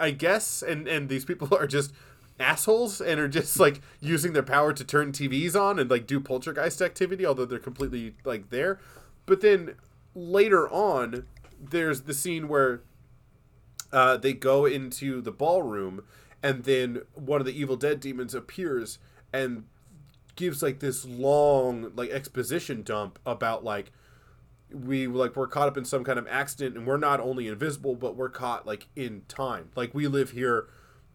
I 0.00 0.10
guess. 0.10 0.60
And 0.60 0.88
and 0.88 1.08
these 1.08 1.24
people 1.24 1.46
are 1.56 1.68
just 1.68 1.92
assholes 2.40 3.00
and 3.00 3.20
are 3.20 3.28
just 3.28 3.60
like 3.60 3.82
using 4.00 4.32
their 4.32 4.42
power 4.42 4.72
to 4.72 4.84
turn 4.84 5.12
TVs 5.12 5.54
on 5.54 5.78
and 5.78 5.88
like 5.88 6.08
do 6.08 6.18
poltergeist 6.18 6.82
activity, 6.82 7.24
although 7.24 7.44
they're 7.44 7.60
completely 7.60 8.16
like 8.24 8.50
there. 8.50 8.80
But 9.26 9.42
then 9.42 9.76
later 10.12 10.68
on, 10.68 11.24
there's 11.60 12.02
the 12.02 12.14
scene 12.14 12.48
where 12.48 12.80
uh, 13.92 14.16
they 14.16 14.32
go 14.32 14.64
into 14.66 15.20
the 15.20 15.32
ballroom, 15.32 16.02
and 16.42 16.64
then 16.64 17.02
one 17.14 17.40
of 17.40 17.46
the 17.46 17.58
Evil 17.58 17.76
Dead 17.76 18.00
demons 18.00 18.34
appears 18.34 18.98
and 19.32 19.64
gives 20.34 20.62
like 20.62 20.80
this 20.80 21.04
long 21.04 21.92
like 21.94 22.10
exposition 22.10 22.82
dump 22.82 23.18
about 23.26 23.62
like 23.64 23.92
we 24.72 25.06
like 25.06 25.36
we're 25.36 25.46
caught 25.46 25.68
up 25.68 25.76
in 25.76 25.84
some 25.84 26.02
kind 26.04 26.18
of 26.18 26.26
accident 26.28 26.74
and 26.76 26.86
we're 26.86 26.96
not 26.96 27.20
only 27.20 27.46
invisible 27.48 27.94
but 27.94 28.16
we're 28.16 28.30
caught 28.30 28.66
like 28.66 28.88
in 28.96 29.22
time. 29.28 29.68
Like 29.76 29.92
we 29.94 30.06
live 30.06 30.30
here 30.30 30.68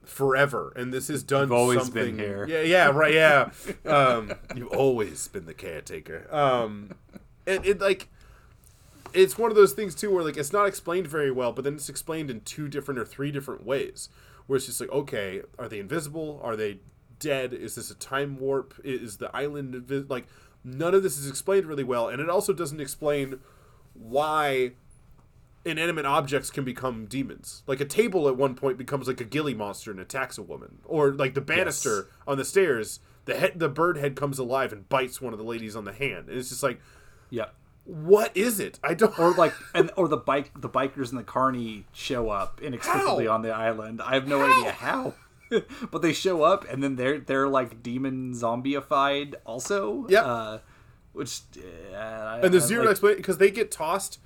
forever 0.06 0.72
and 0.76 0.94
this 0.94 1.08
has 1.10 1.24
done 1.24 1.44
You've 1.46 1.52
always 1.54 1.82
something. 1.82 2.16
been 2.16 2.20
here. 2.20 2.46
yeah 2.48 2.62
yeah 2.62 2.88
right 2.92 3.14
yeah. 3.14 3.50
Um 3.86 4.32
you've 4.56 4.68
always 4.70 5.28
been 5.30 5.46
the 5.46 5.54
caretaker. 5.56 6.28
um 6.34 6.92
and 7.48 7.66
it 7.66 7.82
like 7.82 8.10
it's 9.18 9.38
one 9.38 9.52
of 9.52 9.58
those 9.58 9.74
things 9.74 9.96
too 9.96 10.14
where 10.14 10.24
like 10.24 10.38
it's 10.38 10.54
not 10.54 10.68
explained 10.68 11.08
very 11.08 11.32
well 11.32 11.52
but 11.52 11.64
then 11.64 11.76
it's 11.76 11.90
explained 11.90 12.30
in 12.30 12.42
two 12.42 12.68
different 12.68 13.00
or 13.00 13.06
three 13.06 13.32
different 13.32 13.66
ways 13.66 14.10
where 14.46 14.58
it's 14.58 14.66
just 14.66 14.80
like 14.80 14.92
okay 14.92 15.42
are 15.58 15.68
they 15.68 15.80
invisible? 15.80 16.40
Are 16.44 16.56
they 16.56 16.80
dead? 17.20 17.54
Is 17.54 17.76
this 17.76 17.90
a 17.90 17.96
time 17.96 18.40
warp? 18.40 18.74
Is 18.84 19.18
the 19.18 19.36
island 19.36 19.74
invi- 19.74 20.10
like 20.10 20.28
none 20.64 20.94
of 20.94 21.04
this 21.04 21.18
is 21.18 21.30
explained 21.30 21.66
really 21.66 21.84
well 21.84 22.08
and 22.10 22.22
it 22.22 22.30
also 22.30 22.54
doesn't 22.54 22.80
explain 22.80 23.40
why 23.94 24.72
inanimate 25.66 26.06
objects 26.06 26.50
can 26.50 26.64
become 26.64 27.06
demons. 27.06 27.64
Like 27.68 27.82
a 27.82 27.86
table 27.86 28.28
at 28.28 28.38
one 28.38 28.56
point 28.56 28.78
becomes 28.78 29.08
like 29.08 29.20
a 29.20 29.26
gilly 29.26 29.54
monster 29.54 29.92
and 29.92 30.00
attacks 30.00 30.38
a 30.38 30.44
woman 30.44 30.80
or 30.86 31.12
like 31.12 31.34
the 31.34 31.42
banister 31.42 32.08
on 32.28 32.38
the 32.38 32.46
stairs 32.46 33.00
the 33.28 33.36
head 33.36 33.60
the 33.60 33.70
bird 33.70 33.98
head 33.98 34.16
comes 34.16 34.40
alive 34.40 34.74
and 34.74 34.90
bites 34.90 35.22
one 35.22 35.34
of 35.34 35.38
the 35.38 35.46
ladies 35.46 35.76
on 35.76 35.84
the 35.84 35.94
hand 35.94 36.30
and 36.30 36.38
it's 36.38 36.50
just 36.50 36.64
like 36.64 36.80
yeah 37.30 37.48
what 37.88 38.36
is 38.36 38.60
it? 38.60 38.80
I 38.84 38.94
don't. 38.94 39.18
Or 39.18 39.32
like, 39.32 39.54
and 39.74 39.92
or 39.96 40.08
the 40.08 40.18
bike, 40.18 40.52
the 40.60 40.70
bikers 40.70 41.10
and 41.10 41.18
the 41.18 41.24
carney 41.24 41.86
show 41.94 42.30
up 42.30 42.62
inexplicably 42.62 43.26
How? 43.26 43.34
on 43.34 43.42
the 43.42 43.52
island. 43.52 44.02
I 44.02 44.14
have 44.14 44.28
no 44.28 44.44
idea 44.44 44.72
how, 44.72 45.14
but 45.92 46.02
they 46.02 46.14
show 46.14 46.44
up 46.44 46.70
and 46.70 46.84
then 46.84 46.98
they're 46.98 47.20
they're 47.20 47.48
like 47.48 47.82
demon 47.82 48.34
zombieified 48.34 49.36
also. 49.46 50.06
Yep. 50.10 50.24
Uh, 50.26 50.58
which 51.14 51.42
uh, 51.94 52.40
and 52.44 52.54
there's 52.54 52.66
zero 52.66 52.84
like, 52.84 52.92
explanation 52.92 53.20
because 53.20 53.38
they 53.38 53.50
get 53.50 53.72
tossed 53.72 54.20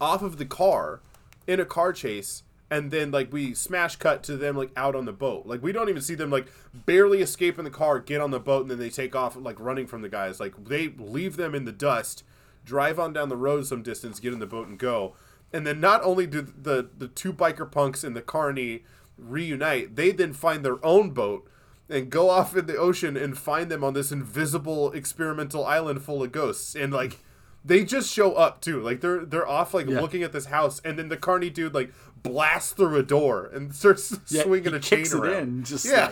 off 0.00 0.22
of 0.22 0.36
the 0.36 0.44
car 0.44 1.00
in 1.46 1.58
a 1.58 1.64
car 1.64 1.92
chase 1.92 2.42
and 2.70 2.90
then 2.90 3.10
like 3.10 3.32
we 3.32 3.54
smash 3.54 3.96
cut 3.96 4.22
to 4.22 4.36
them 4.36 4.56
like 4.56 4.70
out 4.76 4.94
on 4.94 5.06
the 5.06 5.12
boat 5.12 5.46
like 5.46 5.62
we 5.62 5.72
don't 5.72 5.88
even 5.88 6.02
see 6.02 6.14
them 6.14 6.30
like 6.30 6.46
barely 6.72 7.20
escape 7.20 7.58
in 7.58 7.64
the 7.64 7.70
car 7.70 7.98
get 7.98 8.20
on 8.20 8.30
the 8.30 8.38
boat 8.38 8.62
and 8.62 8.70
then 8.70 8.78
they 8.78 8.90
take 8.90 9.16
off 9.16 9.36
like 9.36 9.58
running 9.58 9.86
from 9.86 10.02
the 10.02 10.08
guys 10.08 10.38
like 10.38 10.52
they 10.64 10.88
leave 10.98 11.36
them 11.36 11.54
in 11.54 11.64
the 11.64 11.72
dust 11.72 12.22
drive 12.66 12.98
on 12.98 13.14
down 13.14 13.30
the 13.30 13.36
road 13.36 13.64
some 13.66 13.82
distance 13.82 14.20
get 14.20 14.34
in 14.34 14.40
the 14.40 14.46
boat 14.46 14.68
and 14.68 14.78
go. 14.78 15.14
And 15.52 15.66
then 15.66 15.80
not 15.80 16.02
only 16.02 16.26
do 16.26 16.42
the 16.42 16.90
the 16.98 17.08
two 17.08 17.32
biker 17.32 17.70
punks 17.70 18.04
and 18.04 18.14
the 18.14 18.20
carney 18.20 18.84
reunite 19.16 19.96
they 19.96 20.10
then 20.12 20.34
find 20.34 20.62
their 20.62 20.84
own 20.84 21.10
boat 21.10 21.48
and 21.88 22.10
go 22.10 22.28
off 22.28 22.54
in 22.54 22.66
the 22.66 22.76
ocean 22.76 23.16
and 23.16 23.38
find 23.38 23.70
them 23.70 23.82
on 23.84 23.94
this 23.94 24.12
invisible 24.12 24.92
experimental 24.92 25.64
island 25.64 26.02
full 26.02 26.22
of 26.22 26.32
ghosts. 26.32 26.74
And 26.74 26.92
like 26.92 27.20
they 27.64 27.84
just 27.84 28.12
show 28.12 28.34
up 28.34 28.60
too. 28.60 28.82
Like 28.82 29.00
they're 29.00 29.24
they're 29.24 29.46
off 29.48 29.72
like 29.72 29.88
Yeah. 29.88 30.00
looking 30.00 30.22
at 30.24 30.32
this 30.32 30.46
house 30.46 30.80
and 30.84 30.98
then 30.98 31.08
the 31.08 31.16
carney 31.16 31.48
dude 31.50 31.74
like 31.74 31.92
blasts 32.22 32.72
through 32.72 32.96
a 32.96 33.02
door 33.04 33.46
and 33.54 33.72
starts 33.74 34.18
Yeah, 34.28 34.42
swinging 34.42 34.74
a 34.74 34.80
chain 34.80 35.06
around. 35.14 35.42
in, 35.42 35.64
just 35.64 35.84
yeah. 35.86 36.10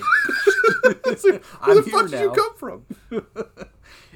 like, 0.85 0.97
it's 1.06 1.24
like 1.24 1.44
where 1.64 1.76
I'm 1.78 1.85
the 1.85 1.90
fuck 1.90 2.09
did 2.09 2.20
you 2.20 2.31
come 2.31 2.55
from? 2.56 2.85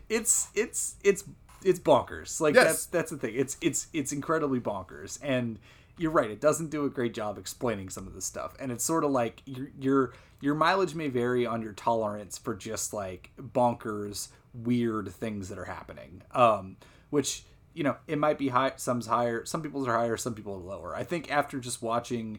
It's 0.08 0.48
it's 0.54 0.96
it's 1.04 1.24
it's 1.64 1.78
bonkers. 1.80 2.40
Like 2.40 2.54
Yes. 2.54 2.64
that's 2.66 2.86
that's 2.86 3.10
the 3.10 3.16
thing. 3.18 3.34
It's 3.36 3.56
it's 3.60 3.86
it's 3.92 4.12
incredibly 4.12 4.60
bonkers. 4.60 5.18
And 5.22 5.58
you're 5.96 6.12
right. 6.12 6.30
It 6.30 6.40
doesn't 6.40 6.70
do 6.70 6.84
a 6.84 6.90
great 6.90 7.12
job 7.14 7.38
explaining 7.38 7.88
some 7.88 8.06
of 8.06 8.14
this 8.14 8.24
stuff. 8.24 8.54
And 8.60 8.70
it's 8.70 8.84
sort 8.84 9.04
of 9.04 9.10
like 9.10 9.42
your 9.46 9.68
your 9.78 10.12
your 10.40 10.54
mileage 10.54 10.94
may 10.94 11.08
vary 11.08 11.44
on 11.46 11.60
your 11.62 11.72
tolerance 11.72 12.38
for 12.38 12.54
just 12.54 12.92
like 12.92 13.30
bonkers, 13.40 14.28
weird 14.54 15.08
things 15.08 15.48
that 15.48 15.58
are 15.58 15.64
happening. 15.64 16.22
Um, 16.32 16.76
which 17.10 17.42
you 17.74 17.82
know 17.84 17.96
it 18.06 18.18
might 18.18 18.38
be 18.38 18.48
high. 18.48 18.72
Some's 18.76 19.06
higher. 19.06 19.44
Some 19.44 19.62
people's 19.62 19.88
are 19.88 19.96
higher. 19.96 20.16
Some 20.16 20.34
people 20.34 20.54
are 20.54 20.58
lower. 20.58 20.94
I 20.94 21.02
think 21.04 21.30
after 21.30 21.58
just 21.58 21.82
watching 21.82 22.38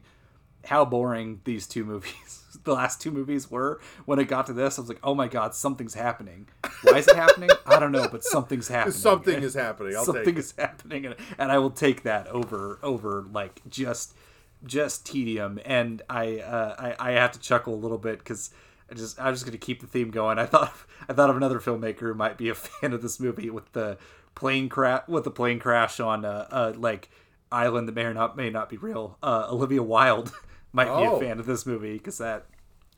how 0.69 0.85
boring 0.85 1.41
these 1.45 1.65
two 1.65 1.83
movies, 1.83 2.43
the 2.63 2.73
last 2.73 3.01
two 3.01 3.09
movies 3.09 3.49
were. 3.49 3.81
When 4.05 4.19
it 4.19 4.25
got 4.25 4.45
to 4.45 4.53
this, 4.53 4.77
I 4.77 4.81
was 4.81 4.89
like, 4.89 4.99
"Oh 5.03 5.15
my 5.15 5.27
god, 5.27 5.55
something's 5.55 5.95
happening." 5.95 6.47
Why 6.83 6.99
is 6.99 7.07
it 7.07 7.15
happening? 7.15 7.49
I 7.65 7.79
don't 7.79 7.91
know, 7.91 8.07
but 8.07 8.23
something's 8.23 8.67
happening. 8.77 8.93
Something 8.93 9.41
is 9.41 9.55
happening. 9.55 9.95
I'll 9.95 10.05
something 10.05 10.25
take 10.25 10.35
it. 10.35 10.39
is 10.39 10.53
happening, 10.59 11.07
and, 11.07 11.15
and 11.39 11.51
I 11.51 11.57
will 11.57 11.71
take 11.71 12.03
that 12.03 12.27
over 12.27 12.77
over 12.83 13.25
like 13.33 13.61
just 13.67 14.13
just 14.63 15.07
tedium. 15.07 15.59
And 15.65 16.03
I 16.07 16.37
uh, 16.37 16.93
I, 16.99 17.09
I 17.09 17.11
have 17.13 17.31
to 17.31 17.39
chuckle 17.39 17.73
a 17.73 17.81
little 17.81 17.99
bit 17.99 18.19
because. 18.19 18.51
I 18.91 18.95
just 18.95 19.21
I'm 19.21 19.35
just 19.35 19.45
gonna 19.45 19.59
keep 19.59 19.81
the 19.81 19.85
theme 19.85 20.09
going. 20.09 20.39
I 20.39 20.47
thought 20.47 20.73
I 21.07 21.13
thought 21.13 21.29
of 21.29 21.37
another 21.37 21.59
filmmaker 21.59 21.99
who 21.99 22.15
might 22.15 22.39
be 22.39 22.49
a 22.49 22.55
fan 22.55 22.91
of 22.91 23.03
this 23.03 23.19
movie 23.19 23.51
with 23.51 23.71
the 23.73 23.99
plane 24.33 24.67
crash 24.67 25.03
with 25.07 25.25
the 25.25 25.29
plane 25.29 25.59
crash 25.59 25.99
on 25.99 26.25
uh, 26.25 26.47
uh 26.49 26.73
like 26.75 27.11
island 27.51 27.87
that 27.87 27.93
may 27.93 28.01
or 28.01 28.15
not 28.15 28.35
may 28.35 28.49
not 28.49 28.67
be 28.67 28.77
real. 28.77 29.19
Uh, 29.21 29.45
Olivia 29.47 29.83
Wilde 29.83 30.31
might 30.71 30.85
be 30.85 30.91
Oh. 30.91 31.17
a 31.17 31.19
fan 31.19 31.39
of 31.39 31.45
this 31.45 31.65
movie 31.65 31.97
because 31.97 32.17
that 32.19 32.45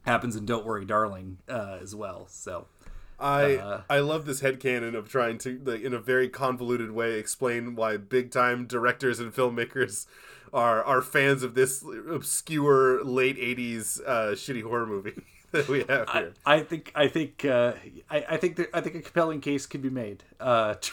happens 0.04 0.36
in 0.36 0.46
Don't 0.46 0.66
Worry, 0.66 0.86
Darling 0.86 1.38
uh, 1.48 1.78
as 1.82 1.96
well. 1.96 2.28
So 2.30 2.68
I 3.20 3.56
Uh, 3.56 3.82
I 3.90 4.00
love 4.00 4.26
this 4.26 4.42
headcanon 4.42 4.96
of 4.96 5.10
trying 5.10 5.38
to 5.40 5.60
like 5.64 5.82
in 5.82 5.94
a 5.94 6.00
very 6.00 6.30
convoluted 6.30 6.92
way 6.92 7.18
explain 7.20 7.76
why 7.76 7.98
big 7.98 8.32
time 8.32 8.66
directors 8.66 9.20
and 9.20 9.34
filmmakers 9.34 10.08
are 10.54 10.84
are 10.84 11.02
fans 11.02 11.44
of 11.44 11.54
this 11.54 11.84
obscure 12.10 13.04
late 13.04 13.38
eighties 13.38 14.02
uh, 14.06 14.32
shitty 14.34 14.64
horror 14.64 14.88
movie 14.88 15.22
that 15.52 15.68
we 15.68 15.84
have 15.88 16.10
here. 16.10 16.34
I 16.46 16.62
think 16.62 16.92
I 16.96 17.08
think 17.08 17.46
uh, 17.46 17.74
I, 18.10 18.26
I 18.32 18.38
think 18.38 18.56
there, 18.56 18.68
I 18.74 18.82
think 18.82 18.96
a 18.96 19.02
compelling 19.02 19.40
case 19.40 19.68
could 19.68 19.84
be 19.84 19.92
made. 19.92 20.24
Uh, 20.40 20.74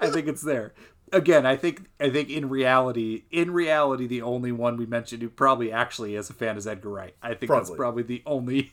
I 0.00 0.10
think 0.10 0.28
it's 0.28 0.42
there. 0.42 0.72
Again, 1.12 1.46
I 1.46 1.56
think 1.56 1.88
I 2.00 2.10
think 2.10 2.30
in 2.30 2.48
reality, 2.48 3.24
in 3.30 3.50
reality, 3.50 4.06
the 4.06 4.22
only 4.22 4.52
one 4.52 4.76
we 4.76 4.86
mentioned 4.86 5.22
who 5.22 5.28
probably 5.28 5.72
actually 5.72 6.14
is 6.16 6.30
a 6.30 6.34
fan 6.34 6.56
is 6.56 6.66
Edgar 6.66 6.90
Wright. 6.90 7.14
I 7.22 7.28
think 7.34 7.50
that's 7.50 7.70
Probably. 7.70 7.76
probably 7.76 8.02
the 8.04 8.22
only 8.26 8.72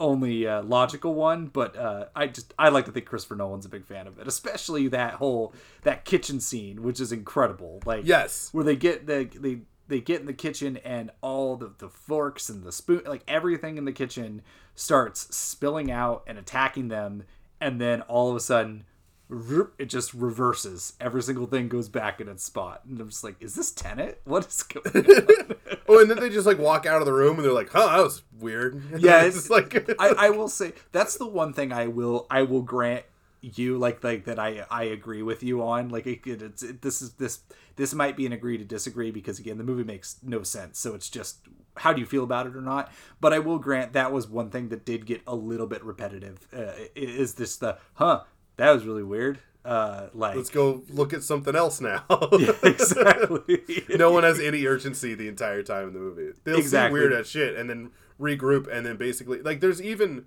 only 0.00 0.46
uh, 0.46 0.62
logical 0.62 1.14
one. 1.14 1.46
But 1.46 1.76
uh, 1.76 2.06
I 2.14 2.28
just 2.28 2.54
I 2.58 2.68
like 2.68 2.84
to 2.86 2.92
think 2.92 3.06
Christopher 3.06 3.36
Nolan's 3.36 3.66
a 3.66 3.68
big 3.68 3.84
fan 3.84 4.06
of 4.06 4.18
it, 4.18 4.26
especially 4.28 4.88
that 4.88 5.14
whole 5.14 5.52
that 5.82 6.04
kitchen 6.04 6.40
scene, 6.40 6.82
which 6.82 7.00
is 7.00 7.12
incredible. 7.12 7.80
Like 7.84 8.02
Yes. 8.04 8.48
where 8.52 8.64
they 8.64 8.76
get 8.76 9.06
the 9.06 9.28
they 9.38 9.60
they 9.88 10.00
get 10.00 10.20
in 10.20 10.26
the 10.26 10.34
kitchen 10.34 10.76
and 10.78 11.10
all 11.22 11.56
the, 11.56 11.72
the 11.78 11.88
forks 11.88 12.48
and 12.50 12.62
the 12.62 12.72
spoon 12.72 13.02
like 13.06 13.22
everything 13.26 13.78
in 13.78 13.86
the 13.86 13.92
kitchen 13.92 14.42
starts 14.74 15.34
spilling 15.34 15.90
out 15.90 16.22
and 16.26 16.36
attacking 16.38 16.88
them 16.88 17.22
and 17.60 17.80
then 17.80 18.02
all 18.02 18.28
of 18.30 18.36
a 18.36 18.40
sudden 18.40 18.84
it 19.30 19.86
just 19.86 20.14
reverses. 20.14 20.94
Every 21.00 21.22
single 21.22 21.46
thing 21.46 21.68
goes 21.68 21.88
back 21.88 22.20
in 22.20 22.28
its 22.28 22.44
spot. 22.44 22.82
And 22.88 23.00
i'm 23.00 23.10
just 23.10 23.24
like 23.24 23.40
is 23.40 23.54
this 23.54 23.70
tenet? 23.72 24.20
What 24.24 24.46
is 24.46 24.62
going 24.62 25.06
on? 25.06 25.56
Oh, 25.90 26.00
and 26.00 26.10
then 26.10 26.20
they 26.20 26.28
just 26.28 26.46
like 26.46 26.58
walk 26.58 26.84
out 26.84 27.00
of 27.00 27.06
the 27.06 27.14
room 27.14 27.36
and 27.36 27.44
they're 27.44 27.52
like, 27.52 27.70
"Huh, 27.70 27.86
that 27.86 28.02
was 28.02 28.22
weird." 28.38 28.82
yeah 28.98 29.22
it's 29.22 29.48
like 29.48 29.90
I, 29.98 30.08
I 30.18 30.30
will 30.30 30.48
say 30.48 30.74
that's 30.92 31.16
the 31.16 31.26
one 31.26 31.54
thing 31.54 31.72
i 31.72 31.86
will 31.86 32.26
i 32.30 32.42
will 32.42 32.60
grant 32.60 33.06
you 33.40 33.78
like 33.78 34.02
like 34.04 34.24
that 34.24 34.38
i 34.38 34.66
i 34.70 34.84
agree 34.84 35.22
with 35.22 35.42
you 35.42 35.62
on. 35.62 35.88
Like 35.88 36.06
it, 36.06 36.26
it, 36.26 36.42
it's 36.42 36.62
it, 36.62 36.82
this 36.82 37.00
is 37.02 37.12
this 37.14 37.40
this 37.76 37.94
might 37.94 38.16
be 38.16 38.26
an 38.26 38.32
agree 38.32 38.58
to 38.58 38.64
disagree 38.64 39.10
because 39.10 39.38
again 39.38 39.58
the 39.58 39.64
movie 39.64 39.84
makes 39.84 40.16
no 40.22 40.42
sense. 40.42 40.78
So 40.78 40.94
it's 40.94 41.08
just 41.08 41.38
how 41.76 41.92
do 41.92 42.00
you 42.00 42.06
feel 42.06 42.24
about 42.24 42.46
it 42.46 42.56
or 42.56 42.60
not? 42.60 42.92
But 43.20 43.32
i 43.32 43.38
will 43.38 43.58
grant 43.58 43.92
that 43.92 44.12
was 44.12 44.28
one 44.28 44.50
thing 44.50 44.68
that 44.70 44.84
did 44.84 45.06
get 45.06 45.22
a 45.26 45.34
little 45.34 45.66
bit 45.66 45.84
repetitive. 45.84 46.46
Uh, 46.52 46.72
is 46.94 47.34
this 47.34 47.56
the 47.56 47.78
huh 47.94 48.24
that 48.58 48.70
was 48.70 48.84
really 48.84 49.02
weird 49.02 49.38
uh 49.64 50.06
like 50.14 50.36
let's 50.36 50.50
go 50.50 50.82
look 50.90 51.12
at 51.12 51.22
something 51.22 51.56
else 51.56 51.80
now. 51.80 52.04
exactly. 52.62 53.60
no 53.96 54.10
one 54.12 54.22
has 54.22 54.38
any 54.40 54.64
urgency 54.66 55.14
the 55.14 55.28
entire 55.28 55.62
time 55.62 55.88
in 55.88 55.94
the 55.94 55.98
movie. 56.00 56.30
They'll 56.44 56.58
Exactly. 56.58 56.90
see 56.98 57.00
weird 57.00 57.12
as 57.12 57.28
shit 57.28 57.56
and 57.56 57.68
then 57.68 57.90
regroup 58.20 58.66
and 58.70 58.86
then 58.86 58.96
basically 58.96 59.42
like 59.42 59.60
there's 59.60 59.82
even 59.82 60.26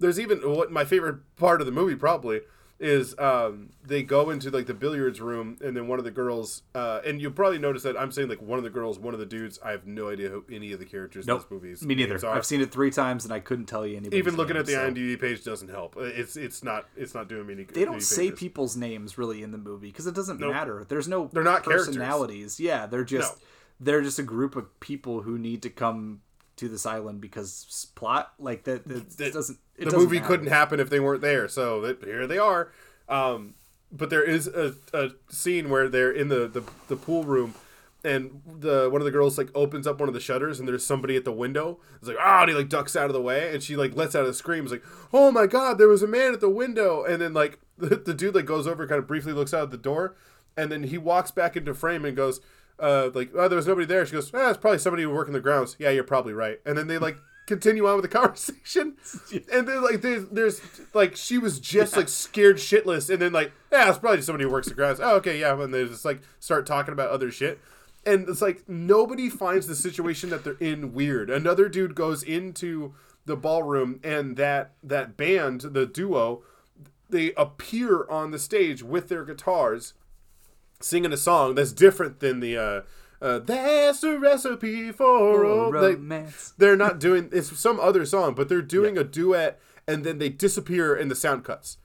there's 0.00 0.20
even 0.20 0.38
what 0.38 0.70
my 0.70 0.84
favorite 0.84 1.20
part 1.36 1.60
of 1.60 1.66
the 1.66 1.72
movie 1.72 1.96
probably 1.96 2.40
is 2.78 3.16
um 3.18 3.70
they 3.86 4.02
go 4.02 4.30
into 4.30 4.50
like 4.50 4.66
the 4.66 4.74
billiards 4.74 5.20
room 5.20 5.56
and 5.64 5.76
then 5.76 5.86
one 5.86 5.98
of 6.00 6.04
the 6.04 6.10
girls 6.10 6.62
uh 6.74 7.00
and 7.06 7.20
you'll 7.20 7.30
probably 7.30 7.58
notice 7.58 7.84
that 7.84 7.96
I'm 7.96 8.10
saying 8.10 8.28
like 8.28 8.42
one 8.42 8.58
of 8.58 8.64
the 8.64 8.70
girls, 8.70 8.98
one 8.98 9.14
of 9.14 9.20
the 9.20 9.26
dudes, 9.26 9.58
I 9.64 9.70
have 9.70 9.86
no 9.86 10.08
idea 10.10 10.30
who 10.30 10.44
any 10.50 10.72
of 10.72 10.80
the 10.80 10.84
characters 10.84 11.24
in 11.24 11.28
nope 11.32 11.42
this 11.42 11.50
movie's 11.50 11.82
me 11.86 11.94
neither 11.94 12.18
i've 12.28 12.44
seen 12.46 12.60
it 12.60 12.72
three 12.72 12.90
times 12.90 13.24
and 13.24 13.32
i 13.32 13.38
couldn't 13.38 13.66
tell 13.66 13.86
you 13.86 13.96
anybody's 13.96 14.18
even 14.18 14.36
looking 14.36 14.56
at 14.56 14.66
the 14.66 14.72
so- 14.72 14.90
IMDb 14.90 15.20
page 15.20 15.44
doesn't 15.44 15.68
help. 15.68 15.94
It's 15.98 16.36
it's 16.36 16.64
not 16.64 16.86
it's 16.96 17.14
not 17.14 17.28
doing 17.28 17.46
me 17.46 17.54
any 17.54 17.64
good. 17.64 17.74
they 17.76 17.84
don't 17.84 18.02
say 18.02 18.30
people's 18.32 18.76
names 18.76 19.16
really 19.16 19.42
in 19.42 19.52
the 19.52 19.58
movie 19.58 19.88
because 19.88 20.06
it 20.08 20.14
doesn't 20.14 20.40
Nope. 20.40 20.52
matter. 20.52 20.84
There's 20.88 21.06
no 21.08 21.28
They're 21.32 21.42
not 21.44 21.62
characters. 21.64 21.88
personalities. 21.88 22.58
Yeah, 22.58 22.86
they're 22.86 23.04
just 23.04 23.38
they're 23.78 24.02
just 24.02 24.18
a 24.18 24.22
group 24.24 24.56
of 24.56 24.80
people 24.80 25.22
who 25.22 25.38
need 25.38 25.62
to 25.62 25.70
come 25.70 26.22
to 26.56 26.68
this 26.68 26.84
island 26.84 27.20
because 27.20 27.90
plot 27.94 28.32
like 28.38 28.64
that. 28.64 28.86
that 28.86 29.10
That- 29.16 29.32
doesn't 29.32 29.58
it 29.82 29.90
the 29.90 29.96
movie 29.96 30.16
matter. 30.16 30.28
couldn't 30.28 30.46
happen 30.48 30.80
if 30.80 30.90
they 30.90 31.00
weren't 31.00 31.22
there. 31.22 31.48
So 31.48 31.96
here 32.04 32.26
they 32.26 32.38
are. 32.38 32.72
Um, 33.08 33.54
but 33.92 34.10
there 34.10 34.24
is 34.24 34.46
a, 34.46 34.74
a 34.94 35.10
scene 35.28 35.68
where 35.68 35.88
they're 35.88 36.10
in 36.10 36.28
the, 36.28 36.48
the, 36.48 36.62
the 36.88 36.96
pool 36.96 37.24
room, 37.24 37.54
and 38.04 38.42
the 38.46 38.88
one 38.90 39.00
of 39.00 39.04
the 39.04 39.10
girls 39.10 39.38
like 39.38 39.50
opens 39.54 39.86
up 39.86 40.00
one 40.00 40.08
of 40.08 40.14
the 40.14 40.20
shutters, 40.20 40.58
and 40.58 40.66
there's 40.66 40.84
somebody 40.84 41.16
at 41.16 41.24
the 41.24 41.32
window. 41.32 41.78
It's 41.98 42.08
like 42.08 42.16
ah, 42.18 42.40
and 42.40 42.50
he 42.50 42.56
like 42.56 42.68
ducks 42.68 42.96
out 42.96 43.06
of 43.06 43.12
the 43.12 43.20
way, 43.20 43.52
and 43.52 43.62
she 43.62 43.76
like 43.76 43.94
lets 43.94 44.14
out 44.14 44.26
a 44.26 44.34
scream. 44.34 44.64
It's 44.64 44.72
like 44.72 44.82
oh 45.12 45.30
my 45.30 45.46
god, 45.46 45.78
there 45.78 45.88
was 45.88 46.02
a 46.02 46.08
man 46.08 46.32
at 46.32 46.40
the 46.40 46.48
window, 46.48 47.04
and 47.04 47.20
then 47.20 47.32
like 47.32 47.60
the, 47.78 47.96
the 47.96 48.14
dude 48.14 48.34
like 48.34 48.46
goes 48.46 48.66
over, 48.66 48.86
kind 48.86 48.98
of 48.98 49.06
briefly 49.06 49.32
looks 49.32 49.54
out 49.54 49.64
at 49.64 49.70
the 49.70 49.76
door, 49.76 50.16
and 50.56 50.72
then 50.72 50.84
he 50.84 50.98
walks 50.98 51.30
back 51.30 51.56
into 51.56 51.74
frame 51.74 52.04
and 52.04 52.16
goes. 52.16 52.40
Uh, 52.78 53.10
like 53.14 53.30
oh, 53.36 53.46
there 53.46 53.56
was 53.56 53.66
nobody 53.68 53.86
there. 53.86 54.04
She 54.04 54.12
goes, 54.12 54.32
ah, 54.34 54.48
it's 54.48 54.58
probably 54.58 54.78
somebody 54.78 55.06
working 55.06 55.34
the 55.34 55.40
grounds. 55.40 55.76
Yeah, 55.78 55.90
you're 55.90 56.02
probably 56.02 56.32
right. 56.32 56.58
And 56.66 56.76
then 56.76 56.88
they 56.88 56.98
like 56.98 57.16
continue 57.46 57.86
on 57.86 57.96
with 57.96 58.10
the 58.10 58.18
conversation, 58.18 58.96
and 59.52 59.68
then 59.68 59.82
like 59.82 60.00
there's, 60.00 60.26
there's 60.28 60.60
like 60.94 61.16
she 61.16 61.38
was 61.38 61.60
just 61.60 61.96
like 61.96 62.08
scared 62.08 62.56
shitless, 62.56 63.10
and 63.10 63.20
then 63.20 63.32
like 63.32 63.52
yeah, 63.70 63.88
it's 63.88 63.98
probably 63.98 64.18
just 64.18 64.26
somebody 64.26 64.44
who 64.44 64.50
works 64.50 64.68
the 64.68 64.74
grounds. 64.74 65.00
Oh, 65.02 65.16
okay, 65.16 65.40
yeah, 65.40 65.60
and 65.60 65.72
they 65.72 65.84
just 65.86 66.04
like 66.04 66.20
start 66.40 66.66
talking 66.66 66.92
about 66.92 67.10
other 67.10 67.30
shit, 67.30 67.60
and 68.04 68.28
it's 68.28 68.42
like 68.42 68.68
nobody 68.68 69.28
finds 69.28 69.66
the 69.66 69.74
situation 69.76 70.30
that 70.30 70.44
they're 70.44 70.56
in 70.60 70.92
weird. 70.92 71.30
Another 71.30 71.68
dude 71.68 71.94
goes 71.94 72.22
into 72.22 72.94
the 73.24 73.36
ballroom, 73.36 74.00
and 74.02 74.36
that 74.36 74.72
that 74.82 75.16
band, 75.16 75.60
the 75.60 75.86
duo, 75.86 76.42
they 77.08 77.32
appear 77.34 78.08
on 78.08 78.30
the 78.30 78.38
stage 78.38 78.82
with 78.82 79.08
their 79.08 79.24
guitars 79.24 79.94
singing 80.80 81.12
a 81.12 81.16
song 81.16 81.54
that's 81.54 81.72
different 81.72 82.20
than 82.20 82.40
the 82.40 82.56
uh, 82.56 82.80
uh 83.22 83.38
that's 83.38 84.02
a 84.02 84.18
recipe 84.18 84.90
for, 84.92 84.96
For 85.34 85.40
ro-" 85.42 85.72
They- 85.80 85.94
romance. 85.94 86.52
they're 86.58 86.76
not 86.76 86.98
doing 87.00 87.28
it's 87.32 87.56
some 87.58 87.78
other 87.80 88.04
song 88.04 88.34
but 88.34 88.48
they're 88.48 88.60
doing 88.62 88.98
a 88.98 89.04
duet 89.04 89.58
and 89.88 90.04
then 90.04 90.18
they 90.18 90.28
disappear 90.28 90.94
and 90.94 91.10
the 91.10 91.14
sound 91.14 91.44
cuts. 91.44 91.78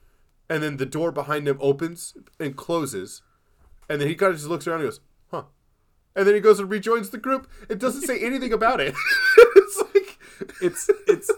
And 0.50 0.62
then 0.62 0.76
the 0.78 0.86
door 0.86 1.10
behind 1.12 1.46
him 1.46 1.58
opens 1.60 2.14
and 2.40 2.56
closes. 2.56 3.22
And 3.88 4.00
then 4.00 4.08
he 4.08 4.14
kind 4.14 4.30
of 4.32 4.38
just 4.38 4.48
looks 4.48 4.66
around 4.66 4.80
and 4.80 4.86
goes 4.88 5.00
huh. 5.30 5.42
And 6.16 6.26
then 6.26 6.34
he 6.34 6.40
goes 6.40 6.58
and 6.60 6.70
rejoins 6.70 7.10
the 7.10 7.18
group 7.18 7.48
it 7.68 7.78
doesn't 7.78 8.02
say 8.02 8.18
anything 8.20 8.52
about 8.52 8.80
it. 8.80 8.94
It's 9.56 9.82
like 9.94 10.18
It's 10.62 10.88
it's 11.06 11.30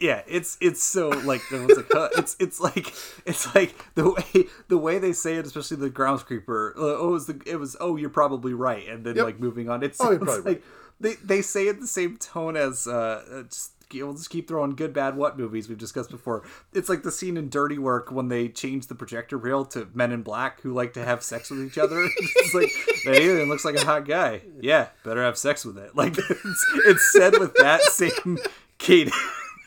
yeah. 0.00 0.22
It's 0.26 0.56
it's 0.60 0.82
so 0.82 1.10
like 1.10 1.42
the 1.50 1.58
one's 1.58 1.76
like 1.76 1.86
huh, 1.92 2.08
it's 2.16 2.36
it's 2.40 2.58
like 2.60 2.92
it's 3.26 3.54
like 3.54 3.74
the 3.94 4.10
way 4.10 4.46
the 4.68 4.78
way 4.78 4.98
they 4.98 5.12
say 5.12 5.36
it, 5.36 5.46
especially 5.46 5.76
the 5.76 5.90
groundskeeper. 5.90 6.72
Uh, 6.76 6.80
oh, 6.80 7.08
it 7.08 7.12
was 7.12 7.26
the 7.26 7.40
it 7.46 7.56
was 7.56 7.76
oh 7.80 7.96
you're 7.96 8.10
probably 8.10 8.54
right, 8.54 8.88
and 8.88 9.04
then 9.04 9.16
Yep. 9.16 9.24
like 9.24 9.40
moving 9.40 9.68
on. 9.68 9.82
It's, 9.82 10.00
Oh, 10.00 10.10
like 10.44 10.62
they 10.98 11.14
they 11.22 11.42
say 11.42 11.68
it 11.68 11.80
the 11.80 11.86
same 11.86 12.16
tone 12.16 12.56
as 12.56 12.86
uh 12.86 13.22
uh, 13.30 13.42
just. 13.44 13.72
We'll 13.92 14.12
just 14.14 14.30
keep 14.30 14.46
throwing 14.46 14.76
good, 14.76 14.92
bad, 14.92 15.16
what 15.16 15.36
movies 15.36 15.68
we've 15.68 15.76
discussed 15.76 16.10
before. 16.10 16.44
It's 16.72 16.88
like 16.88 17.02
the 17.02 17.10
scene 17.10 17.36
in 17.36 17.48
Dirty 17.48 17.76
Work 17.76 18.12
when 18.12 18.28
they 18.28 18.46
change 18.46 18.86
the 18.86 18.94
projector 18.94 19.36
reel 19.36 19.64
to 19.64 19.88
Men 19.94 20.12
in 20.12 20.22
Black 20.22 20.60
who 20.60 20.72
like 20.72 20.92
to 20.92 21.04
have 21.04 21.24
sex 21.24 21.50
with 21.50 21.60
each 21.66 21.76
other. 21.76 22.00
it's 22.16 22.54
like 22.54 22.70
that 23.04 23.20
alien 23.20 23.48
looks 23.48 23.64
like 23.64 23.74
a 23.74 23.84
hot 23.84 24.06
guy. 24.06 24.42
Yeah, 24.60 24.90
better 25.04 25.24
have 25.24 25.36
sex 25.36 25.64
with 25.64 25.76
it. 25.76 25.96
Like 25.96 26.16
it's, 26.30 26.66
it's 26.86 27.12
said 27.12 27.36
with 27.40 27.52
that 27.54 27.80
same 27.82 28.38
cadence. 28.78 29.16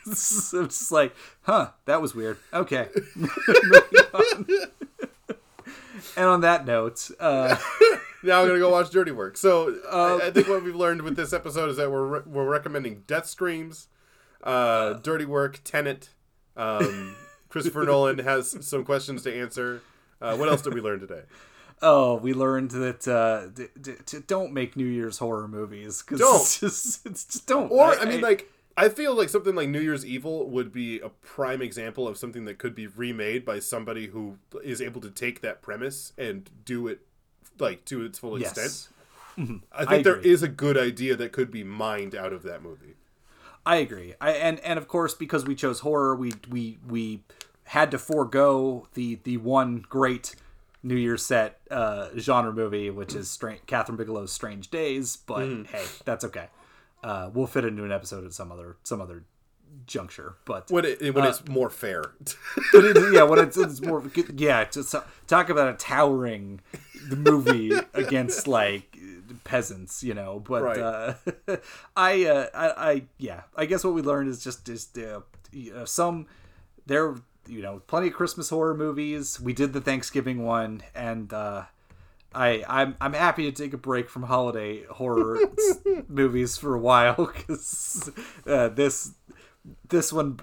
it's 0.12 0.52
just 0.52 0.92
like, 0.92 1.16
huh, 1.44 1.72
that 1.86 2.02
was 2.02 2.14
weird. 2.14 2.38
Okay. 2.54 2.88
On. 4.14 4.46
and 6.18 6.26
on 6.26 6.42
that 6.42 6.66
note, 6.66 7.10
uh, 7.20 7.56
now 8.24 8.42
I'm 8.42 8.48
gonna 8.48 8.60
go 8.60 8.70
watch 8.70 8.90
Dirty 8.90 9.12
Work. 9.12 9.38
So 9.38 9.76
I, 9.92 10.28
I 10.28 10.32
think 10.32 10.48
what 10.48 10.64
we've 10.64 10.76
learned 10.76 11.02
with 11.02 11.16
this 11.16 11.34
episode 11.34 11.70
is 11.70 11.78
that 11.78 11.92
we're 11.92 12.06
re- 12.06 12.22
we're 12.26 12.50
recommending 12.50 13.04
Death 13.08 13.28
Screams, 13.28 13.88
uh, 14.44 14.94
Dirty 14.94 15.26
Work, 15.26 15.62
Tenet. 15.64 16.10
Um, 16.56 17.16
Christopher 17.50 17.84
Nolan 17.84 18.20
has 18.20 18.66
some 18.66 18.84
questions 18.84 19.24
to 19.24 19.34
answer. 19.34 19.82
Uh, 20.22 20.36
what 20.38 20.50
else 20.50 20.62
did 20.62 20.74
we 20.74 20.82
learn 20.82 21.00
today? 21.00 21.22
oh, 21.84 22.16
we 22.16 22.34
learned 22.34 22.72
that 22.72 23.08
uh, 23.08 23.48
d- 23.54 23.68
d- 23.80 23.96
d- 24.06 24.18
don't 24.26 24.54
make 24.54 24.76
New 24.76 24.86
Year's 24.86 25.18
horror 25.18 25.48
movies 25.48 26.02
because 26.02 26.20
Don't. 26.20 26.36
it's 26.36 26.60
just, 26.60 27.06
it's 27.06 27.26
just 27.26 27.46
don't. 27.46 27.72
Or 27.72 28.00
I 28.00 28.06
mean, 28.06 28.22
like 28.22 28.50
I 28.76 28.90
feel 28.90 29.16
like 29.16 29.30
something 29.30 29.54
like 29.56 29.70
New 29.70 29.80
Year's 29.82 30.06
Evil 30.06 30.50
would 30.50 30.72
be 30.72 31.00
a 31.00 31.10
prime 31.10 31.62
example 31.62 32.08
of 32.08 32.18
something 32.18 32.46
that 32.46 32.58
could 32.58 32.74
be 32.74 32.88
remade 32.88 33.46
by 33.46 33.60
somebody 33.60 34.08
who 34.08 34.38
is 34.64 34.82
able 34.82 35.00
to 35.02 35.12
take 35.12 35.42
that 35.42 35.62
premise 35.62 36.12
and 36.18 36.50
do 36.66 36.88
it 36.88 37.02
like 37.60 37.86
to 37.86 38.04
its 38.04 38.18
full 38.18 38.40
Yes. 38.40 38.58
extent. 38.58 38.90
Mhm. 39.38 39.62
I 39.72 39.82
I 39.82 39.86
think 39.86 40.04
there 40.04 40.16
agree. 40.16 40.32
is 40.32 40.42
a 40.44 40.48
good 40.48 40.78
idea 40.78 41.16
that 41.16 41.32
could 41.32 41.52
be 41.52 41.64
mined 41.64 42.16
out 42.16 42.34
of 42.34 42.42
that 42.44 42.64
movie. 42.64 42.96
I 43.66 43.76
agree. 43.78 44.16
I 44.20 44.32
and 44.32 44.60
and 44.62 44.78
of 44.80 44.88
course 44.88 45.14
because 45.14 45.46
we 45.46 45.54
chose 45.56 45.82
horror, 45.82 46.16
we 46.16 46.34
we 46.50 46.80
we 46.88 47.24
had 47.66 47.92
to 47.92 47.98
forego 48.00 48.88
the 48.96 49.20
the 49.24 49.38
one 49.38 49.86
great 49.88 50.36
New 50.82 50.96
Year's 50.96 51.26
set 51.26 51.62
uh, 51.72 52.10
genre 52.18 52.52
movie, 52.52 52.90
which 52.90 53.16
is 53.16 53.30
Stra- 53.32 53.58
Kathryn 53.68 53.96
Bigelow's 53.98 54.34
Strange 54.34 54.70
Days. 54.70 55.16
But 55.16 55.48
Mm. 55.48 55.68
hey, 55.68 55.86
that's 56.06 56.26
okay. 56.26 56.48
Uh, 57.04 57.30
we'll 57.34 57.48
fit 57.48 57.66
into 57.66 57.84
an 57.84 57.92
episode 57.92 58.26
at 58.26 58.34
some 58.34 58.52
other 58.52 58.78
some 58.84 59.02
other 59.02 59.24
juncture. 59.88 60.36
But 60.46 60.72
When 60.72 60.86
it 60.86 61.02
when 61.14 61.26
uh, 61.26 61.30
it's 61.30 61.48
more 61.48 61.70
fair. 61.70 62.04
but 62.72 62.86
it, 62.86 63.14
yeah, 63.14 63.24
when 63.24 63.40
it's, 63.40 63.58
it's 63.58 63.82
more 63.82 64.04
yeah. 64.36 64.64
Just 64.66 64.96
talk 65.28 65.50
about 65.50 65.68
a 65.70 65.74
towering 65.74 66.62
movie 67.10 67.72
against 67.94 68.48
like 68.48 68.98
peasants, 69.44 70.04
you 70.04 70.14
know. 70.14 70.40
But 70.40 70.64
Right. 70.64 70.78
uh, 70.80 71.14
I, 71.96 72.26
uh, 72.26 72.48
I, 72.54 72.92
I, 72.92 73.04
yeah. 73.18 73.42
I 73.56 73.66
guess 73.66 73.84
what 73.84 73.94
we 73.94 74.02
learned 74.02 74.30
is 74.30 74.44
just 74.44 74.66
just 74.66 74.98
uh, 74.98 75.22
you 75.52 75.74
know, 75.74 75.86
some 75.86 76.28
there, 76.86 77.16
you 77.48 77.62
know, 77.62 77.82
plenty 77.88 78.08
of 78.08 78.14
Christmas 78.14 78.50
horror 78.50 78.76
movies. 78.76 79.40
We 79.40 79.54
did 79.54 79.74
the 79.74 79.82
Thanksgiving 79.82 80.44
one, 80.44 80.82
and 80.96 81.32
uh, 81.34 81.64
I, 82.34 82.64
I'm 82.68 82.96
I'm 83.00 83.14
happy 83.14 83.50
to 83.50 83.52
take 83.52 83.74
a 83.74 83.78
break 83.78 84.10
from 84.10 84.24
holiday 84.24 84.84
horror 84.86 85.40
movies 86.08 86.58
for 86.58 86.76
a 86.76 86.80
while 86.80 87.16
because 87.16 88.10
uh, 88.48 88.70
this 88.70 89.12
this 89.90 90.12
one. 90.14 90.40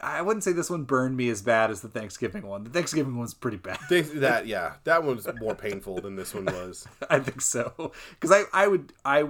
I 0.00 0.20
wouldn't 0.20 0.44
say 0.44 0.52
this 0.52 0.68
one 0.68 0.82
burned 0.84 1.16
me 1.16 1.30
as 1.30 1.40
bad 1.40 1.70
as 1.70 1.80
the 1.80 1.88
Thanksgiving 1.88 2.46
one. 2.46 2.64
The 2.64 2.70
Thanksgiving 2.70 3.16
one's 3.16 3.32
pretty 3.32 3.56
bad. 3.56 3.78
That 3.88 4.46
yeah, 4.46 4.74
that 4.84 5.02
one's 5.02 5.26
more 5.40 5.54
painful 5.54 6.00
than 6.00 6.16
this 6.16 6.34
one 6.34 6.44
was. 6.44 6.86
I 7.08 7.20
think 7.20 7.40
so 7.40 7.92
because 8.10 8.30
I 8.30 8.42
I 8.52 8.66
would 8.66 8.92
I 9.04 9.26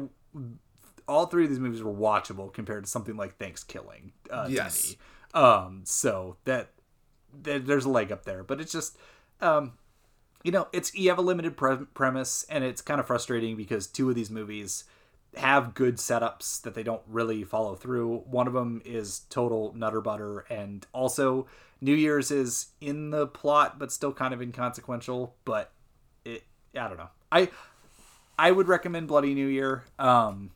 all 1.06 1.26
three 1.26 1.44
of 1.44 1.50
these 1.50 1.60
movies 1.60 1.82
were 1.82 1.92
watchable 1.92 2.52
compared 2.52 2.84
to 2.84 2.90
something 2.90 3.16
like 3.16 3.36
Thanksgiving. 3.36 4.12
Uh, 4.30 4.46
Yes. 4.48 4.96
Um. 5.32 5.82
So 5.84 6.38
that, 6.44 6.70
that 7.42 7.66
there's 7.66 7.84
a 7.84 7.90
leg 7.90 8.10
up 8.10 8.24
there, 8.24 8.42
but 8.42 8.60
it's 8.60 8.72
just 8.72 8.96
um. 9.40 9.72
You 10.44 10.52
know, 10.52 10.68
it's 10.72 10.94
you 10.94 11.08
have 11.08 11.18
a 11.18 11.22
limited 11.22 11.56
pre- 11.56 11.86
premise, 11.94 12.44
and 12.48 12.62
it's 12.62 12.82
kind 12.82 13.00
of 13.00 13.06
frustrating 13.06 13.56
because 13.56 13.86
two 13.86 14.10
of 14.10 14.14
these 14.14 14.30
movies 14.30 14.84
have 15.36 15.74
good 15.74 15.96
setups 15.96 16.62
that 16.62 16.74
they 16.74 16.84
don't 16.84 17.02
really 17.08 17.42
follow 17.42 17.74
through. 17.74 18.18
One 18.30 18.46
of 18.46 18.52
them 18.52 18.82
is 18.84 19.20
total 19.30 19.72
nutter 19.74 20.02
butter, 20.02 20.40
and 20.50 20.86
also 20.92 21.46
New 21.80 21.94
Year's 21.94 22.30
is 22.30 22.68
in 22.80 23.10
the 23.10 23.26
plot, 23.26 23.78
but 23.78 23.90
still 23.90 24.12
kind 24.12 24.34
of 24.34 24.42
inconsequential. 24.42 25.34
But 25.46 25.72
it, 26.26 26.44
I 26.78 26.88
don't 26.88 26.98
know. 26.98 27.10
I 27.32 27.48
I 28.38 28.50
would 28.50 28.68
recommend 28.68 29.08
Bloody 29.08 29.34
New 29.34 29.46
Year 29.46 29.84
um, 29.98 30.50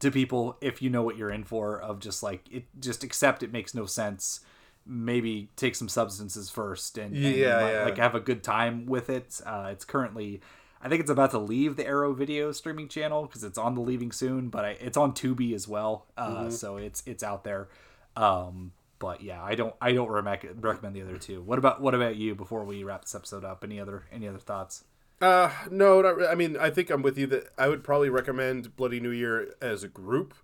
to 0.00 0.10
people 0.10 0.56
if 0.60 0.82
you 0.82 0.90
know 0.90 1.02
what 1.02 1.16
you're 1.16 1.30
in 1.30 1.44
for. 1.44 1.80
Of 1.80 2.00
just 2.00 2.24
like 2.24 2.42
it, 2.50 2.64
just 2.80 3.04
accept 3.04 3.44
it 3.44 3.52
makes 3.52 3.72
no 3.72 3.86
sense. 3.86 4.40
Maybe 4.86 5.48
take 5.56 5.74
some 5.74 5.88
substances 5.88 6.48
first 6.50 6.96
and, 6.98 7.14
and 7.14 7.24
Yeah, 7.36 7.68
yeah. 7.70 7.84
like 7.84 7.98
have 7.98 8.14
a 8.14 8.20
good 8.20 8.42
time 8.44 8.86
with 8.86 9.10
it. 9.10 9.40
Uh, 9.44 9.70
it's 9.72 9.84
currently, 9.84 10.40
I 10.80 10.88
think 10.88 11.00
it's 11.00 11.10
about 11.10 11.32
to 11.32 11.38
leave 11.38 11.76
the 11.76 11.86
Arrow 11.86 12.12
Video 12.12 12.52
streaming 12.52 12.88
channel 12.88 13.22
because 13.26 13.42
it's 13.42 13.58
on 13.58 13.74
the 13.74 13.80
leaving 13.80 14.12
soon, 14.12 14.48
but 14.48 14.64
I, 14.64 14.70
it's 14.80 14.96
on 14.96 15.12
Tubi 15.12 15.54
as 15.54 15.66
well, 15.66 16.06
uh, 16.16 16.44
Mhm. 16.44 16.52
so 16.52 16.76
it's 16.76 17.02
it's 17.06 17.22
out 17.24 17.42
there. 17.44 17.68
Um, 18.16 18.72
but 18.98 19.20
yeah, 19.22 19.42
I 19.42 19.54
don't 19.56 19.74
I 19.80 19.92
don't 19.92 20.08
rec- 20.08 20.46
recommend 20.60 20.94
the 20.96 21.02
other 21.02 21.18
two. 21.18 21.42
What 21.42 21.58
about 21.58 21.80
what 21.82 21.94
about 21.94 22.16
you? 22.16 22.34
Before 22.34 22.64
we 22.64 22.84
wrap 22.84 23.02
this 23.02 23.14
episode 23.14 23.44
up, 23.44 23.62
any 23.64 23.78
other 23.80 24.04
any 24.12 24.26
other 24.28 24.38
thoughts? 24.38 24.84
Uh, 25.20 25.50
no, 25.70 26.00
not 26.02 26.24
I 26.26 26.34
mean, 26.34 26.56
I 26.56 26.70
think 26.70 26.90
I'm 26.90 27.02
with 27.02 27.18
you 27.18 27.26
that 27.28 27.48
I 27.58 27.68
would 27.68 27.82
probably 27.82 28.08
recommend 28.10 28.76
Bloody 28.76 29.00
New 29.00 29.10
Year 29.10 29.54
as 29.60 29.82
a 29.82 29.88
group. 29.88 30.34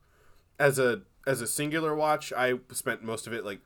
As 0.58 0.78
a 0.78 1.02
as 1.26 1.40
a 1.40 1.46
singular 1.46 1.94
watch, 1.94 2.32
I 2.32 2.54
spent 2.72 3.02
most 3.02 3.26
of 3.26 3.32
it 3.32 3.44
like 3.44 3.60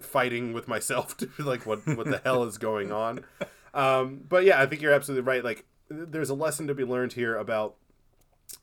fighting 0.00 0.52
with 0.52 0.68
myself 0.68 1.16
to 1.18 1.26
be 1.26 1.42
like 1.42 1.66
what 1.66 1.86
what 1.86 2.06
the 2.06 2.20
hell 2.24 2.44
is 2.44 2.58
going 2.58 2.92
on. 2.92 3.24
Um, 3.72 4.22
but 4.28 4.44
yeah, 4.44 4.60
I 4.60 4.66
think 4.66 4.82
you're 4.82 4.92
absolutely 4.92 5.26
right. 5.26 5.44
Like, 5.44 5.64
there's 5.88 6.30
a 6.30 6.34
lesson 6.34 6.66
to 6.66 6.74
be 6.74 6.84
learned 6.84 7.12
here 7.12 7.36
about 7.36 7.76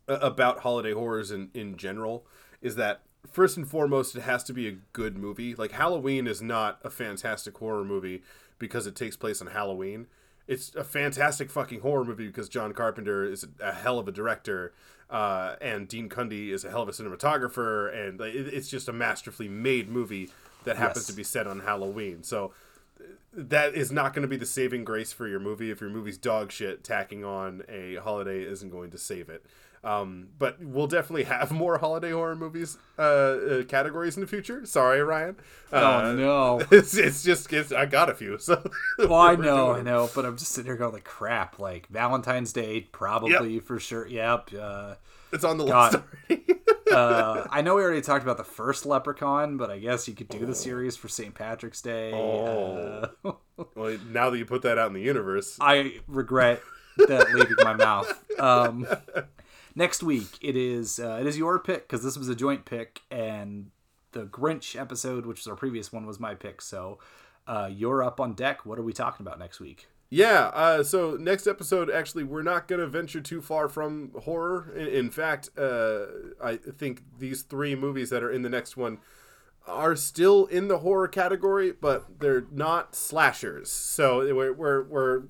about 0.07 0.59
holiday 0.59 0.93
horrors 0.93 1.31
in 1.31 1.49
in 1.53 1.77
general. 1.77 2.25
Is 2.61 2.75
that 2.75 3.01
first 3.31 3.57
and 3.57 3.67
foremost, 3.67 4.15
it 4.15 4.21
has 4.21 4.43
to 4.45 4.53
be 4.53 4.67
a 4.67 4.77
good 4.93 5.17
movie. 5.17 5.55
Like 5.55 5.71
Halloween 5.71 6.27
is 6.27 6.41
not 6.41 6.79
a 6.83 6.89
fantastic 6.89 7.57
horror 7.57 7.83
movie 7.83 8.23
because 8.59 8.87
it 8.87 8.95
takes 8.95 9.15
place 9.15 9.41
on 9.41 9.47
Halloween. 9.47 10.07
It's 10.47 10.73
a 10.75 10.83
fantastic 10.83 11.51
fucking 11.51 11.81
horror 11.81 12.05
movie 12.05 12.27
because 12.27 12.47
John 12.47 12.73
Carpenter 12.73 13.25
is 13.25 13.45
a 13.59 13.73
hell 13.73 13.99
of 13.99 14.07
a 14.07 14.13
director, 14.13 14.73
uh, 15.09 15.55
and 15.59 15.89
Dean 15.89 16.07
Cundey 16.07 16.51
is 16.51 16.63
a 16.63 16.69
hell 16.69 16.81
of 16.81 16.87
a 16.87 16.93
cinematographer, 16.93 17.93
and 17.93 18.21
it, 18.21 18.53
it's 18.53 18.69
just 18.69 18.87
a 18.87 18.93
masterfully 18.93 19.49
made 19.49 19.89
movie 19.89 20.29
that 20.67 20.77
happens 20.77 21.03
Yes. 21.05 21.07
to 21.07 21.13
be 21.13 21.23
set 21.23 21.47
on 21.47 21.59
Halloween. 21.61 22.23
So 22.23 22.53
that 23.33 23.75
is 23.75 23.91
not 23.91 24.13
going 24.13 24.21
to 24.23 24.27
be 24.27 24.37
the 24.37 24.45
saving 24.45 24.83
grace 24.83 25.11
for 25.13 25.27
your 25.27 25.39
movie. 25.39 25.69
If 25.71 25.81
your 25.81 25.89
movie's 25.89 26.17
dog 26.17 26.51
shit, 26.51 26.83
tacking 26.83 27.23
on 27.25 27.63
a 27.69 27.95
holiday 27.95 28.43
isn't 28.43 28.69
going 28.69 28.91
to 28.91 28.97
save 28.97 29.29
it. 29.29 29.45
Um, 29.83 30.29
but 30.39 30.57
we'll 30.59 30.87
definitely 30.87 31.25
have 31.25 31.51
more 31.63 31.77
holiday 31.77 32.11
horror 32.11 32.35
movies 32.35 32.77
uh, 32.97 33.01
uh, 33.01 33.63
categories 33.65 34.17
in 34.17 34.21
the 34.21 34.27
future. 34.27 34.65
Sorry, 34.65 35.01
Ryan. 35.03 35.35
Oh, 35.71 35.77
Uh, 35.97 36.13
no. 36.13 36.61
It's, 36.71 36.97
it's 36.97 37.21
just 37.23 37.53
it's, 37.53 37.71
I 37.71 37.85
got 37.85 38.09
a 38.09 38.15
few. 38.15 38.39
So 38.39 38.67
Well, 38.97 39.13
I 39.13 39.35
know, 39.35 39.71
I 39.71 39.81
know, 39.83 40.09
but 40.15 40.25
I'm 40.25 40.35
just 40.37 40.51
sitting 40.53 40.67
here 40.69 40.75
going 40.77 40.93
like 40.93 41.03
crap. 41.03 41.59
Like 41.59 41.87
Valentine's 41.89 42.51
Day, 42.51 42.81
probably 42.91 43.59
for 43.59 43.79
sure. 43.79 44.07
Yep. 44.07 44.49
Uh, 44.59 44.95
it's 45.31 45.43
on 45.43 45.57
the 45.59 45.65
God. 45.65 46.03
list 46.29 46.41
uh, 46.97 47.47
I 47.49 47.61
know 47.61 47.75
we 47.75 47.83
already 47.83 48.01
talked 48.01 48.23
about 48.23 48.37
the 48.37 48.43
first 48.43 48.85
Leprechaun, 48.85 49.57
but 49.57 49.69
I 49.69 49.79
guess 49.79 50.07
you 50.07 50.13
could 50.13 50.29
do 50.29 50.45
the 50.45 50.55
series 50.55 50.95
for 50.95 51.07
St. 51.07 51.33
Patrick's 51.33 51.81
Day. 51.81 52.11
Oh. 52.13 53.09
Uh, 53.23 53.31
well, 53.75 53.97
now 54.09 54.29
that 54.29 54.37
you 54.37 54.45
put 54.45 54.61
that 54.63 54.77
out 54.77 54.87
in 54.87 54.93
the 54.93 55.01
universe, 55.01 55.57
I 55.59 55.99
regret 56.07 56.61
that 56.97 57.31
leaving 57.33 57.55
my 57.59 57.73
mouth. 57.73 58.23
Um, 58.39 58.87
next 59.75 60.03
week 60.03 60.37
it 60.41 60.55
is 60.55 60.99
uh, 60.99 61.17
it 61.19 61.27
is 61.27 61.37
your 61.37 61.59
pick 61.59 61.87
because 61.87 62.03
this 62.03 62.17
was 62.17 62.29
a 62.29 62.35
joint 62.35 62.65
pick, 62.65 63.01
and 63.09 63.71
the 64.11 64.25
Grinch 64.25 64.79
episode, 64.79 65.25
which 65.25 65.39
was 65.39 65.47
our 65.47 65.55
previous 65.55 65.91
one, 65.91 66.05
was 66.05 66.19
my 66.19 66.35
pick. 66.35 66.61
So 66.61 66.99
uh, 67.47 67.69
you're 67.71 68.03
up 68.03 68.19
on 68.19 68.33
deck. 68.33 68.65
What 68.65 68.79
are 68.79 68.83
we 68.83 68.93
talking 68.93 69.25
about 69.25 69.39
next 69.39 69.59
week? 69.59 69.87
Yeah, 70.09 70.45
uh, 70.53 70.83
so 70.83 71.17
next 71.19 71.47
episode, 71.47 71.89
actually, 71.91 72.23
we're 72.23 72.41
not 72.43 72.67
going 72.67 72.79
to 72.79 72.87
venture 72.87 73.19
too 73.19 73.41
far 73.41 73.67
from 73.67 74.11
horror. 74.23 74.71
In, 74.73 74.87
in 74.87 75.09
fact, 75.11 75.49
uh, 75.57 76.05
I 76.41 76.55
think 76.55 77.03
these 77.19 77.41
three 77.41 77.75
movies 77.75 78.09
that 78.11 78.23
are 78.23 78.31
in 78.31 78.41
the 78.41 78.49
next 78.49 78.77
one 78.77 78.99
are 79.67 79.97
still 79.97 80.45
in 80.45 80.69
the 80.69 80.77
horror 80.77 81.09
category, 81.09 81.73
but 81.73 82.19
they're 82.19 82.45
not 82.51 82.95
slashers. 82.95 83.69
So 83.69 84.19
we're 84.33 84.53
we're 84.53 84.83
we're, 84.83 85.23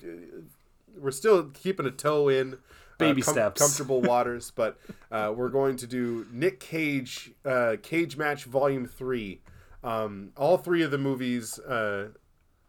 we're 0.96 1.12
still 1.12 1.46
keeping 1.46 1.88
a 1.88 1.92
toe 1.92 2.30
in 2.30 2.54
uh, 2.54 2.58
Baby 3.00 3.24
steps. 3.24 3.60
comfortable 3.60 4.02
waters. 4.04 4.52
But 4.52 4.80
uh, 5.12 5.34
we're 5.36 5.50
going 5.50 5.78
to 5.78 5.88
do 5.88 6.28
Nick 6.32 6.60
Cage, 6.60 7.32
uh, 7.44 7.78
Cage 7.82 8.16
Match 8.16 8.44
Volume 8.44 8.86
Three. 8.86 9.42
Um, 9.84 10.34
all 10.38 10.58
three 10.58 10.84
of 10.84 10.92
the 10.92 10.98
movies 11.00 11.58
uh, 11.60 12.10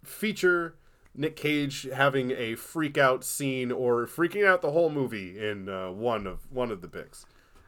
feature 0.04 0.74
Nick 1.18 1.36
Cage 1.36 1.88
having 1.92 2.30
a 2.30 2.54
freak 2.54 2.96
out 2.96 3.24
scene 3.24 3.72
or 3.72 4.06
freaking 4.06 4.46
out 4.46 4.62
the 4.62 4.70
whole 4.70 4.88
movie 4.88 5.38
in 5.38 5.68
uh, 5.68 5.90
one 5.90 6.26
of 6.26 6.50
one 6.50 6.70
of 6.70 6.80
the 6.80 6.88
picks. 6.88 7.26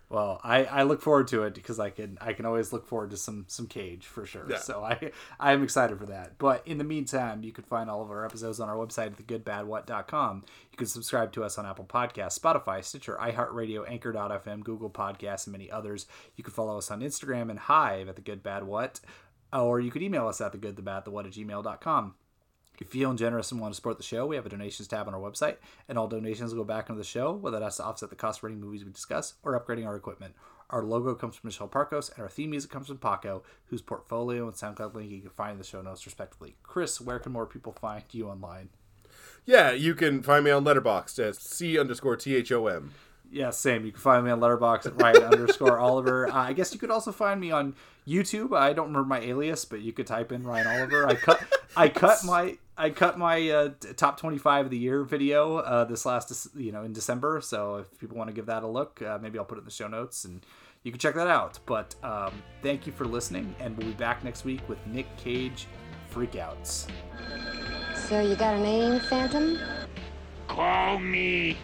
Well, 0.09 0.41
I, 0.43 0.65
I 0.65 0.83
look 0.83 1.03
forward 1.03 1.29
to 1.29 1.45
it 1.45 1.55
because 1.55 1.79
I 1.79 1.91
can 1.91 2.19
I 2.21 2.33
can 2.33 2.45
always 2.45 2.73
look 2.73 2.87
forward 2.87 3.11
to 3.11 3.17
some 3.17 3.45
some 3.47 3.69
Cage 3.69 4.07
for 4.07 4.27
sure. 4.27 4.45
Yeah. 4.49 4.59
So 4.59 4.83
I 4.85 5.13
I'm 5.39 5.63
excited 5.63 5.99
for 5.99 6.07
that. 6.07 6.37
But 6.37 6.67
in 6.67 6.79
the 6.79 6.85
meantime, 6.85 7.45
you 7.45 7.53
can 7.53 7.63
find 7.63 7.89
all 7.89 8.03
of 8.03 8.11
our 8.11 8.25
episodes 8.25 8.59
on 8.59 8.69
our 8.69 8.75
website 8.75 9.07
at 9.07 9.17
thegoodbadwhat.com. 9.19 10.45
You 10.73 10.77
can 10.77 10.89
subscribe 10.89 11.33
to 11.33 11.45
us 11.45 11.59
on 11.59 11.67
Apple 11.67 11.85
Podcasts, 11.85 12.39
Spotify, 12.39 12.85
Stitcher, 12.85 13.19
iHeartRadio, 13.21 13.89
Anchor.fm, 13.89 14.65
Google 14.65 14.91
Podcasts, 14.91 15.47
and 15.47 15.53
many 15.53 15.71
others. 15.71 16.07
You 16.35 16.43
can 16.43 16.53
follow 16.53 16.79
us 16.79 16.91
on 16.91 17.01
Instagram 17.01 17.49
and 17.49 17.59
Hive 17.61 18.09
at 18.09 18.17
the 18.17 18.23
Good 18.23 18.43
Bad 18.43 18.65
What, 18.65 18.99
or 19.53 19.79
you 19.79 19.93
could 19.93 20.03
email 20.03 20.27
us 20.27 20.41
at 20.41 20.51
the 20.51 20.59
good 20.59 20.75
the 20.75 20.83
bad 20.83 21.05
the 21.05 21.13
what 21.13 21.27
at 21.27 21.33
gmail.com. 21.33 22.15
If 22.81 22.95
you're 22.95 23.03
feeling 23.03 23.19
generous 23.19 23.53
and 23.53 23.61
want 23.61 23.75
to 23.75 23.77
support 23.77 23.99
the 23.99 24.03
show, 24.03 24.25
we 24.25 24.37
have 24.37 24.47
a 24.47 24.49
donations 24.49 24.89
tab 24.89 25.07
on 25.07 25.13
our 25.13 25.21
website, 25.21 25.57
and 25.87 25.99
all 25.99 26.09
donations 26.09 26.55
go 26.55 26.65
back 26.65 26.89
into 26.89 26.99
the 26.99 27.05
show, 27.05 27.33
whether 27.33 27.61
that's 27.61 27.77
to 27.77 27.85
offset 27.85 28.09
the 28.09 28.17
cost 28.17 28.39
of 28.39 28.45
renting 28.45 28.63
movies 28.63 28.87
we 28.87 28.91
discuss 28.91 29.35
or 29.43 29.61
upgrading 29.61 29.87
our 29.87 29.97
equipment. 29.97 30.35
Our 30.71 30.83
logo 30.83 31.15
comes 31.15 31.37
from 31.37 31.49
Michelle 31.49 31.69
Parkos, 31.69 32.11
and 32.11 32.23
our 32.23 32.31
theme 32.31 32.51
music 32.51 32.71
comes 32.71 32.87
from 32.87 32.97
Paco, 32.97 33.43
whose 33.67 33.83
portfolio 33.83 34.47
and 34.47 34.55
SoundCloud 34.55 34.95
link 34.95 35.11
you 35.11 35.21
can 35.21 35.29
find 35.29 35.53
in 35.53 35.59
the 35.59 35.65
show 35.65 35.83
notes, 35.83 36.07
respectively. 36.07 36.57
Chris, 36.63 37.03
where 37.03 37.19
can 37.19 37.33
more 37.33 37.45
people 37.45 37.73
find 37.73 38.05
you 38.13 38.29
online? 38.29 38.71
Yeah, 39.45 39.73
you 39.73 39.95
can 39.95 40.23
find 40.23 40.45
me 40.45 40.51
on 40.51 40.65
Letterboxd 40.65 41.29
at 41.29 41.37
c 41.37 41.79
underscore 41.79 42.17
t 42.17 42.35
h 42.35 42.51
o 42.51 42.67
m. 42.67 42.93
Yeah, 43.33 43.51
same. 43.51 43.87
You 43.87 43.93
can 43.93 44.01
find 44.01 44.25
me 44.25 44.31
on 44.31 44.41
Letterboxd 44.41 44.87
at 44.87 45.01
Ryan 45.01 45.23
underscore 45.23 45.79
Oliver. 45.79 46.29
Uh, 46.29 46.35
I 46.35 46.53
guess 46.53 46.73
you 46.73 46.81
could 46.81 46.91
also 46.91 47.13
find 47.13 47.41
me 47.41 47.53
on 47.53 47.75
YouTube. 48.07 48.57
I 48.57 48.73
don't 48.73 48.89
remember 48.89 49.07
my 49.07 49.21
alias, 49.21 49.65
but 49.65 49.83
you 49.83 49.93
could 49.93 50.07
type 50.07 50.33
in 50.33 50.43
Ryan 50.43 50.67
Oliver. 50.67 51.07
I 51.07 51.15
cut 51.15 51.41
I 51.77 51.89
cut 51.89 52.19
my 52.25 52.59
I 52.77 52.91
cut 52.91 53.19
my 53.19 53.49
uh, 53.49 53.69
top 53.97 54.19
twenty 54.19 54.39
five 54.39 54.65
of 54.65 54.71
the 54.73 54.79
year 54.79 55.05
video 55.05 55.59
uh, 55.59 55.85
this 55.85 56.05
last 56.05 56.49
you 56.57 56.73
know 56.73 56.83
in 56.83 56.93
December. 56.93 57.41
So 57.41 57.77
if 57.77 57.99
people 58.01 58.17
want 58.17 58.29
to 58.29 58.35
give 58.35 58.47
that 58.47 58.65
a 58.65 58.69
look, 58.69 59.01
uh, 59.01 59.19
maybe 59.23 59.39
I'll 59.39 59.45
put 59.45 59.59
it 59.59 59.61
in 59.61 59.67
the 59.67 59.71
show 59.71 59.87
notes 59.87 60.25
and 60.25 60.45
you 60.83 60.91
can 60.91 60.99
check 60.99 61.15
that 61.15 61.29
out. 61.29 61.61
But 61.67 61.95
um, 62.03 62.33
thank 62.63 62.85
you 62.85 62.93
for 62.93 63.05
listening, 63.05 63.55
and 63.61 63.77
we'll 63.77 63.89
be 63.89 63.93
back 63.95 64.25
next 64.25 64.45
week 64.45 64.69
with 64.69 64.85
Nick 64.89 65.07
Cage 65.19 65.69
freakouts. 66.13 66.89
So 67.95 68.21
you 68.21 68.35
got 68.35 68.57
a 68.57 68.61
name, 68.61 68.99
Phantom? 68.99 69.57
Call 70.49 70.99
me 70.99 71.57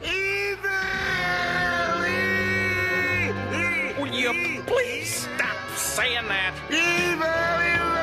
Will 0.00 0.97
you 4.18 4.62
please 4.66 5.28
stop 5.36 5.56
saying 5.76 6.26
that? 6.28 7.97